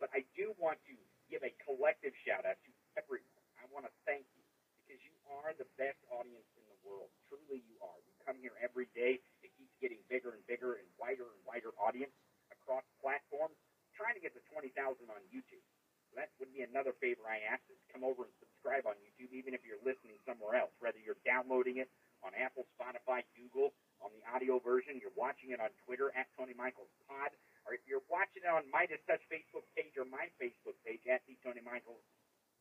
But 0.00 0.10
I 0.14 0.24
do 0.36 0.54
want 0.58 0.80
to 0.90 0.96
give 1.30 1.42
a 1.46 1.52
collective 1.64 2.14
shout 2.26 2.44
out 2.46 2.58
to 2.66 2.70
everyone. 2.98 3.44
I 3.60 3.66
want 3.72 3.86
to 3.88 3.94
thank 4.06 4.26
you 4.36 4.44
because 4.84 5.00
you 5.02 5.14
are 5.40 5.54
the 5.56 5.68
best 5.80 5.98
audience 6.12 6.46
in 6.58 6.64
the 6.68 6.78
world. 6.84 7.10
Truly, 7.30 7.62
you 7.64 7.76
are. 7.82 7.98
You 8.04 8.12
come 8.26 8.38
here 8.40 8.54
every 8.60 8.90
day. 8.92 9.20
It 9.44 9.50
keeps 9.56 9.74
getting 9.80 10.00
bigger 10.10 10.34
and 10.36 10.44
bigger 10.46 10.76
and 10.80 10.86
wider 11.00 11.26
and 11.28 11.42
wider 11.48 11.72
audience 11.80 12.14
across 12.52 12.84
platforms. 13.00 13.56
trying 13.96 14.16
to 14.18 14.22
get 14.24 14.34
to 14.34 14.42
20,000 14.50 14.74
on 15.10 15.22
YouTube. 15.30 15.64
So 16.10 16.18
that 16.18 16.34
would 16.42 16.50
be 16.52 16.66
another 16.66 16.92
favor 16.98 17.24
I 17.30 17.40
ask 17.46 17.62
is 17.70 17.78
come 17.92 18.02
over 18.02 18.26
and 18.26 18.34
subscribe 18.42 18.86
on 18.90 18.98
YouTube, 19.02 19.30
even 19.34 19.54
if 19.54 19.62
you're 19.62 19.80
listening 19.86 20.18
somewhere 20.26 20.58
else, 20.58 20.74
whether 20.82 20.98
you're 20.98 21.20
downloading 21.26 21.78
it 21.78 21.90
on 22.26 22.34
Apple, 22.34 22.66
Spotify, 22.74 23.22
Google, 23.38 23.72
on 24.04 24.12
the 24.12 24.22
audio 24.28 24.60
version, 24.60 25.00
you're 25.00 25.16
watching 25.16 25.56
it 25.56 25.58
on 25.64 25.72
Twitter 25.88 26.12
at 26.12 26.28
Tony 26.36 26.52
Michaels 26.52 26.92
Pod, 27.08 27.32
or 27.64 27.72
if 27.72 27.80
you're 27.88 28.04
watching 28.12 28.44
it 28.44 28.52
on 28.52 28.68
Midas 28.68 29.00
Touch 29.08 29.24
Facebook 29.32 29.64
page 29.72 29.96
or 29.96 30.04
my 30.04 30.28
Facebook 30.36 30.76
page 30.84 31.00
at 31.08 31.24
the 31.24 31.34
Tony 31.40 31.64
Michaels, 31.64 32.04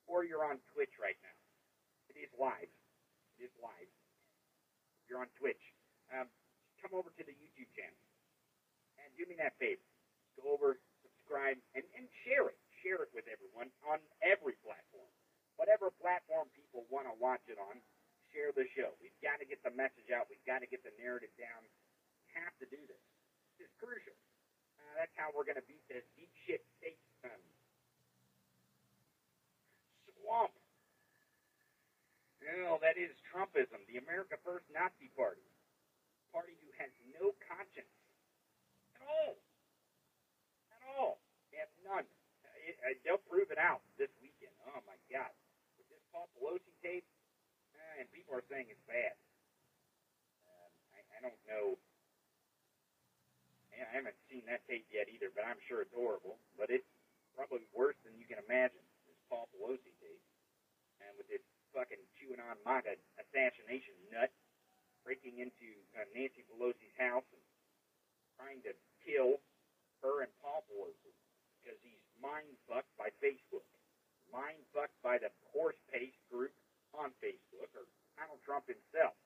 or 0.07 0.23
you're 0.23 0.47
on 0.47 0.63
Twitch 0.71 0.95
right 0.95 1.19
now. 1.19 1.37
It 2.07 2.15
is 2.15 2.31
live. 2.39 2.71
It 3.35 3.51
is 3.51 3.53
live. 3.59 3.91
If 5.03 5.11
you're 5.11 5.19
on 5.19 5.31
Twitch, 5.35 5.59
um, 6.15 6.31
come 6.79 6.95
over 6.95 7.11
to 7.11 7.23
the 7.27 7.35
YouTube 7.35 7.67
channel 7.75 7.99
and 9.03 9.11
do 9.19 9.27
me 9.27 9.35
that 9.39 9.59
favor. 9.59 9.83
Go 10.39 10.55
over, 10.55 10.79
subscribe, 11.03 11.59
and, 11.75 11.83
and 11.99 12.07
share 12.23 12.47
it. 12.47 12.59
Share 12.83 13.03
it 13.03 13.11
with 13.15 13.27
everyone 13.31 13.71
on 13.87 13.99
every 14.23 14.55
platform. 14.63 15.07
Whatever 15.55 15.91
platform 16.03 16.51
people 16.55 16.83
want 16.91 17.07
to 17.07 17.15
watch 17.19 17.43
it 17.47 17.55
on, 17.55 17.79
share 18.33 18.49
the 18.51 18.65
show. 18.73 18.97
We've 18.97 19.15
got 19.21 19.37
to 19.37 19.45
get 19.45 19.61
the 19.61 19.71
message 19.77 20.09
out. 20.09 20.25
We've 20.27 20.43
got 20.43 20.65
to 20.65 20.67
get 20.67 20.81
the 20.81 20.91
narrative 20.97 21.31
down. 21.37 21.61
We 21.61 21.71
have 22.33 22.57
to 22.59 22.65
do 22.67 22.81
this. 22.89 23.03
This 23.55 23.69
is 23.69 23.71
crucial. 23.77 24.17
Uh, 24.81 24.91
that's 24.97 25.13
how 25.13 25.29
we're 25.31 25.45
going 25.45 25.61
to 25.61 25.67
beat 25.69 25.85
this 25.85 26.03
deep 26.17 26.33
shit 26.49 26.65
state 26.81 26.97
um, 27.23 27.41
swamp. 30.17 30.51
No, 32.41 32.81
that 32.83 32.99
is 32.99 33.13
Trumpism, 33.31 33.79
the 33.87 34.01
America 34.01 34.35
First 34.43 34.67
Nazi 34.73 35.07
Party. 35.15 35.45
Party 36.33 36.57
who 36.65 36.73
has 36.81 36.89
no 37.13 37.37
conscience 37.45 37.93
at 38.97 39.05
all. 39.05 39.37
At 40.73 40.81
all. 40.97 41.21
They 41.53 41.61
have 41.61 41.71
none. 41.85 42.09
It, 42.65 42.75
uh, 42.81 42.97
they'll 43.05 43.21
prove 43.29 43.53
it 43.53 43.61
out 43.61 43.85
this 44.01 44.09
weekend. 44.19 44.51
Oh, 44.65 44.81
my 44.89 44.97
God. 45.13 45.29
With 45.77 45.87
this 45.93 46.01
Paul 46.09 46.27
Pelosi 46.33 46.73
tape, 46.81 47.05
uh, 47.05 47.12
and 47.99 48.09
people 48.11 48.33
are 48.33 48.45
saying 48.49 48.69
it's 48.69 48.85
bad. 48.89 49.15
Um, 50.47 50.71
I, 50.93 50.99
I 51.01 51.19
don't 51.21 51.41
know. 51.49 51.77
I 53.73 53.89
haven't 53.89 54.17
seen 54.29 54.45
that 54.45 54.61
tape 54.69 54.85
yet 54.93 55.09
either, 55.09 55.33
but 55.33 55.43
I'm 55.45 55.57
sure 55.65 55.81
it's 55.81 55.93
horrible. 55.93 56.37
But 56.57 56.69
it's 56.69 56.87
probably 57.33 57.65
worse 57.73 57.97
than 58.05 58.13
you 58.17 58.29
can 58.29 58.37
imagine. 58.45 58.81
This 59.09 59.17
Paul 59.29 59.49
Pelosi 59.53 59.93
tape, 59.97 60.25
and 61.01 61.13
with 61.17 61.27
this 61.29 61.41
fucking 61.73 62.01
QAnon 62.21 62.61
MAGA 62.61 63.01
assassination 63.17 63.97
nut 64.13 64.29
breaking 65.01 65.41
into 65.41 65.73
uh, 65.97 66.05
Nancy 66.13 66.45
Pelosi's 66.47 66.95
house 66.95 67.25
and 67.33 67.43
trying 68.37 68.61
to 68.63 68.71
kill 69.03 69.41
her 70.05 70.23
and 70.23 70.31
Paul 70.39 70.63
Pelosi 70.69 71.11
because 71.59 71.75
he's 71.81 71.99
mind 72.21 72.47
fucked 72.69 72.93
by 72.95 73.11
Facebook, 73.19 73.65
mind 74.31 74.61
fucked 74.71 74.95
by 75.03 75.17
the 75.19 75.33
horse 75.51 75.77
paste 75.91 76.21
group 76.31 76.53
on 76.97 77.11
Facebook 77.19 77.69
or 77.73 77.85
Donald 78.17 78.41
Trump 78.45 78.69
himself. 78.69 79.17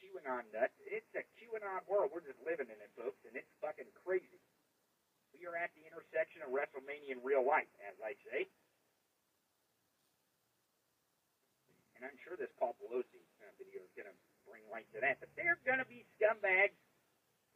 QAnon 0.00 0.46
nut. 0.54 0.72
It's 0.84 1.10
a 1.14 1.24
QAnon 1.36 1.84
world. 1.90 2.10
We're 2.14 2.24
just 2.24 2.40
living 2.42 2.70
in 2.70 2.78
it, 2.78 2.92
folks, 2.94 3.18
and 3.28 3.34
it's 3.34 3.50
fucking 3.60 3.90
crazy. 4.04 4.40
We 5.36 5.44
are 5.44 5.54
at 5.54 5.70
the 5.76 5.84
intersection 5.84 6.42
of 6.42 6.50
WrestleMania 6.50 7.18
and 7.18 7.22
real 7.22 7.44
life, 7.44 7.70
as 7.84 7.94
I 8.00 8.16
say. 8.26 8.48
and 11.98 12.06
I'm 12.06 12.18
sure 12.22 12.38
this 12.38 12.50
Paul 12.62 12.78
Pelosi 12.78 13.18
uh, 13.42 13.50
video 13.58 13.82
is 13.82 13.90
going 13.98 14.06
to 14.06 14.14
bring 14.46 14.62
light 14.70 14.86
to 14.94 15.02
that. 15.02 15.18
But 15.18 15.34
they're 15.34 15.58
going 15.66 15.82
to 15.82 15.90
be 15.90 16.06
scumbags. 16.14 16.78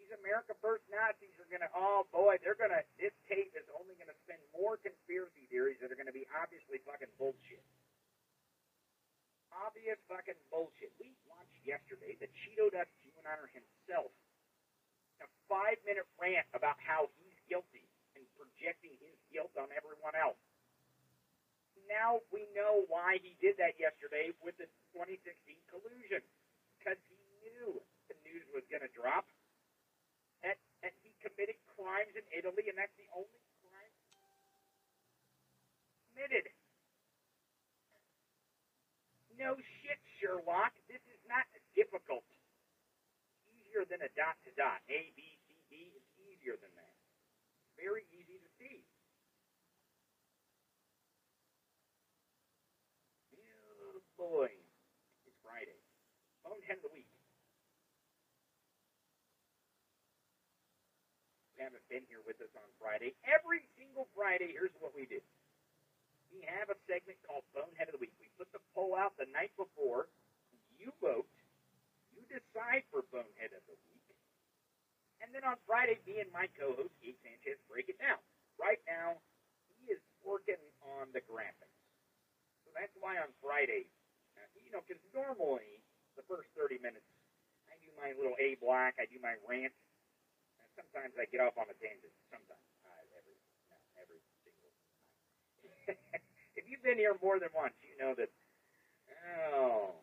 These 0.02 0.10
America 0.18 0.58
First 0.58 0.82
Nazis 0.90 1.30
are 1.38 1.46
going 1.46 1.62
to, 1.62 1.70
oh 1.78 2.10
boy, 2.10 2.42
they're 2.42 2.58
going 2.58 2.74
to, 2.74 2.82
this 2.98 3.14
tape 3.30 3.54
is 3.54 3.62
only 3.70 3.94
going 3.94 4.10
to 4.10 4.18
spend 4.26 4.42
more 4.50 4.74
conspiracy 4.82 5.46
theories 5.46 5.78
that 5.78 5.94
are 5.94 5.98
going 5.98 6.10
to 6.10 6.16
be 6.16 6.26
obviously 6.34 6.82
fucking 6.82 7.14
bullshit. 7.22 7.62
Obvious 9.52 10.00
fucking 10.08 10.38
bullshit. 10.48 10.92
We 10.96 11.12
watched 11.28 11.60
yesterday 11.60 12.16
the 12.16 12.28
Cheeto 12.40 12.72
Dust 12.72 12.88
QAnoner 13.04 13.52
himself, 13.52 14.08
in 15.20 15.28
a 15.28 15.30
five 15.44 15.76
minute 15.84 16.08
rant 16.16 16.48
about 16.56 16.80
how 16.80 17.12
he's 17.20 17.36
guilty 17.46 17.84
and 18.16 18.24
projecting 18.36 18.96
his 18.96 19.16
guilt 19.28 19.52
on 19.60 19.68
everyone 19.76 20.16
else. 20.16 20.40
Now 21.84 22.24
we 22.32 22.48
know 22.56 22.88
why 22.88 23.20
he 23.20 23.36
did 23.44 23.60
that 23.60 23.76
yesterday 23.76 24.32
with 24.40 24.56
the 24.56 24.68
2016 24.96 25.20
collusion. 25.68 26.24
Because 26.80 26.98
he 27.06 27.20
knew 27.44 27.78
the 28.08 28.16
news 28.26 28.42
was 28.50 28.64
going 28.72 28.82
to 28.82 28.90
drop. 28.96 29.28
And, 30.42 30.56
and 30.82 30.90
he 31.04 31.14
committed 31.22 31.54
crimes 31.78 32.16
in 32.18 32.26
Italy, 32.34 32.66
and 32.66 32.74
that's 32.74 32.96
the 32.98 33.06
only 33.14 33.38
crime 33.62 33.92
committed. 36.10 36.50
No 39.38 39.56
shit, 39.82 40.00
Sherlock. 40.20 40.72
This 40.88 41.02
is 41.08 41.20
not 41.28 41.44
difficult. 41.74 42.24
Easier 43.48 43.84
than 43.88 44.04
a 44.04 44.10
dot 44.12 44.36
to 44.44 44.50
dot. 44.54 44.84
A, 44.88 45.12
B, 45.16 45.22
C, 45.48 45.56
D. 45.72 45.74
is 45.96 46.06
easier 46.20 46.56
than 46.60 46.72
that. 46.76 46.96
Very 47.80 48.04
easy 48.12 48.36
to 48.38 48.48
see. 48.60 48.84
Oh 53.34 54.00
boy. 54.20 54.52
It's 55.26 55.38
Friday. 55.42 55.80
Bonehead 56.44 56.78
of 56.78 56.84
the 56.86 56.92
week. 56.92 57.08
Haven't 61.62 61.86
been 61.86 62.02
here 62.10 62.18
with 62.26 62.42
us 62.42 62.50
on 62.58 62.66
Friday, 62.82 63.14
every 63.22 63.62
single 63.78 64.10
Friday, 64.18 64.50
here's 64.50 64.74
what 64.82 64.90
we 64.98 65.06
do. 65.06 65.22
We 66.32 66.40
have 66.48 66.72
a 66.72 66.78
segment 66.88 67.20
called 67.28 67.44
Bonehead 67.52 67.92
of 67.92 68.00
the 68.00 68.02
Week. 68.02 68.16
We 68.16 68.32
put 68.40 68.48
the 68.56 68.64
poll 68.72 68.96
out 68.96 69.12
the 69.20 69.28
night 69.28 69.52
before. 69.60 70.08
You 70.80 70.90
vote. 70.98 71.28
You 72.16 72.24
decide 72.26 72.88
for 72.88 73.04
Bonehead 73.12 73.52
of 73.52 73.62
the 73.68 73.76
Week. 73.76 73.92
And 75.22 75.30
then 75.30 75.46
on 75.46 75.54
Friday, 75.70 76.02
me 76.02 76.18
and 76.18 76.26
my 76.34 76.50
co-host, 76.58 76.90
Gabe 76.98 77.14
Sanchez, 77.22 77.60
break 77.70 77.86
it 77.86 78.00
down. 78.02 78.18
Right 78.58 78.82
now, 78.90 79.22
he 79.70 79.94
is 79.94 80.02
working 80.26 80.58
on 80.98 81.14
the 81.14 81.22
graphics. 81.22 81.78
So 82.66 82.74
that's 82.74 82.92
why 82.98 83.22
on 83.22 83.30
Friday, 83.38 83.86
you 84.58 84.74
know, 84.74 84.82
because 84.82 84.98
normally 85.14 85.78
the 86.18 86.26
first 86.26 86.50
30 86.58 86.82
minutes, 86.82 87.06
I 87.70 87.78
do 87.78 87.88
my 87.94 88.10
little 88.18 88.34
A 88.42 88.58
block, 88.58 88.98
I 88.98 89.06
do 89.06 89.22
my 89.22 89.38
rant. 89.46 89.70
And 90.58 90.68
sometimes 90.74 91.14
I 91.14 91.30
get 91.30 91.38
off 91.38 91.54
on 91.54 91.70
a 91.70 91.76
tangent. 91.78 92.10
Sometimes. 92.26 92.66
Uh, 92.82 93.18
every, 93.20 93.36
no, 93.70 93.78
every 94.02 94.18
single 94.42 94.74
time. 94.74 95.81
if 96.58 96.64
you've 96.68 96.82
been 96.82 96.98
here 96.98 97.16
more 97.22 97.38
than 97.38 97.50
once, 97.54 97.74
you 97.82 97.96
know 98.00 98.14
that, 98.16 98.30
oh, 99.52 99.94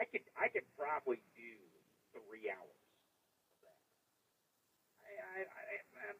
I 0.00 0.04
could, 0.04 0.24
I 0.36 0.48
could 0.48 0.66
probably 0.76 1.20
do 1.36 1.52
three 2.12 2.48
hours 2.52 2.80
of 3.52 3.58
that. 3.64 3.80
I, 5.04 5.10
I, 5.40 5.40
I, 5.44 5.74
um, 6.10 6.18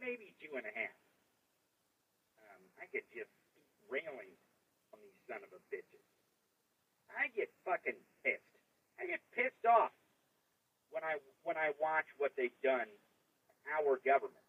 maybe 0.00 0.32
two 0.40 0.56
and 0.56 0.64
a 0.64 0.74
half. 0.74 0.98
Um, 2.40 2.62
I 2.80 2.88
could 2.88 3.04
just 3.12 3.30
keep 3.52 3.68
railing 3.92 4.32
on 4.94 4.98
these 5.04 5.20
son 5.28 5.44
of 5.44 5.50
a 5.52 5.60
bitches. 5.68 6.06
I 7.12 7.28
get 7.34 7.50
fucking 7.66 7.98
pissed. 8.24 8.54
I 8.96 9.06
get 9.06 9.20
pissed 9.34 9.64
off 9.66 9.92
when 10.90 11.02
I 11.02 11.18
when 11.42 11.56
I 11.56 11.74
watch 11.78 12.06
what 12.18 12.32
they've 12.36 12.54
done 12.62 12.86
to 12.86 13.52
our 13.74 13.98
government, 14.02 14.46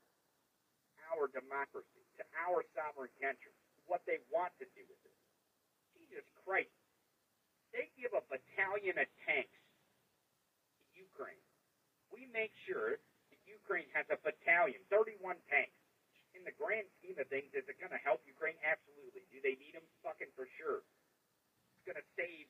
our 1.14 1.27
democracy, 1.30 2.01
to 2.22 2.26
our 2.45 2.61
sovereign 2.77 3.10
country, 3.18 3.49
what 3.89 4.06
they 4.06 4.22
want 4.30 4.53
to 4.61 4.69
do 4.77 4.85
with 4.85 5.02
it. 5.02 5.18
Jesus 5.98 6.23
Christ. 6.45 6.69
They 7.73 7.89
give 7.98 8.14
a 8.14 8.22
battalion 8.30 9.02
of 9.02 9.10
tanks 9.26 9.57
to 10.85 11.02
Ukraine. 11.02 11.41
We 12.14 12.30
make 12.30 12.53
sure 12.69 13.02
that 13.02 13.39
Ukraine 13.48 13.89
has 13.98 14.06
a 14.14 14.19
battalion, 14.22 14.84
31 14.93 15.39
tanks. 15.49 15.73
In 16.31 16.48
the 16.48 16.56
grand 16.56 16.88
scheme 16.99 17.19
of 17.19 17.27
things, 17.27 17.52
is 17.52 17.68
it 17.68 17.76
going 17.80 17.91
to 17.91 18.03
help 18.03 18.23
Ukraine? 18.23 18.56
Absolutely. 18.64 19.27
Do 19.31 19.43
they 19.43 19.60
need 19.60 19.76
them? 19.76 19.84
Fucking 19.99 20.31
for 20.35 20.48
sure. 20.56 20.84
It's 21.76 21.84
going 21.84 21.99
to 21.99 22.07
save 22.15 22.48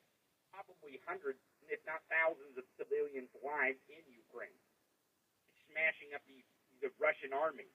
probably 0.53 1.01
hundreds, 1.07 1.41
if 1.65 1.81
not 1.89 2.05
thousands, 2.11 2.57
of 2.61 2.65
civilians' 2.77 3.33
lives 3.41 3.81
in 3.89 4.03
Ukraine. 4.09 4.53
It's 5.49 5.65
smashing 5.73 6.13
up 6.13 6.21
the, 6.29 6.45
the 6.81 6.93
Russian 7.01 7.33
army. 7.33 7.69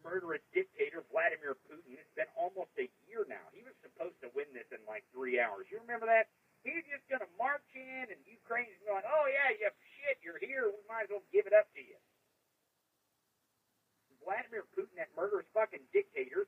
Murderous 0.00 0.42
dictator 0.56 1.04
Vladimir 1.12 1.56
Putin. 1.68 1.96
It's 1.96 2.14
been 2.16 2.30
almost 2.36 2.72
a 2.80 2.88
year 3.06 3.28
now. 3.28 3.44
He 3.52 3.60
was 3.64 3.76
supposed 3.84 4.16
to 4.24 4.32
win 4.32 4.48
this 4.56 4.68
in 4.72 4.80
like 4.88 5.04
three 5.12 5.36
hours. 5.40 5.68
You 5.68 5.80
remember 5.84 6.08
that? 6.08 6.32
He's 6.64 6.84
just 6.92 7.04
going 7.08 7.24
to 7.24 7.32
march 7.40 7.64
in, 7.72 8.12
and 8.12 8.20
Ukraine's 8.28 8.76
going, 8.84 9.04
oh, 9.08 9.24
yeah, 9.32 9.48
you 9.56 9.68
shit, 9.96 10.20
you're 10.20 10.40
here. 10.40 10.68
We 10.68 10.82
might 10.84 11.08
as 11.08 11.12
well 11.12 11.24
give 11.32 11.48
it 11.48 11.56
up 11.56 11.72
to 11.72 11.80
you. 11.80 11.96
Vladimir 14.20 14.68
Putin, 14.76 14.92
that 15.00 15.08
murderous 15.16 15.48
fucking 15.56 15.80
dictator, 15.96 16.44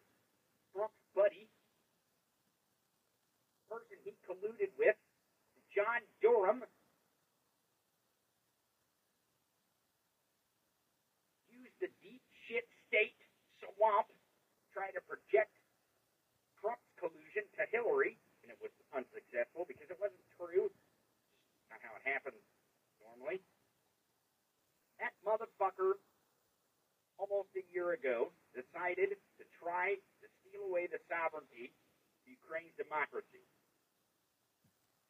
Trump's 0.77 1.01
buddy, 1.17 1.49
person 3.73 3.97
he 4.05 4.13
colluded 4.29 4.69
with, 4.77 4.97
John 5.73 6.05
Durham, 6.21 6.61
used 11.49 11.79
the 11.81 11.89
deep 12.05 12.21
shit 12.45 12.69
state 12.85 13.17
swamp, 13.83 14.07
try 14.71 14.95
to 14.95 15.03
project 15.11 15.51
Trump's 16.63 16.87
collusion 17.03 17.43
to 17.59 17.67
Hillary, 17.75 18.15
and 18.47 18.55
it 18.55 18.59
was 18.63 18.71
unsuccessful 18.95 19.67
because 19.67 19.91
it 19.91 19.99
wasn't 19.99 20.23
true. 20.39 20.71
Not 21.67 21.83
how 21.83 21.99
it 21.99 22.07
happens 22.07 22.39
normally. 23.03 23.43
That 25.03 25.19
motherfucker, 25.27 25.99
almost 27.19 27.51
a 27.59 27.67
year 27.75 27.99
ago, 27.99 28.31
decided 28.55 29.19
to 29.19 29.43
try 29.59 29.99
to 29.99 30.27
steal 30.39 30.63
away 30.71 30.87
the 30.87 31.03
sovereignty 31.11 31.75
of 31.75 32.23
Ukraine's 32.31 32.71
democracy. 32.79 33.43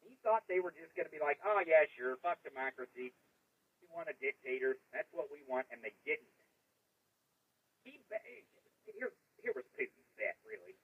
He 0.01 0.17
thought 0.25 0.49
they 0.49 0.57
were 0.57 0.73
just 0.73 0.97
going 0.97 1.05
to 1.05 1.13
be 1.13 1.21
like, 1.21 1.37
oh, 1.45 1.61
yeah, 1.61 1.85
sure, 1.93 2.17
fuck 2.25 2.41
democracy. 2.41 3.13
We 3.77 3.85
want 3.93 4.09
a 4.09 4.17
dictator. 4.17 4.81
That's 4.89 5.09
what 5.13 5.29
we 5.29 5.45
want, 5.45 5.69
and 5.69 5.77
they 5.85 5.93
didn't. 6.09 6.33
He, 7.85 8.01
here, 8.91 9.11
here 9.39 9.55
was 9.55 9.63
Putin's 9.75 10.11
bet, 10.19 10.35
really. 10.43 10.75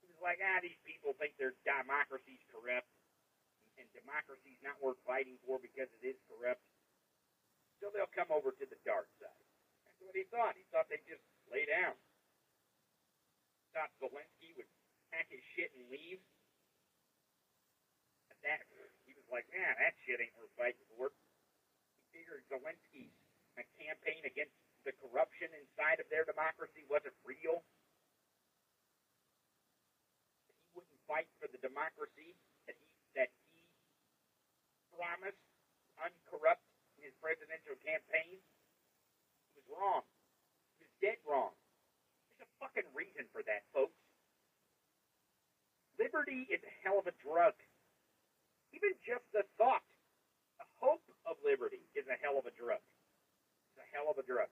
He 0.00 0.08
was 0.08 0.20
like, 0.24 0.40
ah, 0.40 0.64
these 0.64 0.80
people 0.88 1.12
think 1.20 1.36
their 1.36 1.52
democracy's 1.68 2.40
corrupt, 2.48 2.88
and 3.76 3.84
democracy's 3.92 4.60
not 4.64 4.80
worth 4.80 5.00
fighting 5.04 5.36
for 5.44 5.60
because 5.60 5.88
it 6.00 6.04
is 6.04 6.16
corrupt. 6.28 6.64
So 7.80 7.88
they'll 7.92 8.12
come 8.12 8.28
over 8.28 8.52
to 8.52 8.66
the 8.68 8.76
dark 8.84 9.08
side. 9.16 9.44
That's 9.88 10.00
what 10.04 10.16
he 10.16 10.28
thought. 10.28 10.56
He 10.56 10.64
thought 10.68 10.88
they'd 10.92 11.04
just 11.08 11.24
lay 11.48 11.64
down. 11.64 11.96
Thought 13.72 13.92
Zelensky 14.00 14.52
would 14.60 14.68
pack 15.08 15.32
his 15.32 15.40
shit 15.56 15.72
and 15.72 15.88
leave. 15.88 16.20
But 18.28 18.36
that 18.44 18.68
he 19.08 19.16
was 19.16 19.24
like, 19.32 19.48
man, 19.48 19.72
that 19.80 19.96
shit 20.04 20.20
ain't 20.20 20.36
worth 20.36 20.52
fighting 20.60 20.84
for. 20.92 21.08
He 22.12 22.20
figured 22.20 22.44
Zelensky's 22.52 23.16
a 23.56 23.64
campaign 23.80 24.28
against 24.28 24.54
the 24.84 24.96
corruption 24.96 25.52
inside 25.52 26.00
of 26.00 26.08
their 26.08 26.24
democracy 26.24 26.84
wasn't 26.88 27.16
real. 27.24 27.60
He 30.48 30.56
wouldn't 30.72 31.00
fight 31.04 31.28
for 31.36 31.48
the 31.52 31.60
democracy 31.60 32.36
that 32.64 32.76
he 32.76 32.86
that 33.16 33.30
he 33.52 33.60
promised 34.96 35.40
uncorrupt 36.00 36.64
in 36.96 37.04
his 37.04 37.14
presidential 37.20 37.76
campaign. 37.84 38.40
He 38.40 39.50
was 39.60 39.66
wrong. 39.68 40.02
He 40.78 40.88
was 40.88 40.92
dead 41.04 41.20
wrong. 41.28 41.52
There's 42.32 42.48
a 42.48 42.50
fucking 42.60 42.88
reason 42.96 43.28
for 43.32 43.44
that, 43.44 43.68
folks. 43.76 43.96
Liberty 46.00 46.48
is 46.48 46.64
a 46.64 46.72
hell 46.80 46.96
of 46.96 47.04
a 47.04 47.14
drug. 47.20 47.52
Even 48.72 48.96
just 49.04 49.26
the 49.36 49.44
thought, 49.60 49.84
the 50.56 50.64
hope 50.80 51.04
of 51.28 51.36
liberty 51.44 51.84
is 51.92 52.08
a 52.08 52.16
hell 52.24 52.40
of 52.40 52.48
a 52.48 52.54
drug. 52.56 52.80
It's 53.68 53.84
a 53.84 53.88
hell 53.92 54.08
of 54.08 54.16
a 54.16 54.24
drug 54.24 54.48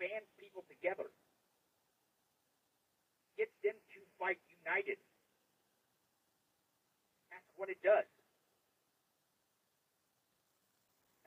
bands 0.00 0.28
people 0.40 0.64
together, 0.70 1.08
gets 3.38 3.54
them 3.64 3.76
to 3.94 4.00
fight 4.20 4.38
united. 4.50 4.98
That's 7.30 7.50
what 7.56 7.70
it 7.70 7.80
does. 7.82 8.06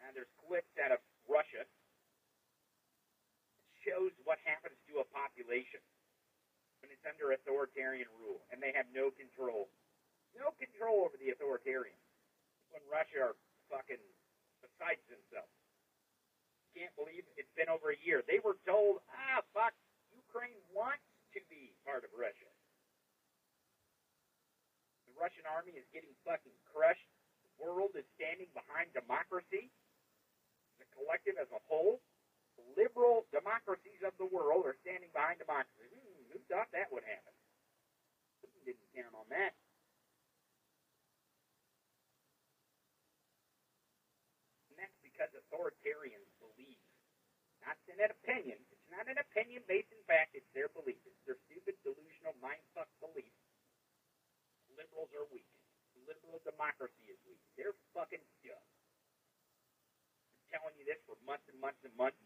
And 0.05 0.15
there's 0.15 0.31
clips 0.47 0.71
out 0.79 0.95
of 0.95 1.01
Russia 1.27 1.63
It 3.71 3.77
shows 3.83 4.13
what 4.23 4.39
happens 4.47 4.77
to 4.91 5.03
a 5.03 5.07
population 5.11 5.83
when 6.79 6.91
it's 6.93 7.03
under 7.09 7.33
authoritarian 7.35 8.07
rule 8.21 8.45
and 8.53 8.63
they 8.63 8.71
have 8.77 8.87
no 8.95 9.11
control. 9.11 9.67
No 10.37 10.53
control 10.61 11.03
over 11.07 11.17
the 11.17 11.33
authoritarians. 11.33 11.99
When 12.71 12.83
Russia 12.91 13.33
are 13.33 13.37
fucking 13.71 14.01
besides 14.61 15.01
themselves 15.09 15.56
can't 16.77 16.93
believe 16.93 17.25
it's 17.33 17.49
been 17.57 17.73
over 17.73 17.89
a 17.89 17.97
year. 18.05 18.21
They 18.29 18.37
were 18.37 18.61
told, 18.69 19.01
ah, 19.09 19.41
fuck, 19.49 19.73
Ukraine 20.13 20.61
wants 20.69 21.01
to 21.33 21.41
be 21.49 21.73
part 21.81 22.05
of 22.05 22.13
Russia. 22.13 22.45
The 25.09 25.17
Russian 25.17 25.49
army 25.49 25.73
is 25.73 25.89
getting 25.89 26.13
fucking 26.21 26.53
crushed. 26.69 27.09
The 27.41 27.53
world 27.57 27.97
is 27.97 28.05
standing 28.13 28.53
behind 28.53 28.93
democracy, 28.93 29.73
the 30.77 30.85
collective 30.93 31.41
as 31.41 31.49
a 31.49 31.61
whole. 31.65 31.97
Liberal 32.77 33.25
democracies 33.33 34.05
of 34.05 34.13
the 34.21 34.29
world 34.29 34.69
are 34.69 34.77
standing 34.85 35.09
behind 35.17 35.41
democracy. 35.41 35.89
Hmm, 35.89 36.21
who 36.29 36.37
thought 36.45 36.69
that 36.77 36.93
would 36.93 37.05
happen? 37.09 37.33
Putin 38.45 38.61
didn't 38.69 38.89
count 38.93 39.17
on 39.17 39.25
that. 39.33 39.57
because 45.17 45.33
authoritarians 45.33 46.26
opinion 49.47 49.63
based 49.63 49.87
in 49.95 50.03
fact. 50.03 50.35
It's 50.35 50.51
their 50.51 50.67
belief. 50.75 50.99
It's 51.07 51.23
their 51.23 51.39
stupid, 51.47 51.79
delusional, 51.87 52.35
mindfuck 52.43 52.91
belief. 52.99 53.31
Liberals 54.75 55.07
are 55.15 55.23
weak. 55.31 55.47
Liberal 56.03 56.43
democracy 56.43 57.07
is 57.07 57.15
weak. 57.23 57.39
They're 57.55 57.71
fucking 57.95 58.19
dumb. 58.43 58.59
I'm 58.59 60.47
telling 60.51 60.75
you 60.75 60.83
this 60.83 60.99
for 61.07 61.15
months 61.23 61.47
and 61.47 61.55
months 61.63 61.79
and 61.87 61.95
months. 61.95 62.16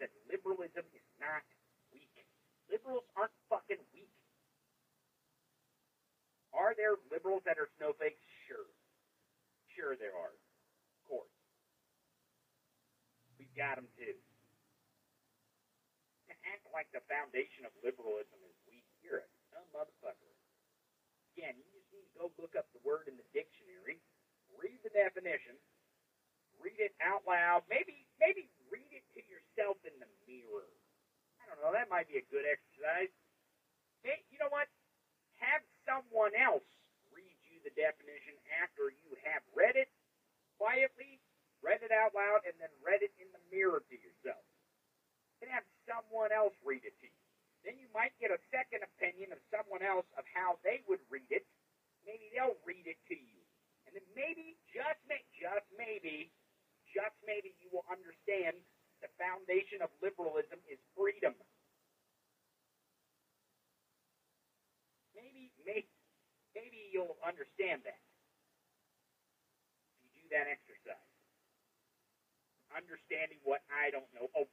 understanding 72.92 73.40
what 73.48 73.64
I 73.72 73.96
don't 73.96 74.12
know, 74.12 74.28
oh, 74.36 74.51